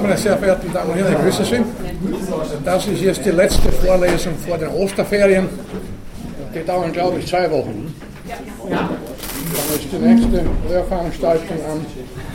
Meine 0.00 0.16
sehr 0.16 0.38
verehrten 0.38 0.72
Damen 0.72 0.90
und 0.90 0.96
Herren, 0.96 1.12
ich 1.12 1.18
grüße 1.20 1.44
Sie. 1.44 1.62
Das 2.64 2.86
ist 2.86 3.02
jetzt 3.02 3.24
die 3.24 3.30
letzte 3.30 3.70
Vorlesung 3.70 4.34
vor 4.36 4.56
den 4.56 4.68
Osterferien. 4.68 5.48
Die 6.54 6.64
dauern, 6.64 6.90
glaube 6.92 7.18
ich, 7.18 7.26
zwei 7.26 7.50
Wochen. 7.50 7.94
Dann 8.68 8.88
ist 9.74 9.92
die 9.92 9.96
nächste 9.96 10.44
Lehrveranstaltung 10.68 11.56
am 11.70 11.86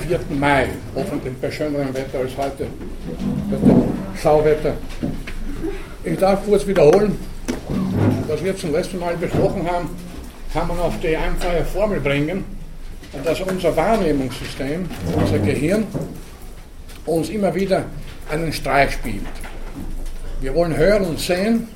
4. 0.08 0.20
Mai, 0.38 0.68
hoffentlich 0.96 1.34
bei 1.42 1.50
schönerem 1.52 1.94
Wetter 1.94 2.20
als 2.20 2.38
heute, 2.38 2.68
bei 3.50 4.18
Schauwetter. 4.22 4.74
Ich 6.04 6.18
darf 6.20 6.46
kurz 6.46 6.66
wiederholen, 6.68 7.18
was 8.28 8.44
wir 8.44 8.56
zum 8.56 8.72
letzten 8.72 9.00
Mal 9.00 9.18
besprochen 9.18 9.68
haben, 9.70 9.90
kann 10.54 10.68
man 10.68 10.80
auf 10.80 10.94
die 11.02 11.18
einfache 11.18 11.66
Formel 11.66 12.00
bringen, 12.00 12.46
dass 13.26 13.42
unser 13.42 13.76
Wahrnehmungssystem, 13.76 14.86
unser 15.20 15.40
Gehirn, 15.40 15.86
uns 17.08 17.30
immer 17.30 17.54
wieder 17.56 17.86
einen 18.30 18.52
Streich 18.54 18.94
spielt. 18.94 19.24
Wir 20.42 20.54
wollen 20.54 20.76
hören 20.76 21.06
und 21.06 21.20
sehen, 21.20 21.68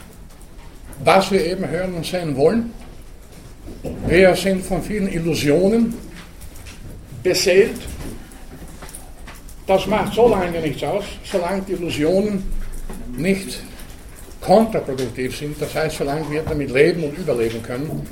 was 1.04 1.32
wir 1.32 1.46
eben 1.46 1.68
hören 1.68 1.96
und 1.96 2.06
sehen 2.06 2.36
wollen. 2.36 2.72
Wir 4.08 4.36
sind 4.36 4.64
von 4.64 4.82
vielen 4.84 5.08
Illusionen 5.08 5.94
beseelt. 7.24 7.80
Das 9.66 9.88
macht 9.88 10.14
so 10.14 10.28
lange 10.28 10.60
nichts 10.60 10.84
aus, 10.84 11.06
solange 11.24 11.62
die 11.64 11.74
Illusionen 11.74 12.44
nicht 13.16 13.62
kontraproduktiv 14.42 15.38
sind, 15.38 15.62
das 15.62 15.74
heißt, 15.74 15.98
solange 15.98 16.30
wir 16.30 16.42
damit 16.42 16.72
leben 16.72 17.04
und 17.04 17.18
überleben 17.18 17.62
können, 17.62 18.08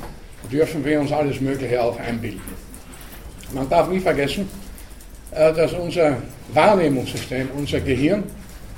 dürfen 0.52 0.86
wir 0.86 1.00
uns 1.00 1.12
alles 1.12 1.42
Mögliche 1.42 1.81
auch 1.81 2.00
einbilden. 2.00 2.42
Man 3.52 3.67
darf 3.67 3.90
nie 3.90 4.00
vergessen, 4.00 4.48
dass 5.32 5.74
unser 5.74 6.18
Wahrnehmungssystem, 6.54 7.50
unser 7.56 7.80
Gehirn 7.80 8.24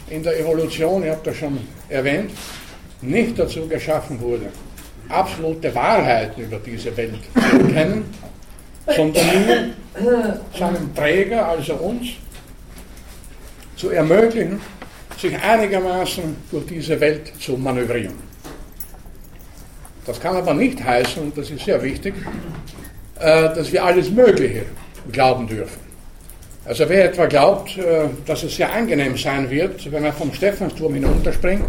in 0.10 0.24
der 0.24 0.40
Evolution, 0.40 1.04
ihr 1.04 1.12
habt 1.12 1.26
das 1.26 1.38
schon 1.38 1.60
erwähnt, 1.90 2.32
nicht 3.02 3.40
dazu 3.40 3.68
geschaffen 3.68 4.20
wurde, 4.20 4.48
absolute 5.10 5.74
Wahrheiten 5.74 6.42
über 6.42 6.60
diese 6.60 6.96
Welt 6.96 7.20
zu 7.34 7.60
erkennen, 7.60 8.06
sondern 8.88 9.74
nur 10.00 10.40
seinem 10.58 10.94
Träger, 10.96 11.48
also 11.48 11.74
uns, 11.76 12.10
zu 13.76 13.90
ermöglichen, 13.90 14.60
sich 15.18 15.36
einigermaßen 15.42 16.36
durch 16.52 16.66
diese 16.68 17.00
Welt 17.00 17.32
zu 17.40 17.58
manövrieren. 17.58 18.32
Das 20.06 20.20
kann 20.20 20.36
aber 20.36 20.54
nicht 20.54 20.84
heißen, 20.84 21.24
und 21.24 21.38
das 21.38 21.50
ist 21.50 21.66
sehr 21.66 21.82
wichtig, 21.82 22.16
äh, 23.20 23.54
dass 23.54 23.72
wir 23.72 23.84
alles 23.84 24.10
Mögliche 24.10 24.66
glauben 25.12 25.48
dürfen. 25.48 25.91
Also 26.64 26.88
wer 26.88 27.06
etwa 27.06 27.26
glaubt, 27.26 27.78
äh, 27.78 28.06
dass 28.26 28.44
es 28.44 28.56
sehr 28.56 28.72
angenehm 28.72 29.18
sein 29.18 29.50
wird, 29.50 29.92
wenn 29.92 30.06
er 30.06 30.14
vom 30.14 30.32
Stephansturm 30.32 30.94
hinunterspringt, 30.94 31.66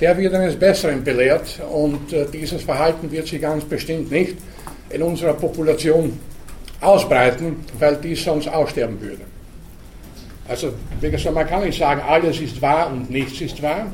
der 0.00 0.16
wird 0.16 0.32
eines 0.32 0.56
Besseren 0.56 1.02
belehrt 1.02 1.60
und 1.70 2.12
äh, 2.12 2.26
dieses 2.32 2.62
Verhalten 2.62 3.10
wird 3.10 3.26
sich 3.26 3.40
ganz 3.40 3.64
bestimmt 3.64 4.12
nicht 4.12 4.36
in 4.90 5.02
unserer 5.02 5.34
Population 5.34 6.18
ausbreiten, 6.80 7.64
weil 7.80 7.96
dies 7.96 8.22
sonst 8.22 8.46
aussterben 8.46 9.00
würde. 9.00 9.22
Also, 10.46 10.72
wie 11.00 11.10
gesagt, 11.10 11.34
man 11.34 11.46
kann 11.46 11.64
nicht 11.64 11.78
sagen, 11.78 12.00
alles 12.00 12.40
ist 12.40 12.62
wahr 12.62 12.90
und 12.90 13.10
nichts 13.10 13.40
ist 13.40 13.60
wahr. 13.60 13.92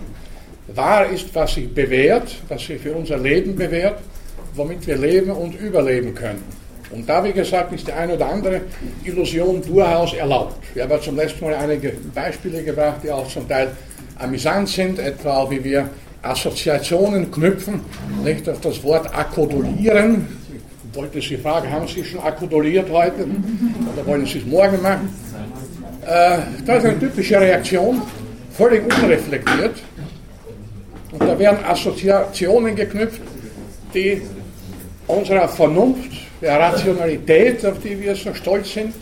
Wahr 0.69 1.07
ist, 1.07 1.35
was 1.35 1.55
sich 1.55 1.73
bewährt, 1.73 2.37
was 2.49 2.65
sich 2.65 2.81
für 2.81 2.95
unser 2.95 3.17
Leben 3.17 3.57
bewährt, 3.57 3.99
womit 4.55 4.87
wir 4.87 4.97
leben 4.97 5.31
und 5.31 5.59
überleben 5.59 6.15
können. 6.15 6.45
Und 6.91 7.09
da, 7.09 7.25
wie 7.25 7.33
gesagt, 7.33 7.73
ist 7.73 7.87
die 7.87 7.93
eine 7.93 8.15
oder 8.15 8.29
andere 8.29 8.61
Illusion 9.05 9.63
durchaus 9.63 10.15
erlaubt. 10.15 10.57
Wir 10.75 10.85
haben 10.85 11.01
zum 11.03 11.17
letzten 11.17 11.45
Mal 11.45 11.55
einige 11.55 11.93
Beispiele 12.15 12.63
gebracht, 12.63 12.99
die 13.03 13.11
auch 13.11 13.27
zum 13.29 13.49
Teil 13.49 13.71
amüsant 14.19 14.69
sind, 14.69 14.99
etwa 14.99 15.51
wie 15.51 15.63
wir 15.65 15.89
Assoziationen 16.23 17.31
knüpfen, 17.31 17.81
nicht 18.23 18.49
auf 18.49 18.61
das 18.61 18.83
Wort 18.83 19.15
akkodulieren. 19.15 20.27
Ich 20.91 20.97
wollte 20.97 21.21
Sie 21.21 21.37
fragen, 21.37 21.71
haben 21.71 21.89
Sie 21.89 22.05
schon 22.05 22.21
akkoduliert 22.21 22.91
heute 22.91 23.27
oder 23.93 24.07
wollen 24.07 24.27
Sie 24.27 24.39
es 24.39 24.47
morgen 24.47 24.81
machen? 24.81 25.09
Äh, 26.07 26.39
das 26.65 26.79
ist 26.79 26.91
eine 26.91 27.01
typische 27.01 27.41
Reaktion, 27.41 28.03
völlig 28.53 28.85
unreflektiert. 28.85 29.83
Und 31.13 31.23
da 31.23 31.39
werden 31.39 31.59
Assoziationen 31.65 32.75
geknüpft, 32.77 33.21
die 33.93 34.23
unserer 35.07 35.49
Vernunft 35.49 36.11
der 36.45 36.61
Rationalität, 36.61 37.65
auf 37.65 37.81
die 37.81 37.99
wir 37.99 38.15
so 38.15 38.35
stolz 38.35 38.75
sind, 38.75 38.95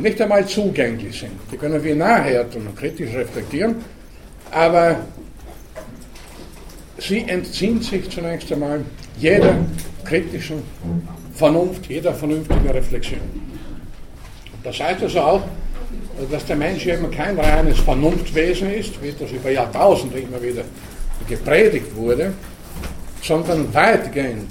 nicht 0.00 0.20
einmal 0.20 0.44
zugänglich 0.46 1.20
sind. 1.20 1.32
Die 1.52 1.56
können 1.56 1.82
wir 1.82 1.94
nachher 1.94 2.46
und 2.54 2.76
kritisch 2.76 3.14
reflektieren, 3.14 3.76
aber 4.50 4.96
sie 6.98 7.24
entziehen 7.28 7.80
sich 7.80 8.10
zunächst 8.10 8.52
einmal 8.52 8.80
jeder 9.18 9.54
kritischen 10.04 10.62
Vernunft, 11.34 11.86
jeder 11.86 12.12
vernünftigen 12.12 12.68
Reflexion. 12.70 13.20
Das 14.64 14.80
heißt 14.80 15.02
also 15.02 15.20
auch, 15.20 15.42
dass 16.30 16.44
der 16.46 16.56
Mensch 16.56 16.86
eben 16.86 17.08
kein 17.10 17.38
reines 17.38 17.78
Vernunftwesen 17.80 18.72
ist, 18.74 19.00
wie 19.00 19.12
das 19.12 19.30
über 19.30 19.50
Jahrtausende 19.50 20.18
immer 20.18 20.42
wieder 20.42 20.62
gepredigt 21.28 21.94
wurde, 21.94 22.32
sondern 23.22 23.72
weitgehend 23.72 24.50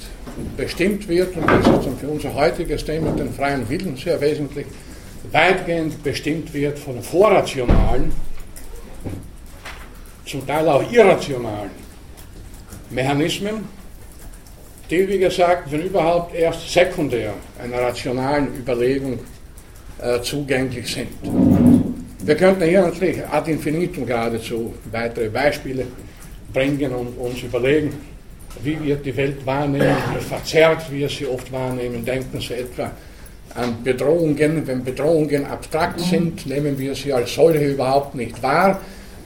bestimmt 0.57 1.07
wird, 1.07 1.35
und 1.35 1.47
das 1.47 1.67
ist 1.67 1.99
für 1.99 2.07
unser 2.07 2.33
heutiges 2.33 2.83
Thema, 2.85 3.11
den 3.11 3.33
freien 3.33 3.67
Willen, 3.69 3.95
sehr 3.95 4.19
wesentlich, 4.19 4.65
weitgehend 5.31 6.03
bestimmt 6.03 6.53
wird 6.53 6.77
von 6.79 7.01
vorrationalen, 7.01 8.11
zum 10.25 10.45
Teil 10.47 10.67
auch 10.67 10.91
irrationalen 10.91 11.71
Mechanismen, 12.89 13.67
die, 14.89 15.07
wie 15.07 15.17
gesagt, 15.17 15.71
wenn 15.71 15.81
überhaupt 15.81 16.35
erst 16.35 16.71
sekundär 16.71 17.33
einer 17.61 17.81
rationalen 17.81 18.47
Überlegung 18.55 19.19
äh, 20.01 20.21
zugänglich 20.21 20.93
sind. 20.93 21.09
Wir 22.25 22.35
könnten 22.35 22.63
hier 22.63 22.81
natürlich 22.81 23.25
ad 23.27 23.51
infinitum 23.51 24.05
geradezu 24.05 24.73
weitere 24.91 25.29
Beispiele 25.29 25.87
bringen 26.53 26.93
und 26.93 27.17
uns 27.17 27.41
überlegen, 27.41 27.93
wie 28.61 28.81
wir 28.83 28.95
die 28.97 29.15
Welt 29.15 29.45
wahrnehmen, 29.45 29.95
wie 30.15 30.23
verzerrt 30.23 30.91
wir 30.91 31.09
sie 31.09 31.25
oft 31.25 31.51
wahrnehmen. 31.51 32.05
Denken 32.05 32.39
Sie 32.39 32.53
etwa 32.53 32.91
an 33.55 33.83
Bedrohungen. 33.83 34.65
Wenn 34.65 34.83
Bedrohungen 34.83 35.45
abstrakt 35.45 35.99
sind, 35.99 36.45
nehmen 36.45 36.77
wir 36.77 36.95
sie 36.95 37.13
als 37.13 37.33
solche 37.33 37.65
überhaupt 37.65 38.15
nicht 38.15 38.41
wahr. 38.41 38.81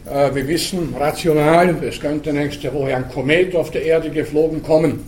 Äh, 0.09 0.33
wir 0.33 0.47
wissen 0.47 0.93
rational, 0.97 1.75
es 1.83 1.99
könnte 1.99 2.33
nächste 2.33 2.73
Woche 2.73 2.95
ein 2.95 3.09
Komet 3.09 3.55
auf 3.55 3.71
der 3.71 3.83
Erde 3.83 4.09
geflogen 4.09 4.63
kommen. 4.63 5.03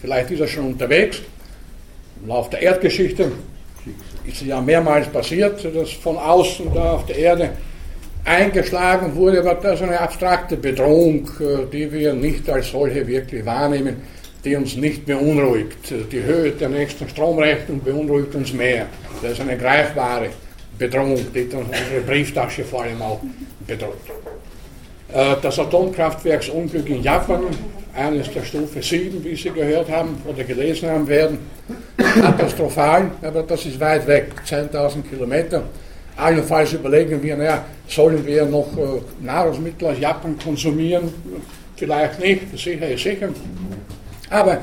Vielleicht 0.00 0.30
ist 0.30 0.40
er 0.40 0.48
schon 0.48 0.66
unterwegs. 0.66 1.20
Im 2.22 2.28
Laufe 2.28 2.50
der 2.50 2.62
Erdgeschichte 2.62 3.32
ist 4.26 4.40
es 4.40 4.46
ja 4.46 4.60
mehrmals 4.60 5.08
passiert, 5.08 5.64
dass 5.74 5.90
von 5.92 6.16
außen 6.16 6.72
da 6.74 6.92
auf 6.92 7.06
der 7.06 7.16
Erde 7.16 7.50
eingeschlagen 8.24 9.14
wurde, 9.14 9.40
aber 9.40 9.54
das 9.54 9.82
eine 9.82 10.00
abstrakte 10.00 10.56
Bedrohung, 10.56 11.28
äh, 11.40 11.70
die 11.70 11.92
wir 11.92 12.14
nicht 12.14 12.48
als 12.48 12.70
solche 12.70 13.06
wirklich 13.06 13.44
wahrnehmen, 13.44 13.96
die 14.44 14.56
uns 14.56 14.76
nicht 14.76 15.06
beunruhigt. 15.06 15.92
Die 16.12 16.22
Höhe 16.22 16.52
der 16.52 16.68
nächsten 16.68 17.08
Stromrechnung 17.08 17.82
beunruhigt 17.82 18.34
uns 18.34 18.52
mehr. 18.52 18.86
Das 19.22 19.32
ist 19.32 19.40
eine 19.40 19.56
greifbare 19.56 20.28
Bedrohung, 20.78 21.20
die 21.34 21.44
unsere 21.44 22.00
Brieftasche 22.06 22.64
vor 22.64 22.82
allem 22.82 23.00
auch 23.00 23.20
bedroht. 23.66 24.00
Äh, 25.12 25.36
das 25.40 25.58
Atomkraftwerksunglück 25.58 26.88
in 26.88 27.02
Japan, 27.02 27.44
eines 27.94 28.30
der 28.32 28.42
Stufe 28.42 28.82
7, 28.82 29.22
wie 29.22 29.36
Sie 29.36 29.50
gehört 29.50 29.90
haben 29.90 30.20
oder 30.26 30.42
gelesen 30.42 30.90
haben 30.90 31.06
werden, 31.06 31.38
katastrophal, 31.96 33.10
aber 33.22 33.44
das 33.44 33.66
ist 33.66 33.78
weit 33.78 34.06
weg, 34.06 34.32
10.000 34.44 35.02
Kilometer 35.08 35.62
Allenfalls 36.16 36.72
überlegen 36.72 37.22
wir, 37.22 37.36
naja, 37.36 37.64
sollen 37.88 38.24
wir 38.24 38.44
noch 38.44 38.68
äh, 38.76 39.24
Nahrungsmittel 39.24 39.88
aus 39.88 39.98
Japan 39.98 40.38
konsumieren? 40.38 41.12
Vielleicht 41.76 42.20
nicht, 42.20 42.56
sicher 42.56 42.88
ist 42.88 43.02
sicher. 43.02 43.28
Aber 44.30 44.58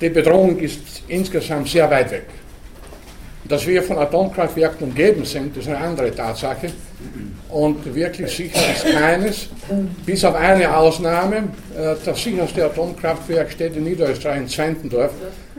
die 0.00 0.08
Bedrohung 0.08 0.58
ist 0.58 1.02
insgesamt 1.08 1.68
sehr 1.68 1.90
weit 1.90 2.10
weg. 2.10 2.26
Dass 3.44 3.66
wir 3.66 3.82
von 3.82 3.98
Atomkraftwerken 3.98 4.88
umgeben 4.88 5.24
sind, 5.24 5.56
ist 5.56 5.68
eine 5.68 5.78
andere 5.78 6.14
Tatsache. 6.14 6.68
Und 7.48 7.94
wirklich 7.94 8.34
sicher 8.34 8.60
ist 8.74 8.92
keines, 8.92 9.48
bis 10.04 10.24
auf 10.24 10.34
eine 10.34 10.74
Ausnahme. 10.74 11.36
Äh, 11.76 11.94
das 12.04 12.22
sicherste 12.22 12.64
Atomkraftwerk 12.64 13.52
steht 13.52 13.76
in 13.76 13.84
Niederösterreich 13.84 14.38
in 14.38 14.48
Zwentendorf, 14.48 15.12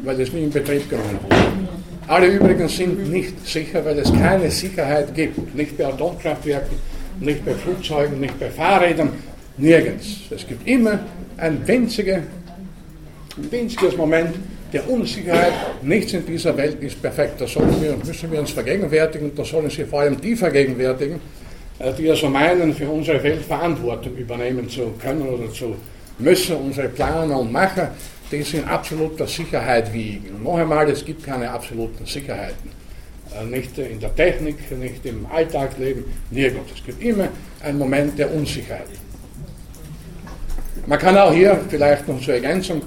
weil 0.04 0.20
es 0.20 0.34
nie 0.34 0.44
in 0.44 0.52
Betrieb 0.52 0.90
genommen 0.90 1.20
wurde. 1.24 1.68
Alle 2.08 2.28
übrigen 2.28 2.70
sind 2.70 3.12
nicht 3.12 3.46
sicher, 3.46 3.84
weil 3.84 4.00
es 4.00 4.12
keine 4.14 4.50
Sicherheit 4.50 5.14
gibt. 5.14 5.54
Nicht 5.54 5.78
bei 5.78 5.88
Atomkraftwerken, 5.88 6.78
nicht 7.20 7.44
bei 7.44 7.54
Flugzeugen, 7.54 8.22
nicht 8.22 8.40
bei 8.40 8.50
Fahrrädern, 8.50 9.12
nirgends. 9.58 10.22
Es 10.30 10.48
gibt 10.48 10.66
immer 10.66 11.00
ein, 11.36 11.68
winzige, 11.68 12.24
ein 13.36 13.52
winziges 13.52 13.98
Moment 13.98 14.36
der 14.72 14.90
Unsicherheit. 14.90 15.52
Nichts 15.82 16.14
in 16.14 16.26
dieser 16.26 16.56
Welt 16.56 16.82
ist 16.82 17.02
perfekt. 17.02 17.42
Das 17.42 17.54
wir, 17.56 17.98
müssen 18.06 18.32
wir 18.32 18.40
uns 18.40 18.52
vergegenwärtigen. 18.52 19.36
Das 19.36 19.50
sollen 19.50 19.70
Sie 19.70 19.84
vor 19.84 20.02
allem 20.02 20.20
die 20.22 20.36
vergegenwärtigen, 20.36 21.20
äh, 21.80 21.92
die 21.92 22.10
also 22.10 22.30
meinen, 22.30 22.74
für 22.74 22.88
unsere 22.88 23.22
Welt 23.22 23.44
Verantwortung 23.44 24.16
übernehmen 24.16 24.70
zu 24.70 24.94
können 25.02 25.28
oder 25.28 25.52
zu 25.52 25.76
müssen, 26.20 26.56
unsere 26.56 26.88
Planer 26.88 27.40
und 27.40 27.52
Macher, 27.52 27.92
es 28.32 28.54
in 28.54 28.66
absoluter 28.66 29.28
Sicherheit 29.28 29.92
wiegen. 29.94 30.36
Und 30.36 30.44
noch 30.44 30.58
einmal, 30.58 30.90
es 30.90 31.04
gibt 31.04 31.24
keine 31.24 31.50
absoluten 31.50 32.06
Sicherheiten. 32.06 32.70
Äh, 33.36 33.46
nicht 33.46 33.78
in 33.78 34.00
der 34.00 34.16
Technik, 34.16 34.72
nicht 34.78 35.06
im 35.06 35.26
Alltagsleben, 35.28 36.06
nirgends. 36.32 36.72
Es 36.76 36.84
gibt 36.84 37.02
immer 37.02 37.30
einen 37.64 37.78
Moment 37.78 38.18
der 38.18 38.34
Unsicherheit. 38.34 38.88
Man 40.86 41.00
kann 41.00 41.18
auch 41.18 41.34
hier 41.34 41.60
vielleicht 41.70 42.08
noch 42.08 42.22
zur 42.22 42.36
Ergänzung, 42.36 42.82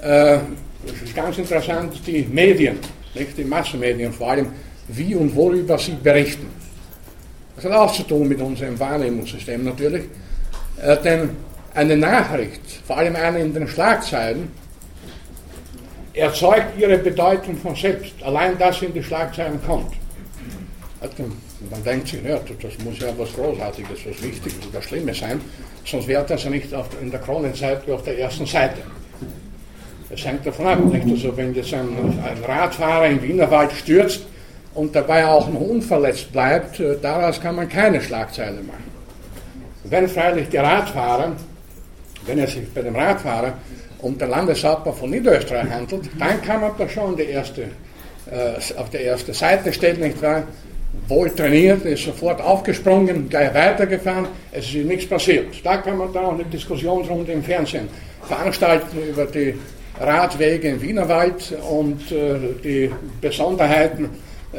äh, 0.00 0.38
es 0.86 1.02
ist 1.02 1.14
ganz 1.14 1.36
interessant, 1.36 2.00
die 2.06 2.22
Medien, 2.30 2.78
nicht 3.14 3.36
die 3.36 3.44
Massenmedien 3.44 4.12
vor 4.12 4.30
allem, 4.30 4.48
wie 4.88 5.14
und 5.14 5.34
worüber 5.34 5.76
sie 5.78 5.96
berichten. 6.02 6.46
Das 7.56 7.64
hat 7.64 7.72
auch 7.72 7.92
zu 7.92 8.04
tun 8.04 8.28
mit 8.28 8.40
unserem 8.40 8.78
Wahrnehmungssystem 8.78 9.64
natürlich, 9.64 10.04
äh, 10.80 10.96
denn 11.02 11.30
eine 11.74 11.96
Nachricht, 11.96 12.60
vor 12.86 12.98
allem 12.98 13.16
eine 13.16 13.40
in 13.40 13.54
den 13.54 13.68
Schlagzeilen, 13.68 14.50
erzeugt 16.14 16.78
ihre 16.78 16.98
Bedeutung 16.98 17.56
von 17.56 17.74
selbst, 17.76 18.14
allein 18.22 18.56
sie 18.72 18.86
in 18.86 18.94
die 18.94 19.02
Schlagzeilen 19.02 19.60
kommt. 19.64 19.92
Also, 21.00 21.24
man 21.70 21.84
denkt 21.84 22.08
sich, 22.08 22.22
ja, 22.24 22.38
das 22.60 22.84
muss 22.84 22.98
ja 22.98 23.08
was 23.16 23.32
Großartiges, 23.32 24.00
was 24.06 24.22
Wichtiges 24.22 24.66
oder 24.68 24.82
Schlimmes 24.82 25.18
sein, 25.18 25.40
sonst 25.84 26.08
wäre 26.08 26.24
das 26.26 26.44
ja 26.44 26.50
nicht 26.50 26.68
in 27.00 27.10
der 27.10 27.20
Kronenzeitung 27.20 27.94
auf 27.94 28.02
der 28.02 28.18
ersten 28.18 28.46
Seite. 28.46 28.82
Es 30.10 30.24
hängt 30.24 30.46
davon 30.46 30.66
ab, 30.66 30.84
nicht? 30.84 31.06
Also 31.06 31.36
wenn 31.36 31.54
jetzt 31.54 31.72
ein, 31.74 31.88
ein 32.24 32.44
Radfahrer 32.44 33.08
im 33.08 33.22
Wienerwald 33.22 33.72
stürzt 33.72 34.22
und 34.74 34.96
dabei 34.96 35.26
auch 35.26 35.48
noch 35.48 35.60
unverletzt 35.60 36.32
bleibt, 36.32 36.80
äh, 36.80 36.96
daraus 37.00 37.40
kann 37.40 37.56
man 37.56 37.68
keine 37.68 38.00
Schlagzeile 38.00 38.62
machen. 38.62 38.84
Wenn 39.84 40.08
freilich 40.08 40.48
der 40.48 40.62
Radfahrer, 40.64 41.36
wenn 42.26 42.38
es 42.38 42.52
sich 42.52 42.68
bei 42.72 42.82
dem 42.82 42.96
Radfahrer 42.96 43.54
um 44.00 44.16
den 44.16 44.30
Landeshauptmann 44.30 44.94
von 44.94 45.10
Niederösterreich 45.10 45.70
handelt, 45.70 46.08
dann 46.18 46.40
kann 46.42 46.60
man 46.60 46.72
da 46.78 46.88
schon 46.88 47.16
die 47.16 47.24
erste, 47.24 47.62
äh, 48.30 48.76
auf 48.76 48.90
die 48.90 48.98
erste 48.98 49.34
Seite 49.34 49.72
stellen, 49.72 50.00
nicht 50.00 50.22
wahr? 50.22 50.44
wohl 51.06 51.30
trainiert, 51.30 51.84
ist 51.84 52.04
sofort 52.04 52.40
aufgesprungen, 52.40 53.28
gleich 53.28 53.52
weitergefahren, 53.54 54.26
es 54.52 54.66
ist 54.66 54.84
nichts 54.84 55.06
passiert. 55.06 55.46
Da 55.64 55.78
kann 55.78 55.98
man 55.98 56.12
dann 56.12 56.24
auch 56.24 56.34
eine 56.34 56.44
Diskussionsrunde 56.44 57.32
im 57.32 57.42
Fernsehen 57.42 57.88
veranstalten 58.22 58.98
über 59.08 59.26
die 59.26 59.54
Radwege 60.00 60.68
im 60.68 60.82
Wienerwald 60.82 61.56
und 61.68 62.12
äh, 62.12 62.36
die 62.62 62.90
Besonderheiten, 63.20 64.08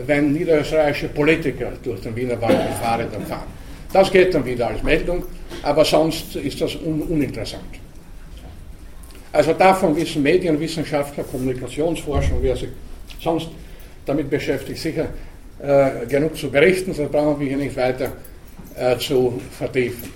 wenn 0.06 0.33
niederösterreichische 0.33 1.09
Politiker 1.09 1.71
durch 1.83 2.01
den 2.01 2.15
Wienerwald 2.15 2.57
mit 2.57 2.77
Fahrrädern 2.81 3.25
fahren. 3.25 3.47
Das 3.91 4.12
geht 4.12 4.33
dann 4.33 4.45
wieder 4.45 4.68
als 4.68 4.83
Meldung, 4.83 5.24
aber 5.63 5.83
sonst 5.83 6.36
ist 6.36 6.62
das 6.62 6.75
un 6.75 7.01
uninteressant. 7.01 7.63
Also 9.31 9.53
davon 9.53 9.95
wissen 9.95 10.24
Medienwissenschaftler, 10.24 11.24
Kommunikationsforscher, 11.24 12.33
wer 12.41 12.56
sich 12.56 12.69
sonst 13.21 13.50
damit 14.06 14.30
beschäftigt, 14.30 14.80
sicher 14.80 15.09
äh, 15.62 16.06
genug 16.07 16.36
zu 16.36 16.50
berichten, 16.50 16.94
sonst 16.94 17.12
brauchen 17.12 17.39
wir 17.39 17.47
hier 17.47 17.57
nicht 17.57 17.75
weiter 17.75 18.12
äh, 18.75 18.97
zu 18.97 19.39
vertiefen. 19.51 20.12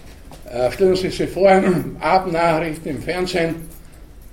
Äh, 0.51 0.71
stellen 0.71 0.95
Sie 0.95 1.09
sich 1.09 1.29
vor, 1.29 1.49
Abendnachrichten 1.99 2.91
im 2.91 3.01
Fernsehen 3.01 3.55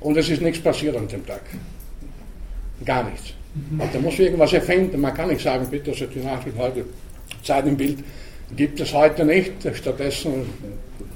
und 0.00 0.16
es 0.16 0.28
ist 0.28 0.42
nichts 0.42 0.62
passiert 0.62 0.96
an 0.96 1.08
dem 1.08 1.26
Tag. 1.26 1.42
Gar 2.84 3.04
nichts. 3.04 3.34
Mhm. 3.54 3.82
Da 3.92 3.98
muss 3.98 4.18
irgendwas 4.18 4.52
erfinden. 4.52 5.00
Man 5.00 5.14
kann 5.14 5.28
nicht 5.28 5.42
sagen, 5.42 5.66
bitte, 5.70 5.90
also 5.90 6.06
die 6.06 6.20
Nachricht 6.20 6.56
heute, 6.56 6.84
Zeit 7.42 7.66
im 7.66 7.76
Bild, 7.76 7.98
gibt 8.56 8.80
es 8.80 8.92
heute 8.92 9.24
nicht. 9.24 9.52
Stattdessen 9.74 10.46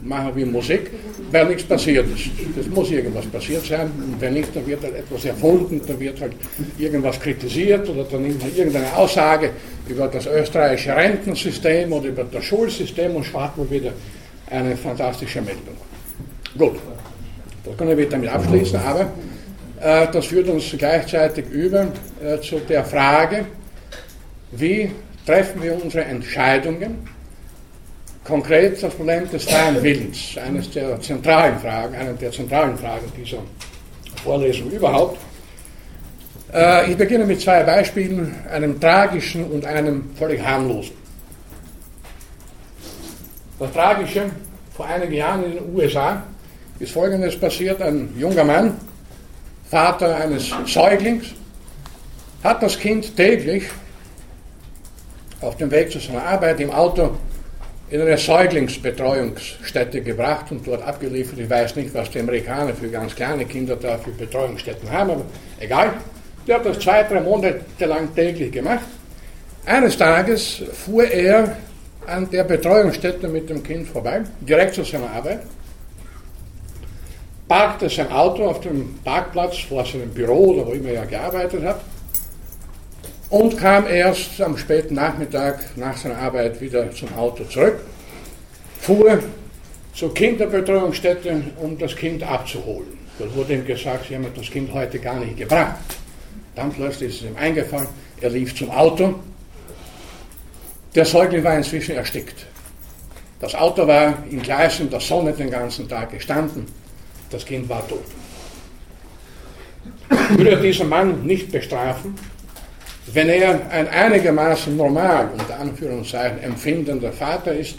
machen 0.04 0.36
wir 0.36 0.46
Musik, 0.46 0.90
weil 1.30 1.46
nichts 1.46 1.64
passiert 1.64 2.06
ist. 2.14 2.30
Es 2.58 2.68
muss 2.68 2.90
irgendwas 2.90 3.26
passiert 3.26 3.64
sein. 3.64 3.90
Und 3.96 4.20
wenn 4.20 4.34
nicht, 4.34 4.54
dann 4.54 4.66
wird 4.66 4.82
halt 4.82 4.96
etwas 4.96 5.24
erfunden, 5.24 5.80
dann 5.86 5.98
wird 5.98 6.20
halt 6.20 6.32
irgendwas 6.78 7.18
kritisiert 7.20 7.88
oder 7.88 8.04
dann 8.04 8.22
nimmt 8.22 8.40
man 8.40 8.54
irgendeine 8.54 8.94
Aussage 8.96 9.50
über 9.88 10.08
das 10.08 10.26
österreichische 10.26 10.94
Rentensystem 10.94 11.92
oder 11.92 12.08
über 12.08 12.24
das 12.24 12.44
Schulsystem 12.44 13.14
und 13.16 13.24
spart 13.24 13.56
man 13.56 13.70
wieder 13.70 13.92
eine 14.50 14.76
fantastische 14.76 15.40
Meldung. 15.40 15.76
Gut, 16.56 16.76
das 17.64 17.76
können 17.76 17.96
wir 17.96 18.08
damit 18.08 18.28
abschließen, 18.30 18.78
aber 18.78 19.10
äh, 19.80 20.06
das 20.12 20.26
führt 20.26 20.48
uns 20.48 20.74
gleichzeitig 20.76 21.46
über 21.50 21.88
äh, 22.22 22.38
zu 22.40 22.60
der 22.60 22.84
Frage, 22.84 23.46
wie 24.52 24.90
treffen 25.26 25.62
wir 25.62 25.82
unsere 25.82 26.04
Entscheidungen 26.04 27.13
konkret 28.24 28.82
das 28.82 28.94
Problem 28.94 29.28
des 29.30 29.44
freien 29.44 29.82
Willens, 29.82 30.36
eines 30.38 30.70
der 30.70 31.00
zentralen 31.00 31.58
Fragen, 31.58 31.94
eine 31.94 32.14
der 32.14 32.32
zentralen 32.32 32.76
Fragen 32.76 33.12
dieser 33.16 33.38
Vorlesung 34.22 34.70
überhaupt. 34.70 35.18
Äh, 36.52 36.90
ich 36.90 36.96
beginne 36.96 37.24
mit 37.26 37.40
zwei 37.40 37.62
Beispielen, 37.62 38.34
einem 38.50 38.80
tragischen 38.80 39.44
und 39.44 39.64
einem 39.66 40.10
völlig 40.16 40.42
harmlosen. 40.42 40.96
Das 43.58 43.72
Tragische, 43.72 44.30
vor 44.74 44.86
einigen 44.86 45.12
Jahren 45.12 45.44
in 45.44 45.52
den 45.52 45.74
USA 45.74 46.22
ist 46.80 46.92
Folgendes 46.92 47.38
passiert, 47.38 47.80
ein 47.80 48.08
junger 48.18 48.44
Mann, 48.44 48.76
Vater 49.70 50.16
eines 50.16 50.50
Säuglings, 50.66 51.26
hat 52.42 52.62
das 52.62 52.78
Kind 52.78 53.16
täglich 53.16 53.64
auf 55.40 55.56
dem 55.56 55.70
Weg 55.70 55.92
zu 55.92 55.98
seiner 55.98 56.24
Arbeit 56.24 56.60
im 56.60 56.70
Auto 56.70 57.16
in 57.94 58.00
eine 58.00 58.18
Säuglingsbetreuungsstätte 58.18 60.00
gebracht 60.00 60.50
und 60.50 60.66
dort 60.66 60.82
abgeliefert. 60.82 61.38
Ich 61.38 61.48
weiß 61.48 61.76
nicht, 61.76 61.94
was 61.94 62.10
die 62.10 62.18
Amerikaner 62.18 62.74
für 62.74 62.88
ganz 62.88 63.14
kleine 63.14 63.44
Kinder 63.44 63.76
da 63.76 63.98
für 63.98 64.10
Betreuungsstätten 64.10 64.90
haben, 64.90 65.10
aber 65.10 65.24
egal. 65.60 65.92
Der 66.44 66.56
hat 66.56 66.66
das 66.66 66.80
zwei, 66.80 67.04
drei 67.04 67.20
Monate 67.20 67.60
lang 67.78 68.12
täglich 68.12 68.50
gemacht. 68.50 68.84
Eines 69.64 69.96
Tages 69.96 70.64
fuhr 70.72 71.04
er 71.04 71.56
an 72.04 72.28
der 72.28 72.42
Betreuungsstätte 72.42 73.28
mit 73.28 73.48
dem 73.48 73.62
Kind 73.62 73.86
vorbei, 73.86 74.22
direkt 74.40 74.74
zu 74.74 74.82
seiner 74.82 75.10
Arbeit, 75.10 75.42
parkte 77.46 77.88
sein 77.88 78.10
Auto 78.10 78.44
auf 78.44 78.58
dem 78.58 78.98
Parkplatz 79.04 79.58
vor 79.68 79.86
seinem 79.86 80.10
Büro 80.10 80.54
oder 80.54 80.66
wo 80.66 80.72
immer 80.72 80.88
er 80.88 81.06
gearbeitet 81.06 81.62
hat 81.62 81.80
und 83.34 83.56
kam 83.56 83.88
erst 83.88 84.40
am 84.40 84.56
späten 84.56 84.94
Nachmittag 84.94 85.76
nach 85.76 85.96
seiner 85.96 86.18
Arbeit 86.18 86.60
wieder 86.60 86.88
zum 86.92 87.12
Auto 87.14 87.42
zurück, 87.42 87.80
fuhr 88.78 89.18
zur 89.92 90.14
Kinderbetreuungsstätte, 90.14 91.42
um 91.60 91.76
das 91.76 91.96
Kind 91.96 92.22
abzuholen. 92.22 92.96
Dort 93.18 93.34
wurde 93.34 93.54
ihm 93.54 93.66
gesagt, 93.66 94.06
sie 94.06 94.14
haben 94.14 94.24
das 94.36 94.48
Kind 94.48 94.72
heute 94.72 95.00
gar 95.00 95.18
nicht 95.18 95.36
gebracht. 95.36 95.80
Dann 96.54 96.72
plötzlich 96.72 97.08
ist 97.08 97.22
es 97.22 97.30
ihm 97.30 97.36
eingefallen, 97.36 97.88
er 98.20 98.30
lief 98.30 98.54
zum 98.54 98.70
Auto. 98.70 99.16
Der 100.94 101.04
Säugling 101.04 101.42
war 101.42 101.56
inzwischen 101.56 101.96
erstickt. 101.96 102.46
Das 103.40 103.56
Auto 103.56 103.84
war 103.84 104.22
in 104.30 104.42
Gleisen 104.42 104.88
der 104.90 105.00
Sonne 105.00 105.32
den 105.32 105.50
ganzen 105.50 105.88
Tag 105.88 106.12
gestanden. 106.12 106.66
Das 107.30 107.44
Kind 107.44 107.68
war 107.68 107.84
tot. 107.88 108.04
Würde 110.36 110.50
er 110.50 110.60
diesen 110.60 110.88
Mann 110.88 111.26
nicht 111.26 111.50
bestrafen, 111.50 112.14
wenn 113.12 113.28
er 113.28 113.70
ein 113.70 113.88
einigermaßen 113.88 114.76
normal, 114.76 115.28
unter 115.38 115.58
Anführungszeichen, 115.58 116.42
empfindender 116.42 117.12
Vater 117.12 117.54
ist, 117.54 117.76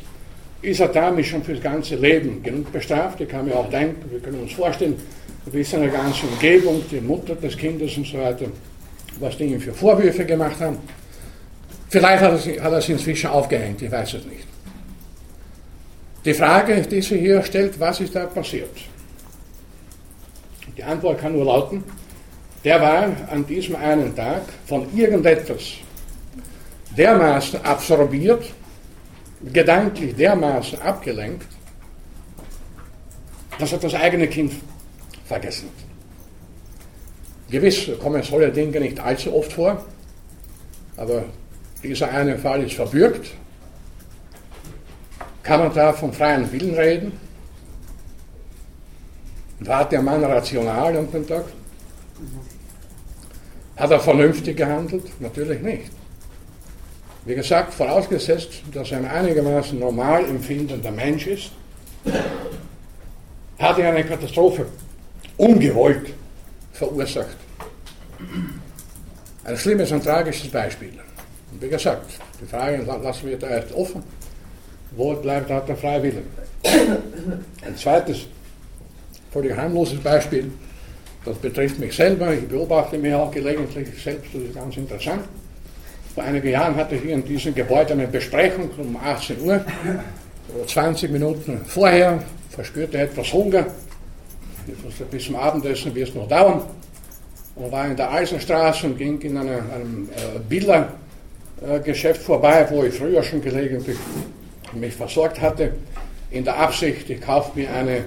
ist 0.62 0.80
er 0.80 0.88
damit 0.88 1.26
schon 1.26 1.44
fürs 1.44 1.62
ganze 1.62 1.96
Leben 1.96 2.42
genug 2.44 2.72
bestraft. 2.72 3.22
Ich 3.22 3.30
kann 3.30 3.46
mir 3.46 3.56
auch 3.56 3.70
denken, 3.70 4.10
wir 4.12 4.20
können 4.20 4.42
uns 4.42 4.54
vorstellen, 4.54 4.96
wie 5.46 5.64
seine 5.64 5.90
ganze 5.90 6.26
Umgebung, 6.28 6.84
die 6.90 7.02
Mutter 7.02 7.36
des 7.36 7.58
Kindes 7.58 7.98
und 7.98 8.08
so 8.08 8.20
weiter, 8.20 8.46
was 9.20 9.38
die 9.38 9.46
ihm 9.46 9.60
für 9.60 9.74
Vorwürfe 9.74 10.26
gemacht 10.26 10.60
haben. 10.60 10.78
Vielleicht 11.90 12.24
hat 12.24 12.48
er, 12.48 12.74
es 12.74 12.90
inzwischen 12.90 13.30
aufgehängt, 13.30 13.82
ich 13.82 13.92
weiß 13.92 14.16
es 14.16 14.26
nicht. 14.26 14.48
Die 16.26 16.34
Frage, 16.34 16.82
die 16.82 17.02
sich 17.02 17.20
hier 17.20 17.44
stellt, 17.44 17.80
was 17.80 18.00
ist 18.00 18.16
da 18.16 18.26
passiert? 18.26 18.72
Die 20.76 20.84
Antwort 20.84 21.20
kann 21.20 21.34
nur 21.34 21.46
lauten, 21.46 21.84
der 22.66 22.82
war 22.82 23.08
an 23.30 23.46
diesem 23.46 23.76
einen 23.76 24.16
Tag 24.16 24.42
von 24.66 24.88
irgendetwas 24.98 25.76
dermaßen 26.98 27.64
absorbiert, 27.64 28.44
gedanklich 29.54 30.16
dermaßen 30.16 30.82
abgelenkt, 30.82 31.48
dass 33.60 33.72
er 33.72 33.78
das 33.78 33.94
eigene 33.94 34.28
Kind 34.28 34.54
vergessen 35.26 35.70
hat. 35.70 35.86
Gewiss 37.52 37.88
kommen 38.02 38.24
solche 38.24 38.52
Dinge 38.52 38.80
nicht 38.80 39.00
allzu 39.00 39.36
oft 39.36 39.54
vor, 39.54 39.86
aber 40.98 41.26
dieser 41.84 42.10
eine 42.10 42.36
Fall 42.40 42.64
ist 42.64 42.74
verbürgt. 42.74 43.28
Kann 45.44 45.60
man 45.60 45.74
da 45.76 45.94
vom 45.94 46.12
freien 46.12 46.52
Willen 46.52 46.74
reden? 46.74 47.12
War 49.60 49.88
der 49.88 50.02
Mann 50.02 50.24
rational 50.24 50.98
an 50.98 51.12
dem 51.12 51.28
Tag? 51.28 51.46
Hat 53.78 53.92
er 53.92 54.00
vernünftig 54.00 54.58
gehandelt? 54.58 55.04
Natürlich 55.20 55.62
nicht. 55.62 55.92
Wie 57.26 57.36
gesagt, 57.36 57.74
vorausgesetzt, 57.74 58.62
dass 58.72 58.92
er 58.92 59.00
ein 59.00 59.06
einigermaßen 59.06 59.80
normal 59.80 60.26
empfindender 60.26 60.92
Mensch 60.92 61.28
ist, 61.28 61.52
hat 63.58 63.80
er 63.80 63.90
eine 63.90 64.04
Katastrophe 64.04 64.68
ungewollt 65.38 66.14
verursacht. 66.72 67.36
Ein 69.44 69.58
schlimmes 69.58 69.92
und 69.92 70.04
tragisches 70.04 70.50
Beispiel. 70.50 70.94
Und 71.52 71.62
wie 71.62 71.70
gesagt, 71.70 72.12
die 72.42 72.46
Frage 72.46 72.84
lassen 72.84 73.28
wir 73.28 73.38
da 73.38 73.48
erst 73.48 73.74
offen. 73.74 74.04
Wo 74.92 75.14
bleibt 75.16 75.50
da 75.50 75.60
der 75.60 75.76
freie 75.76 76.04
Wille? 76.04 76.24
Ein 77.66 77.76
zweites, 77.76 78.28
völlig 79.32 79.56
harmloses 79.56 80.00
Beispiel, 80.00 80.52
das 81.26 81.38
betrifft 81.38 81.80
mich 81.80 81.96
selber. 81.96 82.34
Ich 82.34 82.48
beobachte 82.48 82.98
mich 82.98 83.14
auch 83.14 83.32
gelegentlich 83.32 83.88
selbst, 84.02 84.34
das 84.34 84.42
ist 84.42 84.56
ganz 84.56 84.78
interessant. 84.78 85.24
Vor 86.14 86.24
einigen 86.24 86.48
Jahren 86.48 86.76
hatte 86.76 86.96
ich 86.96 87.02
hier 87.02 87.16
in 87.16 87.26
diesem 87.26 87.54
Gebäude 87.54 87.94
eine 87.94 88.08
Besprechung 88.08 88.70
um 88.78 88.96
18 88.96 89.42
Uhr. 89.42 89.66
20 90.68 91.12
Minuten 91.12 91.60
vorher 91.66 92.24
verspürte 92.50 93.00
etwas 93.00 93.34
Hunger. 93.34 93.66
Bis 95.12 95.26
zum 95.26 95.36
Abendessen 95.36 95.94
wird 95.94 96.10
es 96.10 96.16
noch 96.16 96.28
dauern. 96.28 96.62
Und 97.56 97.72
war 97.72 97.88
in 97.88 97.96
der 97.96 98.12
Eisenstraße 98.12 98.88
und 98.88 98.98
ging 98.98 99.20
in 99.22 99.38
eine, 99.38 99.62
einem 99.74 100.10
äh, 100.10 100.40
Bildergeschäft 101.60 102.22
vorbei, 102.22 102.68
wo 102.70 102.84
ich 102.84 102.94
früher 102.94 103.24
schon 103.24 103.42
gelegentlich 103.42 103.98
mich 104.74 104.94
versorgt 104.94 105.42
hatte, 105.42 105.72
in 106.32 106.44
der 106.44 106.58
Absicht, 106.58 107.10
ich 107.10 107.22
kaufe 107.22 107.52
mir 107.58 107.70
eine 107.74 108.04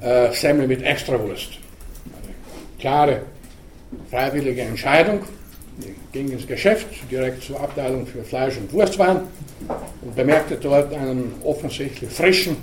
äh, 0.00 0.32
Semmel 0.32 0.66
mit 0.66 0.82
Extrawurst. 0.82 1.63
Klare, 2.84 3.22
freiwillige 4.10 4.60
Entscheidung. 4.60 5.20
Ich 5.80 6.12
ging 6.12 6.30
ins 6.30 6.46
Geschäft, 6.46 6.86
direkt 7.10 7.42
zur 7.42 7.58
Abteilung 7.58 8.06
für 8.06 8.22
Fleisch 8.22 8.58
und 8.58 8.70
Wurstwaren 8.74 9.22
und 10.02 10.14
bemerkte 10.14 10.56
dort 10.56 10.92
einen 10.92 11.32
offensichtlich 11.44 12.10
frischen, 12.10 12.58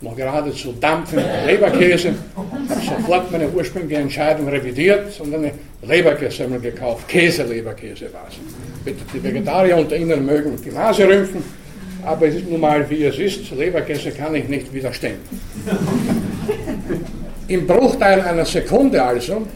noch 0.00 0.16
geradezu 0.16 0.72
dampfenden 0.72 1.44
Leberkäse. 1.44 2.14
Habe 2.34 2.80
sofort 2.80 3.30
meine 3.30 3.46
ursprüngliche 3.50 4.00
Entscheidung 4.00 4.48
revidiert 4.48 5.20
und 5.20 5.34
eine 5.34 5.52
Leberkäse 5.82 6.46
gekauft. 6.62 7.06
Käse-Leberkäse 7.06 8.10
war 8.10 8.26
es. 8.30 8.36
Bitte 8.86 9.04
die 9.12 9.22
Vegetarier 9.22 9.76
unter 9.76 9.98
Ihnen 9.98 10.24
mögen 10.24 10.58
die 10.64 10.70
Nase 10.70 11.06
rümpfen, 11.06 11.44
aber 12.06 12.26
es 12.26 12.36
ist 12.36 12.48
nun 12.48 12.60
mal 12.60 12.88
wie 12.88 13.04
es 13.04 13.18
ist. 13.18 13.50
Leberkäse 13.50 14.12
kann 14.12 14.34
ich 14.34 14.48
nicht 14.48 14.72
widerstehen. 14.72 15.18
Im 17.48 17.66
Bruchteil 17.66 18.20
einer 18.20 18.44
Sekunde 18.44 19.02
also 19.02 19.46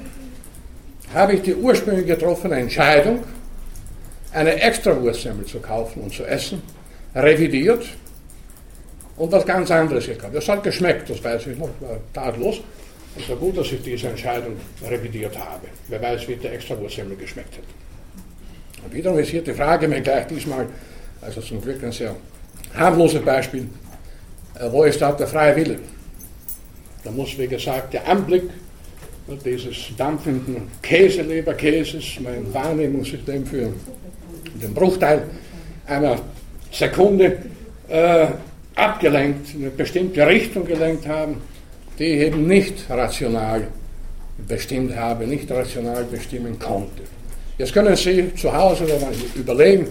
habe 1.13 1.35
ich 1.35 1.43
die 1.43 1.55
ursprünglich 1.55 2.07
getroffene 2.07 2.57
Entscheidung, 2.57 3.23
eine 4.33 4.59
extra 4.63 4.99
Wurstsemmel 4.99 5.45
zu 5.45 5.61
kaufen 5.61 6.01
und 6.01 6.15
zu 6.15 6.25
essen, 6.25 6.63
revidiert 7.15 7.85
und 9.17 9.31
was 9.31 9.45
ganz 9.45 9.71
anderes 9.71 10.07
gekauft. 10.07 10.35
Das 10.35 10.49
hat 10.49 10.63
geschmeckt, 10.63 11.11
das 11.11 11.23
weiß 11.23 11.47
ich 11.49 11.59
noch, 11.59 11.69
war 11.81 11.99
tadellos. 12.15 12.63
Es 13.19 13.29
war 13.29 13.37
gut, 13.37 13.59
dass 13.59 13.71
ich 13.71 13.83
diese 13.83 14.09
Entscheidung 14.09 14.57
revidiert 14.89 15.39
habe. 15.39 15.67
Wer 15.89 16.01
weiß, 16.01 16.27
wie 16.29 16.37
der 16.37 16.55
extra 16.55 16.79
Wurstsemmel 16.81 17.17
geschmeckt 17.19 17.53
hätte. 17.59 17.67
Und 18.87 18.95
wiederum 18.95 19.19
ist 19.19 19.29
hier 19.29 19.43
die 19.43 19.53
Frage 19.53 19.87
mir 19.87 20.01
gleich 20.01 20.27
diesmal, 20.29 20.67
also 21.21 21.43
zum 21.43 21.61
Glück 21.61 21.85
ein 21.85 21.93
sehr 21.93 22.17
harmloses 22.75 23.23
Beispiel, 23.23 23.69
äh, 24.59 24.73
wo 24.73 24.85
ist 24.85 25.03
da 25.03 25.13
der 25.13 25.27
freie 25.27 25.55
Wille? 25.55 25.79
Da 27.05 27.11
muss, 27.11 27.37
wie 27.39 27.49
gesagt, 27.49 27.95
der 27.95 28.09
Anblick 28.09 28.45
dieses 29.45 29.77
dampfenden 29.97 30.69
Käseleberkäses, 30.83 32.05
mein 32.21 32.53
Wahrnehmungssystem 32.53 33.47
für 33.47 33.73
den 34.61 34.75
Bruchteil 34.75 35.25
einer 35.87 36.17
Sekunde 36.71 37.39
äh, 37.89 38.27
abgelenkt, 38.75 39.55
in 39.55 39.63
eine 39.63 39.71
bestimmte 39.71 40.27
Richtung 40.27 40.65
gelenkt 40.65 41.07
haben, 41.07 41.37
die 41.99 42.05
ich 42.05 42.21
eben 42.23 42.47
nicht 42.47 42.89
rational 42.89 43.69
bestimmt 44.49 44.97
habe, 44.97 45.27
nicht 45.27 45.51
rational 45.51 46.05
bestimmen 46.05 46.59
konnte. 46.59 47.03
Jetzt 47.59 47.73
können 47.73 47.95
Sie 47.97 48.35
zu 48.35 48.53
Hause 48.53 48.87
überlegen, 49.35 49.87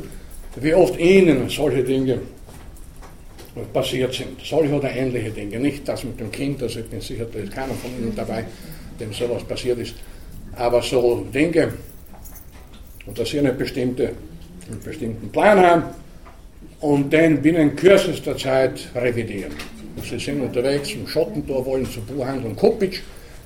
wie 0.56 0.74
oft 0.74 1.00
Ihnen 1.00 1.48
solche 1.50 1.84
Dinge 1.84 2.20
passiert 3.74 4.14
sind. 4.14 4.40
Solche 4.44 4.74
oder 4.74 4.92
ähnliche 4.92 5.32
Dinge. 5.32 5.60
Nicht 5.60 5.88
das 5.88 6.04
mit 6.04 6.20
dem 6.20 6.32
Kind, 6.32 6.62
also 6.62 6.80
ich 6.80 6.86
bin 6.88 7.02
sicher, 7.02 7.26
da 7.32 7.40
ist 7.40 7.52
keiner 7.52 7.74
von 7.74 7.92
Ihnen 7.92 8.14
dabei, 8.16 8.46
dem 9.00 9.14
sowas 9.14 9.44
passiert 9.44 9.80
ist. 9.80 9.96
Aber 10.56 10.82
so 10.82 11.26
Dinge, 11.34 11.74
und 13.06 13.18
dass 13.18 13.30
Sie 13.30 13.40
eine 13.40 13.54
bestimmte, 13.54 14.12
einen 14.70 14.82
bestimmten 14.84 15.30
Plan 15.30 15.60
haben 15.60 15.84
und 16.82 17.12
den 17.12 17.42
binnen 17.42 17.76
kürzester 17.76 18.38
Zeit 18.38 18.90
revidieren. 18.96 19.54
Sie 20.10 20.20
sind 20.20 20.42
unterwegs 20.42 20.90
zum 20.90 21.08
Schottentor, 21.08 21.66
wollen 21.66 21.86
zu 21.86 22.02
Buchhandlung 22.02 22.56
Kopitsch 22.56 23.02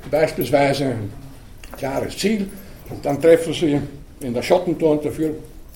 beispielsweise, 0.09 0.85
ein 0.85 1.11
klares 1.77 2.17
Ziel, 2.17 2.47
und 2.89 3.03
dann 3.03 3.19
treffen 3.19 3.53
Sie 3.53 3.79
in 4.21 4.33
der 4.33 4.43
Schottentor 4.43 5.01
dafür 5.01 5.31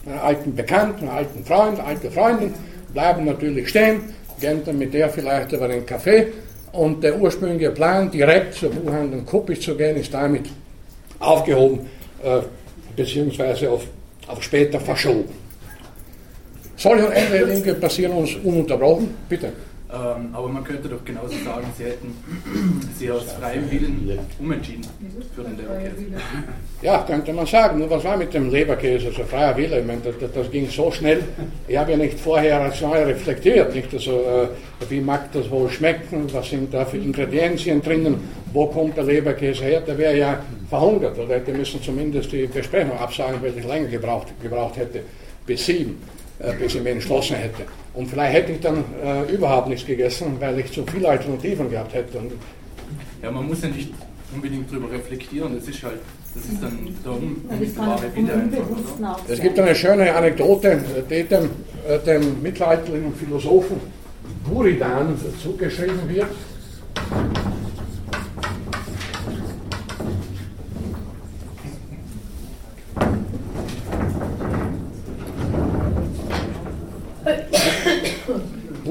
einen 0.05 0.19
alten 0.19 0.55
Bekannten, 0.55 1.07
einen 1.07 1.17
alten 1.17 1.43
Freund, 1.43 1.79
alte 1.79 2.11
Freundin, 2.11 2.53
bleiben 2.93 3.25
natürlich 3.25 3.69
stehen, 3.69 4.01
gehen 4.39 4.61
dann 4.65 4.77
mit 4.77 4.93
der 4.93 5.09
vielleicht 5.09 5.51
über 5.51 5.65
einen 5.65 5.85
Kaffee 5.85 6.27
und 6.71 7.03
der 7.03 7.19
ursprüngliche 7.19 7.71
Plan, 7.71 8.11
direkt 8.11 8.55
zur 8.55 8.69
Buchhandlung 8.69 9.25
Kuppich 9.25 9.61
zu 9.61 9.75
gehen, 9.75 9.97
ist 9.97 10.13
damit 10.13 10.49
aufgehoben 11.19 11.81
äh, 12.23 12.41
beziehungsweise 12.95 13.69
auf, 13.69 13.85
auf 14.27 14.43
später 14.43 14.79
verschoben. 14.79 15.29
Solche 16.75 17.07
und 17.07 17.49
Dinge 17.49 17.73
passieren 17.75 18.13
uns 18.13 18.35
ununterbrochen. 18.35 19.13
Bitte. 19.27 19.51
Ähm, 19.91 20.29
aber 20.33 20.47
man 20.49 20.63
könnte 20.63 20.87
doch 20.87 21.03
genauso 21.03 21.33
sagen, 21.43 21.65
sie 21.75 21.85
hätten 21.85 22.15
sich 22.95 23.11
aus 23.11 23.23
freiem 23.23 23.71
Willen 23.71 24.19
umentschieden 24.39 24.85
für 25.35 25.41
den 25.41 25.57
Leberkäse. 25.57 26.05
Ja, 26.81 26.99
könnte 26.99 27.33
man 27.33 27.45
sagen. 27.45 27.79
Nur 27.79 27.89
was 27.89 28.03
war 28.03 28.15
mit 28.15 28.33
dem 28.33 28.51
Leberkäse, 28.51 29.07
also 29.07 29.23
freier 29.23 29.57
Wille? 29.57 29.79
Ich 29.79 29.85
meine, 29.85 29.99
das, 30.01 30.31
das, 30.31 30.51
ging 30.51 30.69
so 30.69 30.91
schnell. 30.91 31.23
Ich 31.67 31.75
habe 31.75 31.91
ja 31.91 31.97
nicht 31.97 32.19
vorher 32.19 32.61
rational 32.61 33.03
reflektiert, 33.03 33.73
nicht? 33.73 33.91
Also, 33.91 34.11
äh, 34.11 34.47
wie 34.89 35.01
mag 35.01 35.31
das 35.33 35.49
wohl 35.49 35.69
schmecken? 35.69 36.31
Was 36.31 36.49
sind 36.49 36.73
da 36.73 36.85
für 36.85 36.97
Ingredienzien 36.97 37.81
drinnen? 37.81 38.15
Wo 38.53 38.67
kommt 38.67 38.95
der 38.95 39.05
Leberkäse 39.05 39.63
her? 39.63 39.81
Der 39.81 39.97
wäre 39.97 40.17
ja 40.17 40.39
verhungert 40.69 41.17
oder 41.17 41.35
hätte 41.35 41.51
müssen 41.51 41.81
zumindest 41.81 42.31
die 42.31 42.45
Besprechung 42.45 42.97
absagen, 42.97 43.41
weil 43.41 43.57
ich 43.57 43.65
länger 43.65 43.87
gebraucht, 43.87 44.27
gebraucht 44.41 44.77
hätte, 44.77 45.01
bis 45.45 45.65
sieben, 45.65 45.99
äh, 46.39 46.53
bis 46.53 46.75
ich 46.75 46.81
mich 46.81 46.93
entschlossen 46.93 47.35
hätte. 47.35 47.63
Und 47.99 48.07
vielleicht 48.07 48.33
hätte 48.33 48.53
ich 48.53 48.61
dann 48.61 48.85
äh, 49.03 49.29
überhaupt 49.29 49.67
nichts 49.67 49.85
gegessen, 49.85 50.37
weil 50.39 50.57
ich 50.59 50.71
zu 50.71 50.85
viele 50.85 51.09
Alternativen 51.09 51.69
gehabt 51.69 51.93
hätte. 51.93 52.19
Und 52.19 52.31
ja, 53.21 53.29
man 53.29 53.45
muss 53.45 53.61
ja 53.61 53.67
nicht 53.67 53.91
unbedingt 54.33 54.71
darüber 54.71 54.89
reflektieren, 54.89 55.53
das 55.53 55.67
ist 55.67 55.83
halt, 55.83 55.99
das 56.33 56.45
ist 56.45 56.63
dann 56.63 56.79
der 57.03 57.11
unmittelbare 57.11 58.05
einfach, 58.15 59.19
Es 59.27 59.41
gibt 59.41 59.59
eine 59.59 59.75
schöne 59.75 60.15
Anekdote, 60.15 60.81
die 61.09 61.23
dem, 61.23 61.49
äh, 61.85 61.99
dem 62.05 62.41
mittelalterlichen 62.41 63.13
Philosophen 63.15 63.81
Buridan 64.45 65.17
zugeschrieben 65.43 66.07
wird. 66.07 66.27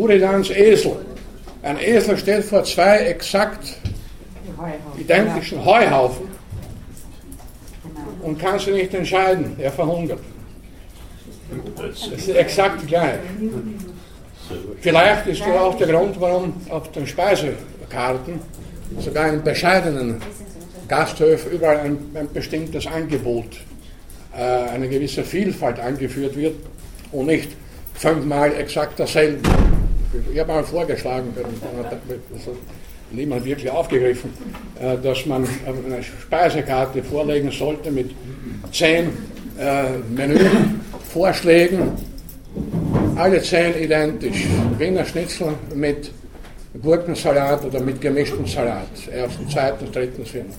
Buridans 0.08 0.48
Esel. 0.48 0.96
Ein 1.62 1.78
Esel 1.78 2.16
steht 2.16 2.42
vor 2.44 2.64
zwei 2.64 2.96
exakt 3.00 3.74
identischen 4.96 5.62
Heuhaufen 5.62 6.28
und 8.22 8.38
kann 8.38 8.58
sich 8.58 8.72
nicht 8.72 8.94
entscheiden. 8.94 9.54
Er 9.58 9.70
verhungert. 9.70 10.20
Es 11.92 12.06
ist 12.06 12.28
exakt 12.30 12.86
gleich. 12.86 13.18
Vielleicht 14.80 15.26
ist 15.26 15.42
das 15.42 15.48
auch 15.48 15.76
der 15.76 15.88
Grund, 15.88 16.18
warum 16.18 16.54
auf 16.70 16.90
den 16.92 17.06
Speisekarten 17.06 18.40
sogar 19.00 19.28
in 19.28 19.42
bescheidenen 19.42 20.22
Gasthöfen 20.88 21.52
überall 21.52 21.80
ein, 21.80 21.98
ein 22.14 22.32
bestimmtes 22.32 22.86
Angebot, 22.86 23.58
äh, 24.34 24.40
eine 24.40 24.88
gewisse 24.88 25.22
Vielfalt 25.22 25.78
angeführt 25.78 26.34
wird 26.34 26.54
und 27.12 27.26
nicht 27.26 27.50
fünfmal 27.92 28.54
exakt 28.54 28.98
dasselbe. 28.98 29.46
Ich 30.32 30.38
habe 30.38 30.52
mal 30.52 30.64
vorgeschlagen, 30.64 31.34
niemand 33.10 33.44
wirklich 33.44 33.70
aufgegriffen, 33.70 34.32
äh, 34.80 34.96
dass 34.98 35.26
man 35.26 35.46
eine 35.66 36.02
Speisekarte 36.02 37.02
vorlegen 37.02 37.50
sollte 37.50 37.90
mit 37.90 38.10
zehn 38.72 39.10
äh, 39.58 39.98
Menüvorschlägen, 40.10 41.92
alle 43.16 43.42
zehn 43.42 43.74
identisch. 43.82 44.46
Wiener 44.78 45.04
Schnitzel 45.04 45.54
mit 45.74 46.10
Gurkensalat 46.82 47.64
oder 47.64 47.80
mit 47.80 48.00
gemischtem 48.00 48.46
Salat. 48.46 48.88
Erstens, 49.12 49.52
zweitens, 49.52 49.90
drittens, 49.90 50.30
viertens. 50.30 50.56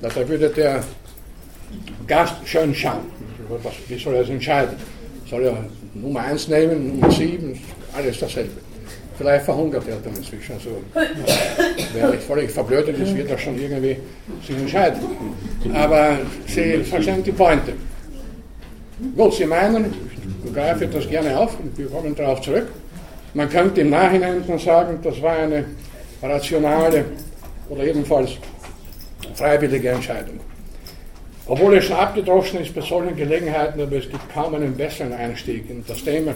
Da 0.00 0.28
würde 0.28 0.48
der 0.48 0.82
Gast 2.06 2.36
schön 2.44 2.74
schauen. 2.74 3.10
Wie 3.88 3.98
soll 3.98 4.14
er 4.14 4.22
es 4.22 4.30
entscheiden? 4.30 4.76
soll 5.28 5.44
ja 5.44 5.64
Nummer 5.94 6.20
1 6.20 6.48
nehmen, 6.48 6.88
Nummer 6.88 7.10
7, 7.10 7.58
alles 7.96 8.18
dasselbe. 8.18 8.60
Vielleicht 9.16 9.44
verhungert 9.44 9.82
er 9.88 9.96
dann 9.96 10.14
inzwischen. 10.14 10.52
Also, 10.52 10.70
wäre 11.92 12.14
ich 12.14 12.20
völlig 12.20 12.50
verblödet 12.50 12.98
ist, 12.98 13.16
wird 13.16 13.28
er 13.28 13.38
schon 13.38 13.60
irgendwie 13.60 13.96
sich 14.46 14.56
entscheiden. 14.56 15.00
Aber 15.74 16.18
Sie 16.46 16.84
verstehen 16.84 17.24
die 17.24 17.32
Pointe. 17.32 17.72
Gut, 19.16 19.34
Sie 19.34 19.44
meinen, 19.44 19.92
ich 20.44 20.54
greife 20.54 20.86
das 20.86 21.08
gerne 21.08 21.36
auf 21.36 21.58
und 21.58 21.76
wir 21.76 21.88
kommen 21.88 22.14
darauf 22.14 22.40
zurück. 22.42 22.68
Man 23.34 23.48
könnte 23.48 23.80
im 23.80 23.90
Nachhinein 23.90 24.42
dann 24.46 24.58
sagen, 24.58 24.98
das 25.02 25.20
war 25.20 25.36
eine 25.36 25.64
rationale 26.22 27.04
oder 27.68 27.84
jedenfalls 27.84 28.30
freiwillige 29.34 29.90
Entscheidung. 29.90 30.40
Obwohl 31.46 31.76
es 31.76 31.86
schon 31.86 31.96
abgedroschen 31.96 32.60
ist 32.60 32.74
bei 32.74 32.82
solchen 32.82 33.16
Gelegenheiten, 33.16 33.80
aber 33.80 33.96
es 33.96 34.08
gibt 34.08 34.32
kaum 34.32 34.54
einen 34.54 34.76
besseren 34.76 35.12
Einstieg 35.12 35.68
in 35.70 35.84
das 35.86 36.04
Thema. 36.04 36.34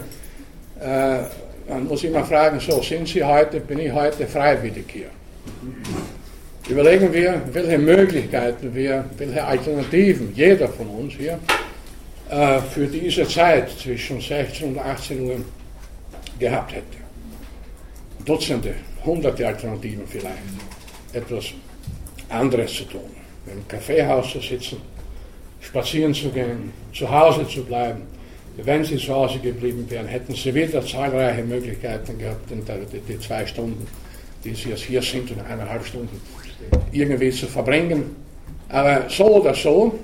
Äh, 0.79 1.23
man 1.67 1.87
muss 1.87 2.03
immer 2.03 2.23
fragen, 2.23 2.59
so 2.59 2.81
sind 2.81 3.07
Sie 3.07 3.23
heute, 3.23 3.59
bin 3.59 3.79
ich 3.79 3.91
heute 3.91 4.27
freiwillig 4.27 4.85
hier? 4.87 5.09
Überlegen 6.69 7.11
wir, 7.11 7.41
welche 7.51 7.77
Möglichkeiten 7.77 8.73
wir, 8.73 9.05
welche 9.17 9.43
Alternativen 9.43 10.33
jeder 10.33 10.69
von 10.69 10.87
uns 10.87 11.13
hier 11.13 11.39
äh, 12.29 12.59
für 12.59 12.87
diese 12.87 13.27
Zeit 13.27 13.69
zwischen 13.71 14.21
16 14.21 14.69
und 14.69 14.79
18 14.79 15.21
Uhr 15.21 15.35
gehabt 16.39 16.73
hätte. 16.73 16.97
Dutzende, 18.25 18.75
hunderte 19.05 19.45
Alternativen 19.45 20.07
vielleicht, 20.07 20.37
etwas 21.11 21.45
anderes 22.29 22.73
zu 22.73 22.85
tun. 22.85 23.11
Im 23.45 23.67
Kaffeehaus 23.67 24.31
zu 24.31 24.39
sitzen, 24.39 24.77
spazieren 25.59 26.13
zu 26.13 26.29
gehen, 26.29 26.71
zu 26.93 27.09
Hause 27.09 27.45
zu 27.47 27.63
bleiben. 27.63 28.01
Wenn 28.57 28.83
sie 28.83 28.97
zu 28.97 29.13
Hause 29.13 29.39
geblieben 29.39 29.85
wären, 29.89 30.05
hätten 30.05 30.35
sie 30.35 30.53
wieder 30.53 30.85
zahlreiche 30.85 31.43
Möglichkeiten 31.43 32.17
gehabt, 32.19 32.49
die, 32.49 32.99
die 32.99 33.19
zwei 33.19 33.45
Stunden, 33.47 33.87
die 34.43 34.53
sie 34.53 34.69
jetzt 34.69 34.83
hier 34.83 35.01
sind, 35.01 35.31
und 35.31 35.39
eineinhalb 35.39 35.83
Stunden 35.85 36.21
irgendwie 36.91 37.31
zu 37.31 37.47
verbringen. 37.47 38.15
Aber 38.69 39.05
so 39.09 39.41
oder 39.41 39.55
so, 39.55 39.97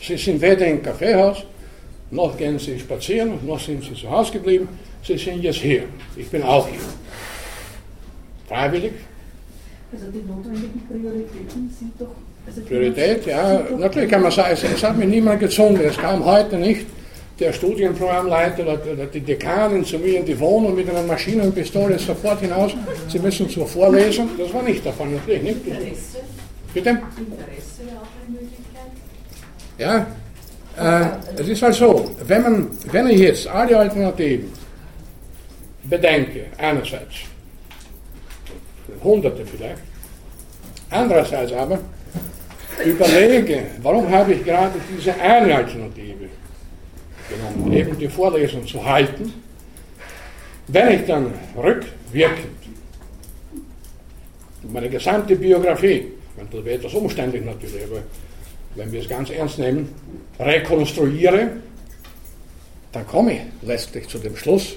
sie 0.00 0.16
sind 0.16 0.40
weder 0.40 0.66
im 0.66 0.82
Kaffeehaus, 0.82 1.44
noch 2.10 2.36
gehen 2.36 2.58
sie 2.58 2.78
spazieren, 2.78 3.46
noch 3.46 3.60
sind 3.60 3.84
sie 3.84 3.94
zu 3.94 4.10
Hause 4.10 4.32
geblieben. 4.32 4.68
Sie 5.02 5.18
sind 5.18 5.42
jetzt 5.42 5.58
hier. 5.58 5.84
Ich 6.16 6.28
bin 6.28 6.42
auch 6.42 6.66
hier. 6.66 6.78
Freiwillig. 8.48 8.92
Also 9.92 10.06
die 10.06 10.22
notwendigen 10.26 10.82
Prioritäten 10.88 11.70
sind 11.78 11.92
doch. 11.98 12.14
Also 12.46 12.60
Priorität, 12.62 13.26
ja, 13.26 13.62
natürlich 13.78 14.10
kann 14.10 14.22
man 14.22 14.32
sagen, 14.32 14.50
es, 14.52 14.64
es 14.64 14.82
hat 14.82 14.96
mich 14.96 15.08
niemand 15.08 15.40
gezwungen. 15.40 15.80
Es 15.80 15.96
kam 15.96 16.24
heute 16.24 16.56
nicht 16.56 16.86
der 17.42 17.52
Studienprogrammleiter 17.52 18.62
oder 18.62 19.06
die 19.06 19.20
Dekanin 19.20 19.84
zu 19.84 19.98
mir 19.98 20.20
in 20.20 20.24
die 20.24 20.38
Wohnung 20.38 20.74
mit 20.74 20.88
einer 20.88 21.02
Maschinenpistole 21.02 21.98
sofort 21.98 22.40
hinaus. 22.40 22.72
Sie 23.08 23.18
müssen 23.18 23.48
zur 23.50 23.66
Vorlesung. 23.66 24.28
Das 24.38 24.52
war 24.54 24.62
nicht 24.62 24.84
davon, 24.86 25.14
natürlich 25.14 25.42
nicht. 25.42 25.66
Interesse? 25.66 26.18
Bitte? 26.72 26.90
Interesse 26.90 27.80
wäre 27.86 27.98
auch 28.02 28.12
eine 28.20 28.38
Möglichkeit. 28.38 28.90
Ja, 29.78 30.06
äh, 30.78 31.40
es 31.40 31.48
ist 31.48 31.62
halt 31.62 31.74
so, 31.74 32.10
wenn, 32.26 32.42
man, 32.42 32.70
wenn 32.90 33.08
ich 33.08 33.18
jetzt 33.18 33.46
alle 33.48 33.76
Alternativen 33.76 34.52
bedenke, 35.84 36.46
einerseits, 36.58 37.16
hunderte 39.02 39.44
vielleicht, 39.44 39.82
andererseits 40.90 41.52
aber 41.52 41.78
überlege, 42.84 43.64
warum 43.82 44.08
habe 44.10 44.34
ich 44.34 44.44
gerade 44.44 44.74
diese 44.96 45.12
eine 45.14 45.56
Alternative 45.56 46.28
genommen, 47.32 47.72
eben 47.72 47.98
die 47.98 48.08
Vorlesung 48.08 48.66
zu 48.66 48.84
halten, 48.84 49.32
wenn 50.68 51.00
ich 51.00 51.06
dann 51.06 51.32
rückwirkend 51.56 52.48
meine 54.62 54.88
gesamte 54.88 55.36
Biografie, 55.36 56.12
das 56.36 56.64
wäre 56.64 56.76
etwas 56.76 56.94
umständlich 56.94 57.44
natürlich, 57.44 57.84
aber 57.84 58.02
wenn 58.74 58.90
wir 58.92 59.00
es 59.00 59.08
ganz 59.08 59.30
ernst 59.30 59.58
nehmen, 59.58 59.88
rekonstruiere, 60.38 61.48
dann 62.92 63.06
komme 63.06 63.32
ich 63.32 63.40
letztlich 63.62 64.08
zu 64.08 64.18
dem 64.18 64.36
Schluss, 64.36 64.76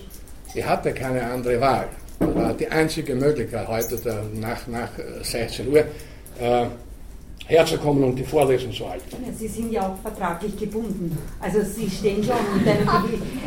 ich 0.53 0.65
hatte 0.65 0.93
keine 0.93 1.23
andere 1.23 1.59
Wahl. 1.59 1.87
Das 2.19 2.33
war 2.33 2.53
die 2.53 2.67
einzige 2.67 3.13
Möglichkeit 3.13 3.67
heute 3.67 3.99
nach, 4.33 4.67
nach 4.67 4.89
16 5.21 5.67
Uhr 5.67 5.79
äh, 6.39 6.65
herzukommen 7.47 8.03
und 8.03 8.15
die 8.15 8.23
Vorlesung 8.23 8.71
zu 8.71 8.89
halten. 8.89 9.05
Sie 9.37 9.47
sind 9.47 9.71
ja 9.71 9.81
auch 9.81 9.97
vertraglich 10.01 10.57
gebunden. 10.57 11.15
Also 11.39 11.61
Sie 11.61 11.89
stehen 11.89 12.23
schon 12.23 12.35
unter 12.53 12.71
einem 12.71 12.89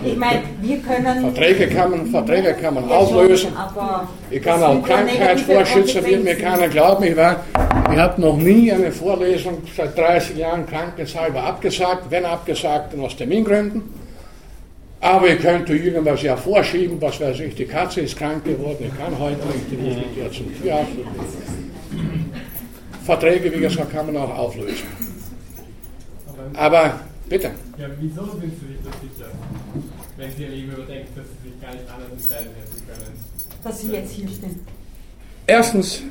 Ich 0.04 0.16
meine, 0.16 0.42
wir 0.60 0.78
können. 0.78 1.32
Verträge 1.32 1.68
kann 1.68 1.90
man, 1.90 2.06
Verträge 2.06 2.54
kann 2.54 2.74
man 2.74 2.88
auflösen. 2.88 3.56
aber 3.56 4.08
ich 4.30 4.40
kann 4.40 4.62
auch 4.62 4.82
Krankheitsvorschützer, 4.82 6.04
wird 6.04 6.22
mir 6.22 6.36
keiner 6.36 6.68
glauben. 6.68 7.04
Ich, 7.04 7.16
war, 7.16 7.44
ich 7.90 7.98
habe 7.98 8.20
noch 8.20 8.36
nie 8.36 8.70
eine 8.70 8.92
Vorlesung 8.92 9.62
seit 9.76 9.98
30 9.98 10.36
Jahren 10.36 10.66
krankheitshalber 10.66 11.42
abgesagt, 11.42 12.04
wenn 12.10 12.24
abgesagt, 12.24 12.92
dann 12.92 13.00
aus 13.00 13.16
Termingründen. 13.16 13.82
Aber 15.00 15.28
ich 15.28 15.40
könnte 15.40 15.74
irgendwas 15.74 16.22
ja 16.22 16.36
vorschieben, 16.36 17.00
was 17.00 17.20
weiß 17.20 17.38
ich, 17.40 17.54
die 17.54 17.66
Katze 17.66 18.00
ist 18.00 18.16
krank 18.16 18.44
geworden, 18.44 18.78
ich 18.80 18.98
kann 18.98 19.16
heute 19.16 19.46
nicht, 19.46 19.70
die 19.70 19.76
muss 19.76 19.96
ich 19.96 20.22
ja 20.22 20.30
zum 20.30 20.60
Tierarzt. 20.60 20.90
Verträge, 23.08 23.50
wie 23.54 23.60
gesagt, 23.60 23.90
kann 23.90 24.04
man 24.06 24.18
auch 24.18 24.36
auflösen. 24.36 24.86
Aber 26.54 27.00
bitte. 27.26 27.50
Ja, 27.78 27.86
wieso 27.98 28.24
sind 28.38 28.52
Sie 28.60 28.66
sich 28.66 28.80
das 28.84 28.94
sicher, 29.00 29.30
wenn 30.18 30.30
Sie 30.36 30.42
Ihr 30.42 30.48
Leben 30.50 30.72
überdenken, 30.72 31.08
dass 31.16 31.24
Sie 31.24 31.48
sich 31.48 31.60
gar 31.62 31.72
nicht 31.72 31.88
anders 31.88 32.10
entscheiden 32.12 32.52
hätten 32.60 32.86
können? 32.86 33.24
Dass 33.64 33.80
Sie 33.80 33.92
jetzt 33.92 34.12
hier 34.12 34.28
stehen. 34.28 34.60
Erstens, 35.46 36.02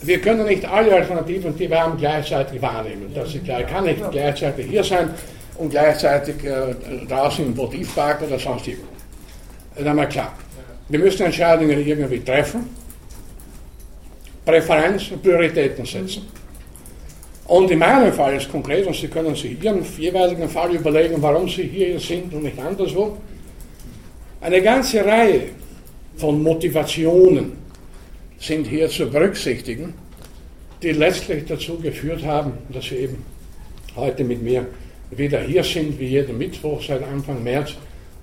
wir 0.00 0.18
können 0.22 0.46
nicht 0.46 0.64
alle 0.64 0.94
Alternativen, 0.94 1.54
die 1.58 1.68
wir 1.68 1.78
haben, 1.78 1.98
gleichzeitig 1.98 2.62
wahrnehmen. 2.62 3.12
Das 3.14 3.34
ist 3.34 3.44
klar. 3.44 3.60
Ich 3.60 3.66
kann 3.66 3.84
nicht 3.84 4.10
gleichzeitig 4.10 4.66
hier 4.66 4.84
sein 4.84 5.10
und 5.58 5.68
gleichzeitig 5.68 6.42
äh, 6.42 6.74
draußen 7.06 7.44
im 7.44 7.54
Votivpark 7.54 8.22
oder 8.22 8.38
sonst 8.38 8.66
irgendwo. 8.66 8.88
Das 9.74 9.82
ist 9.82 9.86
einmal 9.86 10.08
klar. 10.08 10.32
Wir 10.88 11.00
müssen 11.00 11.26
Entscheidungen 11.26 11.86
irgendwie 11.86 12.20
treffen. 12.20 12.87
Präferenz 14.48 15.10
und 15.10 15.22
Prioritäten 15.22 15.84
setzen. 15.84 16.22
Und 17.48 17.70
in 17.70 17.78
meinem 17.78 18.14
Fall 18.14 18.36
ist 18.36 18.50
konkret, 18.50 18.86
und 18.86 18.96
Sie 18.96 19.08
können 19.08 19.34
sich 19.34 19.62
Ihren 19.62 19.84
jeweiligen 19.98 20.48
Fall 20.48 20.74
überlegen, 20.74 21.16
warum 21.20 21.46
Sie 21.46 21.64
hier 21.64 22.00
sind 22.00 22.32
und 22.32 22.44
nicht 22.44 22.58
anderswo, 22.58 23.18
eine 24.40 24.62
ganze 24.62 25.04
Reihe 25.04 25.50
von 26.16 26.42
Motivationen 26.42 27.52
sind 28.38 28.66
hier 28.66 28.88
zu 28.88 29.10
berücksichtigen, 29.10 29.92
die 30.82 30.92
letztlich 30.92 31.44
dazu 31.46 31.78
geführt 31.78 32.24
haben, 32.24 32.52
dass 32.70 32.90
wir 32.90 33.00
eben 33.00 33.22
heute 33.96 34.24
mit 34.24 34.42
mir 34.42 34.66
wieder 35.10 35.40
hier 35.40 35.64
sind, 35.64 35.98
wie 35.98 36.06
jeden 36.06 36.38
Mittwoch 36.38 36.82
seit 36.82 37.02
Anfang 37.02 37.42
März 37.44 37.74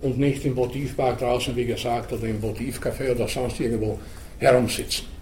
und 0.02 0.18
nicht 0.18 0.44
im 0.46 0.56
Votivpark 0.56 1.20
draußen, 1.20 1.56
wie 1.56 1.66
gesagt, 1.66 2.12
oder 2.14 2.24
im 2.24 2.42
Votivcafé 2.42 3.12
oder 3.12 3.28
sonst 3.28 3.60
irgendwo 3.60 4.00
herumsitzen. 4.40 5.15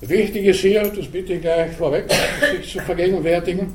Wichtig 0.00 0.44
ist 0.44 0.60
hier, 0.60 0.82
das 0.94 1.06
bitte 1.06 1.34
ich 1.34 1.40
gleich 1.40 1.72
vorweg, 1.72 2.04
sich 2.60 2.72
zu 2.72 2.80
vergegenwärtigen, 2.80 3.72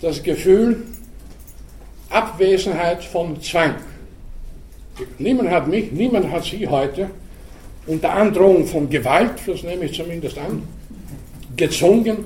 das 0.00 0.22
Gefühl 0.22 0.82
Abwesenheit 2.10 3.02
von 3.04 3.40
Zwang. 3.40 3.76
Niemand 5.18 5.50
hat 5.50 5.68
mich, 5.68 5.90
niemand 5.92 6.30
hat 6.30 6.44
Sie 6.44 6.66
heute 6.66 7.10
unter 7.86 8.12
Androhung 8.12 8.66
von 8.66 8.90
Gewalt, 8.90 9.32
das 9.46 9.62
nehme 9.62 9.86
ich 9.86 9.94
zumindest 9.94 10.38
an, 10.38 10.62
gezwungen, 11.56 12.24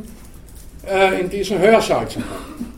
äh, 0.88 1.20
in 1.20 1.30
diesen 1.30 1.58
Hörsaal 1.58 2.08
zu 2.08 2.20
kommen. 2.20 2.72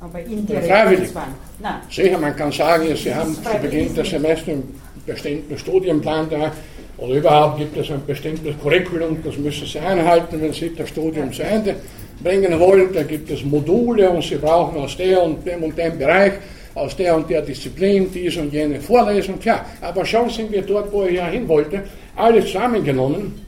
Aber 0.00 0.20
indirekt 0.20 0.66
Freiwillig. 0.66 1.10
Zwang. 1.10 1.34
Nein. 1.58 1.80
Sicher, 1.90 2.18
man 2.18 2.36
kann 2.36 2.52
sagen, 2.52 2.94
Sie 2.96 3.14
haben 3.14 3.34
zu 3.34 3.58
Beginn 3.60 3.94
des. 3.94 4.10
Semesters 4.10 4.48
einen 4.48 4.80
bestimmten 5.06 5.58
Studienplan 5.58 6.28
da 6.30 6.52
oder 6.98 7.14
überhaupt 7.14 7.58
gibt 7.58 7.76
es 7.76 7.90
ein 7.90 8.02
bestimmtes 8.06 8.54
Curriculum, 8.62 9.18
das 9.22 9.36
müssen 9.36 9.66
Sie 9.66 9.78
einhalten, 9.78 10.40
wenn 10.40 10.52
Sie 10.52 10.74
das 10.74 10.88
Studium 10.88 11.32
zu 11.32 11.42
Ende 11.42 11.76
bringen 12.22 12.58
wollen. 12.58 12.92
Da 12.92 13.02
gibt 13.02 13.30
es 13.30 13.44
Module 13.44 14.08
und 14.08 14.24
Sie 14.24 14.36
brauchen 14.36 14.78
aus 14.78 14.96
der 14.96 15.22
und 15.22 15.46
dem 15.46 15.62
und 15.62 15.76
dem 15.76 15.98
Bereich, 15.98 16.32
aus 16.74 16.96
der 16.96 17.16
und 17.16 17.28
der 17.28 17.42
Disziplin 17.42 18.10
diese 18.12 18.40
und 18.40 18.52
jene 18.52 18.80
Vorlesung. 18.80 19.38
Tja, 19.40 19.64
aber 19.80 20.04
schon 20.04 20.30
sind 20.30 20.50
wir 20.50 20.62
dort, 20.62 20.92
wo 20.92 21.04
ich 21.04 21.16
ja 21.16 21.26
hin 21.26 21.46
wollte. 21.48 21.82
Alles 22.16 22.46
zusammengenommen 22.46 23.42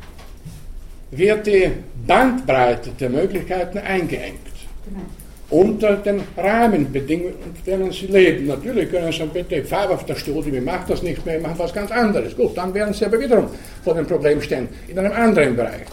wird 1.10 1.46
die 1.46 1.70
Bandbreite 2.06 2.90
der 3.00 3.08
Möglichkeiten 3.08 3.78
eingeengt 3.78 4.48
Genau. 4.88 5.00
Unter 5.50 5.96
den 5.96 6.20
Rahmenbedingungen, 6.36 7.34
denen 7.66 7.90
sie 7.90 8.06
leben. 8.06 8.46
Natürlich 8.46 8.90
können 8.90 9.10
sie 9.10 9.18
sagen, 9.18 9.30
bitte, 9.32 9.56
ich 9.56 9.66
fahre 9.66 9.94
auf 9.94 10.04
das 10.04 10.18
Studium, 10.18 10.56
ich 10.56 10.64
mache 10.64 10.88
das 10.88 11.02
nicht 11.02 11.24
mehr, 11.24 11.38
ich 11.38 11.42
mache 11.42 11.58
was 11.58 11.72
ganz 11.72 11.90
anderes. 11.90 12.36
Gut, 12.36 12.56
dann 12.56 12.74
werden 12.74 12.92
sie 12.92 13.06
aber 13.06 13.18
wiederum 13.18 13.48
vor 13.82 13.94
dem 13.94 14.06
Problem 14.06 14.42
stehen, 14.42 14.68
in 14.88 14.98
einem 14.98 15.12
anderen 15.12 15.56
Bereich, 15.56 15.86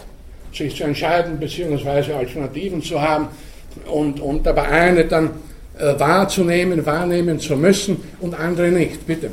sich 0.52 0.76
zu 0.76 0.84
entscheiden, 0.84 1.38
beziehungsweise 1.40 2.14
Alternativen 2.14 2.82
zu 2.82 3.00
haben 3.00 3.28
und, 3.90 4.20
und 4.20 4.46
aber 4.46 4.64
eine 4.64 5.04
dann 5.06 5.30
äh, 5.78 5.98
wahrzunehmen, 5.98 6.84
wahrnehmen 6.84 7.38
zu 7.38 7.56
müssen 7.56 7.96
und 8.20 8.38
andere 8.38 8.68
nicht. 8.68 9.06
Bitte. 9.06 9.30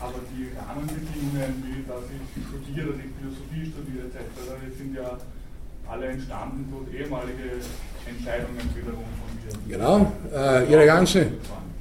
Aber 0.00 0.14
die 0.32 0.48
Rahmenbedingungen, 0.56 1.64
wie 1.64 1.84
dass 1.86 2.04
ich 2.08 2.44
studiere, 2.44 2.94
ich 2.96 3.12
Philosophie 3.20 3.72
studiere 3.72 4.06
etc., 4.06 4.20
die 4.64 4.78
sind 4.78 4.96
ja 4.96 5.18
alle 5.90 6.06
entstanden 6.06 6.72
durch 6.72 7.00
ehemalige 7.00 7.60
Entscheidungen 8.08 8.68
wiederum 8.74 9.04
von 9.20 9.28
mir. 9.36 9.57
Genau, 9.68 10.10
äh, 10.34 10.70
ihre, 10.72 10.86
ganze, 10.86 11.26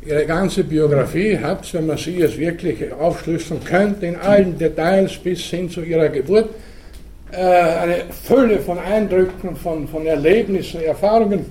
ihre 0.06 0.26
ganze 0.26 0.66
Biografie 0.66 1.38
hat, 1.38 1.74
wenn 1.74 1.86
man 1.86 1.98
sie 1.98 2.18
jetzt 2.18 2.38
wirklich 2.38 2.92
aufschlüsseln 2.92 3.64
könnte, 3.64 4.08
in 4.08 4.18
allen 4.18 4.58
Details 4.58 5.18
bis 5.18 5.42
hin 5.44 5.70
zu 5.70 5.82
ihrer 5.82 6.10
Geburt, 6.10 6.50
äh, 7.32 7.38
eine 7.38 7.96
Fülle 8.26 8.60
von 8.60 8.78
Eindrücken, 8.78 9.56
von, 9.56 9.88
von 9.88 10.06
Erlebnissen, 10.06 10.82
Erfahrungen 10.82 11.46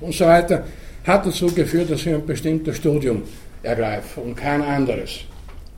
und 0.00 0.14
so 0.14 0.26
weiter, 0.26 0.64
hat 1.04 1.26
dazu 1.26 1.46
geführt, 1.46 1.90
dass 1.90 2.02
sie 2.02 2.14
ein 2.14 2.24
bestimmtes 2.24 2.76
Studium 2.76 3.22
ergreifen 3.62 4.22
und 4.22 4.36
kein 4.36 4.62
anderes. 4.62 5.20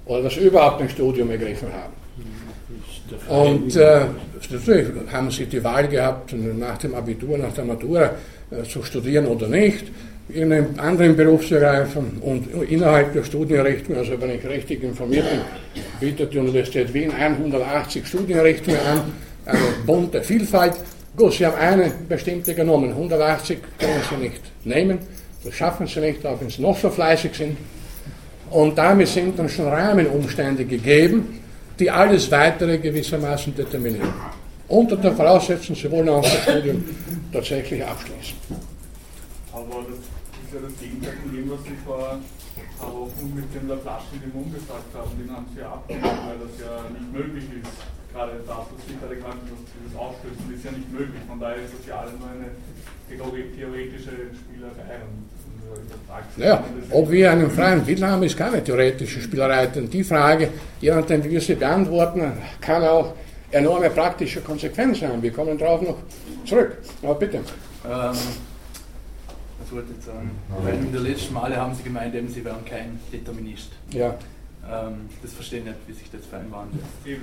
Oder 0.04 0.24
dass 0.24 0.34
sie 0.34 0.40
überhaupt 0.40 0.82
ein 0.82 0.90
Studium 0.90 1.30
ergriffen 1.30 1.68
haben. 1.72 1.94
Und 3.28 3.76
äh, 3.76 4.00
natürlich 4.50 4.88
haben 5.12 5.30
sie 5.30 5.46
die 5.46 5.62
Wahl 5.62 5.88
gehabt, 5.88 6.34
nach 6.34 6.76
dem 6.78 6.94
Abitur, 6.94 7.38
nach 7.38 7.54
der 7.54 7.64
Matura 7.64 8.10
zu 8.68 8.82
studieren 8.82 9.26
oder 9.26 9.48
nicht, 9.48 9.84
in 10.28 10.52
einen 10.52 10.78
anderen 10.78 11.16
Beruf 11.16 11.46
zu 11.46 11.54
ergreifen 11.54 12.18
und 12.20 12.48
innerhalb 12.68 13.12
der 13.12 13.22
Studienrichtung, 13.22 13.96
also 13.96 14.20
wenn 14.20 14.30
ich 14.30 14.44
richtig 14.46 14.82
informiert 14.82 15.24
bin, 15.30 15.40
bietet 16.00 16.32
die 16.32 16.38
Universität 16.38 16.92
Wien 16.92 17.12
180 17.12 18.06
Studienrichtungen 18.06 18.80
an, 18.80 19.12
eine 19.44 19.58
bunte 19.86 20.22
Vielfalt. 20.22 20.74
Gut, 21.16 21.32
Sie 21.34 21.46
haben 21.46 21.56
eine 21.56 21.92
bestimmte 22.08 22.54
genommen, 22.54 22.90
180 22.90 23.58
können 23.78 24.00
Sie 24.10 24.16
nicht 24.16 24.40
nehmen, 24.64 24.98
das 25.44 25.54
schaffen 25.54 25.86
Sie 25.86 26.00
nicht, 26.00 26.26
auch 26.26 26.40
wenn 26.40 26.50
Sie 26.50 26.60
noch 26.60 26.76
so 26.76 26.90
fleißig 26.90 27.34
sind. 27.34 27.56
Und 28.50 28.76
damit 28.76 29.08
sind 29.08 29.38
dann 29.38 29.48
schon 29.48 29.66
Rahmenumstände 29.66 30.64
gegeben, 30.64 31.40
die 31.78 31.90
alles 31.90 32.30
Weitere 32.30 32.78
gewissermaßen 32.78 33.54
determinieren. 33.54 34.12
Unter 34.68 34.96
der 34.96 35.12
Voraussetzung, 35.12 35.76
Sie 35.76 35.90
wollen 35.90 36.08
auch 36.08 36.22
das 36.22 36.42
Studium 36.42 36.84
tatsächlich 37.32 37.84
abschließen. 37.84 38.36
Aber 39.52 39.86
das 39.88 39.98
ist 39.98 40.52
ja 40.52 40.60
das 40.60 40.74
Gegenteil 40.80 41.14
von 41.22 41.32
dem, 41.32 41.50
was 41.50 41.62
Sie 41.62 41.76
vor 41.84 42.18
ein 42.18 42.78
paar 42.78 42.92
Wochen 42.92 43.32
mit 43.34 43.46
dem 43.54 43.68
den 43.68 44.32
Mund 44.34 44.54
gesagt 44.54 44.90
haben. 44.92 45.10
Den 45.18 45.30
haben 45.30 45.46
Sie 45.54 45.60
ja 45.60 45.70
abgelehnt, 45.70 46.04
weil 46.04 46.38
das 46.42 46.54
ja 46.58 46.90
nicht 46.90 47.12
möglich 47.12 47.44
ist. 47.62 47.70
Gerade 48.12 48.32
das, 48.42 48.66
was 48.66 48.80
Sie 48.88 48.96
gerade 48.98 49.14
gesagt 49.14 49.38
haben, 49.38 49.54
das 49.86 49.94
Aufstößen 49.94 50.46
ist 50.50 50.64
ja 50.64 50.72
nicht 50.72 50.90
möglich. 50.90 51.22
Von 51.28 51.38
daher 51.38 51.62
ist 51.62 51.74
das 51.78 51.86
ja 51.86 52.00
alles 52.00 52.18
nur 52.18 52.26
eine 52.26 52.50
theoretische 53.54 54.34
Spielerei. 54.34 54.98
Naja, 56.36 56.64
ob 56.90 57.10
wir 57.10 57.30
einen 57.30 57.50
freien 57.50 57.86
Willen 57.86 58.06
haben, 58.06 58.22
ist 58.22 58.36
keine 58.36 58.62
theoretische 58.62 59.20
Spielerei. 59.20 59.66
Denn 59.66 59.90
die 59.90 60.04
Frage, 60.04 60.48
je 60.80 60.90
nachdem, 60.90 61.24
wie 61.24 61.30
wir 61.30 61.40
sie 61.40 61.54
beantworten, 61.54 62.32
kann 62.60 62.82
auch 62.84 63.14
enorme 63.50 63.90
praktische 63.90 64.40
Konsequenzen 64.40 65.08
haben. 65.08 65.22
Wir 65.22 65.32
kommen 65.32 65.56
darauf 65.58 65.82
noch 65.82 65.96
zurück. 66.44 66.78
Aber 67.02 67.14
bitte. 67.14 67.38
Ähm, 67.38 67.44
was 67.84 69.72
wollte 69.72 69.92
ich 69.98 70.04
sagen? 70.04 70.30
Weil 70.62 70.74
in 70.74 70.92
der 70.92 71.00
letzten 71.00 71.34
Male 71.34 71.56
haben 71.56 71.74
Sie 71.74 71.82
gemeint, 71.82 72.14
eben, 72.14 72.28
Sie 72.28 72.44
wären 72.44 72.64
kein 72.64 72.98
Determinist. 73.12 73.70
Ja. 73.90 74.14
Ähm, 74.70 75.08
das 75.22 75.32
verstehe 75.32 75.60
ich 75.60 75.64
nicht, 75.64 75.76
wie 75.86 75.92
sich 75.92 76.10
das 76.10 76.26
vereinbaren 76.26 76.68
lässt. 76.72 77.18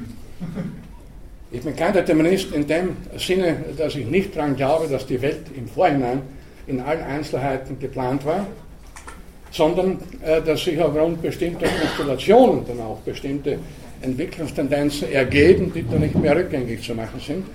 Ich 1.52 1.62
bin 1.62 1.76
kein 1.76 1.94
Determinist 1.94 2.52
in 2.52 2.66
dem 2.66 2.98
Sinne, 3.18 3.58
dass 3.78 3.96
ich 3.96 4.08
nicht 4.08 4.36
daran 4.36 4.56
glaube, 4.56 4.88
dass 4.88 5.06
die 5.06 5.22
Welt 5.22 5.46
im 5.56 5.68
Vorhinein 5.68 6.24
in 6.66 6.80
allen 6.80 7.04
Einzelheiten 7.04 7.78
geplant 7.78 8.26
war, 8.26 8.48
sondern 9.52 10.00
äh, 10.24 10.42
dass 10.42 10.64
sich 10.64 10.82
aufgrund 10.82 11.22
bestimmter 11.22 11.68
Konstellationen 11.68 12.66
dann 12.66 12.80
auch 12.82 13.00
bestimmte 13.02 13.60
Entwicklungstendenzen 14.04 15.12
ergeben, 15.12 15.72
die 15.74 15.86
dann 15.90 16.02
nicht 16.02 16.16
mehr 16.16 16.36
rückgängig 16.36 16.84
zu 16.84 16.94
machen 16.94 17.20
sind. 17.26 17.46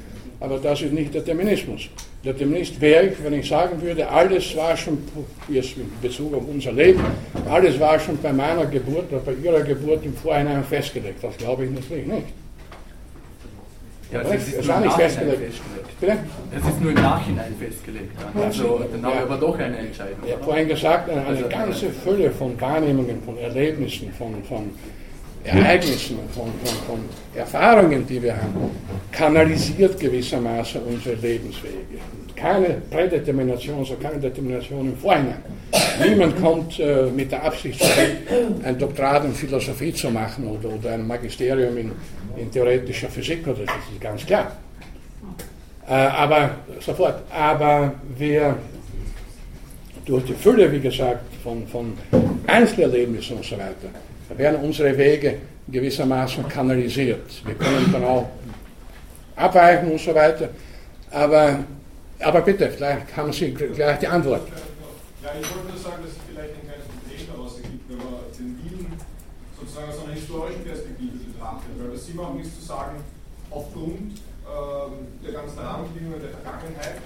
Aber 0.41 0.59
das 0.59 0.83
ist 0.83 0.93
nicht 0.93 1.15
Determinismus. 1.15 1.89
Determinist 2.25 2.81
wäre 2.81 3.07
ich, 3.07 3.25
wenn 3.25 3.35
ich 3.35 3.49
sagen 3.49 3.81
würde, 3.81 4.09
alles 4.09 4.57
war 4.57 4.77
schon, 4.77 4.99
jetzt 5.49 5.77
in 5.77 5.91
Bezug 6.01 6.35
auf 6.35 6.43
unser 6.49 6.73
Leben, 6.73 7.01
alles 7.49 7.79
war 7.79 7.99
schon 7.99 8.19
bei 8.19 8.33
meiner 8.33 8.67
Geburt 8.67 9.11
oder 9.11 9.21
bei 9.21 9.33
ihrer 9.33 9.63
Geburt 9.63 10.05
im 10.05 10.15
Vorhinein 10.15 10.65
festgelegt. 10.65 11.23
Das 11.23 11.37
glaube 11.37 11.65
ich 11.65 11.71
natürlich 11.71 12.07
nicht. 12.07 12.27
Ja, 14.13 14.23
es 14.23 14.49
ist, 14.49 14.55
ist 14.55 14.67
nur 14.67 14.85
im 14.85 14.91
festgelegt. 14.91 15.39
festgelegt. 15.39 16.21
Es 16.57 16.67
ist 16.67 16.81
nur 16.81 16.91
im 16.91 16.97
Nachhinein 16.97 17.55
festgelegt. 17.61 18.13
Also 18.35 18.81
dann 18.91 19.05
haben 19.05 19.15
wir 19.15 19.23
aber 19.23 19.37
doch 19.37 19.59
eine 19.59 19.77
Entscheidung. 19.77 20.19
Ich 20.25 20.33
habe 20.33 20.45
vorhin 20.45 20.69
gesagt, 20.69 21.11
eine, 21.11 21.27
eine 21.27 21.43
ganze 21.43 21.91
Fülle 21.91 22.31
von 22.31 22.59
Wahrnehmungen, 22.59 23.23
von 23.23 23.37
Erlebnissen, 23.37 24.11
von, 24.13 24.43
von 24.45 24.71
Ereignissen, 25.45 26.19
von, 26.35 26.47
von, 26.65 26.77
von 26.87 26.99
Erfahrungen, 27.35 28.07
die 28.07 28.23
wir 28.23 28.37
haben, 28.37 28.71
kanalisiert 29.11 29.99
gewissermaßen 29.99 30.81
unsere 30.83 31.15
Lebenswege. 31.17 31.99
Keine 32.37 32.81
Prädetermination, 32.91 33.79
also 33.79 33.95
keine 33.95 34.21
Determination 34.21 34.89
im 34.93 34.97
Vorhinein. 34.97 35.43
Niemand 36.05 36.41
kommt 36.41 36.79
äh, 36.79 37.05
mit 37.15 37.33
der 37.33 37.43
Absicht 37.43 37.83
ein 38.63 38.79
Doktorat 38.79 39.25
in 39.25 39.33
Philosophie 39.33 39.93
zu 39.93 40.11
machen 40.11 40.47
oder, 40.47 40.69
oder 40.69 40.93
ein 40.93 41.07
Magisterium 41.07 41.77
in, 41.77 41.93
in 42.37 42.51
theoretischer 42.51 43.09
Physik 43.09 43.47
oder 43.47 43.65
das 43.65 43.75
ist 43.93 44.01
ganz 44.01 44.25
klar. 44.25 44.53
Äh, 45.89 45.93
aber 45.93 46.51
sofort, 46.81 47.23
aber 47.33 47.95
wir 48.17 48.57
durch 50.05 50.25
die 50.25 50.35
Fülle, 50.35 50.71
wie 50.73 50.81
gesagt, 50.81 51.25
von, 51.43 51.67
von 51.67 51.93
Einzelerlebnissen 52.47 53.37
und 53.37 53.45
so 53.45 53.57
weiter, 53.57 53.91
werden 54.37 54.61
unsere 54.61 54.97
Wege 54.97 55.39
gewissermaßen 55.69 56.49
kanalisiert. 56.49 57.45
Wir 57.45 57.55
können 57.55 57.93
dann 57.93 58.05
auch 58.05 58.29
abweichen 59.37 59.93
und 59.93 60.01
so 60.01 60.15
weiter. 60.15 60.51
Aber, 61.11 61.61
aber 62.21 62.41
bitte, 62.43 62.71
vielleicht 62.71 63.17
haben 63.17 63.33
Sie 63.33 63.53
gleich 63.53 63.99
die 63.99 64.07
Antwort. 64.07 64.49
Ja, 65.23 65.31
ich 65.41 65.55
wollte 65.55 65.69
nur 65.69 65.79
sagen, 65.79 66.03
dass 66.03 66.13
es 66.13 66.19
vielleicht 66.29 66.55
ein 66.55 66.67
kleines 66.69 66.87
Problem 66.87 67.21
daraus 67.33 67.57
ergibt, 67.57 67.89
wenn 67.89 67.99
man 67.99 68.29
den 68.37 68.59
Wien 68.63 68.87
sozusagen 69.59 69.89
aus 69.89 70.05
einer 70.05 70.15
historischen 70.15 70.65
Perspektive 70.65 71.17
betrachtet. 71.19 71.71
Weil 71.79 71.93
was 71.95 72.07
Sie 72.07 72.15
machen, 72.15 72.41
ist 72.41 72.61
zu 72.61 72.67
sagen, 72.67 72.97
aufgrund 73.51 74.21
ähm, 74.45 74.93
der 75.25 75.33
ganzen 75.33 75.59
Rahmenbedingungen 75.59 76.21
der 76.21 76.31
Vergangenheit 76.31 77.01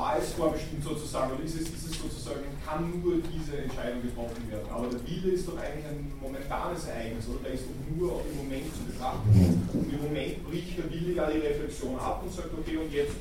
war 0.00 0.16
es 0.16 0.32
vorbestimmt 0.32 0.82
sozusagen, 0.82 1.36
oder 1.36 1.44
ist 1.44 1.60
es, 1.60 1.68
ist 1.68 1.92
es 1.92 1.94
sozusagen, 2.00 2.48
kann 2.64 2.88
nur 3.04 3.20
diese 3.20 3.60
Entscheidung 3.60 4.00
getroffen 4.00 4.48
werden. 4.48 4.64
Aber 4.72 4.88
der 4.88 5.00
Wille 5.04 5.36
ist 5.36 5.44
doch 5.46 5.60
eigentlich 5.60 5.84
ein 5.84 6.08
momentanes 6.16 6.88
Ereignis, 6.88 7.28
oder? 7.28 7.44
Der 7.44 7.52
ist 7.52 7.68
doch 7.68 7.76
nur 7.92 8.16
auf 8.16 8.24
den 8.24 8.36
Moment 8.40 8.64
zu 8.72 8.82
betrachten. 8.88 9.28
Und 9.76 9.92
im 9.92 10.00
Moment 10.00 10.40
bricht 10.48 10.72
der 10.80 10.88
Wille 10.88 11.12
ja 11.12 11.28
die 11.28 11.44
Reflexion 11.44 12.00
ab 12.00 12.24
und 12.24 12.32
sagt, 12.32 12.48
okay, 12.56 12.76
und 12.80 12.88
jetzt 12.88 13.16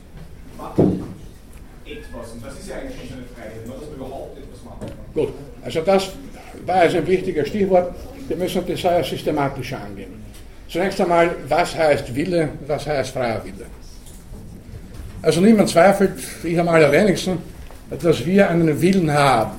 mache 0.55 0.79
ich 0.79 1.99
etwas. 1.99 2.31
Und 2.31 2.45
das 2.45 2.55
ist 2.55 2.69
ja 2.71 2.79
eigentlich 2.79 3.11
schon 3.11 3.19
eine 3.19 3.27
Freiheit, 3.27 3.67
dass 3.67 3.83
man 3.83 3.95
überhaupt 3.99 4.39
etwas 4.39 4.59
machen 4.63 4.87
kann. 4.87 5.03
Gut, 5.13 5.31
also 5.59 5.81
das 5.83 6.01
war 6.65 6.75
also 6.87 6.97
ein 6.97 7.07
wichtiger 7.07 7.43
Stichwort. 7.43 7.91
Wir 8.27 8.37
müssen 8.37 8.63
das 8.63 8.79
sehr 8.79 9.03
systematisch 9.03 9.73
angehen. 9.73 10.23
Zunächst 10.69 11.01
einmal, 11.01 11.35
was 11.49 11.75
heißt 11.75 12.13
Wille, 12.15 12.49
was 12.67 12.87
heißt 12.87 13.11
freier 13.11 13.43
Wille? 13.43 13.65
Also 15.21 15.41
niemand 15.41 15.69
zweifelt, 15.69 16.19
ich 16.43 16.59
am 16.59 16.67
allerwenigsten, 16.67 17.39
dass 18.01 18.25
wir 18.25 18.49
einen 18.49 18.81
Willen 18.81 19.11
haben, 19.11 19.51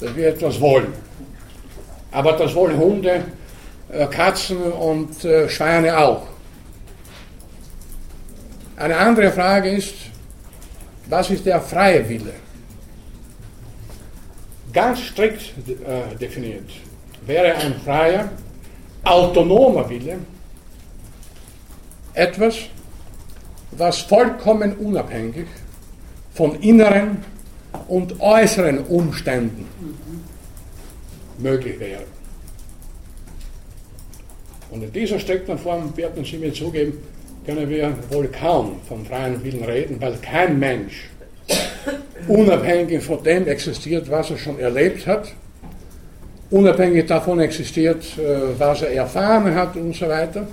dass 0.00 0.14
wir 0.16 0.28
etwas 0.28 0.60
wollen. 0.60 0.92
Aber 2.12 2.32
das 2.32 2.54
wollen 2.54 2.78
Hunde, 2.78 3.24
äh, 3.90 4.06
Katzen 4.06 4.58
und 4.58 5.24
äh, 5.24 5.48
Schweine 5.48 5.98
auch. 5.98 6.26
Eine 8.76 8.96
andere 8.96 9.30
Frage 9.32 9.70
ist, 9.70 9.94
was 11.08 11.30
ist 11.30 11.44
der 11.44 11.60
freie 11.60 12.08
Wille? 12.08 12.32
Ganz 14.72 15.00
strikt 15.00 15.54
äh, 15.68 16.16
definiert 16.18 16.70
wäre 17.26 17.54
ein 17.56 17.74
freier, 17.84 18.30
autonomer 19.04 19.88
Wille 19.88 20.18
etwas, 22.14 22.56
was 23.78 23.98
vollkommen 23.98 24.74
unabhängig 24.76 25.46
von 26.34 26.54
inneren 26.60 27.18
und 27.88 28.20
äußeren 28.20 28.78
Umständen 28.86 29.66
möglich 31.38 31.78
wäre. 31.78 32.04
Und 34.70 34.82
in 34.82 34.92
dieser 34.92 35.18
strikten 35.18 35.58
Form, 35.58 35.96
werden 35.96 36.24
Sie 36.24 36.38
mir 36.38 36.52
zugeben, 36.52 36.98
können 37.46 37.68
wir 37.68 37.94
wohl 38.10 38.28
kaum 38.28 38.80
vom 38.88 39.06
freien 39.06 39.42
Willen 39.44 39.64
reden, 39.64 40.00
weil 40.00 40.16
kein 40.16 40.58
Mensch 40.58 41.08
unabhängig 42.28 43.02
von 43.02 43.22
dem 43.22 43.46
existiert, 43.46 44.10
was 44.10 44.30
er 44.30 44.38
schon 44.38 44.58
erlebt 44.58 45.06
hat, 45.06 45.32
unabhängig 46.50 47.06
davon 47.06 47.38
existiert, 47.40 48.04
äh, 48.18 48.58
was 48.58 48.82
er 48.82 48.90
erfahren 48.90 49.54
hat 49.54 49.76
und 49.76 49.94
so 49.94 50.08
weiter 50.08 50.46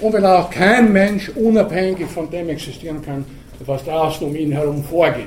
und 0.00 0.12
weil 0.12 0.26
auch 0.26 0.50
kein 0.50 0.92
Mensch 0.92 1.28
unabhängig 1.30 2.06
von 2.08 2.30
dem 2.30 2.48
existieren 2.48 3.02
kann, 3.02 3.24
was 3.66 3.84
draußen 3.84 4.26
um 4.26 4.34
ihn 4.34 4.52
herum 4.52 4.82
vorgeht. 4.82 5.26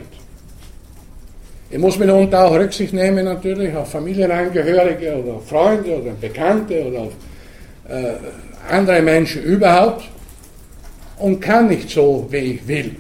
Ich 1.70 1.80
muss 1.80 1.98
mitunter 1.98 2.46
auch 2.46 2.54
Rücksicht 2.54 2.94
nehmen 2.94 3.26
natürlich 3.26 3.76
auf 3.76 3.90
Familienangehörige 3.90 5.16
oder 5.16 5.34
auf 5.34 5.48
Freunde 5.48 6.02
oder 6.02 6.12
Bekannte 6.12 6.86
oder 6.86 7.00
auf 7.00 7.14
äh, 7.90 8.14
andere 8.70 9.02
Menschen 9.02 9.44
überhaupt 9.44 10.04
und 11.18 11.40
kann 11.40 11.68
nicht 11.70 11.90
so, 11.90 12.28
wie 12.30 12.38
ich 12.38 12.68
will. 12.68 12.96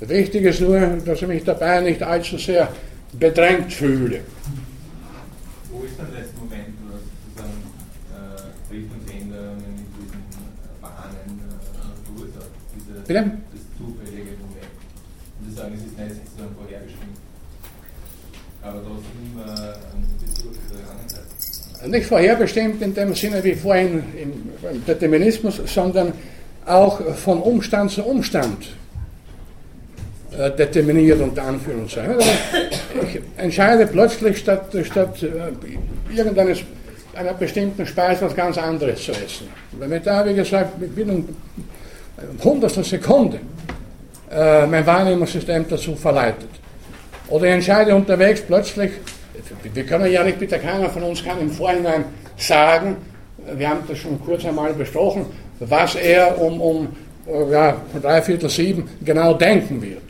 Wichtig 0.00 0.44
ist 0.44 0.60
nur, 0.60 0.78
dass 1.04 1.22
ich 1.22 1.28
mich 1.28 1.42
dabei 1.42 1.80
nicht 1.80 2.02
allzu 2.02 2.36
sehr 2.36 2.68
bedrängt 3.18 3.72
fühle. 3.72 4.20
Bitte? 13.06 13.24
Das 13.52 13.60
zufällige 13.78 14.30
Moment. 14.40 14.66
Und 15.40 15.48
Sie 15.48 15.56
sagen, 15.56 15.74
es 15.74 15.86
ist 15.86 15.98
nicht 15.98 16.24
sozusagen 16.24 16.54
vorherbestimmt. 16.56 17.16
Aber 18.62 18.78
äh, 18.78 19.74
ein 19.94 20.06
Bezug 20.24 20.50
auf 20.50 20.56
die 20.56 20.74
Vergangenheit. 20.74 21.90
Nicht 21.90 22.06
vorherbestimmt 22.06 22.82
in 22.82 22.94
dem 22.94 23.14
Sinne 23.14 23.44
wie 23.44 23.54
vorhin 23.54 24.02
im 24.20 24.84
Determinismus, 24.86 25.60
sondern 25.66 26.12
auch 26.64 27.00
von 27.14 27.40
Umstand 27.40 27.92
zu 27.92 28.02
Umstand 28.02 28.66
äh, 30.36 30.50
determiniert 30.50 31.20
unter 31.20 31.44
Anführungszeichen. 31.44 32.14
Also 32.14 32.30
ich 33.02 33.20
entscheide 33.36 33.86
plötzlich 33.86 34.38
statt, 34.38 34.74
statt 34.84 35.22
äh, 35.22 36.16
irgendeines 36.16 36.58
einer 37.14 37.32
bestimmten 37.34 37.86
Speise 37.86 38.26
was 38.26 38.36
ganz 38.36 38.58
anderes 38.58 39.02
zu 39.02 39.12
essen. 39.12 39.48
Ich 39.80 40.02
da, 40.02 40.26
wie 40.26 40.34
gesagt, 40.34 40.78
mit 40.78 40.94
binnen 40.94 41.34
hundertstel 42.42 42.84
Sekunde 42.84 43.40
äh, 44.30 44.66
mein 44.66 44.86
Wahrnehmungssystem 44.86 45.66
dazu 45.68 45.94
verleitet. 45.94 46.50
Oder 47.28 47.46
ich 47.46 47.52
entscheide 47.52 47.94
unterwegs 47.94 48.40
plötzlich, 48.40 48.92
wir 49.74 49.84
können 49.84 50.10
ja 50.10 50.22
nicht, 50.22 50.38
bitte 50.38 50.58
keiner 50.58 50.88
von 50.88 51.02
uns 51.02 51.22
kann 51.22 51.40
im 51.40 51.50
Vorhinein 51.50 52.04
sagen, 52.36 52.96
wir 53.54 53.68
haben 53.68 53.80
das 53.86 53.98
schon 53.98 54.20
kurz 54.24 54.44
einmal 54.44 54.72
besprochen, 54.72 55.26
was 55.60 55.94
er 55.94 56.40
um, 56.40 56.60
um 56.60 56.88
ja, 57.50 57.76
drei 58.00 58.22
Viertel 58.22 58.48
sieben 58.48 58.88
genau 59.04 59.34
denken 59.34 59.82
wird. 59.82 60.02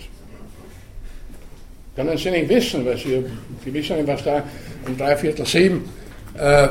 Können 1.94 2.16
Sie 2.18 2.30
nicht 2.30 2.48
wissen, 2.48 2.84
weil 2.84 2.98
Sie, 2.98 3.24
Sie 3.64 3.72
wissen 3.72 4.06
was 4.06 4.22
da 4.22 4.42
um 4.86 4.96
drei 4.96 5.16
Viertel 5.16 5.46
sieben, 5.46 5.88
äh, 6.38 6.68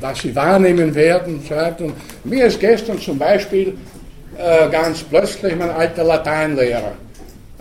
was 0.00 0.20
Sie 0.20 0.34
wahrnehmen 0.34 0.94
werden. 0.94 1.40
Und 1.78 1.94
mir 2.24 2.46
ist 2.46 2.60
gestern 2.60 2.98
zum 2.98 3.18
Beispiel 3.18 3.76
äh, 4.38 4.68
ganz 4.70 5.02
plötzlich 5.02 5.56
mein 5.56 5.70
alter 5.70 6.04
Lateinlehrer 6.04 6.92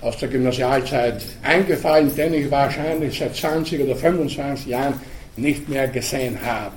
aus 0.01 0.17
der 0.17 0.29
Gymnasialzeit 0.29 1.21
eingefallen, 1.43 2.15
den 2.15 2.33
ich 2.33 2.51
wahrscheinlich 2.51 3.17
seit 3.17 3.35
20 3.35 3.81
oder 3.81 3.95
25 3.95 4.67
Jahren 4.67 4.93
nicht 5.37 5.67
mehr 5.67 5.87
gesehen 5.87 6.37
habe. 6.45 6.75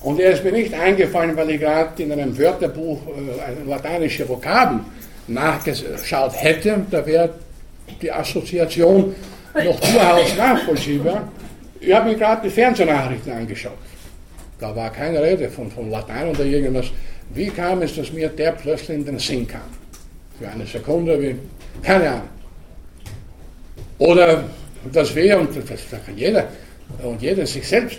Und 0.00 0.20
er 0.20 0.32
ist 0.32 0.44
mir 0.44 0.52
nicht 0.52 0.74
eingefallen, 0.74 1.36
weil 1.36 1.50
ich 1.50 1.60
gerade 1.60 2.02
in 2.02 2.12
einem 2.12 2.36
Wörterbuch 2.38 3.00
äh, 3.06 3.68
lateinische 3.68 4.28
Vokabel 4.28 4.80
nachgeschaut 5.26 6.32
hätte. 6.34 6.84
Da 6.90 7.04
wäre 7.06 7.30
die 8.00 8.12
Assoziation 8.12 9.14
noch 9.54 9.80
durchaus 9.80 10.36
nachvollziehbar. 10.36 11.28
Ich 11.80 11.92
habe 11.92 12.10
mir 12.10 12.16
gerade 12.16 12.42
die 12.48 12.50
Fernsehnachrichten 12.50 13.32
angeschaut. 13.32 13.72
Da 14.58 14.74
war 14.74 14.90
keine 14.90 15.22
Rede 15.22 15.48
von, 15.48 15.70
von 15.70 15.90
Latein 15.90 16.28
oder 16.28 16.44
irgendwas. 16.44 16.86
Wie 17.34 17.48
kam 17.48 17.82
es, 17.82 17.96
dass 17.96 18.12
mir 18.12 18.28
der 18.28 18.52
plötzlich 18.52 18.98
in 18.98 19.04
den 19.04 19.18
Sinn 19.18 19.46
kam? 19.46 19.62
Für 20.38 20.48
eine 20.48 20.66
Sekunde, 20.66 21.20
wie, 21.20 21.36
keine 21.82 22.10
Ahnung. 22.10 22.28
Oder 23.98 24.44
dass 24.92 25.14
wir, 25.14 25.38
und 25.38 25.56
das, 25.56 26.04
kann 26.04 26.16
jeder 26.16 26.48
und 27.02 27.22
jeder 27.22 27.46
sich 27.46 27.66
selbst 27.66 27.98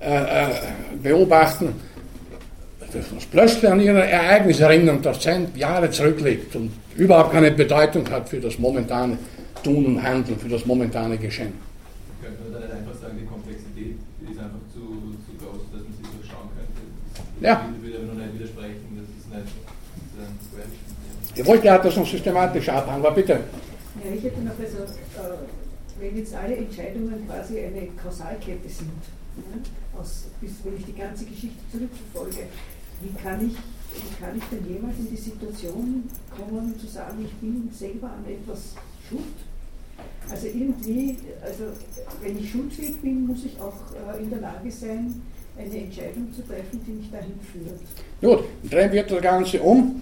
äh, 0.00 0.16
äh, 0.16 0.48
beobachten, 1.02 1.74
dass 2.92 3.10
uns 3.10 3.26
plötzlich 3.26 3.70
an 3.70 3.80
irgendein 3.80 4.08
Ereignis 4.08 4.60
erinnern, 4.60 5.00
das 5.02 5.20
zehn 5.20 5.48
Jahre 5.54 5.90
zurückliegt 5.90 6.54
und 6.56 6.72
überhaupt 6.96 7.32
keine 7.32 7.50
Bedeutung 7.50 8.08
hat 8.10 8.28
für 8.28 8.38
das 8.40 8.58
momentane 8.58 9.16
Tun 9.62 9.86
und 9.86 10.02
Handeln, 10.02 10.38
für 10.38 10.48
das 10.48 10.66
momentane 10.66 11.16
Geschehen. 11.16 11.52
Könnte 12.20 12.42
man 12.42 12.52
dann 12.52 12.62
nicht 12.62 12.72
einfach 12.72 13.00
sagen, 13.00 13.16
die 13.20 13.26
Komplexität 13.62 13.96
ist 14.30 14.38
einfach 14.38 14.64
zu, 14.72 15.14
zu 15.24 15.32
groß, 15.38 15.62
dass 15.72 15.82
man 15.82 15.92
sich 15.92 16.06
durchschauen 16.06 16.48
könnte? 16.54 16.82
Ja. 17.40 17.68
Ich 17.70 17.82
würde 17.82 17.98
aber 17.98 18.14
noch 18.14 18.26
nicht 18.26 18.34
widersprechen, 18.34 18.98
das 18.98 19.08
ist 19.08 19.28
nicht 19.30 19.54
sozusagen 20.12 20.92
Ihr 21.34 21.46
wollt 21.46 21.64
ja 21.64 21.78
das 21.78 21.96
noch 21.96 22.06
systematisch 22.06 22.68
abhandeln, 22.68 23.06
aber 23.06 23.14
bitte. 23.14 23.32
Ja, 23.32 24.12
ich 24.14 24.22
hätte 24.22 24.40
noch 24.40 24.58
also, 24.58 24.82
äh, 24.82 25.38
wenn 25.98 26.16
jetzt 26.16 26.34
alle 26.34 26.56
Entscheidungen 26.56 27.26
quasi 27.26 27.60
eine 27.60 27.88
Kausalkette 28.02 28.68
sind, 28.68 28.90
ja, 29.36 29.98
aus, 29.98 30.26
bis, 30.40 30.52
wenn 30.64 30.76
ich 30.76 30.84
die 30.84 30.94
ganze 30.94 31.24
Geschichte 31.24 31.58
zurückverfolge, 31.70 32.48
wie 33.00 33.22
kann 33.22 33.46
ich, 33.46 33.54
wie 33.56 34.22
kann 34.22 34.36
ich 34.36 34.44
denn 34.44 34.74
jemals 34.74 34.98
in 34.98 35.08
die 35.08 35.16
Situation 35.16 36.04
kommen, 36.36 36.78
zu 36.78 36.86
sagen, 36.86 37.24
ich 37.24 37.32
bin 37.36 37.70
selber 37.72 38.08
an 38.08 38.24
etwas 38.30 38.74
schuld? 39.08 39.51
Also 40.30 40.46
irgendwie, 40.46 41.16
also 41.42 41.64
wenn 42.22 42.38
ich 42.38 42.50
schuldfähig 42.50 43.00
bin, 43.00 43.26
muss 43.26 43.44
ich 43.44 43.60
auch 43.60 43.74
äh, 44.14 44.22
in 44.22 44.30
der 44.30 44.40
Lage 44.40 44.70
sein, 44.70 45.22
eine 45.58 45.84
Entscheidung 45.84 46.32
zu 46.34 46.42
treffen, 46.42 46.80
die 46.86 46.92
mich 46.92 47.10
dahin 47.10 47.34
führt. 47.52 47.80
Gut, 48.20 48.44
drehen 48.70 48.92
wir 48.92 49.02
das 49.02 49.20
Ganze 49.20 49.60
um 49.60 50.00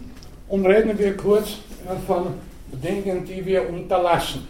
und 0.49 0.67
reden 0.67 0.99
wir 0.99 1.17
kurz 1.17 1.49
äh, 1.49 2.07
von 2.07 2.35
Dingen, 2.73 3.25
die 3.25 3.45
wir 3.45 3.69
unterlassen. 3.69 4.47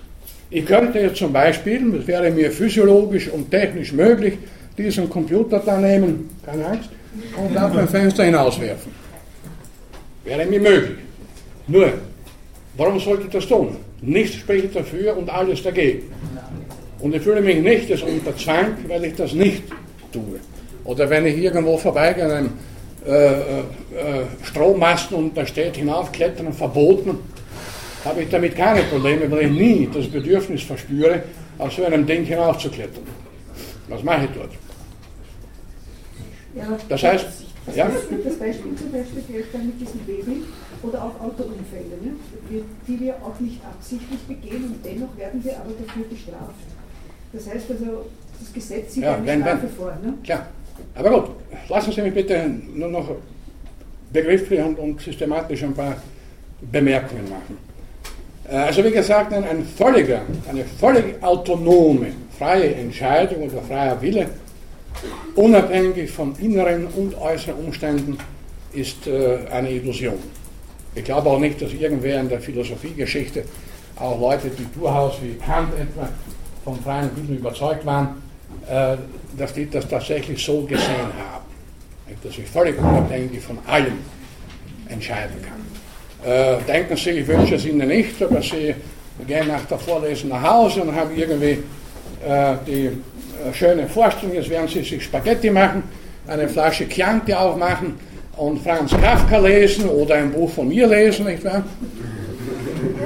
Ich 0.51 0.67
könnte 0.67 0.99
jetzt 0.99 1.17
zum 1.17 1.33
Beispiel, 1.33 1.93
das 1.93 2.07
wäre 2.07 2.31
mir 2.31 2.51
physiologisch 2.51 3.29
und 3.29 3.51
technisch 3.51 3.93
möglich, 3.93 4.37
diesen 4.77 5.09
Computer 5.09 5.61
da 5.65 5.79
nehmen, 5.79 6.29
keine 6.45 6.67
Angst, 6.67 6.91
und 7.37 7.57
auf 7.57 7.77
ein 7.77 7.89
Fenster 7.89 8.25
hinauswerfen. 8.25 8.93
Wäre 10.25 10.47
mir 10.47 10.61
möglich. 10.61 10.99
Nur, 11.67 11.93
warum 12.77 12.99
sollte 12.99 13.25
ich 13.25 13.31
das 13.31 13.47
tun? 13.47 13.77
Nichts 14.03 14.37
spricht 14.37 14.75
dafür 14.75 15.17
und 15.17 15.29
alles 15.31 15.63
dagegen. 15.63 16.03
Und 17.01 17.15
ich 17.15 17.23
fühle 17.23 17.41
mich 17.41 17.59
nicht 17.59 17.91
als 17.91 18.03
unter 18.03 18.37
Zwang, 18.37 18.77
weil 18.89 19.05
ich 19.05 19.15
das 19.15 19.33
nicht 19.33 19.63
tue. 20.13 20.41
Oder 20.85 21.09
wenn 21.09 21.27
ich 21.27 21.37
irgendwo 21.39 21.77
vorbeigehe 21.79 22.25
an 22.25 22.31
einem 22.31 22.51
äh, 23.07 23.61
äh, 23.61 23.65
Strommasten 24.43 25.17
und 25.17 25.37
da 25.37 25.47
steht 25.47 25.77
hinaufklettern 25.77 26.53
verboten, 26.53 27.19
habe 28.05 28.23
ich 28.23 28.31
damit 28.31 28.57
keine 28.57 28.83
Probleme, 28.85 29.31
weil 29.31 29.47
ich 29.47 29.51
nie 29.51 29.89
das 29.93 30.07
Bedürfnis 30.09 30.63
verspüre, 30.63 31.23
auf 31.59 31.73
so 31.73 31.85
einem 31.85 32.07
Ding 32.07 32.25
hinaufzuklettern. 32.25 33.05
Was 33.89 34.03
mache 34.03 34.25
ich 34.25 34.31
dort? 34.31 34.51
Ja, 36.55 36.79
Das 36.89 37.03
heißt, 37.03 37.27
das, 37.67 37.77
ja? 37.77 37.85
Beispiel, 37.87 38.19
das 38.25 38.35
Beispiel 38.37 38.75
zum 38.77 38.93
Beispiel 38.93 39.23
gilt 39.29 39.47
dann 39.55 39.67
mit 39.67 39.81
diesen 39.81 40.01
Baby 40.01 40.43
oder 40.83 41.05
auch 41.05 41.21
Autounfälle, 41.21 41.97
ne? 42.03 42.13
die 42.89 43.01
wir 43.01 43.15
auch 43.17 43.39
nicht 43.41 43.61
absichtlich 43.65 44.21
begehen 44.21 44.65
und 44.65 44.85
dennoch 44.85 45.17
werden 45.17 45.43
wir 45.45 45.57
aber 45.57 45.71
dafür 45.87 46.05
bestraft. 46.09 46.55
Das 47.33 47.47
heißt 47.49 47.71
also, 47.71 48.07
das 48.41 48.53
Gesetz 48.53 48.95
sieht 48.95 49.03
Ja, 49.05 49.15
eine 49.17 49.27
wenn- 49.27 49.41
Strafe 49.43 49.63
wenn- 49.65 49.71
vor. 49.71 49.99
Ne? 50.03 50.15
Klar. 50.25 50.47
Aber 50.95 51.11
gut, 51.11 51.31
lassen 51.69 51.93
Sie 51.93 52.03
mich 52.03 52.15
bitte 52.15 52.51
nur 52.75 52.89
noch 52.89 53.09
begrifflich 54.13 54.61
und, 54.61 54.79
und 54.79 55.01
systematisch 55.01 55.63
ein 55.63 55.75
paar 55.75 55.97
Bemerkungen 56.73 57.29
machen. 57.29 57.59
Äh, 58.51 58.57
Also 58.57 58.83
wie 58.85 58.91
gesagt, 58.91 59.33
ein 59.33 59.65
völliger, 59.65 60.23
eine 60.49 60.65
völlig 60.65 61.23
autonome, 61.23 62.07
freie 62.37 62.75
Entscheidung 62.75 63.43
oder 63.49 63.63
freier 63.63 64.01
Wille, 64.01 64.27
unabhängig 65.35 66.11
von 66.11 66.35
inneren 66.37 66.87
und 66.87 67.15
äußeren 67.17 67.65
Umständen, 67.65 68.19
ist 68.73 69.07
äh, 69.07 69.39
eine 69.51 69.71
Illusion. 69.71 70.19
Ich 70.95 71.05
glaube 71.05 71.29
auch 71.31 71.39
nicht, 71.39 71.61
dass 71.61 71.73
irgendwer 71.73 72.21
in 72.21 72.29
der 72.29 72.41
Philosophiegeschichte, 72.41 73.45
auch 73.97 74.19
Leute, 74.19 74.51
die 74.51 74.67
durchaus 74.79 75.15
wie 75.23 75.35
Kant 75.35 75.73
etwa 75.75 76.09
vom 76.65 76.79
freien 76.83 77.11
Willen 77.17 77.39
überzeugt 77.39 77.85
waren, 77.87 78.23
äh, 78.69 78.97
dass 79.37 79.53
die 79.53 79.69
das 79.69 79.89
tatsächlich 79.89 80.45
so 80.45 80.63
gesehen 80.63 81.13
haben. 81.19 81.45
Dass 82.23 82.37
ich 82.37 82.47
völlig 82.47 82.79
unabhängig 82.79 83.41
von 83.41 83.59
allem 83.67 83.99
entscheiden 84.89 85.37
kann. 85.43 86.31
Äh, 86.31 86.59
denken 86.67 86.97
Sie, 86.97 87.11
ich 87.11 87.27
wünsche 87.27 87.55
es 87.55 87.65
Ihnen 87.65 87.89
nicht, 87.89 88.21
aber 88.23 88.43
Sie 88.43 88.75
gehen 89.27 89.49
nach 89.49 89.65
der 89.65 89.79
Vorlesung 89.79 90.31
nach 90.31 90.43
Hause 90.43 90.83
und 90.83 90.95
haben 90.95 91.17
irgendwie 91.17 91.63
äh, 92.27 92.57
die 92.67 92.91
schöne 93.53 93.87
Vorstellung, 93.87 94.35
jetzt 94.35 94.51
werden 94.51 94.69
Sie 94.69 94.83
sich 94.83 95.03
Spaghetti 95.03 95.51
machen, 95.51 95.83
eine 96.27 96.49
Flasche 96.49 96.89
Chianti 96.89 97.35
aufmachen 97.35 97.95
und 98.37 98.63
Franz 98.63 98.93
Kafka 98.93 99.39
lesen 99.39 99.89
oder 99.89 100.17
ein 100.17 100.31
Buch 100.31 100.51
von 100.51 100.69
mir 100.69 100.87
lesen, 100.87 101.27
nicht 101.27 101.45
wahr? 101.45 101.65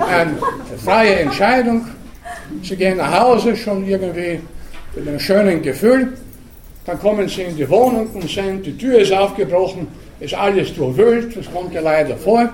Eine 0.08 0.34
freie 0.82 1.16
Entscheidung. 1.16 1.86
Sie 2.62 2.76
gehen 2.76 2.98
nach 2.98 3.20
Hause 3.20 3.56
schon 3.56 3.86
irgendwie 3.86 4.40
mit 4.94 5.08
einem 5.08 5.18
schönen 5.18 5.62
Gefühl. 5.62 6.12
Dann 6.86 6.98
kommen 6.98 7.28
Sie 7.28 7.42
in 7.42 7.56
die 7.56 7.68
Wohnung 7.68 8.08
und 8.08 8.28
sehen, 8.28 8.62
die 8.62 8.76
Tür 8.76 8.98
ist 8.98 9.12
aufgebrochen, 9.12 9.86
ist 10.20 10.34
alles 10.34 10.74
durchwühlt, 10.74 11.36
das 11.36 11.50
kommt 11.50 11.72
ja 11.72 11.80
leider 11.80 12.16
vor. 12.16 12.48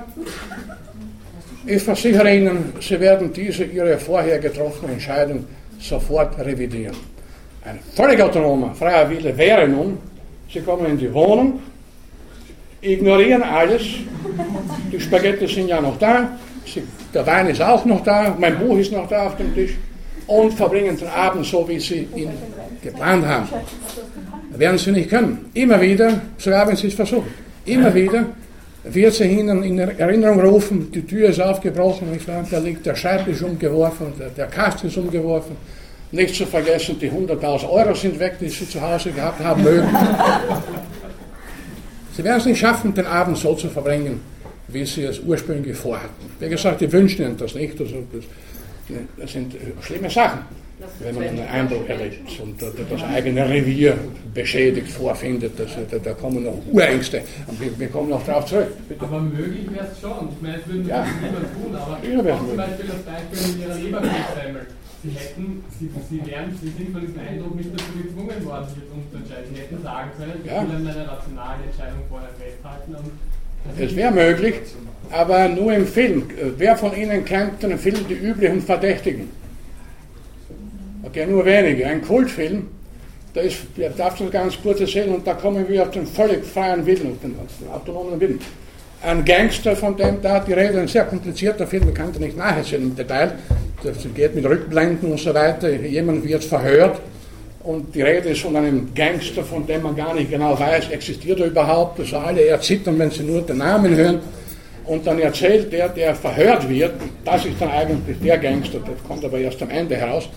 Ich 1.66 1.82
versichere 1.82 2.34
Ihnen, 2.34 2.72
Sie 2.80 2.98
werden 2.98 3.32
diese 3.32 3.64
Ihre 3.64 3.98
vorher 3.98 4.38
getroffene 4.38 4.92
Entscheidung 4.92 5.44
sofort 5.78 6.38
revidieren. 6.38 6.96
Ein 7.64 7.78
völlig 7.94 8.20
autonomer, 8.22 8.74
freier 8.74 9.08
Wille 9.10 9.36
wäre 9.36 9.68
nun, 9.68 9.98
Sie 10.52 10.60
kommen 10.60 10.86
in 10.86 10.98
die 10.98 11.12
Wohnung, 11.12 11.60
ignorieren 12.80 13.42
alles, 13.42 13.82
die 14.90 14.98
Spaghetti 14.98 15.46
sind 15.46 15.68
ja 15.68 15.80
noch 15.80 15.98
da, 15.98 16.38
Sie, 16.64 16.82
der 17.12 17.26
Wein 17.26 17.48
ist 17.48 17.60
auch 17.60 17.84
noch 17.84 18.02
da, 18.02 18.34
mein 18.38 18.58
Buch 18.58 18.78
ist 18.78 18.92
noch 18.92 19.08
da 19.08 19.26
auf 19.26 19.36
dem 19.36 19.54
Tisch. 19.54 19.76
Und 20.26 20.52
verbringen 20.52 20.96
den 20.96 21.08
Abend 21.08 21.44
so, 21.44 21.68
wie 21.68 21.80
Sie 21.80 22.06
ihn 22.14 22.30
geplant 22.82 23.26
haben. 23.26 23.48
Werden 24.50 24.78
Sie 24.78 24.92
nicht 24.92 25.10
können. 25.10 25.50
Immer 25.54 25.80
wieder, 25.80 26.20
sogar 26.38 26.68
wenn 26.68 26.76
Sie 26.76 26.86
es 26.86 26.94
versuchen, 26.94 27.26
immer 27.64 27.92
wieder 27.92 28.26
wird 28.84 29.14
sie 29.14 29.24
ihnen 29.24 29.62
in 29.62 29.78
Erinnerung 29.78 30.40
rufen, 30.40 30.90
die 30.90 31.02
Tür 31.02 31.28
ist 31.28 31.40
aufgebrochen, 31.40 32.08
da 32.50 32.58
liegt 32.58 32.86
der 32.86 32.94
Schreibtisch 32.94 33.42
umgeworfen, 33.42 34.12
der, 34.18 34.30
der 34.30 34.46
Kasten 34.46 34.86
ist 34.86 34.96
umgeworfen. 34.96 35.56
Nicht 36.12 36.34
zu 36.34 36.46
vergessen, 36.46 36.98
die 36.98 37.10
100.000 37.10 37.70
Euro 37.70 37.94
sind 37.94 38.18
weg, 38.18 38.36
die 38.40 38.48
sie 38.48 38.68
zu 38.68 38.80
Hause 38.80 39.12
gehabt 39.12 39.42
haben 39.42 39.62
mögen. 39.62 39.88
sie 42.16 42.24
werden 42.24 42.38
es 42.38 42.46
nicht 42.46 42.58
schaffen, 42.58 42.92
den 42.94 43.06
Abend 43.06 43.38
so 43.38 43.54
zu 43.54 43.68
verbringen, 43.68 44.20
wie 44.68 44.84
sie 44.84 45.04
es 45.04 45.20
ursprünglich 45.20 45.76
vorhatten. 45.76 46.32
Wie 46.40 46.48
gesagt, 46.48 46.80
die 46.80 46.90
wünschen 46.92 47.24
ihnen 47.24 47.36
das 47.36 47.54
nicht. 47.54 47.80
Also 47.80 48.02
das, 48.12 48.24
das 49.16 49.32
sind 49.32 49.54
schlimme 49.82 50.10
Sachen 50.10 50.40
wenn 51.00 51.14
man 51.14 51.24
einen 51.24 51.48
Eindruck 51.48 51.88
erlebt 51.88 52.40
und 52.40 52.60
das 52.60 53.02
eigene 53.02 53.48
Revier 53.48 53.96
beschädigt 54.32 54.88
vorfindet, 54.88 55.52
das, 55.58 55.70
da, 56.02 56.12
kommen 56.12 56.44
noch 56.44 56.54
Urängste. 56.70 57.22
Und 57.46 57.60
wir, 57.60 57.78
wir 57.78 57.88
kommen 57.88 58.10
noch 58.10 58.24
darauf 58.24 58.46
zurück. 58.46 58.68
Bitte. 58.88 59.04
Aber 59.04 59.20
möglich 59.20 59.66
wäre 59.72 59.86
es 59.92 60.00
schon. 60.00 60.28
Ich 60.30 60.42
meine, 60.42 60.58
es 60.58 60.66
würde 60.66 60.88
ja. 60.88 61.06
niemand 61.22 61.46
tun, 61.52 61.74
aber 61.74 61.98
ja, 62.06 62.34
auch 62.34 62.46
zum 62.46 62.56
Beispiel 62.56 62.86
das 62.86 63.02
Beispiel 63.02 63.54
mit 63.54 63.68
Ihrer 63.68 63.74
Leberkrebsemmel. 63.74 64.66
Sie 65.02 65.10
hätten, 65.10 65.64
Sie, 65.78 65.88
Sie, 66.10 66.26
wären, 66.26 66.54
Sie 66.60 66.68
sind 66.68 66.92
von 66.92 67.00
diesem 67.00 67.20
Eindruck 67.20 67.54
nicht 67.56 67.70
dazu 67.72 67.92
gezwungen 68.02 68.44
worden, 68.44 68.66
sich 68.68 68.76
jetzt 68.82 68.92
umzuentscheiden. 68.92 69.54
Sie 69.54 69.60
hätten 69.60 69.82
sagen 69.82 70.10
können, 70.18 70.40
ich 70.44 70.50
ja. 70.50 70.62
will 70.62 70.76
an 70.76 70.84
meiner 70.84 71.08
rationalen 71.08 71.64
Entscheidung 71.64 72.00
vorher 72.10 72.28
festhalten. 72.38 72.96
es 73.78 73.96
wäre 73.96 74.12
möglich, 74.12 74.54
aber 75.10 75.48
nur 75.48 75.72
im 75.72 75.86
Film. 75.86 76.24
Wer 76.58 76.76
von 76.76 76.94
Ihnen 76.94 77.24
kennt 77.24 77.62
den 77.62 77.78
Film 77.78 78.06
Die 78.08 78.14
üblichen 78.14 78.60
Verdächtigen? 78.60 79.30
Okay, 81.02 81.26
nur 81.26 81.46
wenige. 81.46 81.86
Ein 81.86 82.02
Kultfilm, 82.02 82.66
da 83.32 83.40
ist, 83.40 83.60
darf 83.96 84.18
das 84.18 84.30
ganz 84.30 84.60
kurz 84.60 84.80
erzählen 84.80 85.14
und 85.14 85.26
da 85.26 85.32
kommen 85.32 85.66
wir 85.66 85.82
auf 85.82 85.92
den 85.92 86.06
völlig 86.06 86.44
freien 86.44 86.84
Willen, 86.84 87.18
den 87.22 87.36
autonomen 87.72 88.20
Willen. 88.20 88.38
Ein 89.02 89.24
Gangster, 89.24 89.74
von 89.74 89.96
dem 89.96 90.20
da 90.20 90.40
die 90.40 90.52
Rede, 90.52 90.78
ein 90.78 90.88
sehr 90.88 91.04
komplizierter 91.04 91.66
Film, 91.66 91.86
man 91.86 91.94
kann 91.94 92.12
da 92.12 92.18
nicht 92.18 92.36
nacherzählen 92.36 92.82
im 92.82 92.94
Detail. 92.94 93.32
Das 93.82 93.96
geht 94.14 94.34
mit 94.34 94.44
Rückblenden 94.44 95.12
und 95.12 95.18
so 95.18 95.32
weiter. 95.32 95.70
Jemand 95.70 96.22
wird 96.22 96.44
verhört 96.44 97.00
und 97.62 97.94
die 97.94 98.02
Rede 98.02 98.28
ist 98.28 98.42
von 98.42 98.54
einem 98.56 98.92
Gangster, 98.94 99.42
von 99.42 99.66
dem 99.66 99.82
man 99.82 99.96
gar 99.96 100.14
nicht 100.14 100.30
genau 100.30 100.58
weiß, 100.58 100.90
existiert 100.90 101.40
er 101.40 101.46
überhaupt. 101.46 101.98
Also 101.98 102.18
alle 102.18 102.46
erzittern, 102.46 102.98
wenn 102.98 103.10
sie 103.10 103.22
nur 103.22 103.40
den 103.40 103.58
Namen 103.58 103.96
hören. 103.96 104.18
Und 104.84 105.06
dann 105.06 105.18
erzählt 105.18 105.72
der, 105.72 105.88
der 105.88 106.14
verhört 106.14 106.68
wird, 106.68 106.92
das 107.24 107.46
ist 107.46 107.58
dann 107.58 107.70
eigentlich 107.70 108.18
der 108.22 108.36
Gangster, 108.36 108.80
das 108.80 109.08
kommt 109.08 109.24
aber 109.24 109.38
erst 109.38 109.62
am 109.62 109.70
Ende 109.70 109.96
heraus 109.96 110.28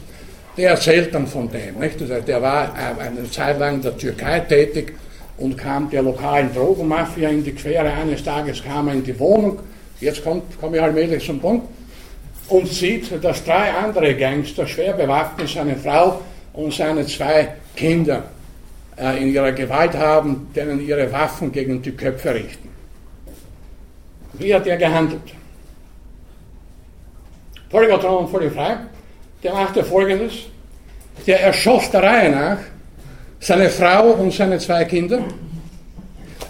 der 0.57 0.71
erzählt 0.71 1.13
dann 1.13 1.27
von 1.27 1.49
dem. 1.49 1.79
Nicht? 1.79 2.01
Also 2.01 2.21
der 2.21 2.41
war 2.41 2.65
äh, 2.65 3.01
eine 3.01 3.29
Zeit 3.29 3.59
lang 3.59 3.75
in 3.75 3.81
der 3.81 3.97
Türkei 3.97 4.39
tätig 4.41 4.93
und 5.37 5.57
kam 5.57 5.89
der 5.89 6.01
lokalen 6.01 6.53
Drogenmafia 6.53 7.29
in 7.29 7.43
die 7.43 7.53
Quere. 7.53 7.91
Eines 7.91 8.23
Tages 8.23 8.63
kam 8.63 8.87
er 8.87 8.95
in 8.95 9.03
die 9.03 9.17
Wohnung, 9.19 9.59
jetzt 9.99 10.23
komme 10.23 10.41
komm 10.59 10.75
ich 10.75 10.81
allmählich 10.81 11.25
zum 11.25 11.39
Punkt, 11.39 11.67
und 12.49 12.67
sieht, 12.67 13.23
dass 13.23 13.43
drei 13.43 13.71
andere 13.71 14.15
Gangster, 14.15 14.67
schwer 14.67 14.93
bewaffnet, 14.93 15.49
seine 15.49 15.75
Frau 15.75 16.21
und 16.53 16.73
seine 16.73 17.05
zwei 17.05 17.55
Kinder 17.75 18.23
äh, 18.97 19.21
in 19.21 19.33
ihrer 19.33 19.51
Gewalt 19.51 19.95
haben, 19.95 20.47
denen 20.55 20.85
ihre 20.85 21.11
Waffen 21.11 21.51
gegen 21.51 21.81
die 21.81 21.91
Köpfe 21.91 22.35
richten. 22.35 22.69
Wie 24.33 24.53
hat 24.53 24.67
er 24.67 24.77
gehandelt? 24.77 25.21
Völlig 27.69 27.91
autonom 27.91 28.25
und 28.25 28.31
völlig 28.31 28.53
frei 28.53 28.77
der 29.43 29.53
machte 29.53 29.83
folgendes. 29.83 30.33
Der 31.27 31.41
erschoss 31.41 31.91
der 31.91 32.03
Reihe 32.03 32.31
nach 32.31 32.57
seine 33.43 33.69
Frau 33.69 34.11
und 34.11 34.33
seine 34.33 34.57
zwei 34.57 34.85
Kinder 34.85 35.19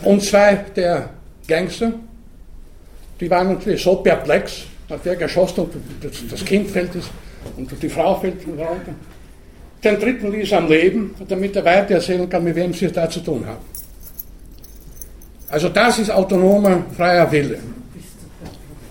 und 0.03 0.21
zwei 0.21 0.63
der 0.75 1.09
Gangster. 1.47 1.93
Die 3.19 3.29
waren 3.29 3.53
natürlich 3.53 3.81
so 3.81 3.95
perplex, 3.95 4.63
hat 4.89 5.03
der 5.03 5.15
geschossen 5.15 5.61
und 5.61 5.73
das 6.31 6.45
Kind 6.45 6.69
fällt 6.69 6.93
es 6.95 7.05
und 7.57 7.71
die 7.81 7.89
Frau 7.89 8.19
fällt 8.19 8.47
runter. 8.47 8.93
Den 9.83 9.99
dritten 9.99 10.31
ließ 10.31 10.51
er 10.51 10.59
am 10.59 10.69
Leben, 10.69 11.15
damit 11.27 11.55
er 11.55 11.65
weiter 11.65 11.95
erzählen 11.95 12.29
kann, 12.29 12.43
mit 12.43 12.55
wem 12.55 12.73
sie 12.73 12.85
es 12.85 12.93
da 12.93 13.09
zu 13.09 13.21
tun 13.21 13.45
haben. 13.45 13.65
Also 15.49 15.69
das 15.69 15.99
ist 15.99 16.11
autonomer, 16.11 16.85
freier 16.95 17.29
Wille. 17.31 17.59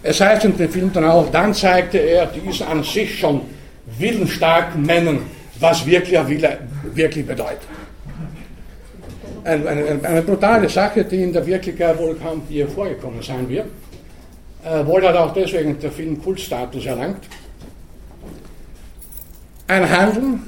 Es 0.02 0.20
heißt 0.20 0.44
in 0.44 0.56
dem 0.56 0.68
Film 0.68 0.92
dann 0.92 1.04
auch, 1.04 1.30
dann 1.30 1.54
zeigte 1.54 1.98
er 1.98 2.26
dies 2.26 2.60
an 2.62 2.82
sich 2.82 3.18
schon 3.18 3.42
willensstark 3.98 4.76
nennen, 4.76 5.20
was 5.60 5.86
wirklicher 5.86 6.28
Wille 6.28 6.58
wirklich 6.94 7.24
bedeutet. 7.24 7.68
Eine, 9.44 9.68
eine, 9.68 10.04
eine, 10.04 10.22
brutale 10.22 10.68
Sache, 10.68 11.04
die 11.04 11.22
in 11.22 11.32
der 11.32 11.44
Wirklichkeit 11.44 11.98
wohl 11.98 12.14
kaum 12.14 12.42
hier 12.48 12.68
vorgekommen 12.68 13.22
sein 13.22 13.48
wird. 13.48 13.66
Äh, 14.64 14.86
wohl 14.86 15.02
hat 15.02 15.16
auch 15.16 15.34
deswegen 15.34 15.78
der 15.80 15.90
Film 15.90 16.22
Kultstatus 16.22 16.86
erlangt. 16.86 17.24
Ein 19.66 19.90
Handeln, 19.90 20.42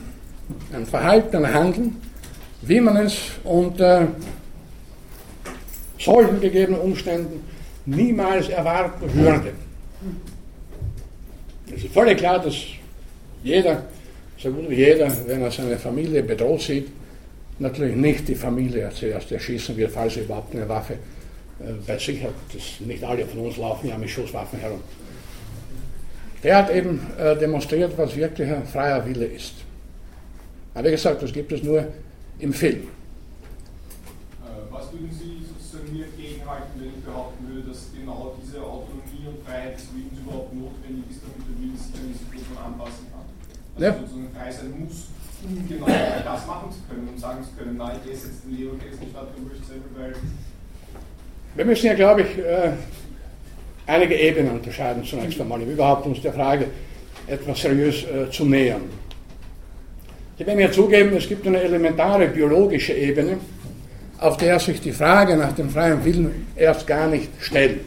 ein 0.73 0.87
Verhalten, 0.87 1.45
ein 1.45 1.55
Handeln, 1.55 2.01
wie 2.63 2.81
man 2.81 2.97
es 2.99 3.17
unter 3.43 4.09
solchen 5.99 6.41
gegebenen 6.41 6.81
Umständen 6.81 7.43
niemals 7.87 8.49
erwarten 8.49 9.13
würde. 9.15 9.53
Es 11.75 11.83
ist 11.83 11.93
völlig 11.93 12.19
klar, 12.19 12.39
dass 12.39 12.55
jeder, 13.43 13.83
so 14.39 14.51
gut 14.51 14.71
wie 14.71 14.77
jeder, 14.77 15.11
wenn 15.27 15.43
er 15.43 15.51
seine 15.51 15.79
Familie 15.79 16.23
bedroht 16.23 16.61
sieht, 16.61 16.89
natürlich 17.59 17.97
nicht 17.97 18.29
die 18.29 18.35
Familie 18.35 18.91
zuerst 18.95 19.31
erschießen 19.31 19.77
wird, 19.77 19.93
falls 19.93 20.17
er 20.17 20.25
überhaupt 20.25 20.55
eine 20.55 20.69
Waffe 20.69 20.95
äh, 20.95 21.73
bei 21.87 21.99
sich 21.99 22.23
hat. 22.23 22.35
Das 22.53 22.81
nicht 22.87 23.05
alle 23.05 23.27
von 23.27 23.41
uns 23.41 23.57
laufen 23.57 23.89
ja 23.89 23.99
mit 23.99 24.11
Schusswaffen 24.11 24.59
herum. 24.59 24.81
Der 26.43 26.57
hat 26.59 26.71
eben 26.71 27.01
äh, 27.19 27.37
demonstriert, 27.39 27.97
was 27.97 28.15
wirklicher 28.15 28.63
freier 28.63 29.05
Wille 29.07 29.27
ist. 29.27 29.55
Aber 30.75 30.89
wie 30.89 30.91
gesagt, 30.91 31.23
das 31.23 31.33
gibt 31.33 31.53
es 31.53 31.63
nur 31.63 31.87
im 32.39 32.53
Film. 32.53 32.83
Äh, 32.83 32.87
was 34.71 34.93
würden 34.93 35.11
Sie 35.11 35.41
sozusagen 35.47 35.97
mir 35.97 36.05
entgegenhalten, 36.05 36.81
wenn 36.81 36.89
ich 36.89 37.05
behaupten 37.05 37.49
würde, 37.49 37.69
dass 37.69 37.89
genau 37.97 38.37
diese 38.43 38.61
Autonomie 38.61 39.25
und 39.27 39.47
Freiheit 39.47 39.77
des 39.77 39.87
Willens 39.95 40.19
überhaupt 40.21 40.53
notwendig 40.53 41.05
ist, 41.09 41.21
damit 41.23 41.49
der 41.49 41.57
Wille 41.63 41.79
sich 41.79 41.95
an 41.95 42.13
die 42.13 42.19
Situation 42.19 42.59
anpassen 42.59 43.07
kann? 43.09 43.25
Also 43.75 43.87
ja. 43.87 43.93
sozusagen 43.95 44.29
frei 44.37 44.53
sein 44.53 44.71
muss, 44.79 44.84
um 45.45 45.69
genau 45.69 45.87
das 45.87 46.47
machen 46.47 46.71
zu 46.71 46.79
können 46.89 47.09
und 47.09 47.21
sagen 47.21 47.39
zu 47.45 47.51
können, 47.57 47.77
nein, 47.77 47.97
ich 48.05 48.13
esse 48.13 48.29
jetzt 48.29 48.45
den 48.45 48.57
Leberkäse 48.57 48.99
statt 49.11 49.29
der 49.37 49.45
Wurstsemmeln, 49.45 49.95
weil... 49.97 50.15
Wir 51.57 51.65
müssen 51.65 51.87
ja, 51.87 51.95
glaube 51.95 52.23
ich, 52.23 52.39
äh, 52.39 52.73
einige 53.87 54.15
Ebenen 54.17 54.53
unterscheiden 54.53 55.05
zunächst 55.05 55.41
einmal, 55.41 55.61
um 55.61 55.71
überhaupt 55.71 56.07
uns 56.07 56.21
der 56.21 56.33
Frage 56.33 56.67
etwas 57.27 57.61
seriös 57.61 58.05
äh, 58.05 58.31
zu 58.31 58.45
nähern. 58.45 58.83
Sie 60.37 60.47
werden 60.47 60.59
mir 60.59 60.73
zugeben, 60.73 61.17
es 61.17 61.29
gibt 61.29 61.47
eine 61.47 61.61
elementare 61.61 62.27
biologische 62.27 62.93
Ebene, 62.93 63.39
auf 64.19 64.37
der 64.37 64.59
sich 64.59 64.81
die 64.81 64.93
Frage 64.93 65.37
nach 65.37 65.53
dem 65.53 65.71
freien 65.71 66.05
Willen 66.05 66.47
erst 66.57 66.87
gar 66.87 67.07
nicht 67.07 67.31
stellt. 67.41 67.81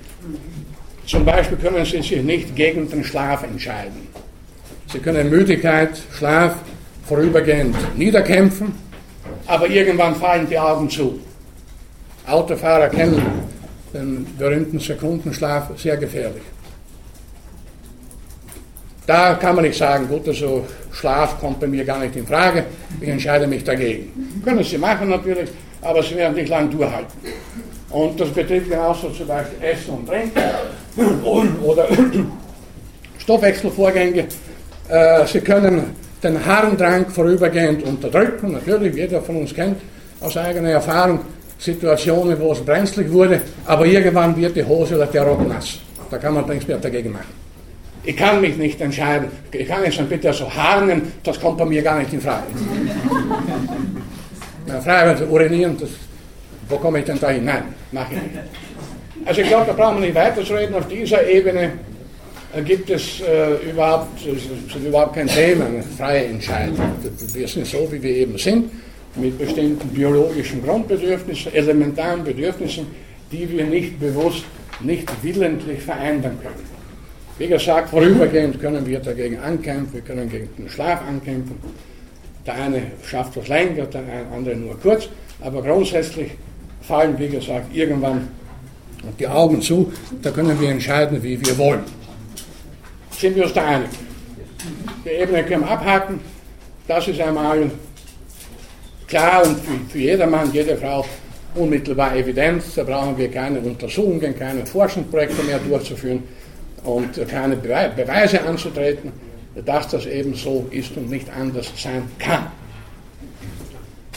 Zum 1.06 1.26
Beispiel 1.26 1.58
können 1.58 1.84
Sie 1.86 2.02
sich 2.02 2.24
nicht 2.24 2.56
gegen 2.56 2.90
den 2.90 3.04
Schlaf 3.04 3.44
entscheiden. 3.44 4.08
Sie 4.88 5.00
können 5.00 5.30
Müdigkeit, 5.30 6.02
Schlaf 6.18 6.56
vorübergehend 7.08 7.76
niederkämpfen, 7.98 8.74
aber 9.46 9.68
irgendwann 9.68 10.16
fallen 10.16 10.48
die 10.48 10.60
Augen 10.60 10.90
zu. 10.90 11.20
Autofahrer 12.26 12.90
kennen 12.90 13.22
den 13.94 14.28
berühmten 14.38 14.80
Sekundenschlaf 14.80 15.70
sehr 15.78 15.98
gefährlich. 15.98 16.44
Da 19.06 19.36
kann 19.36 19.56
man 19.56 19.64
nicht 19.64 19.78
sagen, 19.78 20.08
gut, 20.10 20.28
also 20.28 20.66
Schlaf 20.92 21.40
kommt 21.40 21.62
bei 21.62 21.68
mir 21.68 21.86
gar 21.86 22.00
nicht 22.00 22.18
in 22.18 22.28
Frage, 22.28 22.66
ich 23.00 23.08
entscheide 23.08 23.48
mich 23.48 23.64
dagegen. 23.64 24.42
Können 24.44 24.64
Sie 24.64 24.78
machen 24.78 25.08
natürlich, 25.08 25.50
aber 25.82 26.04
Sie 26.04 26.16
werden 26.18 26.36
nicht 26.36 26.50
lange 26.50 26.70
durchhalten. 26.70 27.14
Und 27.90 28.20
das 28.20 28.30
betrifft 28.30 28.70
genauso 28.70 29.10
zum 29.12 29.28
Beispiel 29.28 29.66
Essen 29.66 29.92
und 29.92 30.08
Trinken 30.08 30.42
oder 31.64 31.88
Stoffwechselvorgänge. 33.20 34.26
Äh, 34.90 35.26
Sie 35.26 35.40
können 35.40 35.96
den 36.24 36.44
Harndrang 36.44 37.10
vorübergehend 37.10 37.84
unterdrücken. 37.84 38.54
Natürlich, 38.54 38.96
jeder 38.96 39.22
von 39.22 39.38
uns 39.38 39.54
kennt 39.54 39.78
aus 40.22 40.38
eigener 40.38 40.72
Erfahrung 40.72 41.20
Situationen, 41.60 42.40
wo 42.40 42.52
es 42.52 42.62
brenzlig 42.62 43.12
wurde, 43.12 43.42
aber 43.66 43.86
irgendwann 43.86 44.36
wird 44.36 44.56
die 44.56 44.64
Hose 44.64 44.96
oder 44.96 45.08
der 45.08 45.24
Rock 45.24 45.48
nass. 45.48 45.80
Da 46.10 46.18
kann 46.18 46.36
man 46.36 46.48
nichts 46.48 46.68
mehr 46.68 46.78
dagegen 46.78 47.12
machen. 47.12 47.34
Ich 48.04 48.16
kann 48.16 48.40
mich 48.40 48.56
nicht 48.58 48.80
entscheiden. 48.80 49.28
Ich 49.52 49.68
kann 49.68 49.84
jetzt 49.84 50.08
bitte 50.08 50.32
so 50.32 50.50
harnen, 50.50 51.12
das 51.24 51.40
kommt 51.40 51.58
bei 51.58 51.66
mir 51.66 51.82
gar 51.82 52.00
nicht 52.00 52.14
in 52.14 52.22
Frage. 52.22 52.44
Na, 54.68 54.80
freiwillig 54.80 55.30
urinieren, 55.30 55.78
das, 55.80 55.90
wo 56.70 56.78
komme 56.78 57.00
ich 57.00 57.06
denn 57.06 57.20
da 57.20 57.30
hin? 57.30 57.46
Nein, 57.46 57.64
mache 57.92 58.14
ich 58.14 58.22
nicht. 58.22 58.36
Also 59.26 59.42
ich 59.42 59.48
glaube, 59.48 59.66
da 59.68 59.74
brauchen 59.74 59.96
wir 59.96 60.08
nicht 60.08 60.16
weiter 60.16 60.44
zu 60.44 60.54
reden. 60.54 60.76
Auf 60.76 60.88
dieser 60.88 61.28
Ebene 61.28 61.72
gibt 62.66 62.90
es 62.90 63.22
äh, 63.22 63.70
überhaupt, 63.70 64.20
sind 64.22 64.86
überhaupt 64.86 65.16
kein 65.16 65.28
Thema, 65.28 65.66
eine 65.66 65.84
freie 65.84 66.26
Entscheidung. 66.26 66.78
Wir 67.34 67.48
sind 67.48 67.66
so, 67.68 67.88
wie 67.92 68.02
wir 68.02 68.16
eben 68.16 68.38
sind, 68.38 68.72
mit 69.16 69.38
bestimmten 69.38 69.88
biologischen 69.90 70.64
Grundbedürfnissen, 70.64 71.54
elementaren 71.54 72.24
Bedürfnissen, 72.24 72.88
die 73.32 73.50
wir 73.50 73.66
nicht 73.66 74.00
bewusst, 74.00 74.44
nicht 74.80 75.08
willentlich 75.24 75.82
verändern 75.82 76.38
können. 76.42 76.78
Wie 77.38 77.48
gesagt, 77.48 77.90
vorübergehend 77.90 78.60
können 78.60 78.86
wir 78.86 79.00
dagegen 79.00 79.38
ankämpfen, 79.40 79.94
wir 79.94 80.02
können 80.02 80.30
gegen 80.30 80.50
den 80.58 80.70
Schlaf 80.70 81.02
ankämpfen. 81.08 81.56
Der 82.46 82.56
eine 82.56 82.82
schafft 83.06 83.36
das 83.38 83.48
länger, 83.48 83.86
der 83.86 84.04
andere 84.34 84.56
nur 84.56 84.80
kurz, 84.80 85.10
aber 85.42 85.62
grundsätzlich 85.62 86.32
fallen, 86.82 87.20
wie 87.20 87.28
gesagt, 87.28 87.76
irgendwann 87.76 88.30
die 89.20 89.28
Augen 89.28 89.62
zu, 89.62 89.92
da 90.22 90.32
können 90.32 90.60
wir 90.60 90.70
entscheiden, 90.70 91.22
wie 91.22 91.40
wir 91.46 91.58
wollen. 91.58 91.97
Sind 93.20 93.36
wir 93.36 93.46
uns 93.46 93.54
da 93.54 93.66
einig? 93.66 93.90
Die 95.04 95.10
Ebene 95.10 95.44
können 95.44 95.64
wir 95.64 95.72
abhaken, 95.72 96.20
das 96.88 97.08
ist 97.08 97.20
einmal 97.20 97.72
klar 99.08 99.44
und 99.44 99.58
für, 99.58 99.90
für 99.90 99.98
jedermann, 99.98 100.54
jede 100.54 100.78
Frau 100.78 101.04
unmittelbar 101.56 102.16
Evidenz, 102.16 102.76
da 102.76 102.84
brauchen 102.84 103.18
wir 103.18 103.32
keine 103.32 103.60
Untersuchungen, 103.60 104.38
keine 104.38 104.68
Forschungsprojekte 104.68 105.42
mehr 105.44 105.58
durchzuführen 105.58 106.22
und 106.84 107.28
keine 107.28 107.56
Beweise 107.56 108.44
anzutreten, 108.44 109.12
dass 109.66 109.88
das 109.88 110.06
eben 110.06 110.36
so 110.36 110.68
ist 110.70 110.96
und 110.96 111.10
nicht 111.10 111.28
anders 111.36 111.72
sein 111.76 112.04
kann. 112.20 112.52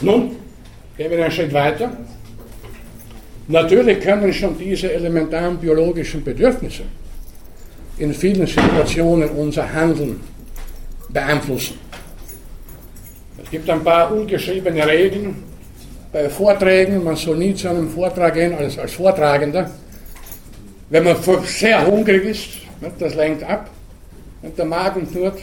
Nun, 0.03 0.37
gehen 0.99 1.11
wir 1.11 1.23
einen 1.23 1.33
Schritt 1.33 1.55
weiter. 1.55 1.91
Natürlich 3.49 4.01
können 4.01 4.31
schon 4.35 4.59
diese 4.59 4.93
elementaren 4.93 5.57
biologischen 5.57 6.23
Bedürfnisse 6.23 6.83
in 8.01 8.15
vielen 8.15 8.47
Situationen 8.47 9.29
unser 9.31 9.71
Handeln 9.73 10.21
beeinflussen. 11.11 11.79
Es 13.43 13.51
gibt 13.51 13.69
ein 13.69 13.85
paar 13.85 14.11
ungeschriebene 14.11 14.87
Regeln 14.87 15.43
bei 16.11 16.29
Vorträgen. 16.31 17.05
Man 17.05 17.17
soll 17.17 17.37
nie 17.37 17.55
zu 17.55 17.69
einem 17.69 17.91
Vortrag 17.91 18.35
gehen 18.35 18.55
als, 18.57 18.79
als 18.79 18.93
Vortragender, 18.95 19.71
wenn 20.89 21.05
man 21.05 21.17
sehr 21.45 21.87
hungrig 21.87 22.25
ist, 22.25 22.49
das 22.99 23.15
lenkt 23.15 23.43
ab, 23.45 23.69
und 24.43 24.57
der 24.59 24.65
Magen 24.65 25.13
tut. 25.13 25.35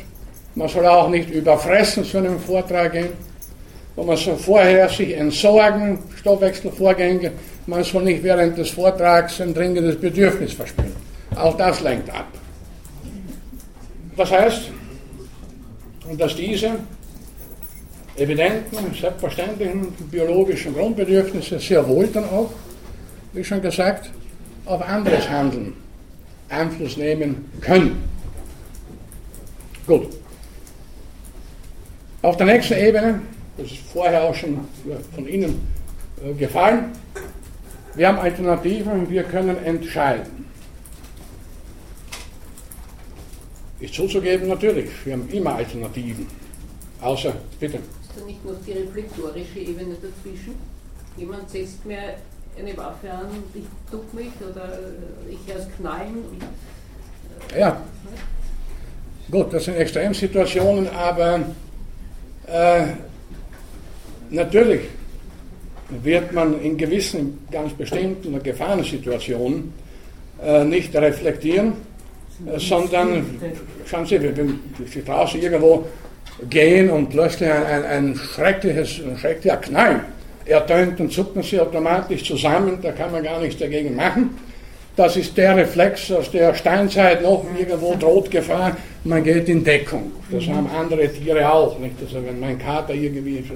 Man 0.56 0.68
soll 0.68 0.88
auch 0.88 1.10
nicht 1.10 1.30
überfressen 1.30 2.04
zu 2.04 2.18
einem 2.18 2.40
Vortrag 2.40 2.92
gehen. 2.92 3.10
Und 3.96 4.08
man 4.08 4.18
soll 4.18 4.36
vorher 4.36 4.90
sich 4.90 5.16
entsorgen, 5.16 6.00
Stoffwechselvorgänge. 6.20 7.32
Man 7.68 7.84
soll 7.84 8.04
nicht 8.04 8.24
während 8.24 8.58
des 8.58 8.72
Vortrags 8.72 9.40
ein 9.42 9.54
dringendes 9.54 10.00
Bedürfnis 10.00 10.54
verspüren. 10.54 10.96
Auch 11.36 11.56
das 11.56 11.82
lenkt 11.82 12.10
ab. 12.10 12.26
Das 14.18 14.32
heißt, 14.32 14.72
dass 16.18 16.36
diese 16.36 16.72
evidenten, 18.18 18.94
selbstverständlichen 19.00 19.92
biologischen 20.10 20.74
Grundbedürfnisse 20.74 21.60
sehr 21.60 21.88
wohl 21.88 22.08
dann 22.08 22.26
auch, 22.26 22.50
wie 23.34 23.44
schon 23.44 23.62
gesagt, 23.62 24.10
auf 24.66 24.82
anderes 24.82 25.30
Handeln 25.30 25.74
Einfluss 26.50 26.98
nehmen 26.98 27.46
können. 27.62 28.04
Gut. 29.86 30.08
Auf 32.22 32.38
der 32.38 32.48
nächsten 32.48 32.74
Ebene, 32.74 33.22
das 33.58 33.68
ist 33.68 33.78
vorher 33.94 34.24
auch 34.24 34.34
schon 34.34 34.60
von 35.14 35.28
Ihnen 35.28 35.68
äh, 36.26 36.34
gefallen, 36.34 36.92
wir 37.96 38.08
haben 38.08 38.20
Alternativen, 38.20 39.10
wir 39.10 39.24
können 39.24 39.64
entscheiden. 39.64 40.37
Ist 43.80 43.94
zuzugeben, 43.94 44.48
natürlich, 44.48 44.90
wir 45.06 45.14
haben 45.14 45.30
immer 45.30 45.56
Alternativen. 45.56 46.26
Außer, 47.02 47.34
bitte. 47.60 47.78
Ist 47.78 48.12
da 48.20 48.26
nicht 48.26 48.44
noch 48.44 48.56
die 48.66 48.72
reflektorische 48.72 49.60
Ebene 49.60 49.96
dazwischen? 50.02 50.56
Jemand 51.16 51.50
setzt 51.50 51.86
mir 51.86 52.16
eine 52.58 52.76
Waffe 52.76 53.12
an 53.12 53.26
und 53.26 53.44
ich 53.54 53.66
duck 53.92 54.12
mich 54.14 54.32
oder 54.50 54.80
ich 55.30 55.38
höre 55.52 55.62
es 55.62 55.68
knallen. 55.78 56.24
Äh, 57.54 57.60
ja. 57.60 57.82
Gut, 59.30 59.54
das 59.54 59.66
sind 59.66 59.76
Extremsituationen, 59.76 60.88
aber 60.90 61.42
äh, 62.48 62.86
natürlich 64.30 64.82
wird 65.90 66.32
man 66.34 66.60
in 66.62 66.78
gewissen, 66.78 67.46
ganz 67.52 67.74
bestimmten 67.74 68.42
Gefahrensituationen 68.42 69.74
äh, 70.42 70.64
nicht 70.64 70.96
reflektieren, 70.96 71.74
sondern, 72.58 73.26
schauen 73.86 74.06
Sie, 74.06 74.22
wenn 74.22 74.60
Sie 74.86 75.04
draußen 75.04 75.42
irgendwo 75.42 75.86
gehen 76.50 76.90
und 76.90 77.10
plötzlich 77.10 77.50
ein, 77.50 77.64
ein, 77.64 77.86
ein 77.86 78.16
schreckliches, 78.16 79.02
ein 79.04 79.18
schrecklicher 79.18 79.58
Knall 79.58 80.06
ertönt 80.46 81.00
und 81.00 81.12
zucken 81.12 81.44
sie 81.44 81.60
automatisch 81.60 82.24
zusammen, 82.24 82.78
da 82.82 82.92
kann 82.92 83.12
man 83.12 83.24
gar 83.24 83.40
nichts 83.40 83.60
dagegen 83.60 83.96
machen. 83.96 84.38
Das 84.96 85.16
ist 85.16 85.38
der 85.38 85.56
Reflex 85.56 86.12
aus 86.12 86.32
der 86.32 86.56
Steinzeit 86.56 87.22
noch, 87.22 87.46
irgendwo 87.58 87.96
droht 87.96 88.32
Gefahr, 88.32 88.76
man 89.04 89.24
geht 89.24 89.48
in 89.48 89.64
Deckung. 89.64 90.12
Das 90.32 90.48
mhm. 90.48 90.56
haben 90.56 90.70
andere 90.76 91.12
Tiere 91.12 91.52
auch. 91.52 91.78
Nicht? 91.78 91.96
Also 92.02 92.26
wenn 92.26 92.40
mein 92.40 92.58
Kater 92.58 92.96
irgendwie 92.96 93.38
ist, 93.38 93.50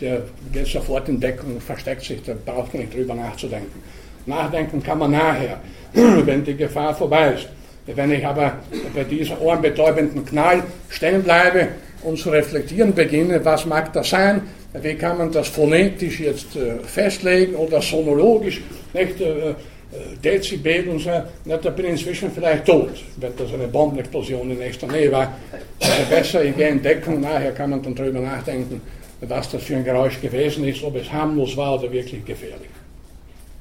der 0.00 0.22
geht 0.52 0.66
sofort 0.66 1.08
in 1.08 1.18
Deckung 1.18 1.54
und 1.54 1.62
versteckt 1.62 2.02
sich, 2.02 2.22
da 2.22 2.34
braucht 2.44 2.74
man 2.74 2.82
nicht 2.82 2.94
drüber 2.94 3.14
nachzudenken. 3.14 3.82
Nachdenken 4.26 4.82
kann 4.82 4.98
man 4.98 5.12
nachher, 5.12 5.58
wenn 5.92 6.44
die 6.44 6.56
Gefahr 6.56 6.94
vorbei 6.94 7.32
ist. 7.32 7.48
Wenn 7.86 8.12
ich 8.12 8.26
aber 8.26 8.58
bei 8.94 9.04
diesem 9.04 9.38
ohrenbetäubenden 9.38 10.24
Knall 10.24 10.62
stehen 10.88 11.22
bleibe 11.22 11.68
und 12.02 12.18
zu 12.18 12.30
reflektieren 12.30 12.94
beginne, 12.94 13.44
was 13.44 13.66
mag 13.66 13.92
das 13.92 14.10
sein, 14.10 14.42
wie 14.82 14.94
kann 14.94 15.18
man 15.18 15.30
das 15.30 15.48
phonetisch 15.48 16.20
jetzt 16.20 16.56
äh, 16.56 16.78
festlegen 16.84 17.54
oder 17.54 17.80
sonologisch, 17.80 18.60
nicht, 18.92 19.20
äh, 19.20 19.50
äh, 19.94 20.16
Dezibel 20.22 20.88
und 20.88 20.98
so, 20.98 21.10
na, 21.44 21.56
da 21.56 21.70
bin 21.70 21.84
ich 21.84 21.92
inzwischen 21.92 22.32
vielleicht 22.32 22.64
tot, 22.64 22.90
wenn 23.18 23.36
das 23.36 23.52
eine 23.52 23.68
Bombenexplosion 23.68 24.50
in 24.50 24.58
nächster 24.58 24.88
Nähe 24.88 25.12
war. 25.12 25.36
Also 25.80 26.02
besser, 26.10 26.44
ich 26.44 26.56
gehe 26.56 26.70
in 26.70 26.82
Deckung, 26.82 27.20
nachher 27.20 27.52
kann 27.52 27.70
man 27.70 27.82
dann 27.82 27.94
darüber 27.94 28.20
nachdenken, 28.20 28.80
was 29.20 29.50
das 29.50 29.62
für 29.62 29.76
ein 29.76 29.84
Geräusch 29.84 30.20
gewesen 30.20 30.64
ist, 30.64 30.82
ob 30.82 30.96
es 30.96 31.12
harmlos 31.12 31.56
war 31.56 31.78
oder 31.78 31.92
wirklich 31.92 32.24
gefährlich. 32.24 32.70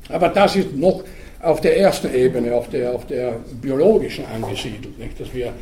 Aber 0.09 0.30
das 0.30 0.55
ist 0.55 0.76
noch 0.76 1.03
auf 1.43 1.59
der 1.59 1.77
ersten 1.77 2.13
Ebene, 2.13 2.55
auf 2.55 2.69
der, 2.69 2.93
auf 2.93 3.05
der 3.05 3.35
biologischen 3.61 4.25
angesiedelt, 4.25 4.97
nicht? 4.97 5.19
dass 5.19 5.33
wir 5.33 5.53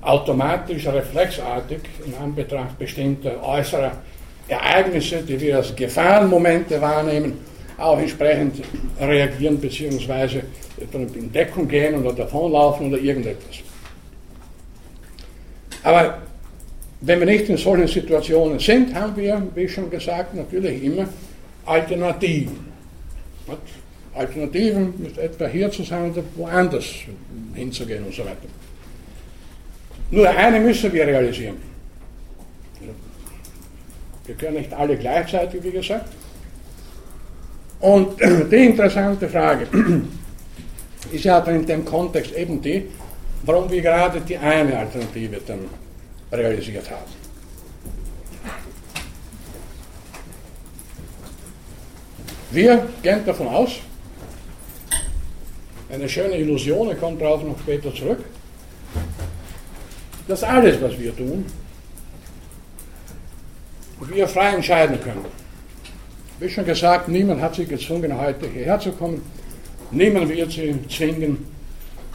automatisch, 0.00 0.86
reflexartig 0.86 1.80
in 2.06 2.14
Anbetracht 2.14 2.78
bestimmter 2.78 3.42
äußerer 3.42 3.92
Ereignisse, 4.48 5.18
die 5.22 5.38
wir 5.38 5.56
als 5.58 5.76
Gefahrenmomente 5.76 6.80
wahrnehmen, 6.80 7.38
auch 7.76 7.98
entsprechend 7.98 8.62
reagieren 9.00 9.58
bzw. 9.58 10.40
in 11.14 11.32
Deckung 11.32 11.68
gehen 11.68 12.00
oder 12.00 12.12
davonlaufen 12.12 12.88
oder 12.88 12.98
irgendetwas. 12.98 13.56
Aber 15.82 16.18
wenn 17.02 17.20
wir 17.20 17.26
nicht 17.26 17.48
in 17.48 17.56
solchen 17.56 17.86
Situationen 17.86 18.58
sind, 18.58 18.94
haben 18.94 19.14
wir, 19.16 19.42
wie 19.54 19.68
schon 19.68 19.90
gesagt, 19.90 20.34
natürlich 20.34 20.82
immer 20.82 21.06
Alternativen. 21.66 22.66
Alternativen 24.18 25.06
ist 25.06 25.18
etwa 25.18 25.46
hier 25.46 25.70
zu 25.70 25.82
sein 25.84 26.10
oder 26.10 26.22
woanders 26.36 26.86
hinzugehen 27.54 28.04
und 28.04 28.14
so 28.14 28.24
weiter. 28.24 28.48
Nur 30.10 30.28
eine 30.28 30.60
müssen 30.60 30.92
wir 30.92 31.06
realisieren. 31.06 31.56
Wir 34.26 34.34
können 34.34 34.56
nicht 34.58 34.72
alle 34.72 34.96
gleichzeitig, 34.96 35.62
wie 35.62 35.70
gesagt. 35.70 36.10
Und 37.80 38.20
die 38.52 38.66
interessante 38.66 39.28
Frage 39.28 39.66
ist 41.12 41.24
ja 41.24 41.40
dann 41.40 41.56
in 41.56 41.66
dem 41.66 41.84
Kontext 41.84 42.34
eben 42.34 42.60
die, 42.60 42.86
warum 43.42 43.70
wir 43.70 43.80
gerade 43.80 44.20
die 44.20 44.36
eine 44.36 44.78
Alternative 44.78 45.40
dann 45.46 45.60
realisiert 46.32 46.90
haben. 46.90 47.18
Wir 52.50 52.88
gehen 53.02 53.24
davon 53.26 53.48
aus, 53.48 53.80
eine 55.90 56.08
schöne 56.08 56.36
Illusion, 56.36 56.90
ich 56.90 57.00
komme 57.00 57.16
darauf 57.16 57.42
noch 57.42 57.58
später 57.58 57.94
zurück, 57.94 58.24
dass 60.26 60.42
alles, 60.42 60.80
was 60.80 60.98
wir 60.98 61.16
tun, 61.16 61.44
wir 64.10 64.28
frei 64.28 64.54
entscheiden 64.54 65.00
können. 65.00 65.24
Wie 66.40 66.48
schon 66.48 66.64
gesagt, 66.64 67.08
niemand 67.08 67.40
hat 67.40 67.56
sie 67.56 67.64
gezwungen, 67.64 68.16
heute 68.16 68.48
hierher 68.48 68.78
zu 68.78 68.92
kommen. 68.92 69.22
Niemand 69.90 70.28
wird 70.28 70.52
sie 70.52 70.74
zwingen, 70.88 71.46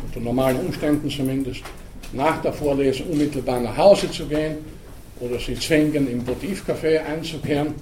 unter 0.01 0.19
normalen 0.19 0.57
Umständen 0.57 1.09
zumindest, 1.09 1.61
nach 2.13 2.41
der 2.41 2.53
Vorlesung 2.53 3.07
unmittelbar 3.07 3.59
nach 3.59 3.75
Hause 3.75 4.09
zu 4.11 4.25
gehen 4.27 4.57
oder 5.19 5.39
sie 5.39 5.55
zwingen, 5.55 6.07
im 6.09 6.23
Votivcafé 6.25 7.03
einzukehren 7.03 7.73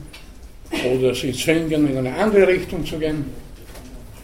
oder 0.94 1.14
sie 1.14 1.34
zwingen, 1.34 1.90
in 1.90 1.98
eine 1.98 2.16
andere 2.16 2.48
Richtung 2.48 2.86
zu 2.86 2.98
gehen. 2.98 3.26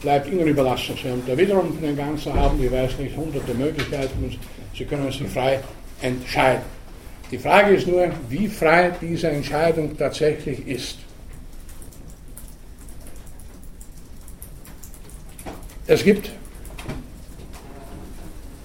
Bleibt 0.01 0.27
Ihnen 0.27 0.47
überlassen. 0.47 0.95
Sie 1.01 1.09
haben 1.09 1.23
da 1.25 1.37
wiederum 1.37 1.73
für 1.73 1.85
den 1.85 1.97
ganzen 1.97 2.31
Abend, 2.33 2.63
ich 2.63 2.71
weiß 2.71 2.97
nicht, 2.99 3.17
hunderte 3.17 3.53
Möglichkeiten 3.53 4.23
und 4.23 4.37
Sie 4.75 4.85
können 4.85 5.11
sich 5.11 5.27
frei 5.27 5.59
entscheiden. 6.01 6.63
Die 7.31 7.37
Frage 7.37 7.75
ist 7.75 7.87
nur, 7.87 8.09
wie 8.29 8.47
frei 8.47 8.93
diese 9.01 9.29
Entscheidung 9.29 9.97
tatsächlich 9.97 10.65
ist. 10.67 10.97
Es 15.87 16.03
gibt 16.03 16.29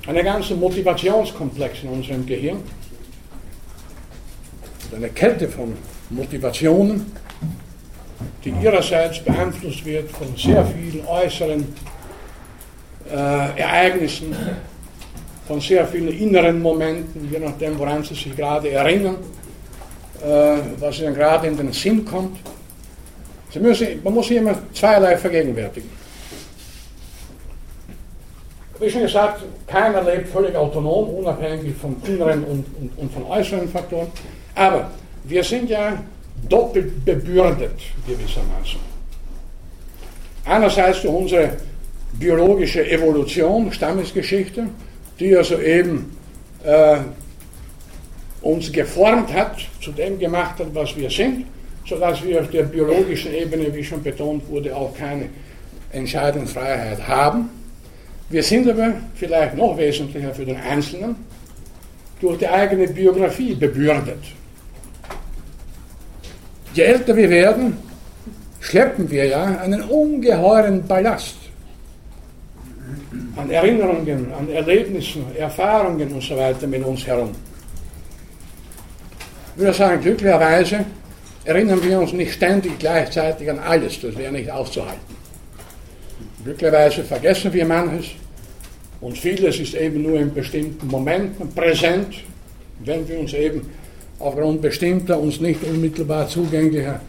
einen 0.07 0.25
ganzen 0.25 0.61
Motivationskomplex 0.61 1.85
in 1.85 1.89
unserem 1.89 2.27
Gehirn, 2.27 2.63
eine 4.95 5.09
Kette 5.09 5.49
von 5.49 5.75
Motivationen, 6.11 7.13
die 8.45 8.51
ihrerseits 8.51 9.21
beeinflusst 9.21 9.85
wird 9.85 10.11
von 10.11 10.37
sehr 10.37 10.65
vielen 10.67 11.07
äußeren 11.07 11.67
äh, 13.11 13.61
Ereignissen, 13.61 14.35
von 15.47 15.61
sehr 15.61 15.87
vielen 15.87 16.09
inneren 16.09 16.61
Momenten, 16.61 17.29
je 17.31 17.39
nachdem, 17.39 17.79
woran 17.79 18.03
Sie 18.03 18.15
sich 18.15 18.35
gerade 18.37 18.71
erinnern, 18.71 19.17
äh, 20.23 20.57
was 20.79 21.01
Ihnen 21.01 21.15
gerade 21.15 21.47
in 21.47 21.57
den 21.57 21.73
Sinn 21.73 22.05
kommt. 22.05 22.39
Sie 23.51 23.61
müssen, 23.61 23.87
man 24.03 24.15
muss 24.15 24.29
hier 24.29 24.39
immer 24.39 24.55
zweierlei 24.73 25.17
vergegenwärtigen. 25.17 25.91
Wie 28.81 28.91
schon 28.91 29.03
gesagt, 29.03 29.43
keiner 29.67 30.03
lebt 30.03 30.29
völlig 30.31 30.57
autonom, 30.57 31.09
unabhängig 31.11 31.77
von 31.77 31.97
inneren 32.05 32.43
und, 32.45 32.65
und, 32.81 32.91
und 32.97 33.13
von 33.13 33.25
äußeren 33.25 33.69
Faktoren. 33.69 34.09
Aber 34.55 34.91
wir 35.25 35.45
sind 35.45 35.71
ja 35.71 36.03
doppelt 36.49 37.05
bebürdet 37.05 37.79
gewissermaßen. 38.07 38.81
Einerseits 40.45 41.03
durch 41.03 41.15
unsere 41.15 41.57
biologische 42.15 42.89
Evolution, 42.91 43.73
Stammesgeschichte, 43.73 44.67
die 45.19 45.27
ja 45.27 45.45
soeben 45.45 46.17
äh, 46.65 46.99
uns 48.43 48.73
geformt 48.73 49.33
hat, 49.33 49.57
zu 49.81 49.93
dem 49.93 50.19
gemacht 50.19 50.59
hat, 50.59 50.75
was 50.75 50.97
wir 50.97 51.11
sind, 51.11 51.47
sodass 51.87 52.23
wir 52.25 52.41
auf 52.41 52.51
der 52.51 52.65
biologischen 52.65 53.33
Ebene, 53.35 53.73
wie 53.75 53.85
schon 53.85 54.03
betont 54.03 54.49
wurde, 54.49 54.75
auch 54.75 54.97
keine 54.97 55.29
Entscheidungsfreiheit 55.93 57.07
haben. 57.07 57.51
Wir 58.31 58.43
sind 58.43 58.69
aber 58.69 58.95
vielleicht 59.15 59.57
noch 59.57 59.77
wesentlicher 59.77 60.35
für 60.35 60.45
den 60.45 60.57
Einzelnen 60.57 61.17
durch 62.21 62.39
die 62.39 62.49
eigene 62.49 62.89
Biografie 62.89 63.55
bebürdet. 63.55 64.23
Je 66.75 66.83
älter 66.83 67.15
wir 67.17 67.29
werden, 67.29 67.77
schleppen 68.61 69.11
wir 69.11 69.27
ja 69.27 69.45
einen 69.59 69.83
ungeheuren 69.83 70.87
Ballast 70.87 71.37
an 73.37 73.51
Erinnerungen, 73.51 74.33
an 74.33 74.49
Erlebnissen, 74.51 75.25
Erfahrungen 75.37 76.13
und 76.13 76.23
so 76.23 76.37
weiter 76.37 76.67
mit 76.67 76.85
uns 76.85 77.07
herum. 77.07 77.31
Ich 79.55 79.61
würde 79.61 79.75
sagen, 79.75 80.01
glücklicherweise 80.01 80.85
erinnern 81.45 81.83
wir 81.83 82.01
uns 82.01 82.13
nicht 82.13 82.33
ständig 82.33 82.79
gleichzeitig 82.79 83.51
an 83.51 83.59
alles, 83.59 84.01
das 84.01 84.17
wäre 84.17 84.33
nicht 84.33 84.51
auszuhalten. 84.51 85.01
Glücklicherweise 86.45 87.05
vergessen 87.05 87.53
wir 87.53 87.67
manches 87.67 88.13
und 89.01 89.19
vieles 89.19 89.59
ist 89.59 89.75
eben 89.75 90.03
nur 90.03 90.19
in 90.19 90.33
bestimmten 90.33 90.87
Momenten 90.87 91.53
präsent, 91.55 92.15
wenn 92.85 93.07
wir 93.09 93.19
uns 93.19 93.33
eben 93.35 93.69
aufgrund 94.23 94.63
bestimmter 94.63 95.19
uns 95.19 95.41
nicht 95.41 95.63
unmittelbar 95.65 96.29
zugänglicher 96.29 97.01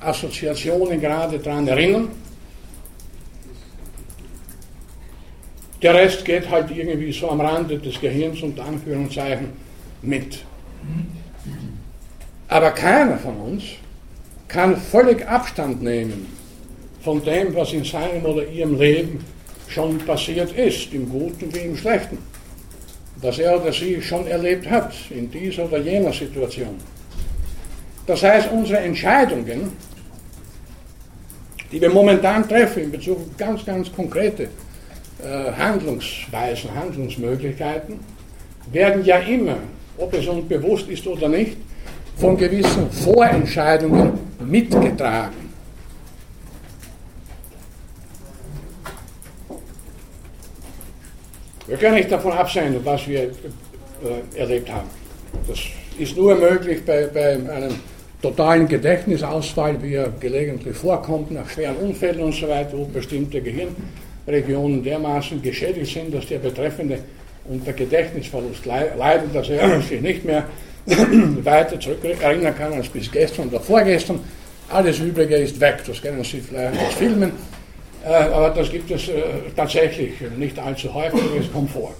Assoziationen 0.00 1.00
gerade 1.00 1.38
daran 1.38 1.66
erinnern. 1.66 2.08
Der 5.80 5.94
Rest 5.94 6.24
geht 6.24 6.50
halt 6.50 6.70
irgendwie 6.70 7.12
so 7.12 7.30
am 7.30 7.40
Rande 7.40 7.78
des 7.78 8.00
Gehirns 8.00 8.42
unter 8.42 8.64
Anführungszeichen 8.64 9.48
mit. 10.02 10.44
Aber 12.48 12.70
keiner 12.72 13.18
von 13.18 13.36
uns 13.36 13.62
kann 14.48 14.76
völlig 14.76 15.26
Abstand 15.26 15.82
nehmen 15.82 16.26
von 17.02 17.22
dem, 17.24 17.54
was 17.54 17.72
in 17.72 17.84
seinem 17.84 18.24
oder 18.24 18.46
ihrem 18.46 18.78
Leben 18.78 19.24
schon 19.68 19.98
passiert 19.98 20.52
ist, 20.52 20.92
im 20.92 21.08
Guten 21.08 21.54
wie 21.54 21.60
im 21.60 21.76
Schlechten 21.76 22.18
das 23.20 23.38
er 23.38 23.60
oder 23.60 23.72
sie 23.72 24.00
schon 24.00 24.26
erlebt 24.26 24.68
hat 24.70 24.92
in 25.10 25.30
dieser 25.30 25.64
oder 25.64 25.78
jener 25.78 26.12
Situation. 26.12 26.76
Das 28.06 28.22
heißt, 28.22 28.50
unsere 28.52 28.78
Entscheidungen, 28.78 29.72
die 31.70 31.80
wir 31.80 31.90
momentan 31.90 32.48
treffen 32.48 32.84
in 32.84 32.92
Bezug 32.92 33.18
auf 33.18 33.36
ganz, 33.36 33.64
ganz 33.64 33.92
konkrete 33.92 34.44
äh, 34.44 35.52
Handlungsweisen, 35.52 36.74
Handlungsmöglichkeiten, 36.74 37.98
werden 38.72 39.04
ja 39.04 39.18
immer, 39.18 39.56
ob 39.98 40.14
es 40.14 40.26
uns 40.26 40.48
bewusst 40.48 40.88
ist 40.88 41.06
oder 41.06 41.28
nicht, 41.28 41.56
von 42.16 42.36
gewissen 42.36 42.90
Vorentscheidungen 42.90 44.12
mitgetragen. 44.40 45.47
Wir 51.68 51.76
können 51.76 51.96
nicht 51.96 52.10
davon 52.10 52.32
absehen, 52.32 52.76
was 52.82 53.06
wir 53.06 53.24
äh, 53.24 54.38
erlebt 54.38 54.72
haben. 54.72 54.88
Das 55.46 55.58
ist 55.98 56.16
nur 56.16 56.34
möglich 56.34 56.82
bei, 56.84 57.06
bei 57.12 57.32
einem 57.32 57.74
totalen 58.22 58.66
Gedächtnisausfall, 58.66 59.80
wie 59.82 59.94
er 59.94 60.10
gelegentlich 60.18 60.74
vorkommt, 60.74 61.30
nach 61.30 61.48
schweren 61.50 61.76
Unfällen 61.76 62.20
und 62.20 62.34
so 62.34 62.48
weiter, 62.48 62.72
wo 62.72 62.86
bestimmte 62.86 63.42
Gehirnregionen 63.42 64.82
dermaßen 64.82 65.42
geschädigt 65.42 65.92
sind, 65.92 66.14
dass 66.14 66.26
der 66.26 66.38
Betreffende 66.38 67.00
unter 67.44 67.74
Gedächtnisverlust 67.74 68.64
leidet, 68.64 69.34
dass 69.34 69.50
er 69.50 69.80
sich 69.88 70.00
nicht 70.00 70.24
mehr 70.24 70.44
weiter 71.44 71.78
zurück 71.78 71.98
erinnern 72.20 72.54
kann 72.56 72.72
als 72.72 72.88
bis 72.88 73.12
gestern 73.12 73.48
oder 73.48 73.60
vorgestern. 73.60 74.20
Alles 74.70 74.98
Übrige 75.00 75.36
ist 75.36 75.60
weg, 75.60 75.82
das 75.86 76.00
kennen 76.00 76.24
Sie 76.24 76.40
vielleicht 76.40 76.78
aus 76.80 76.94
Filmen. 76.94 77.32
Äh, 78.04 78.08
aber 78.08 78.50
das 78.50 78.70
gibt 78.70 78.90
es 78.90 79.08
äh, 79.08 79.22
tatsächlich 79.56 80.12
nicht 80.36 80.58
allzu 80.58 80.92
häufig, 80.92 81.20
es 81.40 81.52
kommt 81.52 81.70
vor. 81.70 81.92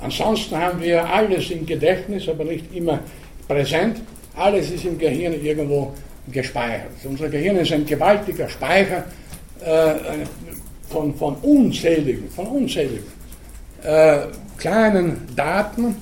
Ansonsten 0.00 0.56
haben 0.56 0.80
wir 0.80 1.04
alles 1.06 1.50
im 1.50 1.66
Gedächtnis, 1.66 2.28
aber 2.28 2.44
nicht 2.44 2.74
immer 2.74 3.00
präsent. 3.46 4.00
Alles 4.36 4.70
ist 4.70 4.84
im 4.84 4.98
Gehirn 4.98 5.34
irgendwo 5.42 5.92
gespeichert. 6.30 6.90
Unser 7.04 7.28
Gehirn 7.28 7.56
ist 7.56 7.72
ein 7.72 7.86
gewaltiger 7.86 8.48
Speicher 8.48 9.04
äh, 9.60 9.94
von, 10.88 11.14
von 11.14 11.36
unzähligen, 11.36 12.28
von 12.30 12.46
unzähligen 12.46 13.06
äh, 13.82 14.18
kleinen 14.58 15.28
Daten, 15.36 15.96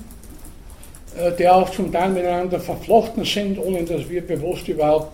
die 1.39 1.47
auch 1.47 1.69
zum 1.69 1.93
Teil 1.93 2.09
miteinander 2.09 2.59
verflochten 2.59 3.23
sind, 3.23 3.59
ohne 3.59 3.83
dass 3.83 4.09
wir 4.09 4.27
bewusst 4.27 4.67
überhaupt 4.67 5.13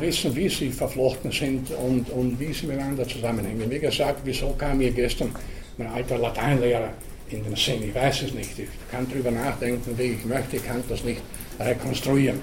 wissen, 0.00 0.34
wie 0.36 0.48
sie 0.48 0.70
verflochten 0.70 1.32
sind 1.32 1.70
und, 1.70 2.10
und 2.10 2.38
wie 2.38 2.52
sie 2.52 2.66
miteinander 2.66 3.06
zusammenhängen. 3.06 3.70
Wie 3.70 3.78
gesagt, 3.78 4.20
wieso 4.24 4.50
kam 4.50 4.78
mir 4.78 4.90
gestern 4.90 5.30
mein 5.78 5.88
alter 5.88 6.18
Lateinlehrer 6.18 6.90
in 7.30 7.44
den 7.44 7.56
Sinn? 7.56 7.82
Ich 7.82 7.94
weiß 7.94 8.22
es 8.22 8.34
nicht. 8.34 8.58
Ich 8.58 8.68
kann 8.90 9.06
darüber 9.08 9.30
nachdenken, 9.30 9.96
wie 9.96 10.12
ich 10.12 10.24
möchte. 10.24 10.56
Ich 10.56 10.66
kann 10.66 10.82
das 10.88 11.02
nicht 11.04 11.22
rekonstruieren. 11.58 12.38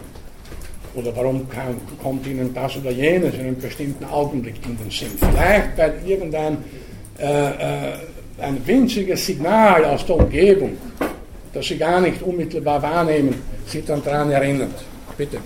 Oder 0.96 1.16
warum 1.16 1.48
kann, 1.50 1.80
kommt 2.02 2.26
Ihnen 2.26 2.54
das 2.54 2.76
oder 2.78 2.90
jenes 2.90 3.36
in 3.36 3.42
einem 3.42 3.60
bestimmten 3.60 4.06
Augenblick 4.06 4.56
in 4.66 4.78
den 4.78 4.90
Sinn? 4.90 5.12
Vielleicht 5.20 5.78
weil 5.78 5.94
irgendein 6.06 6.58
äh, 7.20 7.92
äh, 7.92 7.94
ein 8.40 8.66
winziges 8.66 9.26
Signal 9.26 9.86
aus 9.86 10.06
der 10.06 10.16
Umgebung, 10.16 10.78
das 11.54 11.68
Sie 11.68 11.78
gar 11.78 12.02
nicht 12.02 12.22
unmittelbar 12.24 12.82
wahrnehmen, 12.82 13.36
Sie 13.68 13.84
dann 13.84 14.04
daran 14.04 14.32
erinnert. 14.32 14.84
Bitte. 15.16 15.38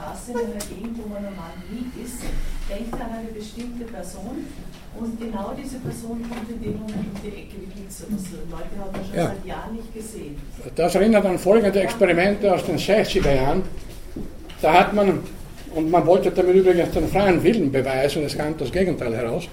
Straße 0.00 0.32
in 0.32 0.38
einer 0.38 0.64
Gegend, 0.64 0.98
wo 1.02 1.08
man 1.08 1.22
normal 1.22 1.52
nie 1.70 1.86
ist, 2.02 2.22
denkt 2.68 2.94
an 2.94 3.10
eine 3.18 3.28
bestimmte 3.28 3.84
Person 3.84 4.46
und 4.98 5.20
genau 5.20 5.52
diese 5.56 5.78
Person 5.78 6.22
kommt 6.28 6.50
in 6.50 6.62
dem 6.62 6.80
Moment 6.80 7.06
um 7.14 7.20
die 7.22 7.28
Ecke 7.28 7.56
wie 7.60 7.80
Blitz 7.80 8.04
oder 8.06 8.18
so. 8.18 8.36
Leute 8.50 8.74
haben 8.78 8.94
wir 8.94 9.04
schon 9.04 9.16
ja. 9.16 9.26
seit 9.26 9.46
Jahren 9.46 9.76
nicht 9.76 9.94
gesehen. 9.94 10.36
Das 10.74 10.94
erinnert 10.94 11.24
an 11.24 11.38
folgende 11.38 11.80
Experimente 11.80 12.52
aus 12.52 12.64
den 12.64 12.78
60er 12.78 13.34
Jahren. 13.34 13.62
Da 14.62 14.72
hat 14.72 14.92
man, 14.94 15.20
und 15.74 15.90
man 15.90 16.06
wollte 16.06 16.30
damit 16.30 16.54
übrigens 16.56 16.90
den 16.92 17.08
freien 17.08 17.42
Willen 17.42 17.70
beweisen, 17.70 18.24
es 18.24 18.36
kam 18.36 18.56
das 18.56 18.72
Gegenteil 18.72 19.14
heraus. 19.14 19.44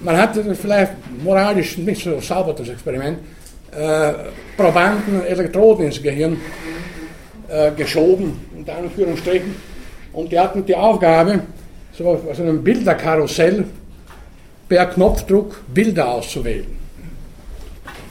Man 0.00 0.16
hatte 0.16 0.54
vielleicht 0.54 0.92
moralisch 1.22 1.78
nicht 1.78 2.02
so 2.02 2.20
sauber 2.20 2.54
das 2.54 2.68
Experiment, 2.68 3.18
äh, 3.72 4.12
Probanden 4.56 5.24
Elektroden 5.26 5.86
ins 5.86 6.02
Gehirn 6.02 6.38
äh, 7.50 7.72
geschoben, 7.72 8.38
unter 8.56 8.76
Anführungsstrichen. 8.76 9.54
Und 10.12 10.32
die 10.32 10.38
hatten 10.38 10.64
die 10.64 10.74
Aufgabe, 10.74 11.40
so 11.92 12.08
aus 12.08 12.40
einem 12.40 12.62
Bilderkarussell 12.62 13.64
per 14.68 14.86
Knopfdruck 14.86 15.60
Bilder 15.74 16.08
auszuwählen. 16.08 16.66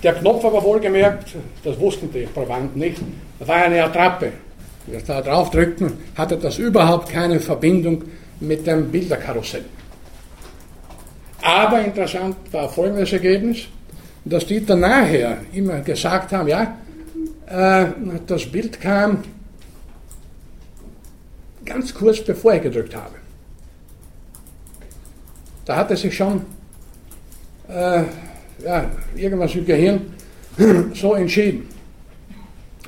Der 0.04 0.14
Knopf 0.14 0.46
aber 0.46 0.64
wohlgemerkt, 0.64 1.36
das 1.64 1.80
wussten 1.80 2.12
die 2.12 2.26
Probanden 2.26 2.80
nicht, 2.80 3.02
war 3.40 3.56
eine 3.56 3.84
Attrappe. 3.84 4.32
Wenn 4.86 4.96
wir 4.96 5.06
da 5.06 5.22
drauf 5.22 5.50
drückten, 5.50 5.94
hatte 6.16 6.38
das 6.38 6.58
überhaupt 6.58 7.10
keine 7.10 7.40
Verbindung 7.40 8.04
mit 8.40 8.66
dem 8.66 8.90
Bilderkarussell. 8.92 9.66
Aber 11.42 11.82
interessant 11.82 12.36
war 12.52 12.70
folgendes 12.70 13.12
Ergebnis, 13.14 13.68
dass 14.26 14.46
die 14.46 14.66
dann 14.66 14.82
nachher 14.82 15.38
immer 15.54 15.80
gesagt 15.80 16.32
haben, 16.32 16.48
ja, 16.48 16.76
äh, 17.50 17.88
das 18.28 18.46
Bild 18.46 18.80
kam 18.80 19.24
ganz 21.66 21.94
kurz 21.94 22.22
bevor 22.22 22.54
ich 22.54 22.64
gedrückt 22.64 22.96
habe. 22.96 23.16
Da 25.66 25.76
hat 25.76 25.92
er 25.92 25.98
sich 25.98 26.16
schon 26.16 26.42
äh, 27.68 28.04
ja, 28.64 28.90
irgendwas 29.16 29.54
im 29.56 29.66
Gehirn 29.66 30.14
so 30.94 31.14
entschieden. 31.14 31.68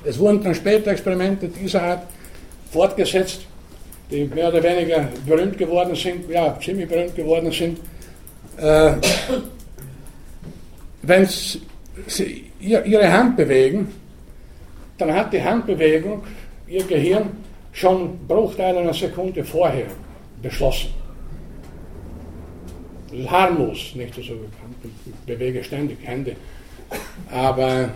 Es 0.04 0.18
wurden 0.18 0.44
dann 0.44 0.56
später 0.56 0.92
Experimente 0.92 1.48
dieser 1.48 1.84
Art 1.84 2.08
fortgesetzt, 2.72 3.42
die 4.10 4.26
mehr 4.26 4.50
oder 4.50 4.64
weniger 4.64 5.08
berühmt 5.26 5.58
geworden 5.58 5.96
sind, 5.96 6.28
ja, 6.30 6.58
ziemlich 6.60 6.90
berühmt 6.90 7.16
geworden 7.16 7.52
sind. 7.52 7.80
Äh, 8.58 8.94
Wenn 11.04 11.28
sie 12.08 12.46
ihre 12.60 13.12
Hand 13.12 13.38
bewegen, 13.38 13.88
dann 14.98 15.14
hat 15.14 15.34
die 15.34 15.44
Handbewegung 15.44 16.24
ihr 16.68 16.84
Gehirn 16.84 17.30
schon 17.72 18.20
Bruchteile 18.28 18.80
einer 18.80 18.94
Sekunde 18.94 19.44
vorher 19.44 19.88
beschlossen. 20.42 20.90
Harmlos, 23.28 23.94
nicht? 23.96 24.18
Also, 24.18 24.34
ich 24.84 25.14
bewege 25.26 25.64
ständig 25.64 25.98
Hände. 26.04 26.36
Aber 27.32 27.90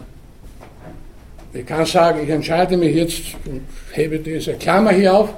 ich 1.54 1.66
kann 1.66 1.86
sagen, 1.86 2.22
ich 2.24 2.30
entscheide 2.30 2.76
mich 2.76 2.96
jetzt 2.96 3.22
und 3.46 3.62
hebe 3.94 4.20
diese 4.20 4.54
Klammer 4.54 4.92
hier 4.92 5.14
auf. 5.14 5.34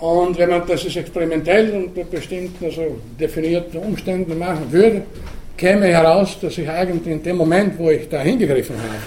Und 0.00 0.36
wenn 0.36 0.50
man 0.50 0.66
das 0.66 0.84
ist 0.84 0.96
experimentell 0.96 1.72
unter 1.72 2.04
bestimmten 2.04 2.62
also 2.66 3.00
definierten 3.18 3.80
Umständen 3.80 4.38
machen 4.38 4.70
würde, 4.70 5.02
käme 5.56 5.86
heraus, 5.86 6.38
dass 6.40 6.58
ich 6.58 6.68
eigentlich 6.68 7.14
in 7.14 7.22
dem 7.22 7.36
Moment, 7.36 7.78
wo 7.78 7.88
ich 7.90 8.06
da 8.08 8.20
hingegriffen 8.20 8.76
habe, 8.76 9.00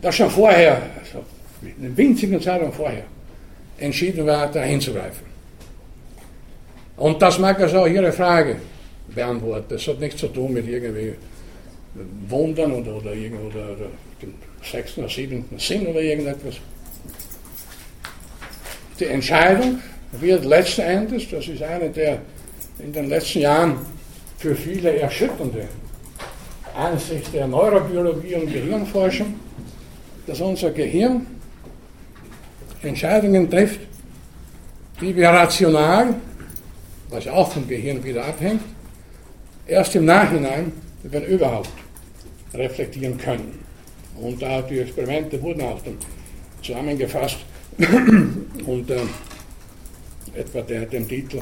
das 0.00 0.14
schon 0.16 0.30
vorher, 0.30 0.82
also 1.00 1.24
in 1.62 1.84
einem 1.84 1.96
winzigen 1.96 2.40
Zeitraum 2.40 2.72
vorher, 2.72 3.04
entschieden 3.78 4.26
war, 4.26 4.50
da 4.50 4.62
hinzugreifen. 4.62 5.26
Und 6.96 7.20
das 7.20 7.38
mag 7.38 7.60
also 7.60 7.80
auch 7.80 7.86
Ihre 7.86 8.12
Frage 8.12 8.56
beantworten. 9.08 9.66
Das 9.68 9.86
hat 9.86 10.00
nichts 10.00 10.20
zu 10.20 10.28
tun 10.28 10.52
mit 10.52 10.66
irgendwie 10.66 11.14
Wundern 12.28 12.72
oder, 12.72 12.96
oder, 12.96 13.10
oder, 13.10 13.72
oder 13.72 13.86
dem 14.20 14.34
sechsten 14.62 15.00
oder 15.00 15.10
siebenten 15.10 15.58
Sinn 15.58 15.86
oder 15.86 16.00
irgendetwas. 16.00 16.56
Die 18.98 19.06
Entscheidung 19.06 19.80
wird 20.12 20.44
letzten 20.44 20.82
Endes, 20.82 21.28
das 21.30 21.48
ist 21.48 21.62
eine 21.62 21.90
der 21.90 22.20
in 22.78 22.92
den 22.92 23.08
letzten 23.08 23.40
Jahren 23.40 23.78
für 24.38 24.54
viele 24.54 24.98
erschütternde 24.98 25.66
Ansicht 26.74 27.32
der 27.32 27.46
Neurobiologie 27.46 28.34
und 28.34 28.52
Gehirnforschung, 28.52 29.34
dass 30.26 30.40
unser 30.40 30.70
Gehirn 30.70 31.26
Entscheidungen 32.82 33.50
trifft, 33.50 33.80
die 35.00 35.14
wir 35.14 35.28
rational, 35.28 36.14
was 37.10 37.26
auch 37.28 37.52
vom 37.52 37.66
Gehirn 37.68 38.02
wieder 38.02 38.24
abhängt, 38.24 38.62
erst 39.66 39.94
im 39.96 40.04
Nachhinein, 40.04 40.72
wenn 41.02 41.24
überhaupt, 41.24 41.70
reflektieren 42.54 43.18
können. 43.18 43.58
Und 44.20 44.40
da 44.40 44.62
die 44.62 44.78
Experimente 44.78 45.40
wurden 45.42 45.62
auch 45.62 45.80
dann 45.82 45.98
zusammengefasst 46.62 47.38
und 47.78 48.90
äh, 48.90 49.00
etwa 50.34 50.62
der, 50.62 50.86
dem 50.86 51.06
Titel, 51.06 51.40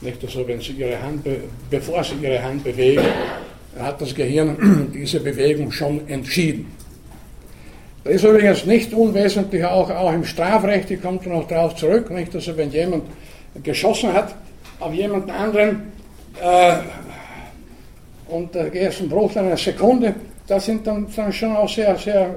nicht 0.00 0.20
so, 0.30 0.46
wenn 0.46 0.60
Sie 0.60 0.72
Ihre 0.72 1.00
Hand, 1.00 1.26
bevor 1.70 2.02
Sie 2.02 2.14
Ihre 2.22 2.42
Hand 2.42 2.64
bewegen, 2.64 3.04
hat 3.78 4.00
das 4.00 4.14
Gehirn 4.14 4.90
diese 4.94 5.20
Bewegung 5.20 5.70
schon 5.70 6.08
entschieden. 6.08 6.66
Das 8.04 8.16
ist 8.16 8.24
übrigens 8.24 8.66
nicht 8.66 8.92
unwesentlich 8.92 9.64
auch, 9.64 9.88
auch 9.90 10.12
im 10.12 10.24
Strafrecht, 10.26 10.90
ich 10.90 11.00
komme 11.00 11.18
noch 11.24 11.48
darauf 11.48 11.74
zurück, 11.74 12.10
nicht? 12.10 12.34
Also 12.34 12.54
wenn 12.54 12.70
jemand 12.70 13.04
geschossen 13.62 14.12
hat 14.12 14.34
auf 14.78 14.92
jemand 14.92 15.30
anderen 15.30 15.92
äh, 16.42 16.76
und 18.28 18.52
geht 18.52 18.74
es 18.74 19.00
ein 19.00 19.10
einer 19.10 19.56
Sekunde, 19.56 20.14
das 20.46 20.66
sind 20.66 20.86
dann, 20.86 21.06
dann 21.16 21.32
schon 21.32 21.56
auch 21.56 21.68
sehr, 21.68 21.96
sehr 21.96 22.28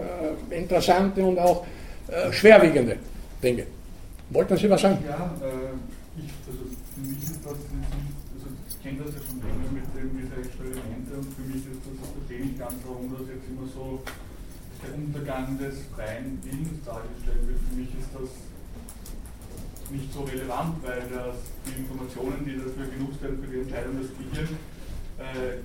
äh, 0.52 0.58
interessante 0.58 1.22
und 1.22 1.38
auch 1.38 1.66
äh, 2.08 2.32
schwerwiegende 2.32 2.96
Dinge. 3.44 3.64
Wollten 4.30 4.56
Sie 4.56 4.70
was 4.70 4.82
sagen? 4.82 5.00
Ja, 5.06 5.36
äh, 5.46 6.20
ich, 6.20 6.32
also 6.48 6.64
für 6.96 7.02
mich 7.02 7.24
ist 7.24 7.44
das, 7.44 7.52
also 7.52 8.48
ich 8.70 8.84
kenne 8.84 9.04
das 9.04 9.16
ja 9.16 9.22
schon 9.28 9.40
länger 9.44 9.68
mit 9.76 9.84
dem, 9.92 10.16
mit 10.16 10.32
der 10.32 10.40
Experimente 10.46 11.12
und 11.20 11.28
für 11.36 11.44
mich 11.44 11.64
ist 11.68 11.84
das, 11.84 11.92
das 12.00 12.10
verstehe 12.16 12.46
nicht 12.46 12.58
ganz, 12.58 12.76
warum 12.88 13.12
das 13.12 13.28
jetzt 13.28 13.44
immer 13.52 13.68
so 13.68 14.00
der 14.84 14.96
Des 15.56 15.88
freien 15.96 16.44
Willens 16.44 16.84
dargestellt 16.84 17.48
wird. 17.48 17.60
Für 17.72 17.76
mich 17.80 17.88
ist 17.96 18.12
das 18.12 18.28
nicht 19.90 20.12
so 20.12 20.28
relevant, 20.28 20.76
weil 20.84 21.08
das, 21.08 21.40
die 21.64 21.80
Informationen, 21.88 22.44
die 22.44 22.60
dafür 22.60 22.92
genutzt 22.92 23.24
werden 23.24 23.40
für 23.40 23.48
die 23.48 23.64
Entscheidung 23.64 23.96
des 23.96 24.12
Gehirns, 24.12 24.52
äh, 25.24 25.64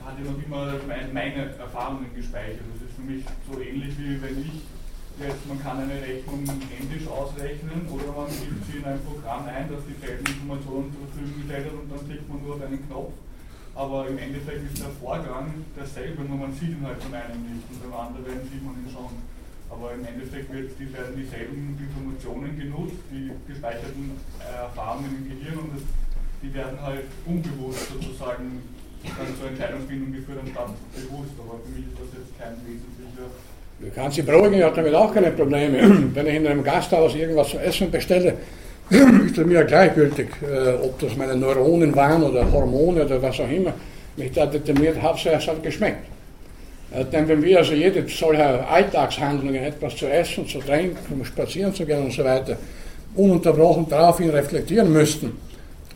hat 0.00 0.16
ja 0.16 0.24
noch 0.24 0.40
immer 0.40 0.72
mein, 0.88 1.12
meine 1.12 1.52
Erfahrungen 1.60 2.08
gespeichert. 2.16 2.64
Das 2.72 2.88
ist 2.88 2.96
für 2.96 3.04
mich 3.04 3.22
so 3.44 3.60
ähnlich 3.60 3.92
wie 4.00 4.16
wenn 4.24 4.40
ich 4.40 4.64
jetzt, 5.20 5.44
man 5.46 5.60
kann 5.60 5.84
eine 5.84 6.00
Rechnung 6.00 6.40
händisch 6.48 7.06
ausrechnen 7.06 7.84
oder 7.92 8.08
man 8.16 8.32
gibt 8.32 8.64
sie 8.72 8.78
in 8.80 8.84
ein 8.88 9.00
Programm 9.04 9.44
ein, 9.44 9.68
das 9.68 9.84
die 9.84 10.00
Informationen 10.00 10.88
zur 10.96 11.04
Verfügung 11.12 11.44
gestellt 11.44 11.66
hat 11.68 11.76
und 11.76 11.92
dann 11.92 12.02
klickt 12.08 12.28
man 12.28 12.40
nur 12.40 12.56
auf 12.56 12.62
einen 12.64 12.80
Knopf. 12.88 13.12
Aber 13.80 14.04
im 14.06 14.18
Endeffekt 14.18 14.60
ist 14.68 14.84
der 14.84 14.92
Vorgang 15.00 15.64
derselbe, 15.72 16.20
nur 16.28 16.36
man 16.36 16.52
sieht 16.52 16.76
ihn 16.76 16.84
halt 16.84 17.00
von 17.00 17.16
einem 17.16 17.40
nicht 17.48 17.64
und 17.64 17.80
beim 17.80 17.96
anderen 17.96 18.44
sieht 18.44 18.60
man 18.60 18.76
ihn 18.76 18.92
schon. 18.92 19.08
Aber 19.72 19.96
im 19.96 20.04
Endeffekt 20.04 20.52
werden 20.52 21.16
dieselben 21.16 21.80
Informationen 21.80 22.60
genutzt, 22.60 23.00
die 23.08 23.32
gespeicherten 23.48 24.20
äh, 24.36 24.68
Erfahrungen 24.68 25.24
im 25.24 25.24
Gehirn 25.32 25.64
und 25.64 25.80
das, 25.80 25.84
die 26.44 26.52
werden 26.52 26.76
halt 26.76 27.08
unbewusst 27.24 27.88
sozusagen 27.88 28.68
dann 29.00 29.32
zur 29.40 29.48
Entscheidungsfindung 29.48 30.12
geführt, 30.12 30.44
anstatt 30.44 30.76
bewusst. 30.92 31.32
Aber 31.40 31.56
für 31.64 31.72
mich 31.72 31.88
ist 31.88 31.96
das 31.96 32.10
jetzt 32.20 32.36
kein 32.36 32.60
wesentlicher. 32.68 33.32
Ich 33.80 33.94
kann 33.96 34.12
Sie 34.12 34.20
beruhigen, 34.20 34.60
ich 34.60 34.64
habe 34.68 34.76
damit 34.76 34.92
auch 34.92 35.08
keine 35.08 35.32
Probleme. 35.32 35.80
Wenn 36.12 36.26
ich 36.28 36.36
in 36.36 36.44
einem 36.44 36.60
Gasthaus 36.60 37.16
irgendwas 37.16 37.48
zu 37.48 37.56
essen 37.56 37.90
bestelle, 37.90 38.36
ist 38.90 39.38
es 39.38 39.46
mir 39.46 39.64
gleichgültig, 39.64 40.28
äh, 40.42 40.84
ob 40.84 40.98
das 40.98 41.16
meine 41.16 41.36
Neuronen 41.36 41.94
waren 41.94 42.22
oder 42.22 42.50
Hormone 42.50 43.04
oder 43.04 43.22
was 43.22 43.38
auch 43.38 43.48
immer. 43.48 43.72
Mich 44.16 44.32
da 44.32 44.46
determiniert, 44.46 45.00
Hauptsache 45.00 45.36
es 45.36 45.46
hat 45.46 45.62
geschmeckt. 45.62 46.04
Äh, 46.92 47.04
denn 47.04 47.28
wenn 47.28 47.42
wir 47.42 47.58
also 47.58 47.72
jede 47.72 48.06
solcher 48.08 48.68
Alltagshandlungen, 48.68 49.62
etwas 49.62 49.96
zu 49.96 50.06
essen, 50.06 50.46
zu 50.46 50.58
trinken, 50.58 50.98
um 51.10 51.24
spazieren 51.24 51.72
zu 51.72 51.86
gehen 51.86 52.04
und 52.04 52.12
so 52.12 52.24
weiter, 52.24 52.56
ununterbrochen 53.14 53.86
daraufhin 53.88 54.30
reflektieren 54.30 54.92
müssten, 54.92 55.38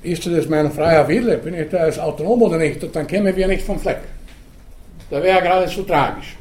ist 0.02 0.26
das 0.26 0.48
mein 0.48 0.70
freier 0.70 1.08
Wille, 1.08 1.38
bin 1.38 1.54
ich 1.54 1.68
da 1.70 1.78
als 1.78 1.98
autonom 1.98 2.42
oder 2.42 2.58
nicht, 2.58 2.80
dann 2.94 3.06
kämen 3.06 3.34
wir 3.34 3.48
nicht 3.48 3.64
vom 3.64 3.78
Fleck. 3.78 3.98
Da 5.10 5.22
wäre 5.22 5.42
geradezu 5.42 5.82
tragisch. 5.82 6.36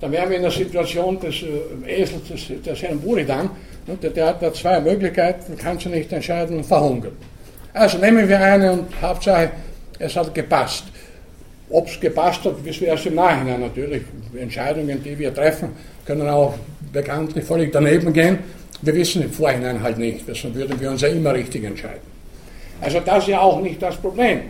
Dann 0.00 0.10
wären 0.10 0.30
wir 0.30 0.36
in 0.36 0.42
der 0.42 0.50
Situation 0.50 1.20
des 1.20 1.42
äh, 1.42 2.02
Esels, 2.02 2.26
des, 2.28 2.62
des 2.62 2.82
Herrn 2.82 2.98
Buridan, 2.98 3.50
und 3.86 4.02
der, 4.02 4.10
der, 4.10 4.26
hat 4.26 4.42
da 4.42 4.52
zwei 4.52 4.80
Möglichkeiten, 4.80 5.56
kann 5.56 5.78
sich 5.78 5.86
nicht 5.86 6.12
entscheiden 6.12 6.58
und 6.58 6.64
verhungern. 6.64 7.16
Also 7.72 7.98
nehmen 7.98 8.28
wir 8.28 8.40
eine 8.40 8.72
und 8.72 8.88
Hauptsache, 9.00 9.50
es 9.98 10.14
hat 10.16 10.34
gepasst. 10.34 10.84
Ob 11.70 11.88
es 11.88 11.98
gepasst 11.98 12.44
hat, 12.44 12.64
wissen 12.64 12.82
wir 12.82 12.88
erst 12.88 13.06
im 13.06 13.14
Nachhinein 13.14 13.60
natürlich. 13.60 14.02
Entscheidungen, 14.38 15.02
die 15.02 15.18
wir 15.18 15.32
treffen, 15.34 15.70
können 16.04 16.28
auch 16.28 16.54
bekanntlich 16.92 17.44
völlig 17.44 17.72
daneben 17.72 18.12
gehen. 18.12 18.38
Wir 18.82 18.94
wissen 18.94 19.22
im 19.22 19.30
Vorhinein 19.30 19.82
halt 19.82 19.98
nicht, 19.98 20.26
deshalb 20.28 20.54
würden 20.54 20.78
wir 20.80 20.90
uns 20.90 21.00
ja 21.00 21.08
immer 21.08 21.32
richtig 21.32 21.64
entscheiden. 21.64 22.12
Also 22.80 23.00
das 23.00 23.18
ist 23.18 23.28
ja 23.28 23.40
auch 23.40 23.60
nicht 23.60 23.80
das 23.80 23.96
Problem. 23.96 24.40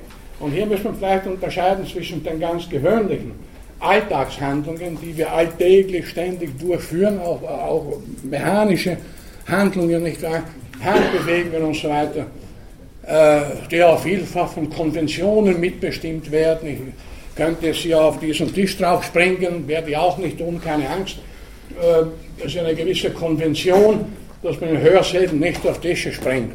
Und 0.40 0.52
hier 0.52 0.66
müssen 0.66 0.84
wir 0.84 0.94
vielleicht 0.94 1.26
unterscheiden 1.26 1.86
zwischen 1.86 2.24
den 2.24 2.40
ganz 2.40 2.68
gewöhnlichen 2.68 3.32
Alltagshandlungen, 3.78 4.98
die 5.00 5.16
wir 5.16 5.32
alltäglich 5.32 6.08
ständig 6.08 6.58
durchführen, 6.58 7.20
auch, 7.20 7.42
auch 7.42 8.00
mechanische 8.22 8.96
Handlungen, 9.46 10.02
nicht 10.02 10.22
wahr? 10.22 10.42
Handbewegungen 10.82 11.62
und 11.62 11.76
so 11.76 11.88
weiter, 11.88 12.26
äh, 13.06 13.68
die 13.70 13.82
auch 13.82 14.00
vielfach 14.00 14.52
von 14.52 14.68
Konventionen 14.68 15.60
mitbestimmt 15.60 16.30
werden. 16.30 16.68
Ich 16.68 17.36
könnte 17.36 17.66
jetzt 17.66 17.78
hier 17.78 18.00
auf 18.00 18.18
diesen 18.18 18.52
Tisch 18.52 18.76
drauf 18.76 19.04
springen, 19.04 19.66
werde 19.66 19.90
ich 19.90 19.96
auch 19.96 20.18
nicht 20.18 20.38
tun, 20.38 20.60
keine 20.62 20.88
Angst. 20.88 21.18
Äh, 21.80 22.04
es 22.38 22.54
ist 22.54 22.58
eine 22.58 22.74
gewisse 22.74 23.10
Konvention, 23.10 24.06
dass 24.42 24.60
man 24.60 24.70
in 24.70 24.80
Hörsälen 24.80 25.38
nicht 25.38 25.64
auf 25.66 25.80
Tische 25.80 26.12
springt. 26.12 26.54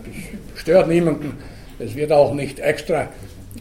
Das 0.53 0.61
stört 0.61 0.87
niemanden. 0.87 1.33
Es 1.79 1.95
wird 1.95 2.11
auch 2.11 2.33
nicht 2.33 2.59
extra 2.59 3.07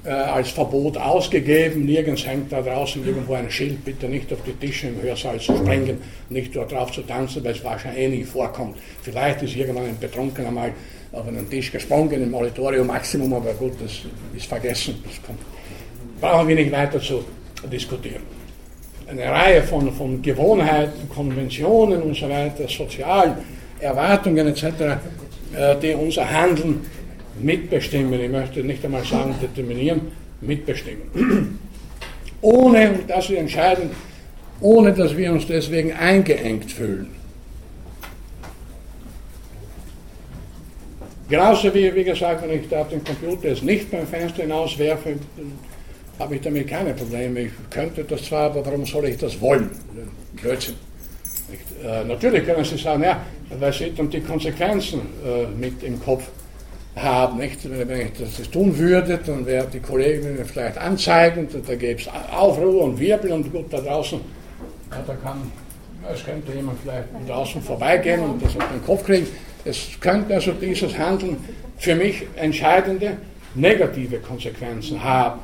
äh, 0.04 0.10
als 0.10 0.50
Verbot 0.50 0.96
ausgegeben. 0.96 1.84
Nirgends 1.84 2.26
hängt 2.26 2.52
da 2.52 2.62
draußen 2.62 3.06
irgendwo 3.06 3.34
ein 3.34 3.50
Schild, 3.50 3.84
bitte 3.84 4.08
nicht 4.08 4.32
auf 4.32 4.38
die 4.46 4.52
Tische 4.52 4.88
im 4.88 5.02
Hörsaal 5.02 5.38
zu 5.38 5.56
springen, 5.56 5.98
nicht 6.28 6.54
dort 6.54 6.72
drauf 6.72 6.92
zu 6.92 7.02
tanzen, 7.02 7.42
weil 7.44 7.52
es 7.52 7.64
wahrscheinlich 7.64 8.04
eh 8.04 8.08
nie 8.08 8.24
vorkommt. 8.24 8.76
Vielleicht 9.02 9.42
ist 9.42 9.56
irgendwann 9.56 9.86
ein 9.86 9.98
Betrunkener 9.98 10.50
mal 10.50 10.72
auf 11.12 11.26
einen 11.26 11.48
Tisch 11.48 11.72
gesprungen 11.72 12.22
im 12.22 12.34
Auditorium 12.34 12.86
Maximum, 12.86 13.32
aber 13.32 13.54
gut, 13.54 13.72
das 13.82 13.92
ist 14.36 14.46
vergessen. 14.46 15.02
Das 15.04 15.22
kommt. 15.22 15.40
Brauchen 16.20 16.48
wir 16.48 16.56
nicht 16.56 16.72
weiter 16.72 17.00
zu 17.00 17.24
diskutieren. 17.70 18.22
Eine 19.08 19.24
Reihe 19.30 19.62
von, 19.62 19.92
von 19.92 20.20
Gewohnheiten, 20.20 21.08
Konventionen 21.08 22.02
und 22.02 22.16
so 22.16 22.28
weiter, 22.28 22.68
sozialen 22.68 23.34
Erwartungen 23.78 24.48
etc., 24.48 24.64
äh, 25.54 25.76
die 25.80 25.94
unser 25.94 26.28
Handeln 26.28 26.80
mitbestimmen, 27.40 28.20
ich 28.20 28.30
möchte 28.30 28.60
nicht 28.60 28.84
einmal 28.84 29.04
sagen 29.04 29.34
determinieren, 29.40 30.00
mitbestimmen. 30.40 31.58
Ohne, 32.40 32.90
und 32.90 33.10
das 33.10 33.30
ist 33.30 33.36
entscheidend, 33.36 33.92
ohne 34.60 34.92
dass 34.92 35.16
wir 35.16 35.32
uns 35.32 35.46
deswegen 35.46 35.92
eingeengt 35.92 36.70
fühlen. 36.70 37.08
Genauso 41.28 41.74
wie, 41.74 41.92
wie 41.94 42.04
gesagt, 42.04 42.42
wenn 42.42 42.60
ich 42.60 42.68
da 42.68 42.84
den 42.84 43.02
Computer 43.02 43.48
jetzt 43.48 43.64
nicht 43.64 43.90
beim 43.90 44.06
Fenster 44.06 44.42
hinauswerfe, 44.42 45.16
habe 46.18 46.36
ich 46.36 46.40
damit 46.40 46.68
keine 46.68 46.94
Probleme. 46.94 47.40
Ich 47.40 47.52
könnte 47.68 48.04
das 48.04 48.22
zwar, 48.22 48.50
aber 48.50 48.64
warum 48.64 48.86
soll 48.86 49.06
ich 49.06 49.18
das 49.18 49.40
wollen? 49.40 49.70
Blödsinn. 50.40 50.74
Äh, 51.84 52.04
natürlich 52.04 52.44
können 52.44 52.64
Sie 52.64 52.78
sagen, 52.78 53.02
ja, 53.02 53.20
weil 53.58 53.72
Sie 53.72 53.92
dann 53.94 54.08
die 54.08 54.20
Konsequenzen 54.20 55.00
äh, 55.24 55.46
mit 55.58 55.82
im 55.82 56.00
Kopf 56.00 56.28
haben. 56.96 57.38
Nicht? 57.38 57.58
Wenn 57.64 58.00
ich 58.00 58.12
das 58.18 58.50
tun 58.50 58.76
würde, 58.76 59.20
dann 59.24 59.46
wäre 59.46 59.66
die 59.72 59.80
Kollegin 59.80 60.38
vielleicht 60.44 60.78
anzeigend, 60.78 61.54
und 61.54 61.68
da 61.68 61.74
gäbe 61.74 62.00
es 62.00 62.08
Aufruhr 62.32 62.84
und 62.84 62.98
Wirbel 62.98 63.32
und 63.32 63.52
gut, 63.52 63.66
da 63.70 63.78
draußen, 63.78 64.20
ja, 64.90 65.04
da 65.06 65.14
kann, 65.14 65.50
es 66.12 66.24
könnte 66.24 66.52
jemand 66.52 66.78
vielleicht 66.82 67.08
draußen 67.28 67.60
vorbeigehen 67.60 68.20
und 68.20 68.42
das 68.42 68.56
auf 68.56 68.68
den 68.72 68.84
Kopf 68.84 69.04
kriegen. 69.04 69.26
Es 69.64 69.88
könnte 70.00 70.34
also 70.34 70.52
dieses 70.52 70.96
Handeln 70.96 71.36
für 71.76 71.94
mich 71.94 72.22
entscheidende 72.36 73.16
negative 73.54 74.18
Konsequenzen 74.18 75.02
haben. 75.02 75.40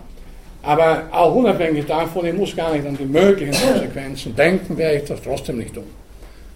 Aber 0.63 1.09
auch 1.11 1.35
unabhängig 1.35 1.87
davon, 1.87 2.25
ich 2.27 2.35
muss 2.35 2.55
gar 2.55 2.73
nicht 2.73 2.87
an 2.87 2.97
die 2.97 3.05
möglichen 3.05 3.53
Konsequenzen 3.53 4.37
denken, 4.37 4.79
werde 4.79 4.99
ich 4.99 5.05
das 5.05 5.21
trotzdem 5.21 5.59
nicht 5.59 5.75
tun. 5.75 5.91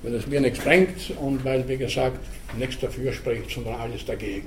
Weil 0.03 0.14
es 0.14 0.26
mir 0.28 0.40
nichts 0.40 0.61
bringt 0.61 1.12
und 1.20 1.44
weil, 1.44 1.66
wie 1.68 1.76
gesagt, 1.76 2.18
nichts 2.57 2.78
dafür 2.78 3.12
spricht, 3.12 3.51
sondern 3.51 3.74
alles 3.80 4.05
dagegen. 4.07 4.47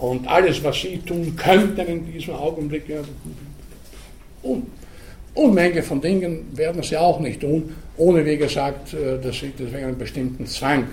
Und 0.00 0.26
alles, 0.26 0.64
was 0.64 0.80
sie 0.80 0.98
tun 0.98 1.36
könnten 1.36 1.86
in 1.86 2.12
diesem 2.12 2.34
Augenblick, 2.34 2.88
ja, 2.88 3.00
un, 4.42 4.66
Unmenge 5.34 5.82
von 5.82 6.00
Dingen 6.00 6.56
werden 6.56 6.82
sie 6.82 6.96
auch 6.96 7.20
nicht 7.20 7.40
tun, 7.40 7.74
ohne, 7.96 8.24
wie 8.24 8.36
gesagt, 8.36 8.94
äh, 8.94 9.20
dass 9.20 9.38
sie 9.38 9.52
deswegen 9.56 9.86
einen 9.86 9.98
bestimmten 9.98 10.46
Zwang 10.46 10.86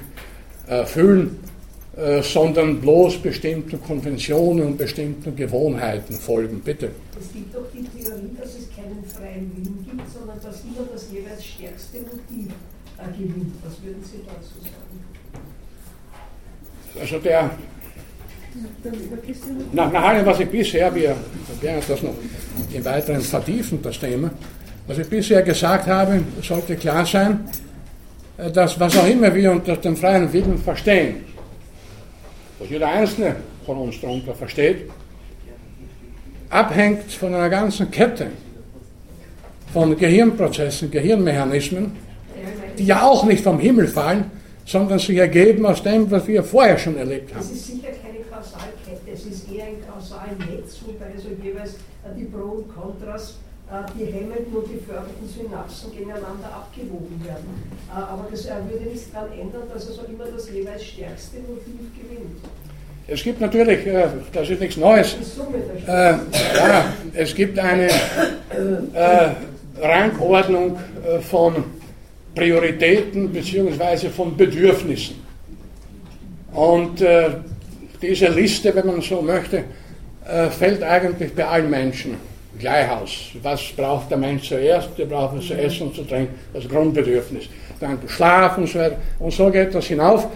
äh, 0.67 0.85
fühlen, 0.85 1.39
äh, 1.95 2.21
sondern 2.21 2.79
bloß 2.81 3.17
bestimmten 3.17 3.81
Konventionen 3.81 4.67
und 4.67 4.77
bestimmten 4.77 5.35
Gewohnheiten 5.35 6.13
folgen. 6.13 6.59
Bitte. 6.59 6.91
Es 7.19 7.33
gibt 7.33 7.55
doch 7.55 7.65
die 7.73 7.83
Theorie, 7.83 8.35
dass 8.39 8.49
es 8.49 8.69
keinen 8.75 9.03
freien 9.05 9.51
Willen 9.55 9.87
gibt, 9.89 10.11
sondern 10.11 10.37
dass 10.43 10.61
immer 10.63 10.85
das 10.93 11.07
jeweils 11.11 11.43
stärkste 11.43 11.99
Motiv 11.99 12.51
gewinnt. 13.15 13.53
Was 13.63 13.81
würden 13.83 14.03
Sie 14.03 14.19
dazu 14.25 14.59
sagen? 14.61 15.07
Also 16.99 17.19
der 17.19 17.51
nach, 19.73 19.91
nach 19.91 20.03
allem, 20.03 20.25
was 20.25 20.39
ich 20.39 20.49
bisher, 20.49 20.93
wir 20.93 21.15
werden 21.61 21.83
das 21.87 22.01
noch 22.01 22.13
im 22.73 22.85
Weiteren 22.85 23.21
vertiefen, 23.21 23.79
das 23.81 23.99
Thema, 23.99 24.31
was 24.87 24.97
ich 24.97 25.07
bisher 25.07 25.41
gesagt 25.41 25.87
habe, 25.87 26.21
sollte 26.41 26.75
klar 26.75 27.05
sein, 27.05 27.41
äh, 28.37 28.51
dass 28.51 28.79
was 28.79 28.97
auch 28.97 29.07
immer 29.07 29.33
wir 29.33 29.51
unter 29.51 29.75
dem 29.77 29.95
freien 29.95 30.31
Willen 30.31 30.57
verstehen, 30.57 31.25
was 32.59 32.69
jeder 32.69 32.87
Einzelne 32.87 33.35
von 33.65 33.77
uns 33.77 33.99
darunter 33.99 34.33
versteht, 34.33 34.89
abhängt 36.49 37.11
von 37.11 37.33
einer 37.33 37.49
ganzen 37.49 37.91
Kette 37.91 38.27
von 39.73 39.97
Gehirnprozessen, 39.97 40.89
Gehirnmechanismen, 40.89 41.91
die 42.77 42.85
ja 42.85 43.03
auch 43.03 43.25
nicht 43.25 43.43
vom 43.43 43.59
Himmel 43.59 43.87
fallen, 43.87 44.31
sondern 44.67 44.99
sich 44.99 45.17
ergeben 45.17 45.65
aus 45.65 45.81
dem, 45.81 46.11
was 46.11 46.27
wir 46.27 46.43
vorher 46.43 46.77
schon 46.77 46.97
erlebt 46.97 47.33
haben. 47.33 47.39
Das 47.39 47.51
ist 47.51 47.67
sicher 47.67 47.87
keine 48.03 48.19
Kausalkette, 48.29 49.11
es 49.13 49.25
ist 49.25 49.49
eher 49.51 49.65
ein 49.65 49.77
Kausalnetz, 49.87 50.79
wobei 50.85 51.17
so 51.17 51.29
jeweils 51.41 51.75
die 52.17 52.25
Pro 52.25 52.57
und 52.57 52.75
Kontras 52.75 53.35
äh, 53.71 53.75
die 53.97 54.05
hemmenden 54.05 54.53
und 54.53 54.67
die 54.67 54.79
fördernden 54.79 55.27
Synapsen 55.27 55.91
gegeneinander 55.91 56.47
abgewogen 56.53 57.21
werden. 57.23 57.63
Äh, 57.89 57.93
aber 57.93 58.27
das 58.29 58.45
äh, 58.45 58.55
würde 58.69 58.89
nichts 58.89 59.09
daran 59.11 59.31
ändern, 59.31 59.63
dass 59.73 59.87
also 59.87 60.01
immer 60.03 60.25
das 60.25 60.49
jeweils 60.51 60.83
stärkste 60.83 61.37
Motiv 61.39 61.87
gewinnt. 61.95 62.37
Es 63.09 63.23
gibt 63.23 63.39
natürlich, 63.39 63.87
das 64.33 64.49
ist 64.49 64.59
nichts 64.59 64.75
Neues, 64.75 65.15
äh, 65.87 65.91
ja, 65.91 66.93
es 67.13 67.33
gibt 67.33 67.57
eine 67.57 67.87
äh, 67.87 69.29
Rangordnung 69.81 70.77
von 71.21 71.63
Prioritäten 72.37 73.29
bzw. 73.33 74.09
von 74.09 74.37
Bedürfnissen. 74.37 75.15
Und 76.53 77.01
äh, 77.01 77.29
diese 78.01 78.27
Liste, 78.27 78.73
wenn 78.75 78.85
man 78.85 79.01
so 79.01 79.21
möchte, 79.21 79.63
äh, 80.27 80.49
fällt 80.49 80.83
eigentlich 80.83 81.33
bei 81.33 81.45
allen 81.45 81.69
Menschen 81.69 82.15
gleich 82.59 82.89
aus. 82.89 83.11
Was 83.41 83.61
braucht 83.75 84.11
der 84.11 84.17
Mensch 84.17 84.49
zuerst? 84.49 84.89
Der 84.97 85.05
braucht 85.05 85.41
zu 85.41 85.53
essen 85.53 85.87
und 85.87 85.95
zu 85.95 86.03
trinken, 86.03 86.35
das 86.53 86.67
Grundbedürfnis. 86.67 87.45
Dann 87.79 87.97
Schlaf 88.07 88.57
und 88.57 88.67
so 88.67 88.79
weiter. 88.79 88.97
Und 89.19 89.33
so 89.33 89.49
geht 89.49 89.73
das 89.73 89.87
hinauf, 89.87 90.27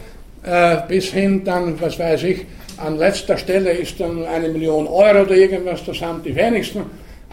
äh, 0.43 0.77
bis 0.87 1.11
hin 1.11 1.43
dann, 1.43 1.79
was 1.79 1.99
weiß 1.99 2.23
ich, 2.23 2.45
an 2.77 2.97
letzter 2.97 3.37
Stelle 3.37 3.71
ist 3.71 3.99
dann 3.99 4.25
eine 4.25 4.49
Million 4.49 4.87
Euro 4.87 5.21
oder 5.21 5.35
irgendwas, 5.35 5.85
das 5.85 6.01
haben 6.01 6.23
die 6.23 6.35
wenigsten. 6.35 6.81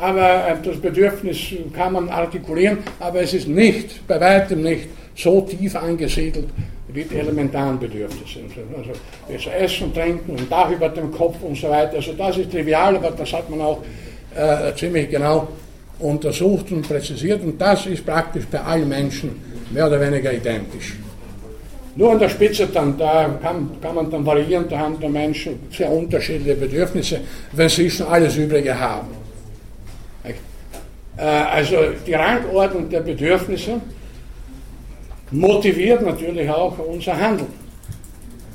Aber 0.01 0.49
äh, 0.49 0.57
das 0.63 0.77
Bedürfnis 0.77 1.39
kann 1.73 1.93
man 1.93 2.09
artikulieren, 2.09 2.79
aber 3.01 3.21
es 3.21 3.35
ist 3.35 3.49
nicht, 3.49 4.07
bei 4.07 4.21
weitem 4.21 4.63
nicht, 4.63 4.89
so 5.17 5.41
tief 5.41 5.75
angesiedelt 5.75 6.47
wie 6.89 7.05
die 7.05 7.17
elementaren 7.17 7.79
Bedürfnisse. 7.79 8.41
Also 8.77 8.91
das 9.31 9.47
Essen, 9.47 9.93
Trinken, 9.93 10.37
ein 10.37 10.49
Dach 10.49 10.71
über 10.71 10.89
dem 10.89 11.11
Kopf 11.11 11.37
und 11.43 11.57
so 11.57 11.69
weiter. 11.69 11.97
Also 11.97 12.13
das 12.13 12.39
ist 12.39 12.51
trivial, 12.51 12.97
aber 12.97 13.11
das 13.11 13.33
hat 13.33 13.51
man 13.51 13.61
auch 13.61 13.83
äh, 14.35 14.75
ziemlich 14.75 15.11
genau 15.11 15.49
untersucht 15.99 16.71
und 16.73 16.89
präzisiert 16.89 17.43
und 17.43 17.61
das 17.61 17.87
ist 17.87 18.07
praktisch 18.07 18.47
bei 18.47 18.61
allen 18.61 18.89
Menschen 18.89 19.31
mehr 19.71 19.87
oder 19.87 20.01
weniger 20.01 20.33
identisch. 20.33 20.97
Nur 21.97 22.13
an 22.13 22.21
der 22.21 22.29
Spitze 22.29 22.69
dann, 22.69 22.97
da 22.97 23.29
kann, 23.43 23.71
kann 23.83 23.95
man 23.97 24.09
dann 24.09 24.25
variieren, 24.25 24.67
da 24.69 24.79
haben 24.79 25.01
die 25.01 25.09
Menschen 25.09 25.59
sehr 25.77 25.91
unterschiedliche 25.91 26.55
Bedürfnisse, 26.55 27.21
wenn 27.53 27.69
sie 27.69 27.91
schon 27.91 28.07
alles 28.07 28.37
Übrige 28.37 28.79
haben. 28.79 29.18
Äh, 31.19 31.23
also 31.23 31.77
die 32.07 32.15
Rangordnung 32.15 32.89
der 32.89 33.01
Bedürfnisse 33.01 33.81
motiviert 35.31 36.03
natürlich 36.03 36.49
auch 36.49 36.79
unser 36.79 37.19
Handeln. 37.19 37.53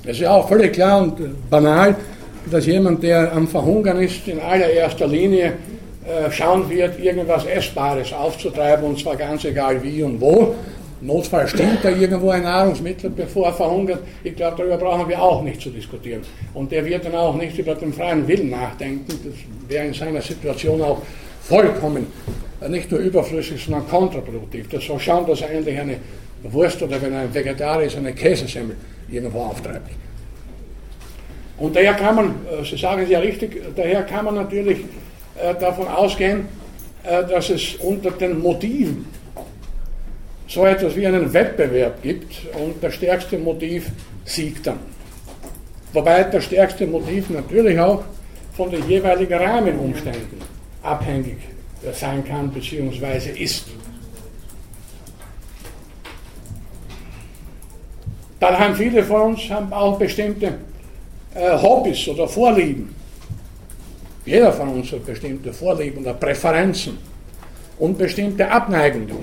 Es 0.03 0.11
ist 0.11 0.21
ja 0.21 0.31
auch 0.31 0.47
völlig 0.47 0.73
klar 0.73 1.01
und 1.01 1.49
banal, 1.49 1.95
dass 2.49 2.65
jemand, 2.65 3.03
der 3.03 3.31
am 3.31 3.47
Verhungern 3.47 4.01
ist, 4.01 4.27
in 4.27 4.39
allererster 4.39 5.07
Linie 5.07 5.53
äh, 6.05 6.29
schauen 6.31 6.69
wird, 6.69 6.99
irgendwas 6.99 7.45
Essbares 7.45 8.11
aufzutreiben, 8.11 8.85
und 8.85 8.99
zwar 8.99 9.15
ganz 9.15 9.45
egal 9.45 9.81
wie 9.81 10.03
und 10.03 10.19
wo. 10.19 10.55
Notfall 10.99 11.47
stimmt 11.47 11.79
da 11.83 11.89
irgendwo 11.89 12.29
ein 12.29 12.43
Nahrungsmittel, 12.43 13.09
bevor 13.09 13.47
er 13.47 13.53
verhungert. 13.53 13.99
Ich 14.23 14.35
glaube, 14.35 14.55
darüber 14.57 14.77
brauchen 14.77 15.09
wir 15.09 15.21
auch 15.21 15.41
nicht 15.41 15.61
zu 15.61 15.69
diskutieren. 15.69 16.21
Und 16.53 16.71
der 16.71 16.85
wird 16.85 17.05
dann 17.05 17.15
auch 17.15 17.35
nicht 17.35 17.57
über 17.57 17.75
den 17.75 17.91
freien 17.91 18.25
Willen 18.25 18.49
nachdenken. 18.49 19.05
Das 19.07 19.33
wäre 19.67 19.87
in 19.87 19.93
seiner 19.93 20.21
Situation 20.21 20.81
auch 20.81 21.01
vollkommen 21.41 22.07
nicht 22.69 22.91
nur 22.91 22.99
überflüssig, 22.99 23.63
sondern 23.63 23.87
kontraproduktiv. 23.87 24.69
Das 24.69 24.85
soll 24.85 24.99
schauen, 24.99 25.25
dass 25.27 25.41
er 25.41 25.49
eigentlich 25.49 25.79
eine 25.79 25.97
Wurst 26.43 26.81
oder 26.81 27.01
wenn 27.01 27.13
er 27.13 27.21
ein 27.21 27.33
Vegetarier 27.33 27.87
ist, 27.87 27.97
eine 27.97 28.13
Käsesemmel 28.13 28.75
irgendwo 29.09 29.39
auftreibt. 29.39 29.91
Und 31.57 31.75
daher 31.75 31.93
kann 31.93 32.15
man, 32.15 32.29
äh, 32.29 32.63
Sie 32.65 32.77
sagen 32.77 33.03
es 33.03 33.09
ja 33.09 33.19
richtig, 33.19 33.61
daher 33.75 34.03
kann 34.03 34.25
man 34.25 34.35
natürlich 34.35 34.79
äh, 35.41 35.53
davon 35.59 35.87
ausgehen, 35.87 36.45
äh, 37.03 37.23
dass 37.25 37.49
es 37.49 37.75
unter 37.75 38.11
den 38.11 38.39
Motiven 38.39 39.05
so 40.47 40.65
etwas 40.65 40.95
wie 40.95 41.07
einen 41.07 41.31
Wettbewerb 41.31 42.01
gibt 42.01 42.33
und 42.55 42.83
das 42.83 42.95
stärkste 42.95 43.37
Motiv 43.37 43.89
siegt 44.25 44.67
dann. 44.67 44.79
Wobei 45.93 46.23
das 46.23 46.43
stärkste 46.45 46.87
Motiv 46.87 47.29
natürlich 47.29 47.79
auch 47.79 48.03
von 48.55 48.69
den 48.69 48.87
jeweiligen 48.87 49.33
Rahmenumständen 49.33 50.39
abhängig 50.81 51.37
sein 51.91 52.23
kann 52.23 52.49
bzw. 52.49 53.31
ist. 53.37 53.65
Dann 58.39 58.59
haben 58.59 58.75
viele 58.75 59.03
von 59.03 59.33
uns 59.33 59.49
haben 59.49 59.71
auch 59.71 59.97
bestimmte 59.97 60.55
äh, 61.33 61.57
Hobbys 61.57 62.07
oder 62.09 62.27
Vorlieben. 62.27 62.93
Jeder 64.25 64.51
von 64.51 64.69
uns 64.69 64.91
hat 64.91 65.05
bestimmte 65.05 65.53
Vorlieben 65.53 66.01
oder 66.01 66.13
Präferenzen 66.13 66.97
und 67.79 67.97
bestimmte 67.97 68.49
Abneigungen, 68.49 69.19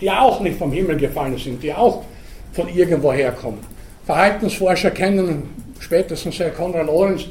die 0.00 0.10
auch 0.10 0.40
nicht 0.40 0.58
vom 0.58 0.72
Himmel 0.72 0.96
gefallen 0.96 1.36
sind, 1.38 1.62
die 1.62 1.72
auch 1.72 2.04
von 2.52 2.68
irgendwo 2.68 3.12
herkommen. 3.12 3.60
Verhaltensforscher 4.04 4.90
kennen 4.90 5.42
spätestens 5.78 6.38
Herr 6.38 6.50
Konrad 6.50 6.86
Lorenz 6.86 7.22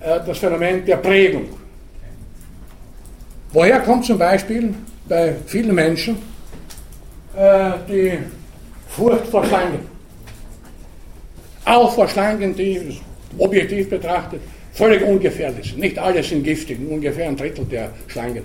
äh, 0.00 0.18
das 0.26 0.38
Phänomen 0.38 0.84
der 0.84 0.96
Prägung. 0.96 1.59
Woher 3.52 3.80
kommt 3.80 4.04
zum 4.04 4.18
Beispiel 4.18 4.74
bei 5.08 5.34
vielen 5.46 5.74
Menschen 5.74 6.16
äh, 7.36 7.72
die 7.88 8.18
Furcht 8.88 9.26
vor 9.26 9.44
Schlangen? 9.44 9.80
Auch 11.64 11.92
vor 11.92 12.08
Schlangen, 12.08 12.54
die 12.54 13.00
objektiv 13.38 13.90
betrachtet 13.90 14.40
völlig 14.72 15.02
ungefährlich 15.02 15.70
sind. 15.70 15.80
Nicht 15.80 15.98
alle 15.98 16.22
sind 16.22 16.44
giftig, 16.44 16.78
ungefähr 16.88 17.28
ein 17.28 17.36
Drittel 17.36 17.64
der 17.64 17.90
Schlangen 18.06 18.44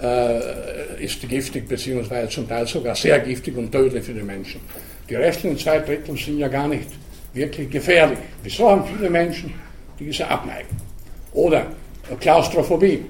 äh, 0.00 1.02
ist 1.04 1.26
giftig, 1.28 1.68
beziehungsweise 1.68 2.28
zum 2.28 2.48
Teil 2.48 2.66
sogar 2.66 2.94
sehr 2.94 3.18
giftig 3.20 3.56
und 3.56 3.72
tödlich 3.72 4.04
für 4.04 4.12
die 4.14 4.22
Menschen. 4.22 4.60
Die 5.08 5.14
restlichen 5.14 5.58
zwei 5.58 5.78
Drittel 5.78 6.16
sind 6.16 6.38
ja 6.38 6.48
gar 6.48 6.68
nicht 6.68 6.88
wirklich 7.32 7.70
gefährlich. 7.70 8.18
Wieso 8.42 8.70
haben 8.70 8.84
viele 8.84 9.08
Menschen 9.08 9.54
diese 9.98 10.28
Abneigung? 10.28 10.76
Oder 11.32 11.66
Klaustrophobie. 12.20 13.04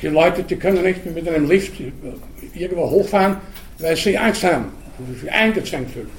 Gibt 0.00 0.14
Leute, 0.14 0.42
die 0.42 0.56
können 0.56 0.82
nicht 0.82 1.04
mit 1.06 1.28
einem 1.28 1.48
Lift 1.48 1.72
irgendwo 2.54 2.90
hochfahren, 2.90 3.36
weil 3.78 3.96
sie 3.96 4.16
Angst 4.16 4.44
haben, 4.44 4.66
sich 5.20 5.30
eingezwängt 5.30 5.90
fühlen. 5.90 6.10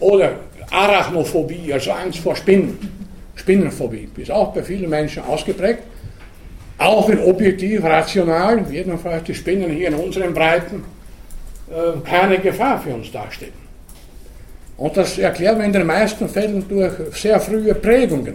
Oder 0.00 0.36
Arachnophobie, 0.70 1.72
also 1.72 1.92
Angst 1.92 2.18
vor 2.18 2.36
Spinnen. 2.36 2.78
Spinnenphobie 3.34 4.08
ist 4.16 4.30
auch 4.30 4.52
bei 4.52 4.62
vielen 4.62 4.90
Menschen 4.90 5.22
ausgeprägt. 5.22 5.82
Auch 6.78 7.08
wenn 7.08 7.20
objektiv, 7.20 7.82
rational, 7.84 8.64
jedenfalls 8.70 9.24
die 9.24 9.34
Spinnen 9.34 9.70
hier 9.70 9.88
in 9.88 9.94
unseren 9.94 10.34
Breiten 10.34 10.84
äh, 11.70 11.98
keine 12.08 12.38
Gefahr 12.38 12.80
für 12.80 12.90
uns 12.90 13.10
darstellen. 13.10 13.52
Und 14.76 14.96
das 14.96 15.18
erklären 15.18 15.58
wir 15.58 15.64
in 15.64 15.72
den 15.72 15.86
meisten 15.86 16.28
Fällen 16.28 16.66
durch 16.68 16.92
sehr 17.12 17.40
frühe 17.40 17.74
Prägungen. 17.74 18.34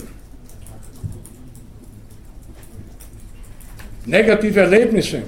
Negative 4.05 4.59
Erlebnisse 4.61 5.21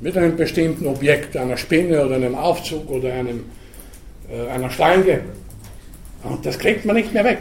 mit 0.00 0.16
einem 0.16 0.36
bestimmten 0.36 0.86
Objekt, 0.86 1.36
einer 1.36 1.56
Spinne 1.56 2.04
oder 2.04 2.16
einem 2.16 2.34
Aufzug 2.34 2.90
oder 2.90 3.12
einem, 3.12 3.44
äh, 4.30 4.48
einer 4.50 4.70
Schlange. 4.70 5.20
Und 6.22 6.44
das 6.44 6.58
kriegt 6.58 6.84
man 6.84 6.96
nicht 6.96 7.12
mehr 7.12 7.24
weg. 7.24 7.38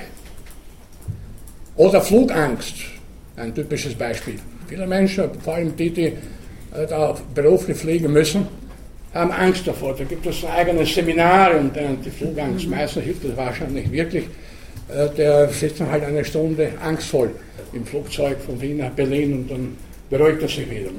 Oder 1.75 2.01
Flugangst, 2.01 2.75
ein 3.36 3.53
typisches 3.53 3.93
Beispiel. 3.95 4.36
Viele 4.67 4.88
Menschen, 4.88 5.30
vor 5.41 5.55
allem 5.55 5.75
die, 5.75 5.89
die 5.89 6.05
äh, 6.05 6.88
da 6.88 7.15
beruflich 7.34 7.77
fliegen 7.77 8.11
müssen, 8.11 8.47
haben 9.13 9.32
Angst 9.32 9.67
davor. 9.67 9.95
Da 9.97 10.03
gibt 10.03 10.25
es 10.27 10.45
eigene 10.45 10.86
Seminare 10.86 11.57
und 11.57 11.75
die 12.05 12.09
Flugangst, 12.09 12.65
mhm. 12.65 12.71
meistens 12.71 13.03
hilft 13.03 13.25
das 13.25 13.36
wahrscheinlich 13.36 13.86
nicht 13.86 13.91
wirklich. 13.91 14.25
Äh, 14.89 15.09
der 15.15 15.49
sitzt 15.49 15.80
dann 15.82 15.91
halt 15.91 16.03
eine 16.03 16.23
Stunde 16.23 16.71
angstvoll 16.82 17.32
im 17.73 17.86
Flugzeug 17.86 18.38
von 18.39 18.59
Wien 18.61 18.77
nach 18.77 18.91
Berlin 18.91 19.34
und 19.34 19.51
dann 19.51 19.77
beruhigt 20.10 20.41
er 20.41 20.47
sich 20.47 20.70
wieder. 20.70 20.89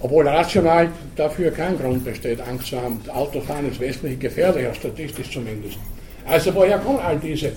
Obwohl 0.00 0.28
rational 0.28 0.88
dafür 1.16 1.50
kein 1.50 1.76
Grund 1.76 2.04
besteht, 2.04 2.40
Angst 2.40 2.68
zu 2.68 2.80
haben. 2.80 3.00
Autofahren 3.12 3.68
ist 3.68 3.80
wesentlich 3.80 4.18
gefährlicher, 4.20 4.72
statistisch 4.74 5.30
zumindest. 5.30 5.78
Also 6.26 6.54
woher 6.54 6.78
kommen 6.78 7.00
all 7.00 7.18
diese 7.18 7.48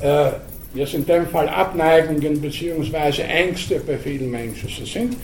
äh, 0.00 0.30
jetzt 0.74 0.94
in 0.94 1.04
dem 1.04 1.26
Fall 1.26 1.48
Abneigungen 1.48 2.40
bzw. 2.40 3.22
Ängste 3.22 3.80
bei 3.86 3.98
vielen 3.98 4.30
Menschen. 4.30 4.68
Sie 4.68 4.86
sind 4.86 5.16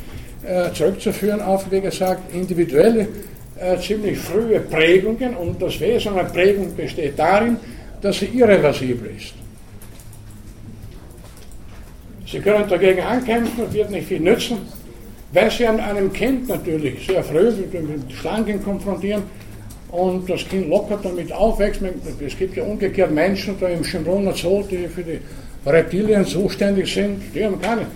äh, 0.45 0.73
zurückzuführen 0.73 1.41
auf, 1.41 1.71
wie 1.71 1.81
gesagt, 1.81 2.35
individuelle, 2.35 3.09
äh, 3.59 3.79
ziemlich 3.79 4.19
frühe 4.19 4.61
Prägungen 4.61 5.35
und 5.37 5.61
das 5.61 5.81
Wesen 5.81 6.13
einer 6.13 6.29
Prägung 6.29 6.75
besteht 6.77 7.19
darin, 7.19 7.57
dass 8.01 8.19
sie 8.19 8.27
irreversibel 8.27 9.11
ist. 9.17 9.35
Sie 12.31 12.41
können 12.41 12.69
dagegen 12.69 13.01
ankämpfen, 13.01 13.73
wird 13.73 13.91
nicht 13.91 14.07
viel 14.07 14.21
nützen. 14.21 14.59
Wenn 15.33 15.51
Sie 15.51 15.67
an 15.67 15.81
einem 15.81 16.13
Kind 16.13 16.49
natürlich 16.49 17.07
sehr 17.07 17.23
früh 17.23 17.51
mit 17.51 18.13
Schlangen 18.13 18.63
konfrontieren, 18.65 19.23
und 19.91 20.29
das 20.29 20.47
Kind 20.49 20.69
locker 20.69 20.99
damit 21.03 21.33
aufwächst. 21.33 21.81
Es 22.25 22.37
gibt 22.37 22.57
ja 22.57 22.65
umgekehrt 22.65 23.11
Menschen 23.11 23.57
da 23.59 23.69
im 23.69 23.85
Schönbrunner 23.85 24.35
Zoo, 24.35 24.63
die 24.63 24.87
für 24.89 25.03
die 25.03 25.19
Reptilien 25.67 26.25
zuständig 26.25 26.93
sind, 26.93 27.23
die 27.35 27.45
haben 27.45 27.61
keine 27.61 27.87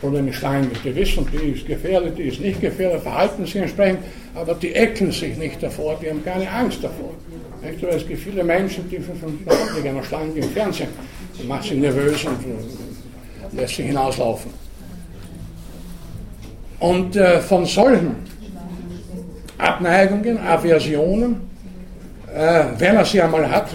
Probleme 0.00 0.32
Schlangen. 0.32 0.70
Die 0.84 0.94
wissen, 0.94 1.26
die 1.32 1.50
ist 1.50 1.66
gefährlich, 1.66 2.14
die 2.16 2.22
ist 2.24 2.40
nicht 2.40 2.60
gefährlich, 2.60 3.02
verhalten 3.02 3.44
sich 3.44 3.56
entsprechend, 3.56 4.00
aber 4.34 4.54
die 4.54 4.74
ecken 4.74 5.12
sich 5.12 5.36
nicht 5.36 5.62
davor, 5.62 5.98
die 6.00 6.08
haben 6.08 6.24
keine 6.24 6.50
Angst 6.50 6.82
davor. 6.82 7.12
Nicht? 7.62 7.82
Es 7.82 8.06
gibt 8.06 8.20
viele 8.20 8.44
Menschen, 8.44 8.88
die 8.88 8.98
von 8.98 9.16
einer 9.84 10.02
Schlange 10.02 10.32
im 10.34 10.50
Fernsehen, 10.50 10.88
die 11.40 11.46
macht 11.46 11.64
sie 11.64 11.74
nervös 11.74 12.24
und 12.24 12.38
lässt 13.56 13.76
sie 13.76 13.82
hinauslaufen. 13.82 14.59
Und 16.80 17.14
äh, 17.14 17.40
von 17.40 17.66
solchen 17.66 18.16
Abneigungen, 19.58 20.38
Aversionen, 20.38 21.42
äh, 22.34 22.64
wenn 22.78 22.96
er 22.96 23.04
sie 23.04 23.20
einmal 23.20 23.48
hat, 23.50 23.68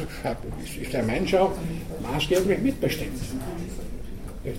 ist 0.81 0.91
der 0.91 1.03
Mensch 1.03 1.33
auch 1.35 1.51
maßgeblich 2.11 2.59
mitbestimmt. 2.59 3.21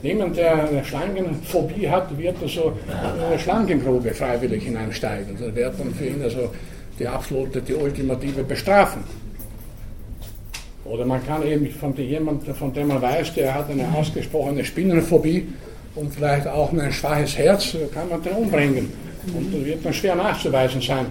Niemand, 0.03 0.37
der 0.37 0.69
eine 0.69 0.85
Schlangenphobie 0.85 1.89
hat, 1.89 2.17
wird 2.19 2.37
also 2.43 2.73
in 2.87 3.25
eine 3.25 3.39
Schlangengrube 3.39 4.13
freiwillig 4.15 4.65
hineinsteigen. 4.65 5.37
Das 5.39 5.55
wird 5.55 5.79
dann 5.79 5.95
für 5.95 6.07
ihn 6.07 6.23
also 6.23 6.51
die 6.99 7.07
absolute, 7.07 7.61
die 7.63 7.75
ultimative 7.75 8.43
Bestrafung. 8.43 9.05
Oder 10.85 11.05
man 11.05 11.25
kann 11.25 11.45
eben 11.47 11.69
von 11.71 11.95
jemandem, 11.97 12.55
von 12.55 12.73
dem 12.73 12.89
man 12.89 13.03
weiß, 13.03 13.35
der 13.35 13.55
hat 13.55 13.71
eine 13.71 13.87
ausgesprochene 13.97 14.65
Spinnenphobie 14.65 15.49
und 15.97 16.15
vielleicht 16.15 16.47
auch 16.47 16.73
ein 16.73 16.93
schwaches 16.93 17.37
Herz, 17.37 17.77
kann 17.93 18.09
man 18.09 18.23
den 18.23 18.33
umbringen. 18.35 18.93
Und 19.35 19.53
dann 19.53 19.65
wird 19.65 19.83
man 19.83 19.93
schwer 19.93 20.15
nachzuweisen 20.15 20.81
sein, 20.81 21.07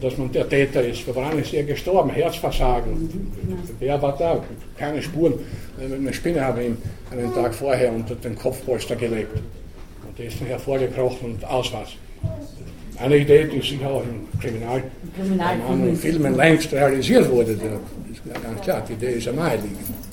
dass 0.00 0.18
man 0.18 0.30
der 0.32 0.48
Täter 0.48 0.82
ist. 0.82 1.06
Woran 1.06 1.38
ist 1.38 1.54
er 1.54 1.62
gestorben? 1.62 2.10
Herzversagen. 2.10 3.32
Wer 3.78 4.02
war 4.02 4.16
da? 4.18 4.42
Keine 4.76 5.00
Spuren. 5.00 5.34
Eine 5.80 6.12
Spinne 6.12 6.44
habe 6.44 6.64
ihm 6.64 6.76
einen 7.10 7.32
Tag 7.32 7.54
vorher 7.54 7.92
unter 7.92 8.14
den 8.16 8.36
Kopfpolster 8.36 8.96
gelegt. 8.96 9.34
Und 10.06 10.18
der 10.18 10.26
ist 10.26 10.40
dann 10.40 10.48
hervorgekrochen 10.48 11.34
und 11.34 11.44
aus 11.44 11.72
was. 11.72 11.90
Eine 13.00 13.16
Idee, 13.16 13.46
die 13.46 13.60
sicher 13.60 13.88
auch 13.88 14.02
im 14.02 14.40
Kriminal, 14.40 14.82
Kriminal 15.16 15.96
Filmen 15.96 16.36
längst 16.36 16.72
realisiert 16.72 17.30
wurde. 17.30 17.56
Das 17.56 17.62
ist 18.12 18.42
ganz 18.42 18.60
klar, 18.60 18.82
die 18.88 18.92
Idee 18.92 19.14
ist 19.14 19.26
ja 19.26 19.32
naheliegend 19.32 20.03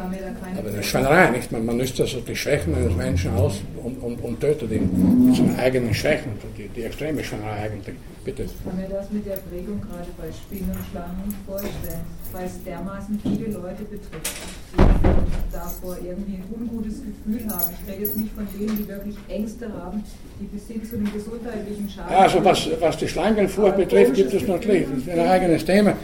kann 0.00 0.10
mir 0.10 0.18
da 0.18 0.30
keine. 0.40 0.58
Aber 0.58 0.68
eine 0.70 0.82
Schweinerei, 0.82 1.30
nicht? 1.30 1.52
Man, 1.52 1.66
man 1.66 1.76
nützt 1.76 2.00
also 2.00 2.20
die 2.20 2.36
Schwächen 2.36 2.74
eines 2.74 2.96
Menschen 2.96 3.34
aus 3.34 3.60
und, 3.84 4.02
und, 4.02 4.16
und 4.22 4.40
tötet 4.40 4.70
ihn 4.72 5.26
mit 5.26 5.36
seinen 5.36 5.58
eigenen 5.58 5.94
Schwächen. 5.94 6.32
Die, 6.56 6.68
die 6.68 6.84
extreme 6.84 7.22
Schweinerei 7.22 7.64
eigentlich. 7.64 7.96
Bitte. 8.24 8.42
Ich 8.44 8.64
kann 8.64 8.76
mir 8.76 8.88
das 8.88 9.10
mit 9.10 9.26
der 9.26 9.36
Prägung 9.36 9.80
gerade 9.80 10.10
bei 10.18 10.28
Spinnenschlangen 10.32 11.34
vorstellen, 11.46 12.04
weil 12.32 12.46
es 12.46 12.62
dermaßen 12.64 13.20
viele 13.22 13.52
Leute 13.52 13.82
betrifft, 13.84 14.40
die 14.74 15.52
davor 15.52 15.96
irgendwie 15.96 16.34
ein 16.34 16.44
ungutes 16.54 17.00
Gefühl 17.00 17.50
haben. 17.50 17.70
Ich 17.72 17.92
rede 17.92 18.02
jetzt 18.02 18.16
nicht 18.16 18.32
von 18.34 18.46
denen, 18.58 18.76
die 18.76 18.88
wirklich 18.88 19.16
Ängste 19.28 19.72
haben, 19.72 20.04
die 20.38 20.44
bis 20.44 20.66
hin 20.68 20.84
zu 20.84 20.96
dem 20.96 21.12
gesundheitlichen 21.12 21.88
Schaden. 21.88 22.14
Also 22.14 22.44
was, 22.44 22.68
was 22.78 22.96
die 22.98 23.08
Schlangenfurcht 23.08 23.76
betrifft, 23.76 24.14
gibt 24.14 24.34
es 24.34 24.46
natürlich 24.46 24.86
ein 25.10 25.20
eigenes 25.20 25.64
Thema. 25.64 25.94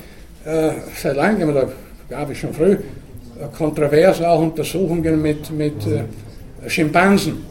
Äh, 0.44 0.72
seit 0.94 1.16
langem, 1.16 1.52
da 1.52 1.68
gab 2.08 2.30
es 2.30 2.38
schon 2.38 2.54
früh, 2.54 2.78
kontrovers 3.56 4.22
auch 4.22 4.40
Untersuchungen 4.40 5.20
mit, 5.20 5.50
mit 5.50 5.74
äh, 5.86 6.68
Schimpansen, 6.68 7.44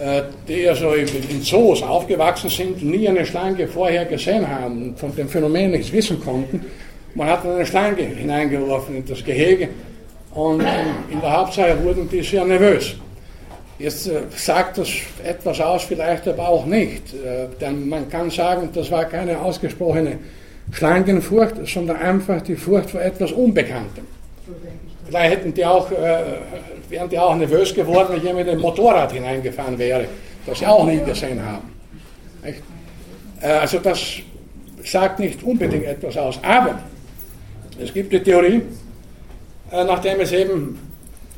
äh, 0.00 0.22
die 0.46 0.68
also 0.68 0.92
in 0.92 1.42
Zoos 1.42 1.82
aufgewachsen 1.82 2.50
sind, 2.50 2.82
nie 2.82 3.08
eine 3.08 3.24
Schlange 3.26 3.66
vorher 3.66 4.04
gesehen 4.04 4.48
haben 4.48 4.82
und 4.82 4.98
von 4.98 5.14
dem 5.14 5.28
Phänomen 5.28 5.72
nichts 5.72 5.92
wissen 5.92 6.20
konnten. 6.20 6.64
Man 7.14 7.28
hat 7.28 7.44
eine 7.44 7.66
Schlange 7.66 8.02
hineingeworfen 8.02 8.96
in 8.96 9.04
das 9.04 9.24
Gehege 9.24 9.68
und 10.32 10.60
in 11.10 11.20
der 11.20 11.36
Hauptsache 11.36 11.82
wurden 11.82 12.08
die 12.08 12.22
sehr 12.22 12.44
nervös. 12.44 12.94
Jetzt 13.78 14.08
äh, 14.08 14.22
sagt 14.34 14.78
das 14.78 14.88
etwas 15.24 15.60
aus, 15.60 15.84
vielleicht 15.84 16.26
aber 16.26 16.48
auch 16.48 16.66
nicht. 16.66 17.14
Äh, 17.14 17.46
denn 17.60 17.88
man 17.88 18.08
kann 18.08 18.30
sagen, 18.30 18.70
das 18.72 18.90
war 18.90 19.04
keine 19.04 19.40
ausgesprochene 19.40 20.18
Schlangenfurcht, 20.72 21.54
sondern 21.66 21.96
einfach 21.96 22.42
die 22.42 22.56
Furcht 22.56 22.90
vor 22.90 23.00
etwas 23.00 23.32
Unbekanntem. 23.32 24.17
Vielleicht 25.08 25.36
hätten 25.36 25.54
die 25.54 25.64
auch, 25.64 25.90
äh, 25.90 26.22
wären 26.88 27.08
die 27.08 27.18
auch 27.18 27.34
nervös 27.34 27.74
geworden, 27.74 28.08
wenn 28.10 28.22
jemand 28.22 28.46
mit 28.46 28.54
dem 28.54 28.60
Motorrad 28.60 29.12
hineingefahren 29.12 29.78
wäre, 29.78 30.06
das 30.46 30.58
sie 30.58 30.66
auch 30.66 30.84
nie 30.84 31.00
gesehen 31.00 31.44
haben. 31.44 31.72
Äh, 32.42 33.46
also 33.46 33.78
das 33.78 34.00
sagt 34.84 35.18
nicht 35.18 35.42
unbedingt 35.42 35.84
etwas 35.84 36.16
aus. 36.16 36.38
Aber 36.42 36.78
es 37.82 37.92
gibt 37.92 38.12
die 38.12 38.20
Theorie, 38.20 38.62
äh, 39.72 39.84
nachdem 39.84 40.20
es 40.20 40.32
eben 40.32 40.78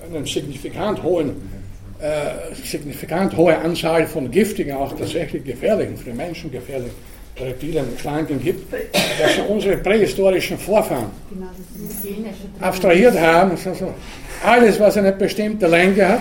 einen 0.04 0.26
signifikant 0.26 1.02
hohen 1.02 1.60
äh, 2.00 2.54
signifikant 2.54 3.36
hohe 3.36 3.58
Anzahl 3.58 4.06
von 4.06 4.30
giftigen, 4.30 4.74
auch 4.74 4.96
tatsächlich 4.96 5.44
gefährlichen, 5.44 5.98
für 5.98 6.14
Menschen 6.14 6.50
gefährlichen 6.50 6.94
Reptilien 7.38 7.86
Schlangen 7.98 8.42
gibt, 8.42 8.72
dass 8.72 9.38
unsere 9.48 9.76
prähistorischen 9.78 10.58
Vorfahren 10.58 11.10
abstrahiert 12.60 13.18
haben. 13.18 13.52
Also 13.52 13.94
alles, 14.44 14.80
was 14.80 14.96
eine 14.96 15.12
bestimmte 15.12 15.66
Länge 15.66 16.08
hat, 16.08 16.20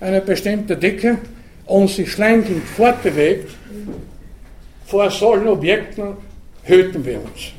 eine 0.00 0.20
bestimmte 0.20 0.76
Dicke 0.76 1.18
und 1.66 1.88
sich 1.90 2.10
schlenkend 2.10 2.64
fortbewegt, 2.64 3.50
vor 4.86 5.10
solchen 5.10 5.48
Objekten 5.48 6.16
hüten 6.62 7.04
wir 7.04 7.20
uns. 7.22 7.52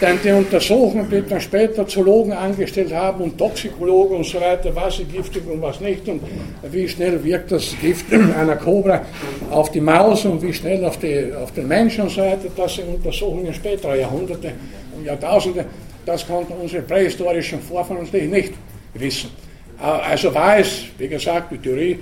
Denn 0.00 0.18
die 0.24 0.30
Untersuchungen, 0.30 1.10
die 1.10 1.22
dann 1.28 1.40
später 1.40 1.86
Zoologen 1.86 2.32
angestellt 2.32 2.92
haben 2.94 3.22
und 3.22 3.36
Toxikologen 3.36 4.16
und 4.16 4.24
so 4.24 4.40
weiter, 4.40 4.74
was 4.74 4.98
ist 4.98 5.12
giftig 5.12 5.42
und 5.46 5.60
was 5.60 5.78
nicht 5.80 6.08
und 6.08 6.22
wie 6.70 6.88
schnell 6.88 7.22
wirkt 7.22 7.52
das 7.52 7.74
Gift 7.78 8.06
einer 8.38 8.56
Kobra 8.56 9.02
auf 9.50 9.70
die 9.70 9.80
Maus 9.80 10.24
und 10.24 10.40
wie 10.42 10.54
schnell 10.54 10.82
auf, 10.86 10.98
die, 10.98 11.30
auf 11.34 11.52
den 11.52 11.68
Menschen 11.68 12.04
und 12.04 12.10
so 12.10 12.22
weiter, 12.22 12.48
das 12.56 12.76
sind 12.76 12.88
Untersuchungen 12.88 13.52
späterer 13.52 13.96
Jahrhunderte 13.96 14.52
und 14.96 15.04
Jahrtausende. 15.04 15.66
Das 16.06 16.26
konnten 16.26 16.54
unsere 16.54 16.82
prähistorischen 16.82 17.60
Vorfahren 17.60 18.02
natürlich 18.02 18.30
nicht 18.30 18.54
wissen. 18.94 19.30
Also 19.78 20.34
war 20.34 20.58
es, 20.58 20.84
wie 20.96 21.08
gesagt, 21.08 21.52
die 21.52 21.58
Theorie 21.58 21.98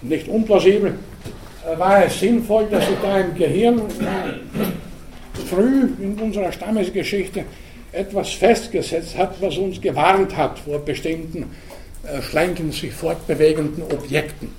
nicht 0.00 0.28
unplausibel, 0.28 0.94
war 1.76 2.04
es 2.04 2.20
sinnvoll, 2.20 2.66
dass 2.70 2.86
sich 2.86 2.96
da 3.02 3.20
im 3.20 3.34
Gehirn 3.34 3.82
früh 5.36 5.88
in 6.00 6.18
unserer 6.20 6.52
Stammesgeschichte 6.52 7.44
etwas 7.92 8.30
festgesetzt 8.30 9.16
hat, 9.16 9.40
was 9.40 9.56
uns 9.56 9.80
gewarnt 9.80 10.36
hat 10.36 10.58
vor 10.58 10.78
bestimmten 10.78 11.44
äh, 12.04 12.20
schlanken, 12.22 12.72
sich 12.72 12.92
fortbewegenden 12.92 13.82
Objekten. 13.84 14.50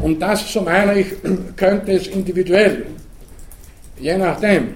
Und 0.00 0.20
das, 0.20 0.52
so 0.52 0.60
meine 0.62 1.00
ich, 1.00 1.06
könnte 1.56 1.92
es 1.92 2.06
individuell, 2.06 2.86
je 3.98 4.16
nachdem, 4.16 4.74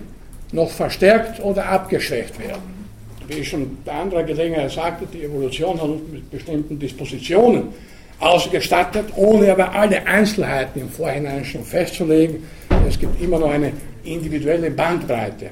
noch 0.52 0.70
verstärkt 0.70 1.40
oder 1.42 1.66
abgeschwächt 1.66 2.38
werden. 2.38 2.80
Wie 3.28 3.34
ich 3.34 3.48
schon 3.48 3.78
bei 3.84 3.92
anderer 3.92 4.24
Gelegenheit 4.24 4.72
sagte, 4.72 5.06
die 5.06 5.22
Evolution 5.22 5.80
hat 5.80 5.88
uns 5.88 6.02
mit 6.10 6.30
bestimmten 6.30 6.78
Dispositionen 6.78 7.68
ausgestattet, 8.18 9.06
ohne 9.16 9.52
aber 9.52 9.72
alle 9.72 10.04
Einzelheiten 10.06 10.80
im 10.80 10.90
Vorhinein 10.90 11.44
schon 11.44 11.64
festzulegen. 11.64 12.42
Es 12.88 12.98
gibt 12.98 13.20
immer 13.22 13.38
noch 13.38 13.50
eine 13.50 13.72
individuelle 14.04 14.70
Bandbreite. 14.70 15.50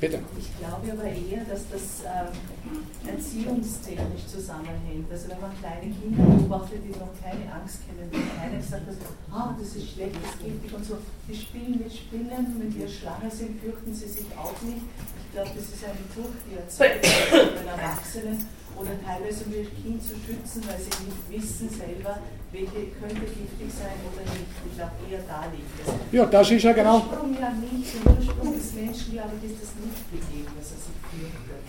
Bitte. 0.00 0.18
Ich 0.38 0.48
glaube 0.58 0.92
aber 0.92 1.04
eher, 1.04 1.44
dass 1.44 1.68
das 1.68 2.08
äh, 2.08 3.10
erziehungstechnisch 3.10 4.26
zusammenhängt. 4.32 5.12
Also 5.12 5.28
wenn 5.28 5.40
man 5.40 5.52
kleine 5.60 5.92
Kinder 5.92 6.24
beobachtet, 6.24 6.80
die 6.88 6.96
noch 6.96 7.12
keine 7.20 7.52
Angst 7.52 7.84
kennen, 7.84 8.08
wenn 8.10 8.40
keiner 8.40 8.56
gesagt 8.56 8.86
hat, 8.88 8.96
ah, 9.30 9.54
das 9.60 9.76
ist 9.76 9.92
schlecht, 9.92 10.16
das 10.16 10.32
ist 10.32 10.40
giftig 10.40 10.72
und 10.72 10.84
so, 10.86 10.96
die 11.28 11.36
spielen 11.36 11.78
mit 11.84 11.92
Spinnen, 11.92 12.56
wenn 12.56 12.72
die 12.72 12.88
Schlange 12.88 13.30
sind, 13.30 13.60
fürchten 13.60 13.92
sie 13.92 14.08
sich 14.08 14.26
auch 14.40 14.56
nicht. 14.62 14.80
Ich 14.80 15.32
glaube, 15.36 15.50
das 15.54 15.68
ist 15.68 15.84
eine 15.84 16.00
Furcht, 16.16 16.40
die 16.48 16.56
erzeugt 16.56 17.04
wird 17.04 17.64
bei 17.64 17.70
Erwachsenen 17.70 18.46
oder 18.80 18.96
teilweise 19.04 19.44
um 19.44 19.52
ihr 19.52 19.68
Kind 19.68 20.00
zu 20.00 20.16
schützen, 20.16 20.64
weil 20.64 20.80
sie 20.80 20.96
nicht 21.04 21.22
wissen 21.28 21.68
selber, 21.68 22.24
welche 22.52 22.88
könnte 22.96 23.28
giftig 23.28 23.68
sein 23.68 24.00
oder 24.08 24.24
nicht. 24.24 24.48
Ich 24.64 24.74
glaube, 24.74 24.96
eher 25.04 25.22
da 25.28 25.44
liegt 25.52 25.68
es. 25.76 25.86
Ja, 26.10 26.24
das 26.24 26.50
ist 26.50 26.64
ja 26.64 26.72
genau. 26.72 27.04
Der 27.04 27.20
Ursprung 27.20 27.36
ja 27.36 27.50
nicht, 27.60 27.92
der 27.92 28.12
Ursprung 28.16 28.50
des 28.56 28.68
Menschen, 28.72 29.08
glaube 29.12 29.36
ich, 29.36 29.52
ist 29.52 29.60
das 29.60 29.72
nicht 29.76 30.02
gegeben, 30.08 30.50
dass 30.56 30.72
er 30.72 30.80
sich 30.80 30.96
fürchtet. 31.12 31.62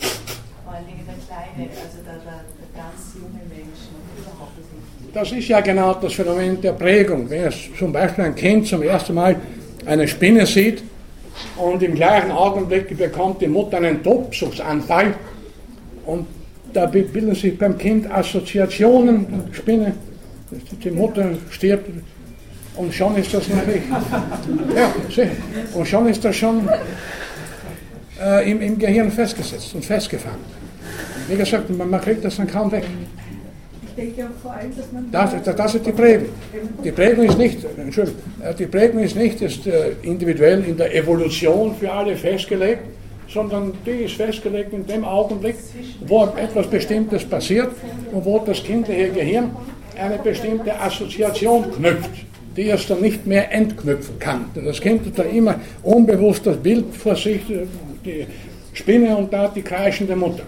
Vor 0.64 0.72
allen 0.74 0.88
Dingen 0.88 1.04
der 1.04 1.20
Kleine, 1.28 1.68
also 1.68 2.00
der, 2.00 2.18
der, 2.24 2.40
der 2.48 2.70
ganz 2.72 3.00
junge 3.20 3.44
Mensch, 3.52 3.82
überhaupt 4.16 4.56
das 4.56 4.68
nicht. 4.72 4.92
Das 5.12 5.28
ist 5.32 5.48
ja 5.52 5.60
genau 5.60 5.94
das 5.96 6.14
Phänomen 6.14 6.62
der 6.62 6.74
Prägung. 6.74 7.30
Wenn 7.30 7.44
es 7.52 7.68
zum 7.78 7.92
Beispiel 7.92 8.24
ein 8.24 8.36
Kind 8.36 8.68
zum 8.68 8.82
ersten 8.82 9.14
Mal 9.14 9.36
eine 9.86 10.08
Spinne 10.08 10.46
sieht 10.46 10.84
und 11.58 11.84
im 11.84 11.96
gleichen 11.96 12.32
Augenblick 12.32 12.96
bekommt 12.98 13.42
die 13.42 13.48
Mutter 13.48 13.78
einen 13.78 14.02
Tobsuchtsanfall 14.02 15.14
und 16.06 16.28
da 16.74 16.86
bilden 16.86 17.36
sich 17.36 17.58
beim 17.58 17.78
Kind 17.78 18.10
Assoziationen, 18.12 19.26
Spinne, 19.52 19.94
die 20.84 20.92
Mutter 20.92 21.32
stirbt 21.50 21.90
und 22.76 22.94
schon 22.94 23.16
ist 23.18 23.34
das 23.34 23.48
natürlich, 23.50 23.84
ja, 24.76 24.94
und 25.74 25.88
schon 25.88 26.08
ist 26.08 26.24
das 26.24 26.36
schon 26.36 26.70
äh, 28.22 28.50
im, 28.50 28.62
im 28.62 28.78
Gehirn 28.78 29.12
festgesetzt 29.12 29.74
und 29.76 29.84
festgefangen. 29.84 30.40
Wie 31.28 31.36
gesagt, 31.36 31.70
man, 31.70 31.90
man 31.90 32.02
kriegt 32.02 32.24
das 32.24 32.38
dann 32.38 32.48
kaum 32.48 32.72
weg. 32.72 32.84
Ich 33.84 33.96
denke 33.96 34.24
auch 34.24 34.42
vor 34.42 34.54
allem, 34.54 34.76
dass 34.76 34.92
man. 34.92 35.12
Das, 35.12 35.44
das, 35.44 35.56
das 35.56 35.76
ist 35.76 35.86
die 35.86 35.92
Prägung. 35.92 36.30
Die 36.84 36.92
Prägung 36.92 37.26
ist 37.26 37.38
nicht, 37.38 37.60
Entschuldigung, 37.78 38.22
äh, 38.42 38.54
die 38.54 38.66
Prägung 38.66 39.00
ist 39.02 39.16
nicht 39.16 39.42
ist, 39.42 39.68
äh, 39.68 39.92
individuell 40.02 40.64
in 40.64 40.78
der 40.78 40.96
Evolution 40.96 41.76
für 41.76 41.92
alle 41.92 42.16
festgelegt, 42.16 42.84
sondern 43.34 43.74
die 43.86 44.06
ist 44.06 44.16
festgelegt 44.16 44.74
in 44.74 44.86
dem 44.86 45.06
Augenblick, 45.06 45.56
wo 46.08 46.26
etwas 46.26 46.68
Bestimmtes 46.68 47.24
passiert 47.26 47.70
und 48.12 48.26
wo 48.26 48.40
das 48.40 48.64
kindliche 48.64 49.10
Gehirn 49.10 49.52
eine 49.98 50.18
bestimmte 50.18 50.78
Assoziation 50.80 51.72
knüpft, 51.72 52.10
die 52.58 52.70
es 52.70 52.88
dann 52.88 53.02
nicht 53.02 53.26
mehr 53.26 53.52
entknüpfen 53.52 54.20
kann. 54.20 54.46
Das 54.54 54.82
Kind 54.82 55.06
hat 55.06 55.20
dann 55.20 55.30
immer 55.30 55.60
unbewusst 55.84 56.46
das 56.46 56.58
Bild 56.58 56.94
vor 56.96 57.16
sich, 57.16 57.42
die 58.06 58.26
Spinne 58.74 59.16
und 59.16 59.32
da 59.32 59.48
die 59.48 59.62
kreischende 59.62 60.16
Mutter, 60.16 60.44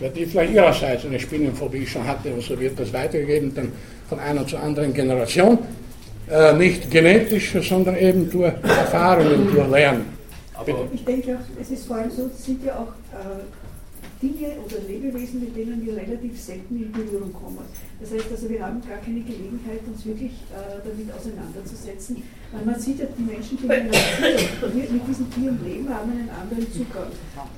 die 0.00 0.26
vielleicht 0.26 0.54
ihrerseits 0.54 1.04
eine 1.04 1.20
Spinnenphobie 1.20 1.86
schon 1.86 2.06
hatte 2.06 2.30
und 2.30 2.42
so 2.42 2.58
wird 2.58 2.78
das 2.78 2.92
weitergegeben 2.92 3.52
dann 3.54 3.72
von 4.08 4.18
einer 4.18 4.46
zur 4.46 4.62
anderen 4.62 4.92
Generation. 4.92 5.58
Äh, 6.28 6.54
nicht 6.54 6.90
genetisch, 6.90 7.54
sondern 7.62 7.96
eben 7.96 8.28
durch 8.28 8.52
Erfahrungen, 8.64 9.48
durch 9.54 9.70
Lernen. 9.70 10.15
Aber 10.68 10.88
ich 10.92 11.04
denke 11.04 11.36
auch, 11.36 11.60
es 11.60 11.70
ist 11.70 11.86
vor 11.86 11.96
allem 11.96 12.10
so, 12.10 12.26
es 12.26 12.44
sind 12.44 12.64
ja 12.64 12.78
auch 12.78 12.92
äh, 13.12 13.44
Dinge 14.22 14.56
oder 14.64 14.78
Lebewesen, 14.88 15.40
mit 15.40 15.54
denen 15.56 15.84
wir 15.84 15.96
relativ 15.96 16.40
selten 16.40 16.76
in 16.76 16.90
Berührung 16.90 17.32
kommen. 17.32 17.64
Das 18.00 18.12
heißt 18.12 18.30
also, 18.30 18.48
wir 18.48 18.64
haben 18.64 18.80
gar 18.80 18.98
keine 18.98 19.20
Gelegenheit, 19.20 19.80
uns 19.86 20.04
wirklich 20.06 20.32
äh, 20.32 20.80
damit 20.82 21.12
auseinanderzusetzen. 21.14 22.22
Weil 22.52 22.64
man 22.64 22.80
sieht 22.80 23.00
ja, 23.00 23.06
die 23.16 23.22
Menschen, 23.22 23.58
die 23.58 23.66
mit, 23.66 24.92
mit 24.92 25.08
diesen 25.08 25.30
Tieren 25.30 25.58
leben, 25.64 25.88
haben 25.88 26.10
einen 26.10 26.30
anderen 26.30 26.72
Zugang. 26.72 27.08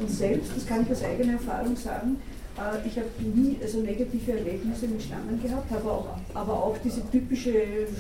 Und 0.01 0.11
selbst, 0.11 0.51
das 0.57 0.67
kann 0.67 0.83
ich 0.83 0.91
aus 0.91 1.05
eigener 1.05 1.35
Erfahrung 1.35 1.77
sagen, 1.77 2.17
äh, 2.59 2.87
ich 2.87 2.97
habe 2.97 3.09
nie 3.35 3.57
also 3.63 3.81
negative 3.81 4.33
Erlebnisse 4.33 4.89
mit 4.89 5.03
Schlangen 5.03 5.41
gehabt, 5.41 5.71
habe 5.71 5.91
auch, 5.91 6.09
aber 6.35 6.53
auch 6.53 6.77
diese 6.83 7.09
typische 7.11 7.53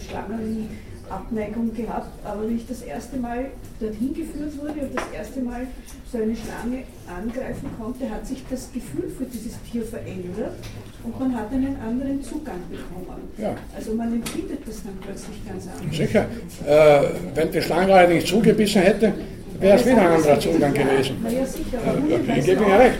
Schlangen 0.09 0.68
Abneigung 1.11 1.74
gehabt, 1.74 2.11
aber 2.24 2.48
wie 2.48 2.54
ich 2.54 2.66
das 2.66 2.82
erste 2.82 3.16
Mal 3.16 3.46
dorthin 3.80 4.14
geführt 4.14 4.52
wurde 4.59 4.80
und 4.86 4.94
das 4.94 5.04
erste 5.14 5.40
Mal 5.40 5.66
so 6.11 6.18
eine 6.18 6.34
Schlange 6.34 6.84
angreifen 7.06 7.70
konnte, 7.78 8.11
hat 8.11 8.26
sich 8.26 8.42
das 8.50 8.70
Gefühl 8.72 9.09
für 9.16 9.24
dieses 9.24 9.54
Tier 9.70 9.84
verändert 9.84 10.54
und 11.04 11.18
man 11.18 11.34
hat 11.36 11.52
einen 11.52 11.76
anderen 11.80 12.22
Zugang 12.22 12.61
bekommen. 12.70 13.28
Ja. 13.36 13.54
Also 13.74 13.94
man 13.94 14.12
empfindet 14.12 14.66
das 14.66 14.82
dann 14.82 14.96
plötzlich 15.00 15.46
ganz 15.46 15.66
anders. 15.66 15.96
Sicher. 15.96 16.26
Äh, 16.66 17.09
wenn 17.34 17.50
die 17.52 17.62
Schlange 17.62 18.09
nicht 18.09 18.26
zugebissen 18.28 18.82
hätte, 18.82 19.12
wäre 19.61 19.76
es 19.76 19.86
wieder 19.86 20.02
ein 20.02 20.09
anderer 20.09 20.40
Zugang 20.40 20.72
gewesen. 20.72 21.16
Ja, 21.24 21.44
sicher, 21.44 22.38
ich 22.38 22.44
gebe 22.44 22.64
Ihnen 22.64 22.72
recht. 22.72 22.98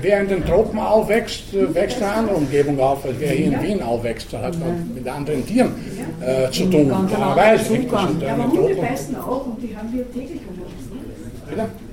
Wer 0.00 0.20
in 0.20 0.28
den 0.28 0.44
Tropen 0.44 0.78
aufwächst, 0.78 1.44
wächst 1.74 1.98
in 1.98 2.04
einer 2.04 2.16
anderen 2.16 2.36
Umgebung 2.38 2.80
auf, 2.80 3.04
als 3.04 3.14
wer 3.18 3.30
hier 3.30 3.46
in 3.46 3.62
Wien 3.62 3.82
aufwächst. 3.82 4.32
Das 4.32 4.42
hat 4.42 4.58
man 4.58 4.90
mit 4.94 5.08
anderen 5.08 5.46
Tieren 5.46 5.72
äh, 6.20 6.50
zu 6.50 6.66
tun. 6.66 6.88
Ja, 6.88 7.36
weiß 7.36 7.70
nicht. 7.70 7.92
Das 7.92 8.02
ja, 8.20 8.34
aber 8.34 8.44
Hunde 8.44 8.74
beißen 8.74 9.16
auch 9.16 9.46
und 9.46 9.62
die 9.62 9.76
haben 9.76 9.92
wir 9.92 10.10
täglich 10.12 10.40
uns. 10.48 10.68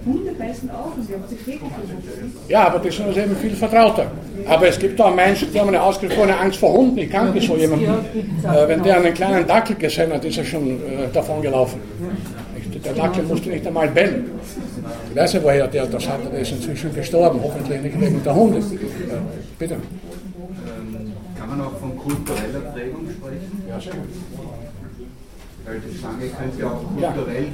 Hunde 0.06 0.32
beißen 0.34 0.70
auch 0.70 0.96
und 0.96 1.10
wir 1.10 1.16
haben 1.16 1.24
sie 1.30 1.36
täglich 1.36 1.62
um 1.62 1.68
uns. 1.68 2.50
Ja, 2.50 2.68
aber 2.68 2.80
das 2.80 2.88
ist 2.94 3.00
uns 3.00 3.18
eben 3.18 3.36
viel 3.36 3.56
vertrauter. 3.56 4.12
Aber 4.48 4.68
es 4.68 4.78
gibt 4.78 5.00
auch 5.02 5.16
Menschen, 5.16 5.52
die 5.52 5.60
haben 5.60 5.70
eine 5.70 5.82
ausgesprochene 5.82 6.38
Angst 6.38 6.60
vor 6.60 6.74
Hunden. 6.74 6.98
Ich 6.98 7.10
kannte 7.10 7.42
so 7.42 7.56
jemanden. 7.56 7.86
Äh, 7.86 8.68
wenn 8.68 8.84
der 8.84 8.98
einen 8.98 9.14
kleinen 9.14 9.48
Dackel 9.48 9.76
gesehen 9.76 10.14
hat, 10.14 10.24
ist 10.26 10.38
er 10.38 10.46
schon 10.46 10.68
äh, 10.68 11.08
davon 11.14 11.42
gelaufen. 11.42 11.80
Der 12.86 12.94
Dackel 12.94 13.24
musste 13.24 13.50
nicht 13.50 13.66
einmal 13.66 13.88
bellen. 13.90 14.30
Ich 15.10 15.16
weiß 15.16 15.34
nicht, 15.34 15.44
woher 15.44 15.68
der 15.68 15.88
das 15.88 16.08
hatte, 16.08 16.30
der 16.30 16.40
ist 16.40 16.52
inzwischen 16.52 16.94
gestorben, 16.94 17.40
hoffentlich 17.42 17.82
nicht 17.82 18.00
wegen 18.00 18.24
der 18.24 18.36
Hunde. 18.36 18.60
Ja, 18.60 19.18
bitte. 19.58 19.78
Kann 21.38 21.50
man 21.50 21.62
auch 21.62 21.78
von 21.80 21.98
kultureller 21.98 22.72
Prägung 22.72 23.08
sprechen? 23.10 23.64
Ja, 23.68 23.80
sehr 23.80 23.94
gut. 23.94 24.10
Weil 25.66 25.80
die 25.80 25.98
Schlange 25.98 26.28
könnte 26.28 26.62
ja 26.62 26.68
auch 26.68 26.84
kulturell 26.84 27.44
ja. 27.44 27.50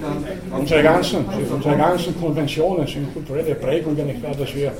dann. 0.49 0.59
Unsere 0.59 0.83
ganzen, 0.83 1.25
unsere 1.25 1.77
ganzen 1.77 2.19
Konventionen 2.19 2.85
sind 2.85 3.13
kulturelle 3.13 3.55
Prägungen, 3.55 4.07
nicht 4.07 4.21
wahr, 4.21 4.35
dass 4.37 4.53
wir 4.53 4.73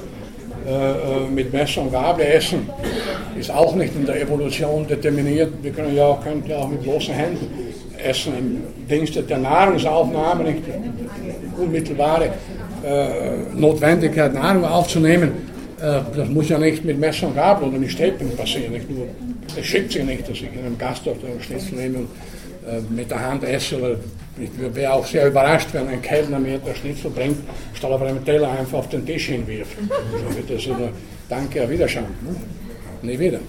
äh, 0.68 0.92
äh, 0.92 1.30
mit 1.34 1.54
Messer 1.54 1.82
und 1.84 1.94
Gabel 1.94 2.26
essen, 2.26 2.70
ist 3.40 3.50
auch 3.50 3.74
nicht 3.76 3.96
in 3.96 4.06
der 4.06 4.22
Evolution 4.22 4.86
determiniert. 4.86 5.54
Wir 5.62 5.72
können 5.72 5.96
ja 5.96 6.08
auch, 6.08 6.22
können 6.22 6.44
ja 6.46 6.58
auch 6.58 6.68
mit 6.68 6.84
bloßen 6.84 7.14
Händen 7.14 7.71
Essen 8.04 8.34
im 8.38 8.88
Dienste 8.88 9.24
der 9.24 9.38
Nahrungsaufnahme, 9.38 10.44
nicht 10.44 10.64
unmittelbare 11.58 12.32
äh, 12.84 13.56
Notwendigkeit, 13.56 14.34
Nahrung 14.34 14.66
aufzunehmen. 14.66 15.32
Äh, 15.80 16.02
das 16.16 16.30
muss 16.30 16.50
ja 16.50 16.58
nicht 16.58 16.84
mit 16.84 17.00
Messer 17.00 17.28
und 17.28 17.36
Gabel 17.36 17.70
oder 17.70 17.78
mit 17.78 17.92
Stäbchen 17.92 18.36
passieren. 18.36 18.74
Nicht 18.74 18.90
nur 18.90 19.08
es 19.58 19.66
schickt 19.66 19.92
sich 19.92 20.04
nicht, 20.04 20.30
dass 20.30 20.38
ich 20.38 20.50
einem 20.50 20.78
Gasthof 20.78 21.18
einen 21.24 21.42
Schnitzel 21.42 21.76
nehme 21.76 21.98
und 22.00 22.08
äh, 22.68 22.82
mit 22.90 23.10
der 23.12 23.20
Hand 23.20 23.44
esse. 23.44 23.78
Oder 23.78 23.96
ich 24.40 24.76
wäre 24.76 24.94
auch 24.94 25.06
sehr 25.06 25.28
überrascht, 25.28 25.70
wenn 25.74 25.88
ein 25.88 26.02
Kellner 26.02 26.40
mir 26.40 26.58
der 26.60 26.76
Schnitzel 26.76 27.12
bringt, 27.12 27.38
statt 27.74 27.92
auf 27.92 28.02
einem 28.02 28.24
Teller 28.24 28.52
einfach 28.52 28.80
auf 28.80 28.90
den 28.90 29.06
Tisch 29.06 29.28
hinwirft. 29.28 29.78
Also, 29.80 30.42
das 30.48 30.62
ist 30.62 30.72
eine 30.72 30.90
Danke, 31.30 31.64
auf 31.64 31.70
Wiederschauen. 31.70 32.06
Ne? 32.22 32.36
Nie 33.04 33.18
wieder. 33.18 33.40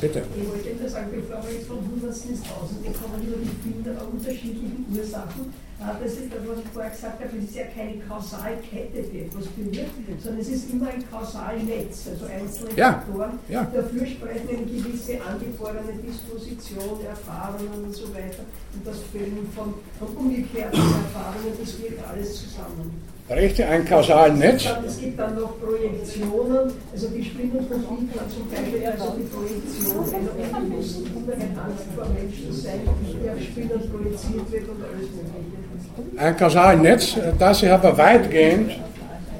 Bitte. 0.00 0.22
Ich 0.36 0.48
wollte 0.48 0.68
Ihnen 0.68 0.88
sagen, 0.88 1.08
bevor 1.10 1.42
wir 1.44 1.54
jetzt 1.54 1.68
von 1.68 1.78
Hundertsten 1.78 2.32
ins 2.32 2.42
Tausende 2.42 2.90
kommen, 2.90 3.22
über 3.26 3.36
die 3.38 3.56
vielen 3.62 3.96
unterschiedlichen 3.96 4.86
Ursachen, 4.92 5.52
das 5.78 6.12
ist 6.12 6.32
das, 6.32 6.40
was 6.48 6.58
ich 6.58 6.68
vorher 6.72 6.90
gesagt 6.90 7.20
habe, 7.20 7.36
es 7.36 7.44
ist 7.44 7.54
ja 7.56 7.64
keine 7.64 7.98
Kausalkette, 8.00 9.02
die 9.12 9.20
etwas 9.20 9.46
bewirkt, 9.48 9.92
sondern 10.22 10.40
es 10.40 10.48
ist 10.48 10.70
immer 10.70 10.88
ein 10.88 11.04
Kausalnetz, 11.10 12.08
also 12.08 12.24
einzelne 12.26 12.70
ja. 12.76 12.92
Faktoren 12.92 13.38
ja. 13.48 13.64
dafür 13.64 14.06
sprechen 14.06 14.48
eine 14.48 14.64
gewisse 14.64 15.20
angeborene 15.20 15.92
Disposition, 16.00 17.04
Erfahrungen 17.04 17.84
und 17.84 17.94
so 17.94 18.08
weiter 18.14 18.44
und 18.74 18.86
das 18.86 19.02
Fehlen 19.12 19.48
von, 19.54 19.74
von 19.98 20.16
umgekehrten 20.16 20.80
Erfahrungen, 20.80 21.52
das 21.60 21.78
wirkt 21.80 22.00
alles 22.08 22.34
zusammen. 22.40 23.15
Richtig, 23.28 23.66
ein 23.66 23.84
kausales 23.84 24.38
Netz. 24.38 24.68
Es 24.86 25.00
gibt 25.00 25.18
dann 25.18 25.34
noch 25.34 25.58
Projektionen, 25.58 26.70
also 26.92 27.08
die 27.08 27.24
von 27.24 27.98
Hitler 27.98 28.22
zum 28.28 28.48
Beispiel, 28.48 28.86
also 28.86 29.16
die 29.18 29.24
Projektion 29.24 30.14
einer 30.14 30.60
unbewussten 30.62 31.06
Unterhand 31.16 31.80
vor 31.96 32.06
Menschen 32.08 32.52
sein, 32.52 32.80
der 33.24 33.32
auf 33.32 33.42
Spinnen 33.42 33.90
projiziert 33.90 34.52
wird 34.52 34.68
und 34.68 34.84
alles 34.84 35.08
Mögliche. 35.10 36.24
Ein 36.24 36.36
kausales 36.36 36.80
Netz, 36.80 37.16
das 37.36 37.58
sich 37.58 37.68
aber 37.70 37.98
weitgehend 37.98 38.70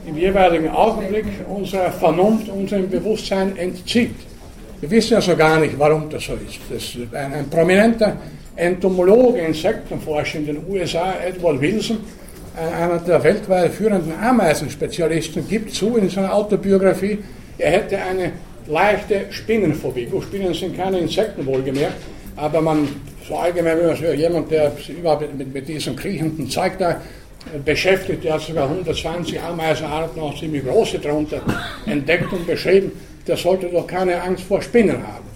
im 0.05 0.17
jeweiligen 0.17 0.69
Augenblick 0.69 1.27
unserer 1.49 1.93
Vernunft, 1.93 2.49
unserem 2.49 2.91
Bewusstsein 2.91 3.57
entzieht. 3.57 4.17
Wir 4.81 4.91
wissen 4.91 5.13
ja 5.15 5.21
so 5.21 5.37
gar 5.37 5.61
nicht, 5.61 5.79
warum 5.79 6.11
das 6.11 6.25
so 6.25 6.33
ist. 6.33 6.59
Das 6.69 7.15
ein, 7.15 7.35
ein 7.35 7.49
prominenter 7.49 8.17
Entomologe, 8.57 9.39
Insektenforscher 9.39 10.39
in 10.39 10.47
den 10.47 10.59
USA, 10.69 11.15
Edward 11.25 11.61
Wilson, 11.61 11.99
einer 12.57 12.99
der 12.99 13.23
weltweit 13.23 13.73
führenden 13.73 14.13
Ameisenspezialisten, 14.19 15.47
gibt 15.47 15.75
zu 15.75 15.97
in 15.97 16.09
seiner 16.09 16.35
Autobiografie, 16.35 17.19
er 17.59 17.71
hätte 17.71 17.99
eine 17.99 18.33
leichte 18.67 19.27
Spinnenphobie. 19.31 20.07
Gut, 20.07 20.25
Spinnen 20.25 20.55
sind 20.55 20.77
keine 20.77 20.99
Insekten 20.99 21.45
wohlgemerkt, 21.47 21.97
aber 22.37 22.61
man, 22.61 22.89
so 23.29 23.37
allgemein, 23.37 23.79
wenn 23.79 23.87
man 23.87 23.97
so 23.97 24.05
jemand, 24.07 24.51
der 24.51 24.71
sich 24.73 24.99
überhaupt 24.99 25.37
mit, 25.37 25.53
mit 25.53 25.69
diesem 25.69 25.95
kriechenden 25.97 26.49
Zeug 26.49 26.79
da 26.79 27.01
beschäftigt, 27.65 28.25
der 28.25 28.35
hat 28.35 28.41
sogar 28.41 28.69
120 28.69 29.41
Ameisenarten, 29.41 30.21
auch 30.21 30.39
ziemlich 30.39 30.65
große 30.65 30.99
darunter, 30.99 31.41
entdeckt 31.87 32.33
und 32.33 32.47
beschrieben, 32.47 32.93
der 33.27 33.37
sollte 33.37 33.67
doch 33.67 33.87
keine 33.87 34.21
Angst 34.21 34.45
vor 34.45 34.63
Spinnen 34.63 34.97
haben. 35.07 35.27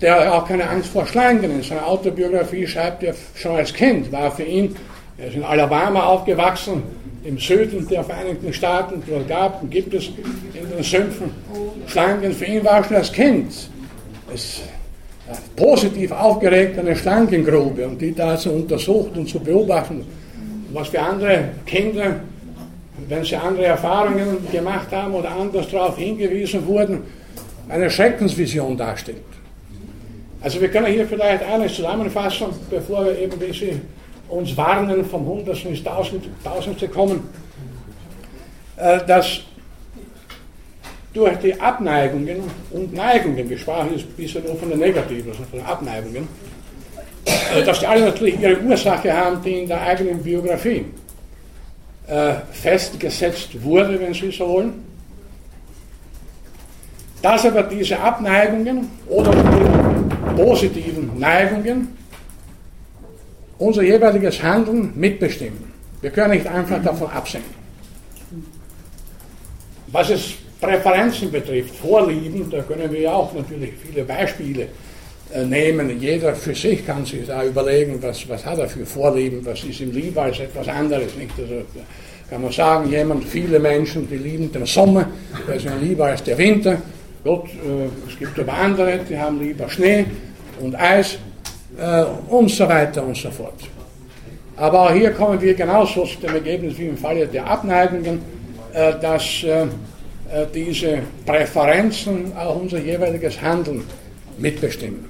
Der 0.00 0.34
auch 0.34 0.48
keine 0.48 0.68
Angst 0.68 0.90
vor 0.90 1.06
Schlangen. 1.06 1.44
In 1.44 1.62
seiner 1.62 1.86
Autobiografie 1.86 2.66
schreibt 2.66 3.04
er, 3.04 3.14
schon 3.36 3.54
als 3.54 3.72
Kind 3.72 4.10
war 4.10 4.32
für 4.32 4.42
ihn 4.42 4.74
er 5.18 5.28
ist 5.28 5.36
in 5.36 5.44
Alabama 5.44 6.04
aufgewachsen, 6.04 6.82
im 7.24 7.38
Süden 7.38 7.86
der 7.88 8.02
Vereinigten 8.02 8.52
Staaten. 8.52 9.02
Dort 9.06 9.28
gab 9.28 9.62
und 9.62 9.70
gibt 9.70 9.94
es 9.94 10.08
in 10.08 10.68
den 10.74 10.82
Sümpfen 10.82 11.30
Schlangen. 11.86 12.32
Für 12.32 12.44
ihn 12.44 12.64
war 12.64 12.82
schon 12.82 12.96
als 12.96 13.12
Kind 13.12 13.52
es 14.34 14.62
positiv 15.56 16.10
aufgeregt 16.12 16.78
eine 16.78 16.96
Schlangengrube 16.96 17.86
und 17.86 18.00
die 18.00 18.14
da 18.14 18.36
zu 18.36 18.50
untersuchen 18.50 19.12
und 19.18 19.28
zu 19.28 19.38
beobachten, 19.40 20.04
was 20.72 20.88
für 20.88 21.00
andere 21.00 21.50
Kinder, 21.66 22.20
wenn 23.08 23.24
sie 23.24 23.36
andere 23.36 23.66
Erfahrungen 23.66 24.38
gemacht 24.50 24.90
haben 24.90 25.14
oder 25.14 25.30
anders 25.30 25.68
darauf 25.70 25.96
hingewiesen 25.96 26.66
wurden, 26.66 27.00
eine 27.68 27.90
Schreckensvision 27.90 28.76
darstellt. 28.76 29.18
Also 30.40 30.60
wir 30.60 30.68
können 30.68 30.86
hier 30.86 31.06
vielleicht 31.06 31.44
eines 31.44 31.74
zusammenfassen, 31.74 32.48
bevor 32.68 33.04
wir 33.04 33.18
eben 33.18 33.32
ein 33.32 33.38
bisschen 33.38 33.80
uns 34.32 34.56
warnen, 34.56 35.04
vom 35.04 35.26
Hundertsten 35.26 35.70
ins 35.70 35.84
Tausend, 35.84 36.24
Tausendste 36.42 36.88
kommen, 36.88 37.28
äh, 38.76 38.98
dass 39.06 39.40
durch 41.12 41.36
die 41.38 41.60
Abneigungen 41.60 42.38
und 42.70 42.94
Neigungen, 42.94 43.46
die 43.46 43.58
Sprache 43.58 43.88
ist 43.94 44.16
bisher 44.16 44.40
nur 44.42 44.56
von 44.56 44.70
den 44.70 44.78
Negativen, 44.78 45.32
von 45.34 45.46
den 45.52 45.64
Abneigungen, 45.66 46.26
äh, 47.26 47.62
dass 47.62 47.80
die 47.80 47.86
alle 47.86 48.06
natürlich 48.06 48.40
ihre 48.40 48.58
Ursache 48.60 49.12
haben, 49.12 49.42
die 49.42 49.60
in 49.60 49.68
der 49.68 49.82
eigenen 49.82 50.22
Biografie 50.22 50.86
äh, 52.06 52.34
festgesetzt 52.50 53.62
wurde, 53.62 54.00
wenn 54.00 54.14
Sie 54.14 54.30
so 54.30 54.48
wollen. 54.48 54.84
Dass 57.20 57.46
aber 57.46 57.62
diese 57.64 58.00
Abneigungen 58.00 58.88
oder 59.06 59.30
die 59.30 60.42
positiven 60.42 61.18
Neigungen 61.18 62.01
unser 63.62 63.82
jeweiliges 63.82 64.42
Handeln 64.42 64.92
mitbestimmen. 64.96 65.72
Wir 66.00 66.10
können 66.10 66.34
nicht 66.34 66.46
einfach 66.46 66.82
davon 66.82 67.08
absehen. 67.10 67.44
Was 69.88 70.10
es 70.10 70.34
Präferenzen 70.60 71.30
betrifft, 71.30 71.74
Vorlieben, 71.76 72.50
da 72.50 72.62
können 72.62 72.90
wir 72.92 73.14
auch 73.14 73.32
natürlich 73.34 73.72
viele 73.84 74.04
Beispiele 74.04 74.68
äh, 75.34 75.44
nehmen. 75.44 76.00
Jeder 76.00 76.34
für 76.34 76.54
sich 76.54 76.84
kann 76.86 77.04
sich 77.04 77.26
da 77.26 77.44
überlegen, 77.44 77.98
was, 78.00 78.28
was 78.28 78.44
hat 78.44 78.58
er 78.58 78.68
für 78.68 78.86
Vorlieben, 78.86 79.44
was 79.44 79.62
ist 79.64 79.80
ihm 79.80 79.92
lieber 79.92 80.22
als 80.22 80.40
etwas 80.40 80.68
anderes. 80.68 81.14
Nicht? 81.16 81.32
Also, 81.38 81.62
kann 82.30 82.42
man 82.42 82.52
sagen, 82.52 82.90
jemand, 82.90 83.24
viele 83.24 83.58
Menschen, 83.58 84.08
die 84.08 84.16
lieben 84.16 84.50
den 84.50 84.64
Sommer, 84.66 85.08
der 85.46 85.56
ist 85.56 85.66
lieber 85.80 86.06
als 86.06 86.22
der 86.22 86.38
Winter. 86.38 86.80
Gut, 87.22 87.44
äh, 87.46 88.10
es 88.10 88.18
gibt 88.18 88.38
aber 88.40 88.54
andere, 88.54 89.00
die 89.08 89.18
haben 89.18 89.40
lieber 89.40 89.68
Schnee 89.68 90.06
und 90.60 90.74
Eis 90.74 91.18
äh, 91.78 92.04
und 92.28 92.50
so 92.50 92.68
weiter 92.68 93.04
und 93.04 93.16
so 93.16 93.30
fort. 93.30 93.60
Aber 94.56 94.82
auch 94.82 94.92
hier 94.92 95.10
kommen 95.12 95.40
wir 95.40 95.54
genauso 95.54 96.04
zu 96.04 96.18
dem 96.20 96.34
Ergebnis 96.34 96.78
wie 96.78 96.86
im 96.86 96.96
Falle 96.96 97.26
der 97.26 97.46
Abneigungen, 97.46 98.20
äh, 98.72 98.92
dass 99.00 99.42
äh, 99.42 99.62
äh, 99.62 100.46
diese 100.54 100.98
Präferenzen 101.26 102.32
auch 102.36 102.56
unser 102.56 102.78
jeweiliges 102.78 103.40
Handeln 103.40 103.82
mitbestimmen. 104.38 105.04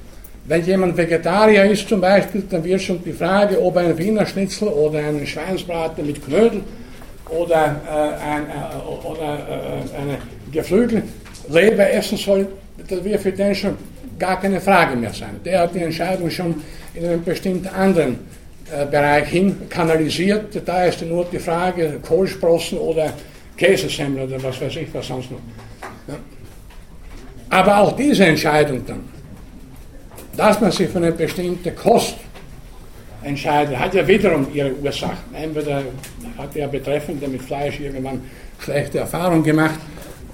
Wenn 0.45 0.65
jemand 0.65 0.97
Vegetarier 0.97 1.65
ist 1.67 1.89
zum 1.89 2.01
Beispiel, 2.01 2.43
dann 2.51 2.65
wird 2.65 2.83
schon 2.83 3.03
die 3.05 3.13
Frage, 3.13 3.63
ob 3.63 3.77
ein 3.77 3.97
Wiener 3.97 4.27
Schnitzel 4.27 4.69
oder 4.69 4.99
einen 4.99 5.25
Schweinsbraten 5.25 6.05
mit 6.05 6.25
Knödel 6.25 6.63
oder, 7.29 7.81
äh, 7.87 8.25
ein, 8.25 8.47
äh, 8.47 9.07
oder 9.07 9.39
äh, 9.39 10.01
eine 10.01 10.19
Geflügelleber 10.51 11.91
essen 11.91 12.19
soll, 12.19 12.49
das 12.89 13.05
wird 13.05 13.21
für 13.21 13.33
den 13.33 13.55
schon 13.55 13.77
gar 14.23 14.41
keine 14.41 14.61
Frage 14.61 14.95
mehr 14.95 15.13
sein. 15.13 15.41
Der 15.45 15.63
hat 15.63 15.75
die 15.75 15.81
Entscheidung 15.81 16.31
schon 16.31 16.63
in 16.95 17.05
einem 17.05 17.25
bestimmten 17.25 17.67
anderen 17.67 18.21
äh, 18.71 18.87
Bereich 18.87 19.29
hin 19.29 19.69
kanalisiert. 19.69 20.63
Da 20.65 20.85
ist 20.85 21.03
nur 21.03 21.25
die 21.25 21.41
Frage 21.41 21.99
Kohlsprossen 22.01 22.79
oder 22.79 23.13
Käsesemmel 23.57 24.23
oder 24.29 24.41
was 24.41 24.61
weiß 24.61 24.77
ich 24.77 24.95
was 24.95 25.09
sonst 25.09 25.29
noch. 25.33 25.41
Ja. 26.07 26.15
Aber 27.51 27.79
auch 27.79 27.97
diese 27.97 28.25
Entscheidung 28.25 28.87
dann, 28.87 29.03
dass 30.37 30.61
man 30.61 30.71
sich 30.71 30.89
für 30.89 30.99
eine 30.99 31.11
bestimmte 31.11 31.73
Kost 31.73 32.15
entscheidet, 33.25 33.77
hat 33.77 33.93
ja 33.93 34.07
wiederum 34.07 34.47
ihre 34.55 34.73
Ursachen. 34.75 35.35
Entweder 35.35 35.83
hat 36.39 36.55
der 36.55 36.69
Betreffende 36.69 37.27
mit 37.27 37.43
Fleisch 37.43 37.81
irgendwann 37.81 38.23
schlechte 38.61 38.99
Erfahrungen 38.99 39.43
gemacht 39.43 39.81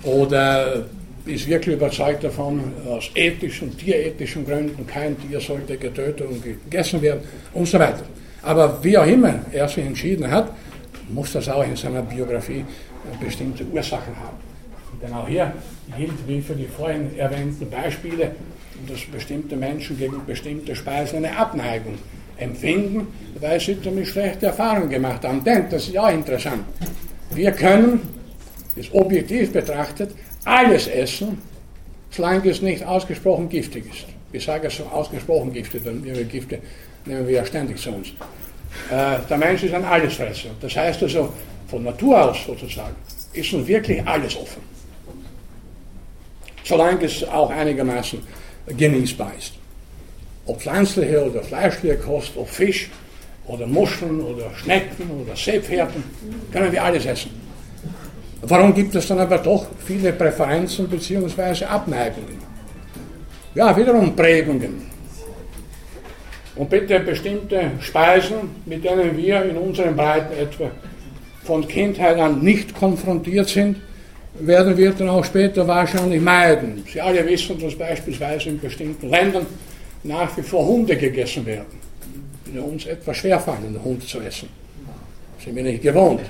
oder 0.03 0.85
ist 1.29 1.49
wirklich 1.49 1.77
überzeugt 1.77 2.25
davon, 2.25 2.73
aus 2.89 3.11
ethischen, 3.15 3.77
tierethischen 3.77 4.47
Gründen, 4.47 4.87
kein 4.87 5.17
Tier 5.21 5.41
sollte 5.41 5.77
getötet 5.77 6.27
und 6.27 6.43
gegessen 6.43 7.01
werden 7.03 7.21
und 7.53 7.67
so 7.67 7.79
weiter. 7.79 8.05
Aber 8.43 8.83
wie 8.83 8.97
auch 8.97 9.07
immer 9.07 9.41
er 9.53 9.69
sich 9.69 9.85
entschieden 9.85 10.31
hat, 10.31 10.53
muss 11.09 11.33
das 11.33 11.49
auch 11.49 11.65
in 11.65 11.77
seiner 11.77 12.03
Biografie 12.03 12.65
bestimmte 13.21 13.65
Ursachen 13.65 14.15
haben. 14.17 14.37
Denn 15.03 15.13
auch 15.13 15.29
hier 15.29 15.53
gilt, 15.97 16.27
wie 16.27 16.41
für 16.41 16.55
die 16.55 16.67
vorhin 16.67 17.17
erwähnten 17.17 17.69
Beispiele, 17.71 18.33
dass 18.89 19.01
bestimmte 19.13 19.57
Menschen 19.57 19.99
gegen 19.99 20.25
bestimmte 20.27 20.75
Speisen 20.75 21.19
eine 21.19 21.37
Abneigung 21.37 21.95
empfinden, 22.37 23.07
weil 23.41 23.61
sie 23.61 23.77
damit 23.83 24.07
schlechte 24.07 24.47
Erfahrungen 24.47 24.89
gemacht 24.89 25.25
haben. 25.25 25.43
Denn, 25.45 25.67
das 25.71 25.89
ist 25.89 25.99
auch 25.99 26.11
interessant, 26.11 26.63
wir 27.33 27.53
können, 27.53 28.01
ist 28.77 28.93
objektiv 28.95 29.53
betrachtet, 29.53 30.11
alles 30.49 30.89
essen, 30.89 31.39
solange 32.11 32.49
es 32.51 32.63
nicht 32.63 32.85
ausgesprochen 32.85 33.49
giftig 33.49 33.85
ist. 33.87 34.07
Ich 34.33 34.45
sage 34.45 34.69
es 34.69 34.77
so 34.77 34.85
ausgesprochen 34.85 35.53
giftig, 35.53 35.85
denn 35.85 36.05
ihre 36.05 36.25
Gifte 36.25 36.59
nehmen 37.05 37.27
wir 37.27 37.37
ja 37.37 37.45
ständig 37.45 37.79
zu 37.79 37.91
uns. 37.91 38.09
Äh, 38.91 39.19
der 39.29 39.39
Mensch 39.39 39.63
ist 39.63 39.75
ein 39.75 39.85
Allesfresser. 39.85 40.51
Das 40.61 40.75
heißt 40.75 41.03
also, 41.03 41.33
von 41.69 41.85
Natur 41.85 42.31
aus 42.31 42.39
sozusagen, 42.47 42.97
ist 43.33 43.53
nun 43.53 43.67
wirklich 43.67 44.07
alles 44.07 44.37
offen. 44.37 44.63
Solange 46.65 47.05
es 47.05 47.25
auch 47.25 47.51
einigermaßen 47.51 48.21
genießbar 48.77 49.33
ist. 49.39 49.53
Ob 50.47 50.61
pflanzliche 50.61 51.31
oder 51.31 51.43
fleischliche 51.43 51.97
Kost, 51.97 52.33
ob 52.37 52.49
Fisch 52.49 52.91
oder 53.47 53.67
Muscheln 53.67 54.21
oder 54.21 54.51
Schnecken 54.55 55.11
oder 55.11 55.37
Seepferden, 55.37 56.03
können 56.53 56.73
wir 56.73 56.83
alles 56.83 57.05
essen. 57.05 57.48
Warum 58.43 58.75
gibt 58.75 58.95
es 58.95 59.07
dann 59.09 59.19
aber 59.19 59.39
doch 59.39 59.67
viele 59.85 60.13
Präferenzen 60.13 60.89
bzw. 60.89 61.65
Abneigungen? 61.65 62.49
ja, 63.59 63.77
wiederum 63.77 64.15
Prägungen. 64.15 64.83
Und 66.55 66.71
bitte 66.71 67.01
bestimmte 67.01 67.73
Speisen, 67.81 68.37
mit 68.67 68.85
denen 68.85 69.17
wir 69.17 69.45
in 69.45 69.57
unseren 69.57 69.97
Breiten 69.97 70.33
etwa 70.39 70.71
von 71.45 71.67
Kindheit 71.67 72.19
an 72.19 72.41
nicht 72.41 72.75
konfrontiert 72.75 73.49
sind, 73.49 73.77
werden 74.41 74.77
wir 74.77 74.93
dann 74.93 75.09
auch 75.09 75.25
später 75.25 75.67
wahrscheinlich 75.67 76.21
meiden. 76.21 76.85
Sie 76.93 77.01
alle 77.01 77.27
wissen, 77.27 77.61
dass 77.61 77.75
beispielsweise 77.75 78.51
in 78.51 78.61
bestimmten 78.61 79.09
Ländern 79.09 79.47
nach 80.05 80.37
wie 80.37 80.43
vor 80.43 80.65
Hunde 80.65 80.97
gegessen 80.97 81.45
werden. 81.45 81.79
Uns 82.63 82.87
etwas 82.87 83.17
schwerfallen, 83.17 83.67
einen 83.67 83.85
Hund 83.85 84.09
zu 84.09 84.21
essen. 84.21 84.49
Sind 85.45 85.57
wir 85.57 85.65
nicht 85.65 85.83
gewohnt. 85.83 86.21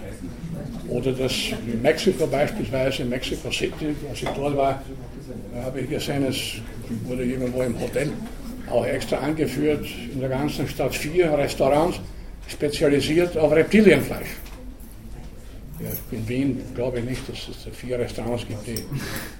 Oder 0.88 1.12
dass 1.12 1.32
in 1.66 1.82
Mexiko 1.82 2.26
beispielsweise, 2.26 3.02
in 3.02 3.10
Mexico 3.10 3.50
City, 3.50 3.94
als 4.08 4.22
ich 4.22 4.28
dort 4.28 4.56
war, 4.56 4.82
habe 5.62 5.80
ich 5.80 5.90
gesehen, 5.90 6.24
es 6.24 6.54
wurde 7.06 7.24
irgendwo 7.24 7.62
im 7.62 7.78
Hotel 7.78 8.10
auch 8.70 8.86
extra 8.86 9.18
angeführt, 9.18 9.86
in 10.12 10.20
der 10.20 10.30
ganzen 10.30 10.66
Stadt 10.68 10.94
vier 10.94 11.32
Restaurants 11.36 12.00
spezialisiert 12.48 13.36
auf 13.36 13.52
Reptilienfleisch. 13.52 14.28
Ja, 15.80 15.90
in 16.10 16.28
Wien 16.28 16.60
glaube 16.74 16.98
ich 16.98 17.04
nicht, 17.04 17.28
dass 17.28 17.48
es 17.48 17.76
vier 17.76 18.00
Restaurants 18.00 18.44
gibt, 18.48 18.66
die 18.66 18.82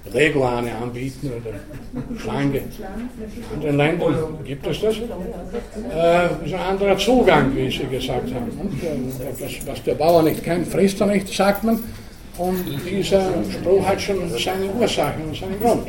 Leguane 0.09 0.73
anbieten 0.73 1.29
oder 1.29 2.17
Schlange. 2.17 2.59
In 2.59 3.55
anderen 3.55 3.77
Ländern 3.77 4.37
gibt 4.45 4.65
es 4.65 4.79
das. 4.79 4.95
Äh, 4.95 6.45
ist 6.45 6.53
ein 6.53 6.59
anderer 6.61 6.97
Zugang, 6.97 7.53
wie 7.55 7.69
Sie 7.69 7.85
gesagt 7.87 8.33
haben. 8.33 8.51
Und, 8.57 8.73
das, 9.37 9.67
was 9.67 9.83
der 9.83 9.95
Bauer 9.95 10.23
nicht 10.23 10.41
kennt, 10.41 10.67
frisst 10.67 11.01
er 11.01 11.07
nicht, 11.07 11.27
sagt 11.27 11.65
man. 11.65 11.83
Und 12.37 12.63
dieser 12.89 13.33
Spruch 13.51 13.85
hat 13.85 14.01
schon 14.01 14.29
seine 14.29 14.71
Ursache 14.79 15.19
und 15.21 15.35
seinen 15.35 15.59
Grund. 15.59 15.87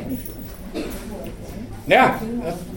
Ja, 1.87 2.21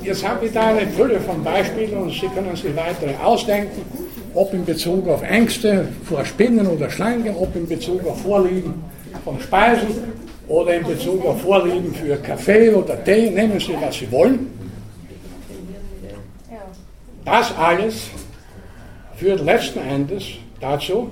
jetzt 0.04 0.28
habe 0.28 0.46
ich 0.46 0.52
da 0.52 0.68
eine 0.68 0.88
Fülle 0.88 1.20
von 1.22 1.44
Beispielen 1.44 1.98
und 1.98 2.12
Sie 2.12 2.28
können 2.28 2.56
sich 2.56 2.76
weitere 2.76 3.16
ausdenken 3.16 4.03
ob 4.34 4.54
in 4.54 4.66
Bezug 4.66 5.08
auf 5.08 5.22
Ängste 5.24 5.88
vor 6.06 6.26
Spinnen 6.26 6.68
oder 6.68 6.90
Schlangen, 6.90 7.36
ob 7.36 7.56
in 7.56 7.68
Bezug 7.68 8.06
auf 8.08 8.22
Vorlieben 8.22 8.74
von 9.24 9.40
Speisen 9.40 9.90
oder 10.48 10.76
in 10.76 10.84
Bezug 10.84 11.26
auf 11.26 11.42
Vorlieben 11.42 11.94
für 11.94 12.18
Kaffee 12.18 12.72
oder 12.72 13.04
Tee, 13.04 13.30
nehmen 13.30 13.60
Sie, 13.60 13.76
was 13.80 13.96
Sie 13.96 14.12
wollen. 14.12 14.48
Das 17.26 17.56
alles 17.58 18.08
führt 19.16 19.42
letzten 19.42 19.80
Endes 19.80 20.26
dazu, 20.60 21.10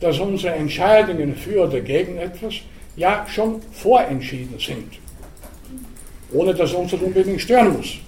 dass 0.00 0.18
unsere 0.18 0.54
Entscheidungen 0.54 1.36
für 1.36 1.68
oder 1.68 1.80
gegen 1.80 2.18
etwas 2.18 2.54
ja 2.96 3.24
schon 3.28 3.60
vorentschieden 3.72 4.58
sind, 4.58 4.94
ohne 6.32 6.54
dass 6.54 6.72
uns 6.72 6.90
das 6.90 7.00
unbedingt 7.00 7.40
stören 7.40 7.76
muss. 7.76 7.98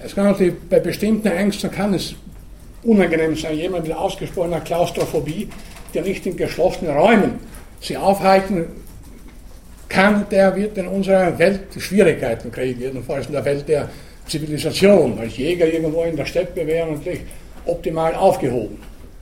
Es 0.00 0.14
kann 0.14 0.24
natürlich 0.24 0.54
bei 0.70 0.80
bestimmten 0.80 1.28
Ängsten 1.28 1.70
kann 1.70 1.94
es 1.94 2.14
unangenehm 2.82 3.36
sein. 3.36 3.56
Jemand 3.56 3.86
mit 3.86 3.96
ausgesprochener 3.96 4.60
Klaustrophobie, 4.60 5.48
der 5.94 6.02
nicht 6.02 6.26
in 6.26 6.36
geschlossenen 6.36 6.96
Räumen 6.96 7.38
sie 7.80 7.96
aufhalten 7.96 8.66
kann, 9.88 10.26
der 10.30 10.54
wird 10.54 10.76
in 10.76 10.86
unserer 10.86 11.38
Welt 11.38 11.60
Schwierigkeiten 11.78 12.52
kriegen, 12.52 12.80
jedenfalls 12.80 13.26
in 13.26 13.32
der 13.32 13.44
Welt 13.44 13.68
der 13.68 13.88
Zivilisation. 14.26 15.18
Als 15.18 15.36
Jäger 15.36 15.66
irgendwo 15.66 16.02
in 16.02 16.16
der 16.16 16.26
Steppe 16.26 16.66
wäre 16.66 16.92
natürlich 16.92 17.20
optimal 17.64 18.14
aufgehoben. 18.14 18.78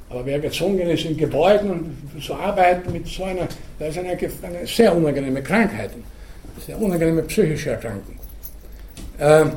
Aber 0.09 0.25
wer 0.25 0.39
gezwungen 0.39 0.89
ist, 0.89 1.05
in 1.05 1.17
Gebäuden 1.17 1.97
zu 2.21 2.35
arbeiten 2.35 2.93
mit 2.93 3.07
so 3.09 3.25
einer, 3.25 3.49
das 3.79 3.91
ist 3.91 3.99
eine, 3.99 4.11
eine 4.11 4.67
sehr 4.67 4.95
unangenehme 4.95 5.43
Krankheit, 5.43 5.91
sehr 6.65 6.81
unangenehme 6.81 7.23
psychische 7.23 7.71
Erkrankung. 7.71 8.17
Ähm, 9.19 9.53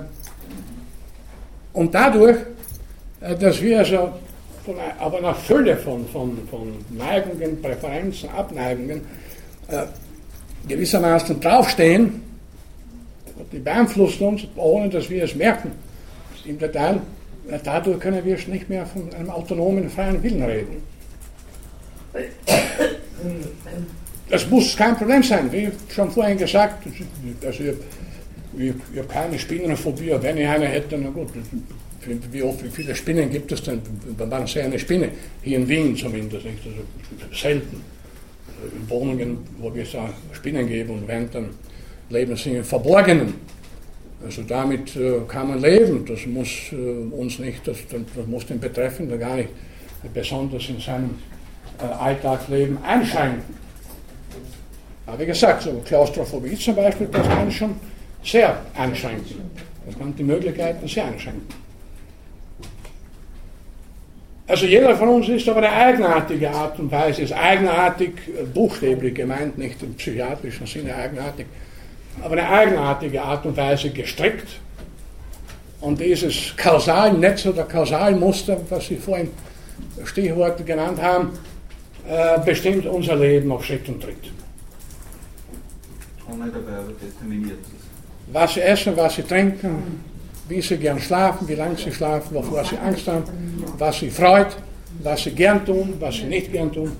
und 1.73 1.93
dadurch 1.93 2.37
dass 3.19 3.61
wir 3.61 3.79
also 3.79 4.11
von 4.65 4.75
aber 4.99 5.17
einer 5.17 5.35
Fülle 5.35 5.75
von, 5.77 6.07
von, 6.07 6.37
von 6.49 6.73
Neigungen, 6.91 7.61
Präferenzen, 7.61 8.29
Abneigungen 8.29 9.01
äh, 9.67 9.83
gewissermaßen 10.67 11.39
draufstehen, 11.39 12.21
die 13.51 13.59
beeinflussen 13.59 14.27
uns, 14.27 14.47
ohne 14.55 14.89
dass 14.89 15.09
wir 15.09 15.23
es 15.23 15.35
merken. 15.35 15.71
Im 16.45 16.57
Detail, 16.59 17.01
äh, 17.49 17.59
dadurch 17.63 17.99
können 17.99 18.23
wir 18.23 18.37
nicht 18.47 18.69
mehr 18.69 18.85
von 18.85 19.13
einem 19.13 19.29
autonomen, 19.29 19.89
freien 19.89 20.21
Willen 20.21 20.43
reden. 20.43 20.83
Das 24.29 24.47
muss 24.49 24.75
kein 24.77 24.95
Problem 24.95 25.23
sein, 25.23 25.51
wie 25.51 25.71
schon 25.93 26.11
vorhin 26.11 26.37
gesagt. 26.37 26.87
Also 27.45 27.63
ich, 27.63 27.69
ich, 28.57 28.73
ich 28.93 28.99
habe 28.99 29.07
keine 29.07 29.39
Spinnenphobie, 29.39 30.13
wenn 30.21 30.37
ich 30.37 30.47
eine 30.47 30.65
hätte, 30.65 30.97
na 30.97 31.09
gut, 31.09 31.29
wie, 32.31 32.43
oft, 32.43 32.63
wie 32.63 32.69
viele 32.69 32.95
Spinnen 32.95 33.29
gibt 33.29 33.51
es 33.51 33.63
denn? 33.63 33.81
Wann 34.17 34.47
sehe 34.47 34.63
eine 34.63 34.79
Spinne? 34.79 35.09
Hier 35.41 35.57
in 35.57 35.67
Wien 35.67 35.95
zumindest 35.95 36.45
nicht. 36.45 36.59
Also 36.65 37.35
selten. 37.35 37.81
In 38.75 38.89
Wohnungen, 38.89 39.37
wo 39.57 39.73
wir 39.73 39.85
da 39.85 40.09
Spinnen 40.33 40.67
geben 40.67 40.91
und 40.91 41.07
während 41.07 41.33
dann 41.33 41.49
leben 42.09 42.35
sie 42.35 42.55
im 42.55 42.63
Verborgenen. 42.63 43.33
Also 44.23 44.41
damit 44.43 44.95
äh, 44.97 45.21
kann 45.27 45.47
man 45.47 45.61
leben. 45.61 46.05
Das 46.05 46.25
muss 46.25 46.49
äh, 46.71 46.75
uns 46.75 47.39
nicht, 47.39 47.65
das, 47.65 47.77
das, 47.89 48.27
muss 48.27 48.45
den 48.45 48.59
Betreffenden 48.59 49.17
gar 49.17 49.37
nicht 49.37 49.49
besonders 50.13 50.67
in 50.67 50.79
seinem 50.79 51.11
äh, 51.79 51.83
Alltagsleben 51.83 52.77
einschränken. 52.83 53.43
Aber 55.05 55.19
wie 55.19 55.25
gesagt, 55.25 55.63
so 55.63 55.81
Klaustrophobie 55.85 56.55
zum 56.55 56.75
Beispiel, 56.75 57.07
das 57.07 57.27
kann 57.27 57.51
schon 57.51 57.75
sehr 58.23 58.61
einschränken. 58.75 59.49
Das 59.85 59.97
kann 59.97 60.13
die 60.15 60.23
Möglichkeiten 60.23 60.87
sehr 60.87 61.05
einschränken. 61.05 61.47
Also 64.49 64.65
jeder 64.65 64.95
von 64.97 65.09
uns 65.09 65.29
ist 65.29 65.47
aber 65.47 65.59
eine 65.59 65.71
eigenartige 65.71 66.49
Art 66.49 66.79
und 66.79 66.91
Weise, 66.91 67.21
ist 67.21 67.33
eigenartig, 67.33 68.13
buchstäblich 68.51 69.13
gemeint, 69.13 69.59
nicht 69.59 69.83
im 69.83 69.93
psychiatrischen 69.93 70.65
Sinne 70.65 70.95
eigenartig, 70.95 71.45
aber 72.23 72.31
eine 72.31 72.49
eigenartige 72.49 73.21
Art 73.21 73.45
und 73.45 73.55
Weise 73.55 73.91
gestrickt. 73.91 74.47
Und 75.81 75.99
dieses 76.01 76.57
Kausalnetz 76.57 77.45
oder 77.45 77.63
Kausalmuster, 77.63 78.57
was 78.71 78.87
Sie 78.87 78.95
vorhin 78.95 79.29
Stichworte 80.03 80.63
genannt 80.63 80.99
haben, 80.99 81.37
äh, 82.09 82.39
bestimmt 82.43 82.87
unser 82.87 83.17
Leben 83.17 83.51
auf 83.51 83.63
Schritt 83.63 83.87
und 83.87 84.01
Tritt. 84.01 84.31
Was 88.33 88.55
Sie 88.55 88.61
essen, 88.61 88.97
was 88.97 89.15
Sie 89.15 89.21
trinken, 89.21 90.03
wie 90.49 90.61
sie 90.61 90.77
gern 90.77 90.99
schlafen, 90.99 91.47
wie 91.47 91.55
lange 91.55 91.77
sie 91.77 91.91
schlafen, 91.91 92.35
wovor 92.35 92.65
sie 92.65 92.77
Angst 92.77 93.07
haben, 93.07 93.23
was 93.77 93.99
sie 93.99 94.09
freut, 94.09 94.57
was 95.03 95.23
sie 95.23 95.31
gern 95.31 95.63
tun, 95.65 95.93
was 95.99 96.15
sie 96.15 96.25
nicht 96.25 96.51
gern 96.51 96.71
tun. 96.71 96.91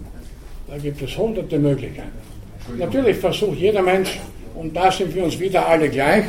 Da 0.68 0.78
gibt 0.78 1.02
es 1.02 1.18
hunderte 1.18 1.58
Möglichkeiten. 1.58 2.12
Natürlich 2.78 3.18
versucht 3.18 3.58
jeder 3.58 3.82
Mensch, 3.82 4.20
und 4.56 4.76
da 4.76 4.92
sind 4.92 5.14
wir 5.16 5.24
uns 5.24 5.40
wieder 5.40 5.68
alle 5.68 5.90
gleich, 5.90 6.26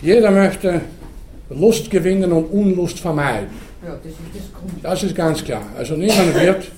jeder 0.00 0.30
möchte 0.30 0.80
Lust 1.50 1.90
gewinnen 1.90 2.32
und 2.32 2.46
Unlust 2.46 2.98
vermeiden. 2.98 3.48
Das 4.82 5.02
ist 5.02 5.14
ganz 5.14 5.44
klar. 5.44 5.62
Also 5.76 5.94
niemand 5.94 6.34
wird 6.34 6.70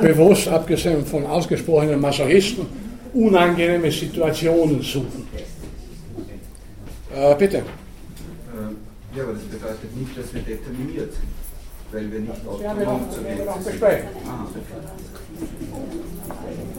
bewusst, 0.00 0.48
abgesehen 0.48 1.04
von 1.04 1.26
ausgesprochenen 1.26 2.00
Masochisten, 2.00 2.66
unangenehme 3.14 3.90
Situationen 3.90 4.82
suchen. 4.82 5.26
Äh, 7.14 7.34
bitte. 7.36 7.62
Ja, 9.16 9.22
aber 9.22 9.32
das 9.32 9.44
bedeutet 9.44 9.96
nicht, 9.96 10.18
dass 10.18 10.34
wir 10.34 10.42
determiniert 10.42 11.10
sind, 11.10 11.32
weil 11.90 12.12
wir 12.12 12.20
nicht 12.20 12.46
autonom 12.46 13.10
zu 13.10 13.24
werden 13.24 13.48
sind. 13.62 13.82
Ah. 13.82 14.46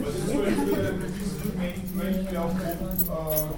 Was 0.00 0.14
ist 0.14 0.28
zum 0.28 0.38
Beispiel 0.38 0.64
mit 1.00 1.10
diesem 1.18 1.96
Mönch, 1.96 2.28
der 2.30 2.44
aufgrund 2.44 2.98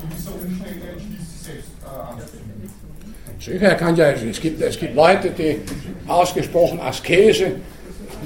gewisser 0.00 0.32
Umstände 0.42 0.86
entschließt, 0.92 1.44
selbst 1.44 1.68
äh, 1.82 2.12
anzunehmen? 2.12 2.70
Sicher, 3.38 3.74
kann 3.74 3.96
ja, 3.96 4.10
es 4.12 4.40
gibt, 4.40 4.62
es 4.62 4.78
gibt 4.78 4.94
Leute, 4.94 5.30
die 5.30 5.58
ausgesprochen 6.06 6.80
Askese 6.80 7.52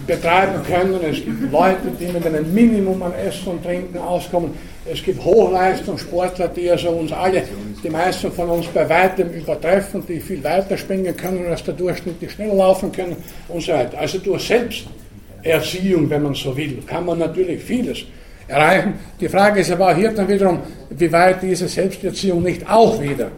betreiben 0.06 0.62
können. 0.64 1.00
Es 1.02 1.16
gibt 1.16 1.50
Leute, 1.50 1.90
die 1.98 2.06
mit 2.06 2.24
einem 2.24 2.54
Minimum 2.54 3.02
an 3.02 3.12
Essen 3.14 3.48
und 3.48 3.64
Trinken 3.64 3.98
auskommen. 3.98 4.52
Es 4.86 5.02
gibt 5.02 5.24
Hochleistungssportler, 5.24 6.48
die 6.48 6.70
also 6.70 6.90
uns 6.90 7.10
alle, 7.10 7.42
die 7.82 7.88
meisten 7.88 8.30
von 8.30 8.50
uns 8.50 8.66
bei 8.66 8.86
weitem 8.88 9.30
übertreffen, 9.30 10.04
die 10.06 10.20
viel 10.20 10.44
weiter 10.44 10.76
springen 10.76 11.16
können 11.16 11.46
als 11.46 11.64
der 11.64 11.74
Durchschnitt, 11.74 12.20
die 12.20 12.28
schneller 12.28 12.54
laufen 12.54 12.92
können 12.92 13.16
und 13.48 13.62
so 13.62 13.72
weiter. 13.72 13.98
Also 13.98 14.18
durch 14.18 14.46
Selbsterziehung, 14.46 16.10
wenn 16.10 16.22
man 16.22 16.34
so 16.34 16.54
will, 16.54 16.82
kann 16.86 17.06
man 17.06 17.18
natürlich 17.18 17.62
vieles 17.62 18.04
erreichen. 18.46 18.94
Die 19.18 19.28
Frage 19.28 19.60
ist 19.60 19.70
aber 19.70 19.90
auch 19.90 19.96
hier 19.96 20.10
dann 20.12 20.28
wiederum, 20.28 20.58
wie 20.90 21.10
weit 21.10 21.42
diese 21.42 21.66
Selbsterziehung 21.66 22.42
nicht 22.42 22.68
auch 22.70 23.00
wieder 23.00 23.30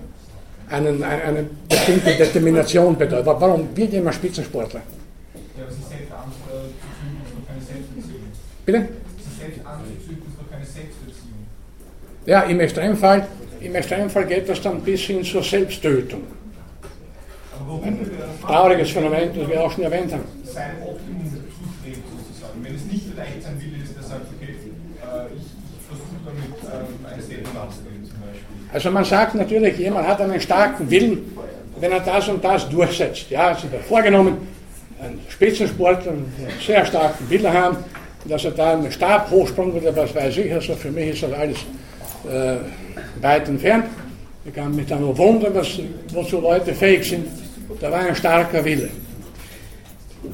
einen, 0.69 1.03
eine, 1.03 1.23
eine 1.23 1.45
bestimmte 1.69 2.15
Determination 2.15 2.97
bedeutet. 2.97 3.27
Warum 3.27 3.69
wird 3.77 3.93
jemand 3.93 4.17
Spitzensportler? 4.17 4.81
Ja, 4.81 5.65
das 5.65 5.75
ist 5.75 5.89
Selbstangst 5.89 6.39
äh, 6.49 6.51
zu 6.51 6.89
fühlen, 6.99 7.23
ist 7.25 7.35
doch 7.35 7.47
keine 7.47 7.61
Selbsterziehung. 7.61 8.27
Bitte? 8.67 8.89
Selbstangst 9.39 9.87
zu 9.87 10.07
fühlen, 10.07 10.23
ist 10.27 10.39
doch 10.39 10.51
keine 10.51 10.67
Selbsterziehung. 10.67 11.47
Ja, 12.27 12.43
im 12.43 12.61
Extremfall 12.61 13.27
im 13.61 13.75
Extremfall 13.75 14.27
geht 14.27 14.49
das 14.49 14.61
dann 14.61 14.81
bis 14.81 15.03
hin 15.03 15.25
zur 15.25 15.43
Selbsttötung. 15.43 16.23
Ein 17.83 18.11
trauriges 18.43 18.91
Phänomen, 18.91 19.31
das 19.35 19.49
wir 19.49 19.65
auch 19.65 19.73
schon 19.73 19.85
erwähnt 19.85 20.13
haben. 20.13 20.25
Sein 20.45 20.71
Optimum 20.87 21.25
zustrebt 21.25 22.05
sozusagen. 22.11 22.63
Wenn 22.63 22.75
es 22.75 22.85
nicht 22.85 23.05
vielleicht 23.11 23.43
sein 23.43 23.61
Wille 23.61 23.83
ist, 23.83 23.97
der 23.97 24.03
sagt, 24.03 24.27
okay, 24.37 24.55
ich, 24.55 25.87
versuche 25.89 26.17
damit 26.25 27.13
ein 27.13 27.23
Statement 27.23 27.57
abzugeben 27.57 28.05
zum 28.05 28.21
Beispiel. 28.21 28.47
Also 28.73 28.91
man 28.91 29.05
sagt 29.05 29.35
natürlich, 29.35 29.79
jemand 29.79 30.07
hat 30.07 30.21
einen 30.21 30.41
starken 30.41 30.91
Willen, 30.91 31.37
wenn 31.81 31.93
er 31.93 32.01
das 32.01 32.29
und 32.29 32.45
das 32.45 32.69
durchsetzt. 32.69 33.31
Ja, 33.31 33.51
hat 33.51 33.65
vorgenommen, 33.89 34.47
ein 35.03 35.19
Spitzensportler, 35.29 36.13
einen 36.13 36.33
sehr 36.65 36.85
starken 36.87 37.29
Willen 37.31 37.53
haben, 37.53 37.79
dass 38.29 38.45
er 38.45 38.53
da 38.53 38.73
einen 38.75 38.93
Stab 38.93 39.31
hochsprung 39.31 39.73
oder 39.73 39.95
was 39.97 40.15
weiß 40.15 40.37
ich. 40.37 40.53
Also 40.53 40.75
für 40.75 40.91
mich 40.91 41.15
ist 41.15 41.23
das 41.23 41.33
alles 41.33 41.59
äh, 42.27 43.23
weit 43.23 43.49
entfernt. 43.49 43.87
Ich 44.45 44.55
kann 44.55 44.75
mich 44.75 44.87
dann 44.87 45.01
nur 45.01 45.17
wundern, 45.17 45.55
was, 45.55 45.81
wozu 46.13 46.41
Leute 46.41 46.73
fähig 46.75 47.05
sind. 47.09 47.27
Da 47.81 47.91
war 47.91 48.01
ein 48.01 48.15
starker 48.15 48.65
Wille. 48.65 48.89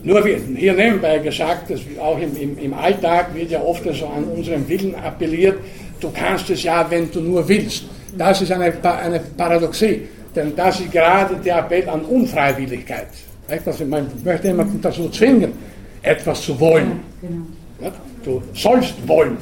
Nur 0.02 0.24
hier 0.24 0.74
nebenbei 0.74 1.19
gesagt, 1.19 1.70
dass 1.70 1.81
auch 2.01 2.19
im, 2.19 2.36
im, 2.36 2.59
im 2.59 2.74
Alltag 2.74 3.35
wird 3.35 3.51
ja 3.51 3.60
oft 3.62 3.82
so 3.94 4.06
an 4.06 4.24
unseren 4.24 4.69
Willen 4.69 4.94
appelliert, 4.94 5.59
du 6.01 6.10
kannst 6.10 6.51
es 6.51 6.62
ja, 6.62 6.86
wenn 6.90 7.10
du 7.10 7.20
nur 7.20 7.47
willst. 7.48 7.85
Das 8.16 8.43
ist 8.43 8.52
eine, 8.52 8.73
eine 8.82 9.20
Paradoxie, 9.36 10.02
denn 10.35 10.55
das 10.56 10.81
ist 10.81 10.93
gerade 10.93 11.36
der 11.36 11.59
Appell 11.59 11.89
an 11.89 12.02
Unfreiwilligkeit. 12.02 13.09
Man 13.86 14.06
möchte 14.24 14.48
jemanden 14.48 14.81
dazu 14.81 15.09
zwingen, 15.10 15.52
etwas 16.02 16.43
zu 16.43 16.59
wollen. 16.59 17.01
Genau. 17.20 17.93
Du 18.24 18.43
sollst 18.55 18.94
wollen. 19.06 19.36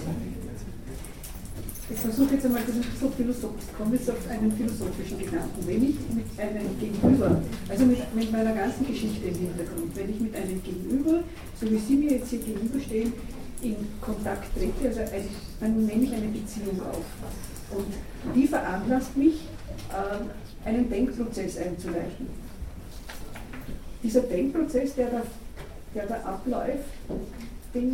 Ich 1.92 1.98
versuche 1.98 2.34
jetzt 2.34 2.46
einmal 2.46 2.62
so 3.00 3.08
philosophisch, 3.08 3.64
komme 3.76 3.96
jetzt 3.96 4.08
auf 4.08 4.28
einen 4.28 4.52
philosophischen 4.52 5.18
Gedanken. 5.18 5.66
Wenn 5.66 5.82
ich 5.82 5.96
mit 6.14 6.26
einem 6.38 6.78
Gegenüber, 6.78 7.42
also 7.68 7.84
mit, 7.84 8.14
mit 8.14 8.30
meiner 8.30 8.54
ganzen 8.54 8.86
Geschichte 8.86 9.26
im 9.26 9.34
Hintergrund, 9.34 9.96
wenn 9.96 10.10
ich 10.10 10.20
mit 10.20 10.34
einem 10.36 10.62
Gegenüber, 10.62 11.20
so 11.60 11.70
wie 11.70 11.78
Sie 11.78 11.96
mir 11.96 12.12
jetzt 12.12 12.30
hier 12.30 12.38
gegenüberstehen, 12.38 13.12
in 13.62 13.76
Kontakt 14.00 14.46
trete, 14.56 14.88
also 14.88 15.00
ein, 15.00 15.28
dann 15.58 15.86
nehme 15.86 16.04
ich 16.04 16.12
eine 16.12 16.28
Beziehung 16.28 16.80
auf. 16.80 17.04
Und 17.76 18.34
die 18.34 18.46
veranlasst 18.46 19.16
mich, 19.16 19.46
äh, 19.90 20.68
einen 20.68 20.88
Denkprozess 20.88 21.58
einzuleiten. 21.58 22.28
Dieser 24.02 24.22
Denkprozess, 24.22 24.94
der 24.94 25.10
da, 25.10 25.22
der 25.94 26.06
da 26.06 26.14
abläuft, 26.22 26.84
den, 27.74 27.92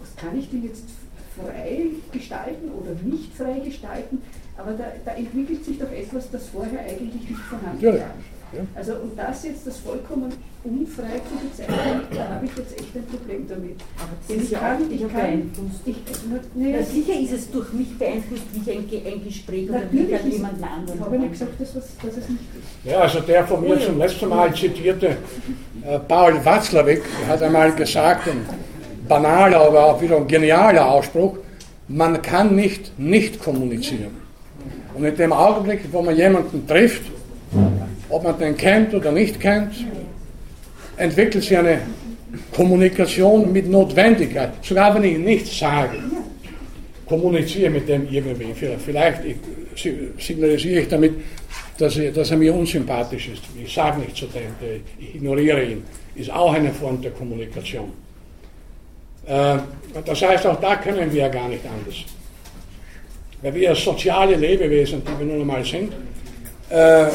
was 0.00 0.16
kann 0.16 0.38
ich 0.38 0.50
denn 0.50 0.64
jetzt 0.64 0.84
frei 1.36 1.86
gestalten 2.12 2.70
oder 2.70 2.94
nicht 3.02 3.34
frei 3.34 3.60
gestalten, 3.64 4.22
aber 4.56 4.72
da, 4.72 4.84
da 5.04 5.12
entwickelt 5.12 5.64
sich 5.64 5.78
doch 5.78 5.90
etwas, 5.90 6.30
das 6.30 6.48
vorher 6.48 6.80
eigentlich 6.80 7.28
nicht 7.28 7.40
vorhanden 7.40 7.84
war. 7.84 7.94
Ja. 7.94 8.60
Also 8.74 8.92
und 8.94 9.18
das 9.18 9.44
jetzt 9.44 9.66
das 9.66 9.78
vollkommen 9.78 10.32
unfrei 10.62 11.20
zu 11.28 11.34
bezeichnen, 11.44 12.02
da 12.14 12.28
habe 12.28 12.46
ich 12.46 12.56
jetzt 12.56 12.78
echt 12.78 12.96
ein 12.96 13.04
Problem 13.04 13.46
damit. 13.48 13.76
Aber 13.98 14.12
das 14.26 14.36
ist 14.44 14.52
ja 14.52 14.58
kann, 14.60 14.76
auch 14.76 14.90
ich 14.90 15.00
kann, 15.00 15.10
beeinflusst. 15.10 15.80
Ich, 15.84 15.96
na, 16.54 16.68
ja, 16.68 16.82
sicher 16.82 17.20
ist 17.20 17.32
es 17.32 17.50
durch 17.50 17.72
mich 17.72 17.98
beeinflusst, 17.98 18.44
wie 18.52 18.70
ich 18.70 19.04
ein, 19.04 19.12
ein 19.12 19.24
Gespräch 19.24 19.68
oder 19.68 19.82
wie 19.90 20.14
an 20.14 20.30
jemanden 20.30 20.64
anderen. 20.64 20.98
Ich 20.98 21.04
habe 21.04 21.18
nicht 21.18 21.32
gesagt, 21.32 21.60
dass, 21.60 21.72
dass 21.72 21.82
es 21.82 22.28
nicht 22.28 22.42
ist. 22.54 22.90
Ja, 22.90 23.00
also 23.00 23.20
der 23.20 23.46
von 23.46 23.60
mir 23.60 23.78
zum 23.80 23.98
letzten 23.98 24.28
Mal 24.28 24.54
zitierte 24.54 25.16
äh, 25.86 25.98
Paul 25.98 26.42
Watzlawick 26.44 27.02
hat 27.28 27.42
einmal 27.42 27.72
gesagt, 27.72 28.28
ein 28.28 28.46
banaler, 29.08 29.60
aber 29.60 29.84
auch 29.86 30.00
wieder 30.00 30.16
ein 30.16 30.26
genialer 30.26 30.90
Ausspruch, 30.90 31.36
man 31.88 32.20
kann 32.22 32.54
nicht 32.56 32.98
nicht 32.98 33.40
kommunizieren. 33.40 34.16
Und 34.94 35.04
in 35.04 35.16
dem 35.16 35.32
Augenblick, 35.32 35.80
wo 35.92 36.02
man 36.02 36.16
jemanden 36.16 36.66
trifft, 36.66 37.02
ob 38.08 38.24
man 38.24 38.38
den 38.38 38.56
kennt 38.56 38.94
oder 38.94 39.12
nicht 39.12 39.40
kennt, 39.40 39.72
entwickelt 40.96 41.44
sich 41.44 41.56
eine 41.56 41.80
Kommunikation 42.54 43.52
mit 43.52 43.68
Notwendigkeit. 43.68 44.52
Sogar 44.62 44.94
wenn 44.94 45.04
ich 45.04 45.18
nichts 45.18 45.58
sage, 45.58 45.98
kommuniziere 47.06 47.70
mit 47.70 47.88
dem 47.88 48.08
irgendwie. 48.08 48.54
Vielleicht 48.54 49.22
signalisiere 50.18 50.80
ich 50.80 50.88
damit, 50.88 51.14
dass 51.78 51.96
er, 51.96 52.12
dass 52.12 52.30
er 52.30 52.36
mir 52.36 52.54
unsympathisch 52.54 53.28
ist. 53.28 53.42
Ich 53.62 53.74
sage 53.74 54.00
nicht 54.00 54.16
zu 54.16 54.26
dem, 54.26 54.52
ich 54.98 55.16
ignoriere 55.16 55.64
ihn. 55.64 55.82
Ist 56.14 56.30
auch 56.30 56.54
eine 56.54 56.72
Form 56.72 57.02
der 57.02 57.10
Kommunikation. 57.10 57.92
Das 59.26 60.22
heißt, 60.22 60.46
auch 60.46 60.60
da 60.60 60.76
können 60.76 61.12
wir 61.12 61.22
ja 61.22 61.28
gar 61.28 61.48
nicht 61.48 61.64
anders. 61.64 61.96
Weil 63.42 63.54
wir 63.54 63.74
soziale 63.74 64.36
Lebewesen, 64.36 65.02
die 65.04 65.18
wir 65.18 65.26
nun 65.26 65.40
einmal 65.42 65.64
sind, 65.64 65.92
äh, 66.70 67.06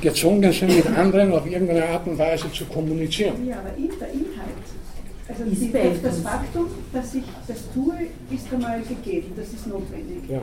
gezwungen 0.00 0.52
sind, 0.52 0.74
mit 0.74 0.86
anderen 0.86 1.32
auf 1.32 1.46
irgendeine 1.46 1.86
Art 1.86 2.06
und 2.06 2.18
Weise 2.18 2.50
zu 2.52 2.64
kommunizieren. 2.66 3.46
Ja, 3.46 3.58
aber 3.58 3.70
der 3.70 4.08
Inhalt, 4.08 4.68
also 5.28 5.44
die, 5.44 6.02
das 6.02 6.20
Faktum, 6.20 6.66
dass 6.92 7.14
ich 7.14 7.24
das 7.46 7.58
tue, 7.74 7.94
ist 8.30 8.52
einmal 8.52 8.80
gegeben, 8.80 9.32
das 9.36 9.48
ist 9.48 9.66
notwendig. 9.66 10.28
Ja. 10.28 10.42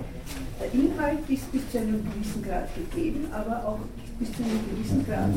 Der 0.60 0.80
Inhalt 0.80 1.20
ist 1.28 1.52
bis 1.52 1.62
zu 1.72 1.78
einem 1.80 2.04
gewissen 2.06 2.44
Grad 2.44 2.70
gegeben, 2.76 3.28
aber 3.32 3.68
auch 3.68 3.80
bis 4.20 4.32
zu 4.32 4.44
einem 4.44 4.60
gewissen 4.70 5.06
Grad. 5.06 5.30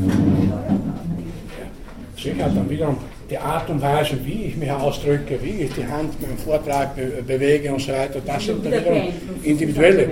Sicher, 2.17 2.51
dann 2.55 2.69
wiederum 2.69 2.97
die 3.31 3.39
Art 3.39 3.69
und 3.71 3.81
Weise, 3.81 4.19
wie 4.25 4.47
ich 4.47 4.57
mich 4.57 4.71
ausdrücke, 4.71 5.39
wie 5.43 5.63
ich 5.63 5.73
die 5.75 5.87
Hand 5.87 6.21
beim 6.21 6.37
Vortrag 6.37 6.97
be 6.97 7.23
bewege 7.27 7.73
und 7.73 7.81
so 7.81 7.93
weiter, 7.93 8.21
das 8.25 8.45
sind 8.45 8.65
dann 8.65 8.73
wiederum 8.73 9.03
individuelle 9.43 10.09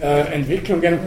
äh, 0.00 0.20
Entwicklungen, 0.34 0.98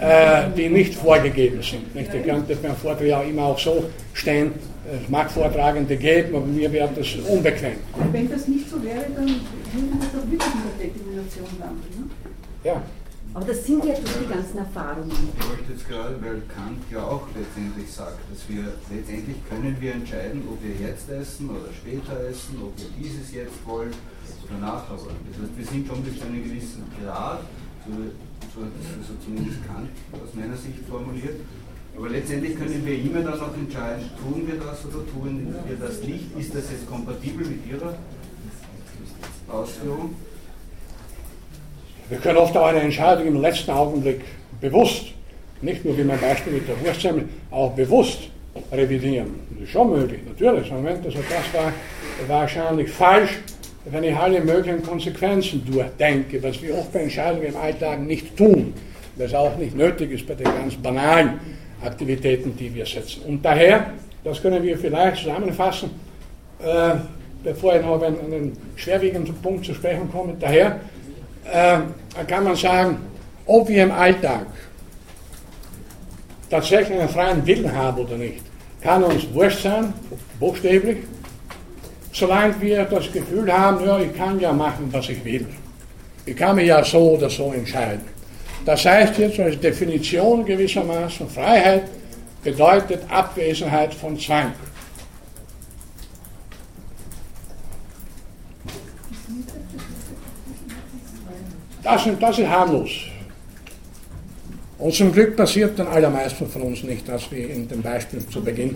äh, 0.00 0.44
die 0.56 0.68
nicht 0.68 0.94
vorgegeben 0.94 1.62
sind. 1.62 1.94
Nicht? 1.94 2.12
Ich 2.12 2.24
könnte 2.24 2.56
beim 2.56 2.74
Vortrag 2.76 3.06
ja 3.06 3.22
immer 3.22 3.44
auch 3.44 3.58
so 3.58 3.84
stehen, 4.14 4.52
es 5.02 5.08
mag 5.08 5.30
Vortragende 5.30 5.96
geben, 5.96 6.36
aber 6.36 6.46
mir 6.46 6.70
wäre 6.72 6.90
das 6.94 7.14
unbequem. 7.28 7.76
Wenn 8.12 8.30
das 8.30 8.48
nicht 8.48 8.68
so 8.68 8.82
wäre, 8.82 9.04
dann 9.14 9.26
würde 9.26 9.98
das 9.98 10.12
doch 10.12 10.30
wirklich 10.30 10.52
in 10.52 10.78
der 10.78 10.86
Determination 10.86 11.46
landen. 11.58 11.82
Ne? 11.98 12.70
Ja. 12.70 12.82
Aber 13.34 13.46
das 13.46 13.66
sind 13.66 13.84
ja 13.84 13.94
die 13.94 14.32
ganzen 14.32 14.58
Erfahrungen. 14.58 15.10
Ich 15.10 15.48
möchte 15.48 15.72
jetzt 15.72 15.88
gerade, 15.88 16.14
weil 16.22 16.40
Kant 16.54 16.78
ja 16.88 17.02
auch 17.02 17.26
letztendlich 17.34 17.90
sagt, 17.90 18.20
dass 18.30 18.48
wir 18.48 18.62
letztendlich 18.94 19.36
können 19.50 19.76
wir 19.80 19.92
entscheiden, 19.92 20.46
ob 20.46 20.62
wir 20.62 20.70
jetzt 20.78 21.10
essen 21.10 21.50
oder 21.50 21.74
später 21.74 22.14
essen, 22.30 22.62
ob 22.62 22.78
wir 22.78 22.86
dieses 22.94 23.34
jetzt 23.34 23.58
wollen 23.66 23.90
oder 24.46 24.58
nachher 24.60 24.94
wollen. 25.02 25.18
Das 25.32 25.42
heißt, 25.42 25.58
wir 25.58 25.66
sind 25.66 25.88
schon 25.88 26.04
bis 26.04 26.16
zu 26.16 26.26
einem 26.26 26.44
gewissen 26.44 26.84
Grad, 27.02 27.40
so, 27.82 27.90
so, 28.54 28.60
so 29.02 29.12
zumindest 29.18 29.66
Kant 29.66 29.90
aus 30.12 30.30
meiner 30.34 30.56
Sicht 30.56 30.86
formuliert, 30.88 31.42
aber 31.96 32.10
letztendlich 32.10 32.54
können 32.56 32.86
wir 32.86 32.98
immer 33.02 33.22
dann 33.22 33.38
noch 33.38 33.56
entscheiden, 33.56 34.10
tun 34.22 34.46
wir 34.46 34.62
das 34.62 34.78
oder 34.86 35.02
tun 35.10 35.54
wir 35.66 35.76
das 35.76 36.02
nicht, 36.06 36.38
ist 36.38 36.54
das 36.54 36.70
jetzt 36.70 36.86
kompatibel 36.86 37.46
mit 37.46 37.66
Ihrer 37.66 37.98
Ausführung? 39.50 40.14
Wir 42.08 42.18
können 42.18 42.36
oft 42.36 42.54
auch 42.56 42.66
eine 42.66 42.80
Entscheidung 42.80 43.26
im 43.26 43.40
letzten 43.40 43.70
Augenblick 43.70 44.20
bewusst, 44.60 45.06
nicht 45.62 45.84
nur 45.84 45.96
wie 45.96 46.04
mein 46.04 46.20
Beispiel 46.20 46.52
mit 46.52 46.68
der 46.68 46.78
Wurstsemmel, 46.84 47.26
auch 47.50 47.72
bewusst 47.72 48.28
revidieren. 48.70 49.34
Das 49.50 49.64
ist 49.64 49.70
schon 49.70 49.90
möglich, 49.90 50.20
natürlich. 50.26 50.70
Moment, 50.70 51.04
also 51.04 51.18
das 51.18 51.60
war 51.60 51.72
wahrscheinlich 52.28 52.90
falsch, 52.90 53.38
wenn 53.86 54.04
ich 54.04 54.14
alle 54.14 54.40
möglichen 54.40 54.82
Konsequenzen 54.82 55.64
durchdenke, 55.64 56.42
was 56.42 56.60
wir 56.62 56.76
oft 56.76 56.92
bei 56.92 57.00
Entscheidungen 57.00 57.46
im 57.46 57.56
Alltag 57.56 58.00
nicht 58.00 58.36
tun, 58.36 58.74
was 59.16 59.32
auch 59.34 59.56
nicht 59.56 59.74
nötig 59.74 60.10
ist 60.12 60.26
bei 60.26 60.34
den 60.34 60.44
ganz 60.44 60.74
banalen 60.74 61.40
Aktivitäten, 61.82 62.54
die 62.56 62.74
wir 62.74 62.84
setzen. 62.84 63.22
Und 63.26 63.42
daher, 63.42 63.92
das 64.22 64.42
können 64.42 64.62
wir 64.62 64.76
vielleicht 64.76 65.22
zusammenfassen, 65.22 65.90
äh, 66.62 66.94
bevor 67.42 67.76
ich 67.76 67.82
noch 67.82 67.92
auf 67.92 68.02
einen, 68.02 68.18
einen 68.20 68.52
schwerwiegenden 68.76 69.34
Punkt 69.36 69.64
zu 69.64 69.74
sprechen 69.74 70.10
komme, 70.10 70.34
daher 70.38 70.80
äh, 71.44 71.78
kann 72.26 72.44
man 72.44 72.56
sagen, 72.56 72.98
ob 73.46 73.68
wir 73.68 73.84
im 73.84 73.92
Alltag 73.92 74.46
tatsächlich 76.50 76.98
einen 76.98 77.08
freien 77.08 77.46
Willen 77.46 77.74
haben 77.74 77.98
oder 77.98 78.16
nicht, 78.16 78.42
kann 78.80 79.02
uns 79.02 79.26
wurscht 79.32 79.62
sein, 79.62 79.92
buchstäblich, 80.38 80.98
solange 82.12 82.60
wir 82.60 82.84
das 82.84 83.10
Gefühl 83.10 83.52
haben, 83.52 83.84
ja, 83.84 83.98
ich 83.98 84.14
kann 84.14 84.38
ja 84.38 84.52
machen, 84.52 84.88
was 84.90 85.08
ich 85.08 85.24
will. 85.24 85.46
Ich 86.26 86.36
kann 86.36 86.56
mich 86.56 86.68
ja 86.68 86.82
so 86.84 87.12
oder 87.12 87.28
so 87.28 87.52
entscheiden. 87.52 88.02
Das 88.64 88.84
heißt 88.84 89.18
jetzt 89.18 89.38
als 89.40 89.60
Definition 89.60 90.44
gewissermaßen, 90.44 91.28
Freiheit 91.28 91.82
bedeutet 92.42 93.02
Abwesenheit 93.10 93.92
von 93.92 94.18
Zwang. 94.18 94.52
Das, 101.84 102.08
das 102.18 102.38
ist 102.38 102.48
harmlos. 102.48 102.90
Und 104.78 104.94
zum 104.94 105.12
Glück 105.12 105.36
passiert 105.36 105.78
den 105.78 105.86
allermeisten 105.86 106.48
von 106.48 106.62
uns 106.62 106.82
nicht, 106.82 107.08
als 107.08 107.30
wie 107.30 107.42
in 107.42 107.68
dem 107.68 107.82
Beispiel 107.82 108.26
zu 108.26 108.42
Beginn, 108.42 108.74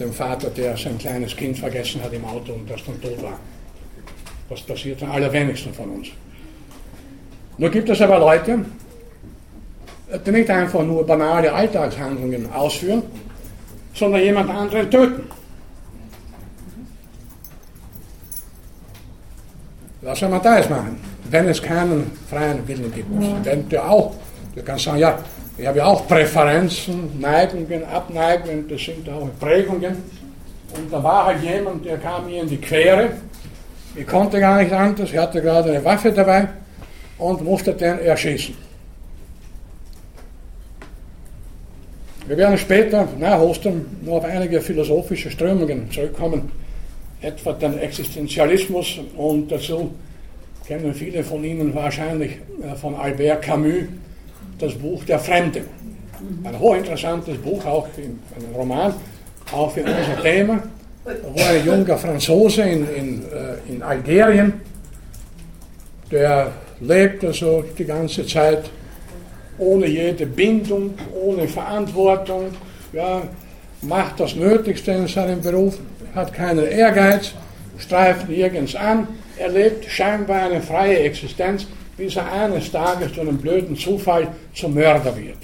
dem 0.00 0.12
Vater, 0.12 0.50
der 0.50 0.76
sein 0.76 0.98
kleines 0.98 1.36
Kind 1.36 1.58
vergessen 1.58 2.02
hat 2.02 2.12
im 2.12 2.24
Auto 2.24 2.54
und 2.54 2.68
das 2.68 2.84
dann 2.84 3.00
tot 3.00 3.22
war. 3.22 3.38
Das 4.48 4.62
passiert 4.62 5.00
den 5.00 5.10
allerwenigsten 5.10 5.74
von 5.74 5.90
uns. 5.90 6.08
Nur 7.58 7.70
gibt 7.70 7.88
es 7.90 8.00
aber 8.00 8.18
Leute, 8.18 8.64
die 10.26 10.30
nicht 10.30 10.48
einfach 10.48 10.82
nur 10.82 11.06
banale 11.06 11.52
Alltagshandlungen 11.52 12.50
ausführen, 12.52 13.02
sondern 13.94 14.22
jemand 14.22 14.48
anderen 14.50 14.90
töten. 14.90 15.22
Was 20.08 20.20
soll 20.20 20.30
man 20.30 20.40
da 20.40 20.56
jetzt 20.56 20.70
machen, 20.70 20.98
wenn 21.28 21.48
es 21.48 21.60
keinen 21.60 22.10
freien 22.30 22.66
Willen 22.66 22.90
gibt? 22.94 23.10
Wenn 23.44 23.68
der 23.68 23.90
auch, 23.90 24.14
der 24.56 24.62
kann 24.62 24.78
sagen, 24.78 25.00
ja, 25.00 25.18
ich 25.58 25.66
habe 25.66 25.76
ja 25.76 25.84
auch 25.84 26.08
Präferenzen, 26.08 27.20
Neigungen, 27.20 27.84
Abneigungen, 27.84 28.66
das 28.68 28.80
sind 28.80 29.06
auch 29.10 29.28
Prägungen. 29.38 29.96
Und 30.74 30.90
da 30.90 31.04
war 31.04 31.26
halt 31.26 31.42
jemand, 31.42 31.84
der 31.84 31.98
kam 31.98 32.24
mir 32.24 32.40
in 32.40 32.48
die 32.48 32.56
Quere. 32.56 33.10
Ich 33.94 34.06
konnte 34.06 34.40
gar 34.40 34.62
nicht 34.62 34.72
anders, 34.72 35.10
ich 35.12 35.18
hatte 35.18 35.42
gerade 35.42 35.72
eine 35.72 35.84
Waffe 35.84 36.10
dabei 36.10 36.48
und 37.18 37.44
musste 37.44 37.74
den 37.74 37.98
erschießen. 37.98 38.54
Wir 42.26 42.36
werden 42.38 42.56
später 42.56 43.06
nach 43.18 43.40
Ostern 43.40 43.84
noch 44.00 44.14
auf 44.14 44.24
einige 44.24 44.62
philosophische 44.62 45.30
Strömungen 45.30 45.90
zurückkommen, 45.90 46.50
etwa 47.20 47.52
den 47.52 47.78
Existenzialismus 47.78 49.00
und 49.16 49.50
dazu 49.50 49.92
kennen 50.66 50.94
viele 50.94 51.24
von 51.24 51.42
Ihnen 51.42 51.74
wahrscheinlich 51.74 52.32
äh, 52.62 52.74
von 52.76 52.94
Albert 52.94 53.42
Camus 53.42 53.84
das 54.58 54.74
Buch 54.74 55.04
Der 55.04 55.18
Fremde. 55.18 55.62
Ein 56.44 56.58
hochinteressantes 56.58 57.38
Buch, 57.38 57.64
auch 57.64 57.86
ein 57.96 58.18
Roman, 58.54 58.92
auch 59.52 59.70
für 59.70 59.80
unser 59.80 60.20
Thema, 60.20 60.62
wo 61.04 61.42
ein 61.42 61.64
junger 61.64 61.96
Franzose 61.96 62.62
in, 62.62 62.88
in, 62.94 63.22
äh, 63.22 63.72
in 63.72 63.82
Algerien, 63.82 64.54
der 66.10 66.52
lebt 66.80 67.24
also 67.24 67.64
die 67.78 67.84
ganze 67.84 68.26
Zeit 68.26 68.70
ohne 69.58 69.86
jede 69.86 70.26
Bindung, 70.26 70.94
ohne 71.14 71.48
Verantwortung, 71.48 72.46
ja, 72.92 73.22
macht 73.82 74.20
das 74.20 74.34
Nötigste 74.34 74.92
in 74.92 75.06
seinem 75.06 75.40
Beruf, 75.40 75.78
hat 76.18 76.34
keinen 76.34 76.66
Ehrgeiz, 76.66 77.32
streift 77.78 78.28
nirgends 78.28 78.74
an, 78.74 79.06
er 79.38 79.48
lebt 79.48 79.84
scheinbar 79.84 80.42
eine 80.42 80.60
freie 80.60 80.98
Existenz, 80.98 81.66
bis 81.96 82.16
er 82.16 82.30
eines 82.32 82.70
Tages 82.70 83.12
durch 83.12 83.28
einen 83.28 83.38
blöden 83.38 83.76
Zufall 83.76 84.28
zum 84.54 84.74
Mörder 84.74 85.16
wird. 85.16 85.38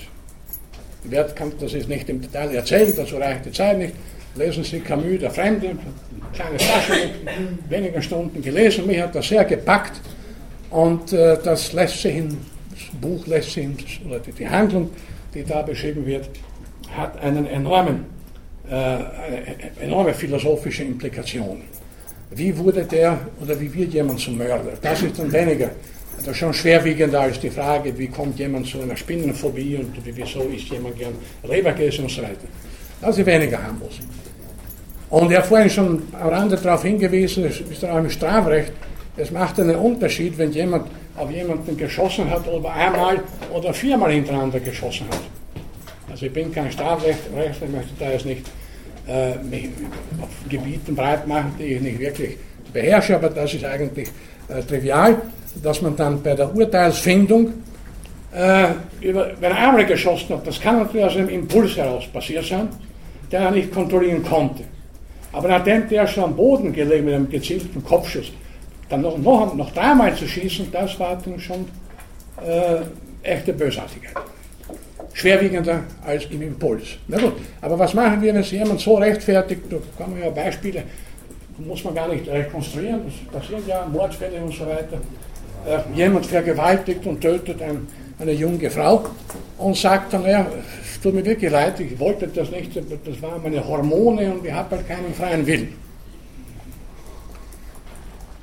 Wer 1.05 1.25
kann 1.25 1.53
das 1.61 1.73
jetzt 1.73 1.89
nicht 1.89 2.09
im 2.09 2.21
Detail 2.21 2.55
erzählen, 2.55 2.93
dazu 2.97 3.17
reicht 3.17 3.47
die 3.47 3.53
Zeit 3.53 3.79
nicht. 3.79 3.95
Lesen 4.37 4.65
Sie 4.65 4.81
Camus, 4.81 5.21
der 5.21 5.31
Fremde, 5.31 5.77
kleine 6.33 6.57
Tasche, 6.57 7.11
weniger 7.69 8.03
Stunden 8.03 8.43
gelesen, 8.43 8.87
mich 8.87 9.01
hat 9.01 9.15
das 9.15 9.29
sehr 9.29 9.45
gepackt 9.45 10.01
und 10.71 11.13
äh, 11.13 11.39
das 11.45 11.73
lässt 11.73 12.03
sich 12.03 12.17
in 12.17 12.37
Buch 13.01 13.27
lässt 13.27 13.53
sich, 13.53 14.01
oder 14.07 14.19
die 14.19 14.49
Handlung, 14.49 14.91
die 15.35 15.45
da 15.45 15.63
beschrieben 15.63 16.05
wird, 16.05 16.29
hat 16.97 17.21
einen 17.21 17.47
enormen, 17.47 18.07
äh, 18.69 18.75
eine 18.75 19.05
enorme 19.81 20.15
philosophische 20.15 20.85
Implikation. 20.85 21.63
Wie 22.31 22.57
wurde 22.57 22.85
der 22.85 23.19
oder 23.41 23.59
wie 23.61 23.73
wird 23.73 23.93
jemand 23.93 24.21
zum 24.21 24.39
Mörder? 24.39 24.73
Das 24.81 25.03
ist 25.03 25.19
dann 25.19 25.31
weniger, 25.31 25.71
also 26.19 26.33
schon 26.33 26.53
schwerwiegender 26.55 27.21
als 27.21 27.39
die 27.39 27.51
Frage, 27.51 27.97
wie 27.97 28.09
kommt 28.09 28.39
jemand 28.39 28.67
zu 28.67 28.81
einer 28.81 28.97
Spinnenphobie 28.97 29.77
und 29.77 29.93
wieso 30.05 30.43
isst 30.45 30.69
jemand 30.71 30.99
gern 30.99 31.15
Leberkäse 31.43 32.03
und 32.03 32.11
so 32.11 32.23
weiter. 32.23 32.49
Das 33.01 33.19
ist 33.19 33.27
weniger 33.27 33.63
harmlos. 33.63 34.01
Und 35.11 35.31
er 35.31 35.39
hat 35.39 35.47
vorhin 35.47 35.71
schon 35.71 36.03
am 36.19 36.29
Rande 36.29 36.57
darauf 36.57 36.83
hingewiesen, 36.83 37.45
es 37.45 37.61
ist 37.61 37.85
auch 37.85 37.99
im 37.99 38.11
Strafrecht, 38.11 38.73
es 39.17 39.31
macht 39.31 39.61
einen 39.61 39.77
Unterschied, 39.77 40.37
wenn 40.39 40.51
jemand 40.51 40.89
auf 41.17 41.31
jemanden 41.31 41.77
geschossen 41.77 42.29
hat 42.31 42.49
oder 42.49 42.73
einmal 42.73 43.21
oder 43.53 43.73
viermal 43.73 44.11
hintereinander 44.13 44.59
geschossen 44.59 45.07
hat. 45.09 45.21
Also 46.15 46.27
ich 46.27 46.33
bin 46.33 46.53
kein 46.53 46.71
Strafrechtler, 46.71 47.37
möchte 47.73 47.93
da 47.99 48.09
jetzt 48.09 48.25
nicht 48.25 48.47
äh, 49.09 49.35
mich 49.39 49.69
auf 50.23 50.29
Gebieten 50.49 50.95
breit 50.95 51.27
machen, 51.27 51.53
die 51.59 51.65
ich 51.65 51.81
nicht 51.81 51.99
wirklich 51.99 52.37
beherrsche, 52.73 53.17
aber 53.17 53.31
das 53.31 53.53
ist 53.53 53.65
eigentlich 53.65 54.09
äh, 54.47 54.63
trivial, 54.63 55.21
dass 55.61 55.83
man 55.83 55.97
dann 55.97 56.23
bei 56.23 56.37
der 56.37 56.55
Urteilsfindung 56.55 57.55
äh, 58.33 58.67
über, 59.01 59.33
wenn 59.41 59.51
einmal 59.51 59.85
geschossen 59.87 60.37
hat, 60.37 60.47
das 60.47 60.61
kann 60.61 60.79
natürlich 60.79 61.05
aus 61.05 61.17
einem 61.17 61.31
Impuls 61.31 61.77
heraus 61.77 62.05
passiert 62.07 62.45
sein, 62.45 62.69
den 63.33 63.43
er 63.43 63.51
nicht 63.51 63.73
kontrollieren 63.73 64.23
konnte. 64.23 64.63
Aber 65.33 65.49
nachdem 65.49 65.89
der 65.89 66.07
schon 66.07 66.23
am 66.23 66.37
Boden 66.37 66.73
gelegen 66.73 67.07
mit 67.07 67.15
einem 67.15 67.29
gezielten 67.29 67.83
Kopfschuss 67.83 68.31
dann 68.89 69.01
noch, 69.01 69.19
noch, 69.19 69.53
noch 69.53 69.73
dreimal 69.73 70.15
zu 70.15 70.29
schießen, 70.29 70.71
das 70.71 70.97
war 71.01 71.21
dann 71.25 71.41
schon 71.41 71.65
äh, 72.47 72.83
echte 73.25 73.53
Bösartigkeit. 73.53 74.15
Schwerwiegender 75.15 75.85
als 76.05 76.27
im 76.31 76.43
Impuls. 76.43 76.99
Na 77.07 77.19
gut, 77.19 77.35
aber 77.61 77.79
was 77.79 77.95
machen 77.95 78.21
wir, 78.21 78.35
wenn 78.35 78.43
sich 78.43 78.53
jemand 78.53 78.81
so 78.81 78.97
rechtfertigt, 78.97 79.63
da 79.71 79.77
kann 79.97 80.11
man 80.11 80.21
ja 80.21 80.29
Beispiele, 80.29 80.83
muss 81.59 81.85
man 81.85 81.95
gar 81.95 82.09
nicht 82.09 82.29
rekonstruieren, 82.29 83.03
das 83.07 83.41
passieren 83.41 83.63
ja 83.67 83.87
Mordfälle 83.87 84.43
und 84.43 84.53
so 84.53 84.67
weiter. 84.67 84.99
Äh, 85.67 85.97
jemand 85.97 86.27
vergewaltigt 86.27 87.07
und 87.07 87.21
tötet 87.21 87.63
ein, 87.63 87.87
eine 88.19 88.33
junge 88.33 88.69
Frau 88.69 89.05
und 89.59 89.77
sagt 89.77 90.13
dann, 90.13 90.25
ja, 90.27 90.47
es 90.83 91.01
tut 91.01 91.15
mir 91.15 91.25
wirklich 91.25 91.51
leid, 91.51 91.79
ich 91.79 91.99
wollte 91.99 92.27
das 92.27 92.51
nicht, 92.51 92.77
das 92.77 93.23
waren 93.23 93.41
meine 93.41 93.67
Hormone 93.67 94.33
und 94.33 94.45
ich 94.45 94.53
habe 94.53 94.77
halt 94.77 94.89
keinen 94.89 95.15
freien 95.15 95.47
Willen. 95.47 95.75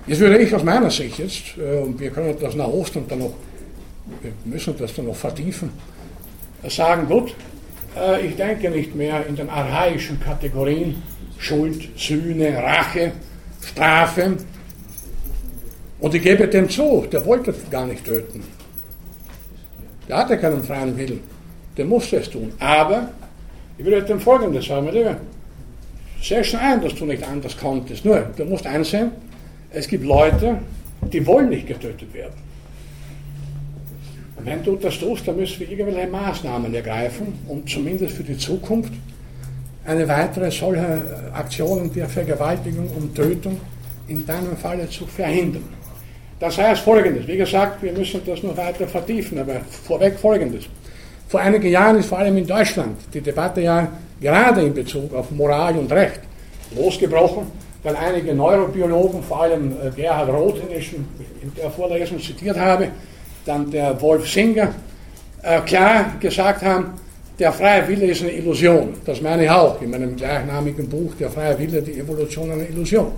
Jetzt 0.07 0.19
würde 0.19 0.37
ich 0.39 0.55
aus 0.55 0.63
meiner 0.63 0.89
Sicht 0.89 1.19
jetzt, 1.19 1.57
äh, 1.57 1.81
und 1.81 1.99
wir 1.99 2.11
können 2.11 2.33
das 2.39 2.55
nach 2.55 2.67
Ostern 2.67 3.03
dann 3.09 3.19
noch, 3.19 3.33
wir 4.21 4.31
müssen 4.45 4.73
das 4.77 4.95
dann 4.95 5.07
noch 5.07 5.15
vertiefen, 5.15 5.69
sagen, 6.69 7.07
gut, 7.07 7.33
äh, 7.97 8.25
ich 8.25 8.35
denke 8.35 8.69
nicht 8.69 8.95
mehr 8.95 9.25
in 9.25 9.35
den 9.35 9.49
archaischen 9.49 10.19
Kategorien 10.19 11.01
Schuld, 11.37 11.89
Sühne, 11.97 12.55
Rache, 12.57 13.13
Strafe. 13.61 14.37
Und 15.99 16.13
ich 16.13 16.21
gebe 16.21 16.47
dem 16.47 16.69
zu, 16.69 17.07
der 17.11 17.25
wollte 17.25 17.53
gar 17.69 17.85
nicht 17.85 18.05
töten. 18.05 18.43
Der 20.07 20.17
hatte 20.17 20.37
keinen 20.37 20.63
freien 20.63 20.97
Willen. 20.97 21.21
Der 21.77 21.85
musste 21.85 22.17
es 22.17 22.29
tun. 22.29 22.51
Aber 22.59 23.09
ich 23.77 23.85
würde 23.85 24.03
dem 24.03 24.19
Folgendes 24.19 24.65
sagen, 24.65 24.85
mein 24.85 24.93
Lieber. 24.93 25.17
Sehr 26.21 26.43
schon 26.43 26.59
ein, 26.59 26.81
dass 26.81 26.93
du 26.93 27.05
nicht 27.05 27.23
anders 27.27 27.57
konntest. 27.57 28.05
Nur, 28.05 28.19
du 28.37 28.45
musst 28.45 28.67
einsehen, 28.67 29.11
es 29.71 29.87
gibt 29.87 30.05
Leute, 30.05 30.59
die 31.11 31.25
wollen 31.25 31.49
nicht 31.49 31.67
getötet 31.67 32.13
werden. 32.13 32.50
Wenn 34.43 34.63
du 34.63 34.75
das 34.75 34.99
tust, 34.99 35.27
dann 35.27 35.37
müssen 35.37 35.59
wir 35.59 35.69
irgendwelche 35.69 36.07
Maßnahmen 36.07 36.73
ergreifen, 36.73 37.33
um 37.47 37.65
zumindest 37.67 38.15
für 38.15 38.23
die 38.23 38.37
Zukunft 38.37 38.93
eine 39.85 40.07
weitere 40.07 40.51
solche 40.51 41.01
Aktionen 41.33 41.93
der 41.93 42.07
Vergewaltigung 42.07 42.87
und 42.95 43.15
Tötung 43.15 43.59
in 44.07 44.25
deinem 44.25 44.55
Falle 44.57 44.89
zu 44.89 45.05
verhindern. 45.05 45.63
Das 46.39 46.57
heißt 46.57 46.81
folgendes, 46.81 47.27
wie 47.27 47.37
gesagt, 47.37 47.83
wir 47.83 47.93
müssen 47.93 48.21
das 48.25 48.41
noch 48.43 48.57
weiter 48.57 48.87
vertiefen, 48.87 49.37
aber 49.39 49.61
vorweg 49.83 50.17
folgendes. 50.17 50.65
Vor 51.27 51.39
einigen 51.39 51.69
Jahren 51.69 51.97
ist 51.97 52.07
vor 52.07 52.17
allem 52.17 52.37
in 52.37 52.47
Deutschland 52.47 52.97
die 53.13 53.21
Debatte 53.21 53.61
ja 53.61 53.87
gerade 54.19 54.61
in 54.61 54.73
Bezug 54.73 55.13
auf 55.13 55.31
Moral 55.31 55.77
und 55.77 55.91
Recht 55.91 56.19
losgebrochen 56.75 57.47
weil 57.83 57.95
einige 57.95 58.33
Neurobiologen, 58.33 59.23
vor 59.23 59.41
allem 59.41 59.71
äh, 59.71 59.89
Gerhard 59.95 60.29
Roth, 60.29 60.61
den 60.61 60.77
ich 60.77 60.93
in 60.93 61.51
der 61.57 61.71
Vorlesung 61.71 62.19
zitiert 62.19 62.57
habe, 62.59 62.89
dann 63.45 63.69
der 63.71 63.99
Wolf 64.01 64.29
Singer, 64.29 64.73
äh, 65.43 65.61
klar 65.61 66.13
gesagt 66.19 66.63
haben, 66.63 66.93
der 67.39 67.51
freie 67.51 67.87
Wille 67.87 68.05
ist 68.05 68.21
eine 68.21 68.31
Illusion. 68.31 68.93
Das 69.05 69.21
meine 69.21 69.45
ich 69.45 69.49
auch 69.49 69.81
in 69.81 69.89
meinem 69.89 70.15
gleichnamigen 70.15 70.87
Buch, 70.87 71.13
Der 71.19 71.29
freie 71.29 71.57
Wille, 71.57 71.81
die 71.81 71.99
Evolution 71.99 72.51
eine 72.51 72.65
Illusion. 72.65 73.11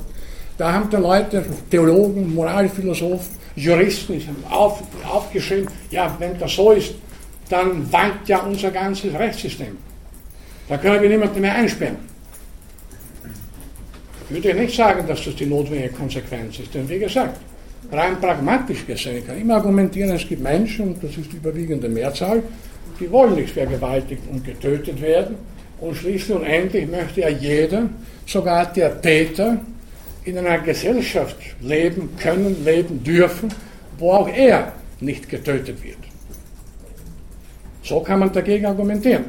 Da 0.58 0.72
haben 0.72 0.90
dann 0.90 1.02
Leute, 1.02 1.44
Theologen, 1.70 2.34
Moralphilosophen, 2.34 3.36
Juristen 3.56 4.22
auf, 4.50 4.82
aufgeschrieben, 5.06 5.68
ja, 5.92 6.16
wenn 6.20 6.38
das 6.40 6.56
so 6.56 6.72
ist, 6.72 6.94
dann 7.50 7.92
wankt 7.92 8.30
ja 8.30 8.40
unser 8.40 8.72
ganzes 8.72 9.14
Rechtssystem. 9.14 9.78
Da 10.70 10.78
können 10.78 11.02
wir 11.02 11.10
niemanden 11.10 11.42
mehr 11.42 11.56
einsperren. 11.56 11.98
Ich 14.30 14.44
würde 14.44 14.54
nicht 14.60 14.76
sagen, 14.76 15.06
dass 15.06 15.24
das 15.24 15.36
die 15.36 15.46
notwendige 15.46 15.90
Konsequenz 15.90 16.60
ist, 16.60 16.74
denn 16.74 16.88
wie 16.88 17.00
gesagt, 17.00 17.40
rein 17.92 18.20
pragmatisch 18.20 18.86
gesehen 18.86 19.18
ich 19.18 19.28
kann 19.28 19.40
immer 19.40 19.56
argumentieren, 19.56 20.12
es 20.12 20.28
gibt 20.28 20.42
Menschen, 20.42 20.90
und 20.90 21.04
das 21.04 21.18
ist 21.18 21.32
die 21.32 21.38
überwiegende 21.38 21.90
Mehrzahl, 21.90 22.44
die 23.00 23.12
wollen 23.12 23.36
nicht 23.36 23.52
vergewaltigt 23.52 24.22
und 24.32 24.46
getötet 24.46 25.02
werden. 25.02 25.36
Und 25.80 25.96
schließlich 25.96 26.38
und 26.38 26.46
endlich 26.46 26.90
möchte 26.90 27.22
ja 27.22 27.30
jeder, 27.30 27.90
sogar 28.26 28.72
der 28.72 29.02
Täter, 29.02 29.60
in 30.26 30.38
einer 30.38 30.60
Gesellschaft 30.60 31.36
leben 31.62 32.10
können, 32.18 32.64
leben 32.64 33.04
dürfen, 33.04 33.50
wo 33.98 34.12
auch 34.12 34.30
er 34.30 34.72
nicht 35.02 35.28
getötet 35.30 35.84
wird. 35.84 35.98
So 37.84 38.00
kann 38.00 38.20
man 38.20 38.32
dagegen 38.32 38.66
argumentieren. 38.66 39.26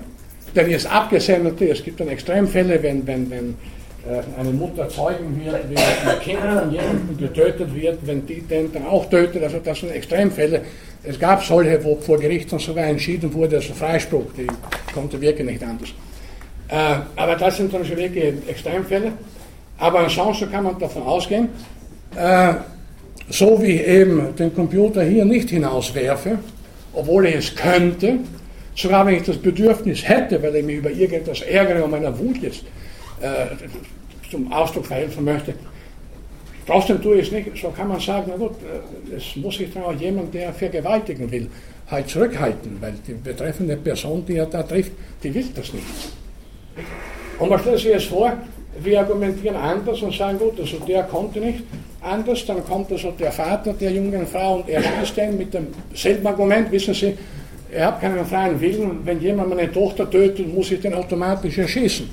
Denn 0.54 0.70
jetzt 0.70 0.86
abgesehen 0.86 1.46
es 1.58 1.82
gibt 1.82 1.98
dann 1.98 2.08
Extremfälle, 2.08 2.80
wenn, 2.80 3.04
wenn, 3.06 3.28
wenn 3.28 3.54
eine 4.38 4.50
Mutter 4.50 4.88
zeugen 4.88 5.40
wird, 5.42 5.70
wie 5.70 5.76
ein 5.76 6.20
Kind 6.20 6.38
von 6.38 6.70
jemandem 6.70 7.16
getötet 7.18 7.74
wird, 7.74 7.98
wenn 8.06 8.26
die 8.26 8.42
den 8.42 8.70
dann 8.72 8.86
auch 8.86 9.08
tötet. 9.08 9.42
Also 9.42 9.58
das 9.64 9.80
sind 9.80 9.92
Extremfälle, 9.92 10.60
Es 11.06 11.18
gab 11.18 11.44
solche, 11.44 11.82
wo 11.84 11.96
vor 11.96 12.18
Gerichten 12.18 12.58
sogar 12.58 12.86
entschieden 12.86 13.32
wurde, 13.34 13.56
also 13.56 13.74
Freispruch, 13.74 14.26
die 14.36 14.46
konnte 14.92 15.20
wirklich 15.20 15.46
nicht 15.46 15.62
anders. 15.62 15.90
Äh, 16.68 17.20
aber 17.20 17.36
das 17.36 17.56
sind 17.58 17.72
dann 17.72 17.84
schon 17.84 17.96
wirklich 17.96 18.34
Extremfälle. 18.48 19.12
Aber 19.78 20.00
ansonsten 20.00 20.50
kann 20.50 20.64
man 20.64 20.78
davon 20.78 21.02
ausgehen, 21.02 21.48
äh, 22.16 22.54
so 23.28 23.60
wie 23.60 23.72
ich 23.72 23.86
eben 23.86 24.34
den 24.36 24.54
Computer 24.54 25.02
hier 25.02 25.24
nicht 25.24 25.50
hinauswerfe, 25.50 26.38
obwohl 26.92 27.26
ich 27.26 27.34
es 27.36 27.54
könnte, 27.54 28.18
sogar 28.74 29.06
wenn 29.06 29.16
ich 29.16 29.24
das 29.24 29.36
Bedürfnis 29.36 30.08
hätte, 30.08 30.42
weil 30.42 30.56
ich 30.56 30.64
mich 30.64 30.76
über 30.76 30.90
irgendetwas 30.90 31.42
ärgere 31.42 31.84
und 31.84 31.90
meiner 31.90 32.18
Wut 32.18 32.38
jetzt 32.40 32.64
äh, 33.24 34.30
zum 34.30 34.52
Ausdruck 34.52 34.86
verhelfen 34.86 35.24
möchte, 35.24 35.54
trotzdem 36.66 37.02
tue 37.02 37.16
ich 37.16 37.26
es 37.26 37.32
nicht, 37.32 37.56
so 37.60 37.68
kann 37.70 37.88
man 37.88 38.00
sagen, 38.00 38.24
na 38.28 38.36
gut, 38.36 38.52
äh, 38.62 39.16
es 39.16 39.36
muss 39.36 39.56
sich 39.56 39.72
dann 39.72 39.84
auch 39.84 39.92
jemand, 39.92 40.34
der 40.34 40.52
vergewaltigen 40.52 41.30
will, 41.30 41.48
halt 41.90 42.08
zurückhalten, 42.08 42.78
weil 42.80 42.94
die 43.06 43.14
betreffende 43.14 43.76
Person, 43.76 44.24
die 44.26 44.36
er 44.36 44.46
da 44.46 44.62
trifft, 44.62 44.92
die 45.22 45.34
will 45.34 45.46
das 45.54 45.72
nicht. 45.72 45.84
Und 47.38 47.48
man 47.48 47.58
stellt 47.60 47.78
sich 47.78 47.86
jetzt 47.86 48.06
vor, 48.06 48.32
wir 48.82 49.00
argumentieren 49.00 49.56
anders 49.56 50.02
und 50.02 50.14
sagen, 50.14 50.38
gut, 50.38 50.58
also 50.60 50.78
der 50.78 51.04
konnte 51.04 51.40
nicht 51.40 51.62
anders, 52.00 52.44
dann 52.46 52.64
kommt 52.64 52.90
also 52.90 53.12
der 53.12 53.32
Vater 53.32 53.72
der 53.72 53.92
jungen 53.92 54.26
Frau 54.26 54.56
und 54.56 54.68
er 54.68 54.82
schießt 54.82 55.16
den 55.16 55.38
mit 55.38 55.54
demselben 55.54 56.26
Argument, 56.26 56.70
wissen 56.70 56.94
Sie, 56.94 57.16
er 57.72 57.86
hat 57.88 58.00
keinen 58.00 58.24
freien 58.24 58.60
Willen, 58.60 59.00
wenn 59.04 59.20
jemand 59.20 59.50
meine 59.50 59.70
Tochter 59.70 60.08
tötet, 60.08 60.52
muss 60.52 60.70
ich 60.70 60.80
den 60.80 60.94
automatisch 60.94 61.58
erschießen. 61.58 62.08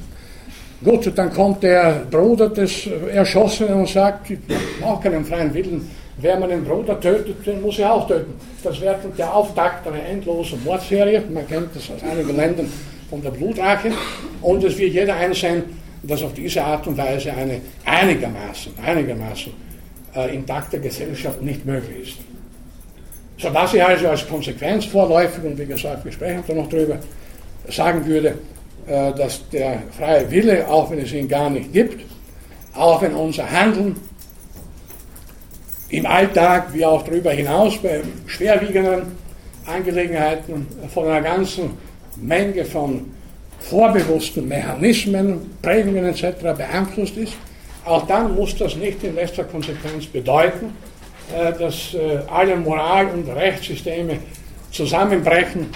Gut, 0.83 1.11
dann 1.15 1.31
kommt 1.31 1.61
der 1.61 2.07
Bruder 2.09 2.49
des 2.49 2.87
Erschossenen 2.87 3.73
und 3.73 3.89
sagt, 3.89 4.31
ich 4.31 4.39
brauche 4.81 5.03
keinen 5.03 5.23
freien 5.23 5.53
Willen, 5.53 5.87
wer 6.17 6.39
meinen 6.39 6.63
Bruder 6.63 6.99
tötet, 6.99 7.45
den 7.45 7.61
muss 7.61 7.77
ich 7.77 7.85
auch 7.85 8.07
töten. 8.07 8.33
Das 8.63 8.81
wäre 8.81 8.97
der 9.15 9.31
Auftakt 9.31 9.87
einer 9.87 10.03
endlosen 10.03 10.63
Mordserie, 10.63 11.23
man 11.31 11.47
kennt 11.47 11.75
das 11.75 11.89
aus 11.91 12.01
einigen 12.03 12.35
Ländern 12.35 12.67
von 13.11 13.21
der 13.21 13.29
Blutrache, 13.29 13.91
und 14.41 14.63
es 14.63 14.75
wird 14.77 14.93
jeder 14.93 15.15
einsehen, 15.15 15.63
dass 16.01 16.23
auf 16.23 16.33
diese 16.33 16.63
Art 16.63 16.87
und 16.87 16.97
Weise 16.97 17.31
eine 17.31 17.61
einigermaßen, 17.85 18.73
einigermaßen 18.83 19.53
äh, 20.15 20.33
intakte 20.33 20.79
Gesellschaft 20.79 21.43
nicht 21.43 21.63
möglich 21.63 22.09
ist. 22.09 22.17
So 23.37 23.53
was 23.53 23.73
ich 23.75 23.83
also 23.83 24.07
als 24.07 24.27
Konsequenz 24.27 24.85
vorläufig, 24.85 25.43
und 25.43 25.59
wie 25.59 25.65
gesagt, 25.65 26.03
wir 26.05 26.11
sprechen 26.11 26.43
da 26.47 26.53
noch 26.55 26.69
drüber, 26.69 26.97
sagen 27.69 28.03
würde, 28.05 28.33
dass 28.91 29.47
der 29.49 29.83
freie 29.97 30.29
Wille, 30.29 30.67
auch 30.67 30.91
wenn 30.91 30.99
es 30.99 31.13
ihn 31.13 31.27
gar 31.27 31.49
nicht 31.49 31.71
gibt, 31.71 32.03
auch 32.75 33.01
wenn 33.01 33.13
unser 33.13 33.49
Handeln 33.49 33.95
im 35.89 36.05
Alltag 36.05 36.73
wie 36.73 36.85
auch 36.85 37.03
darüber 37.03 37.31
hinaus 37.31 37.77
bei 37.77 38.01
schwerwiegenden 38.25 39.03
Angelegenheiten 39.65 40.67
von 40.93 41.07
einer 41.07 41.21
ganzen 41.21 41.71
Menge 42.17 42.65
von 42.65 43.11
vorbewussten 43.59 44.47
Mechanismen, 44.47 45.57
Prägungen 45.61 46.05
etc. 46.05 46.41
beeinflusst 46.57 47.17
ist, 47.17 47.33
auch 47.85 48.05
dann 48.07 48.35
muss 48.35 48.55
das 48.57 48.75
nicht 48.75 49.03
in 49.03 49.15
letzter 49.15 49.43
Konsequenz 49.43 50.05
bedeuten, 50.05 50.73
äh, 51.35 51.53
dass 51.53 51.93
äh, 51.93 52.19
alle 52.31 52.55
Moral- 52.55 53.07
und 53.07 53.27
Rechtssysteme 53.29 54.19
zusammenbrechen 54.71 55.67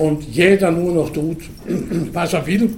und 0.00 0.22
jeder 0.24 0.70
nur 0.70 0.94
noch 0.94 1.12
tut, 1.12 1.42
was 2.12 2.32
er 2.32 2.46
will. 2.46 2.70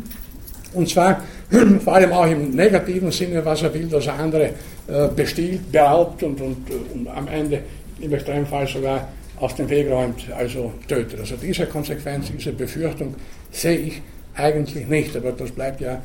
Und 0.74 0.88
zwar 0.88 1.22
vor 1.84 1.94
allem 1.94 2.12
auch 2.12 2.26
im 2.26 2.50
negativen 2.50 3.12
Sinne, 3.12 3.44
was 3.44 3.62
er 3.62 3.72
will, 3.72 3.86
dass 3.86 4.08
er 4.08 4.18
andere 4.18 4.46
äh, 4.88 5.06
bestiehlt, 5.14 5.70
beraubt 5.70 6.24
und, 6.24 6.40
und, 6.40 6.56
und 6.92 7.06
am 7.06 7.28
Ende 7.28 7.60
im 8.00 8.12
Extremfall 8.12 8.66
sogar 8.66 9.06
aus 9.38 9.54
dem 9.54 9.70
Weg 9.70 9.88
räumt, 9.88 10.24
also 10.36 10.72
tötet. 10.88 11.20
Also 11.20 11.36
diese 11.40 11.66
Konsequenz, 11.66 12.32
diese 12.36 12.52
Befürchtung 12.52 13.14
sehe 13.52 13.78
ich 13.78 14.02
eigentlich 14.34 14.88
nicht, 14.88 15.16
aber 15.16 15.30
das 15.30 15.52
bleibt 15.52 15.80
ja 15.80 16.02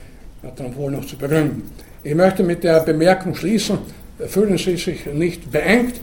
dann 0.55 0.75
wohl 0.75 0.91
noch 0.91 1.05
zu 1.05 1.17
begründen. 1.17 1.63
Ich 2.03 2.13
möchte 2.13 2.43
mit 2.43 2.63
der 2.63 2.81
Bemerkung 2.81 3.33
schließen, 3.33 3.79
fühlen 4.27 4.57
Sie 4.59 4.77
sich 4.77 5.07
nicht 5.07 5.51
beengt, 5.51 5.95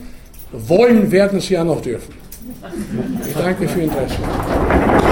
wollen 0.51 1.09
werden 1.09 1.39
Sie 1.39 1.53
ja 1.53 1.63
noch 1.63 1.81
dürfen. 1.81 2.24
Ich 3.25 3.33
danke 3.33 3.67
für 3.67 3.79
Ihr 3.79 3.85
Interesse. 3.85 5.05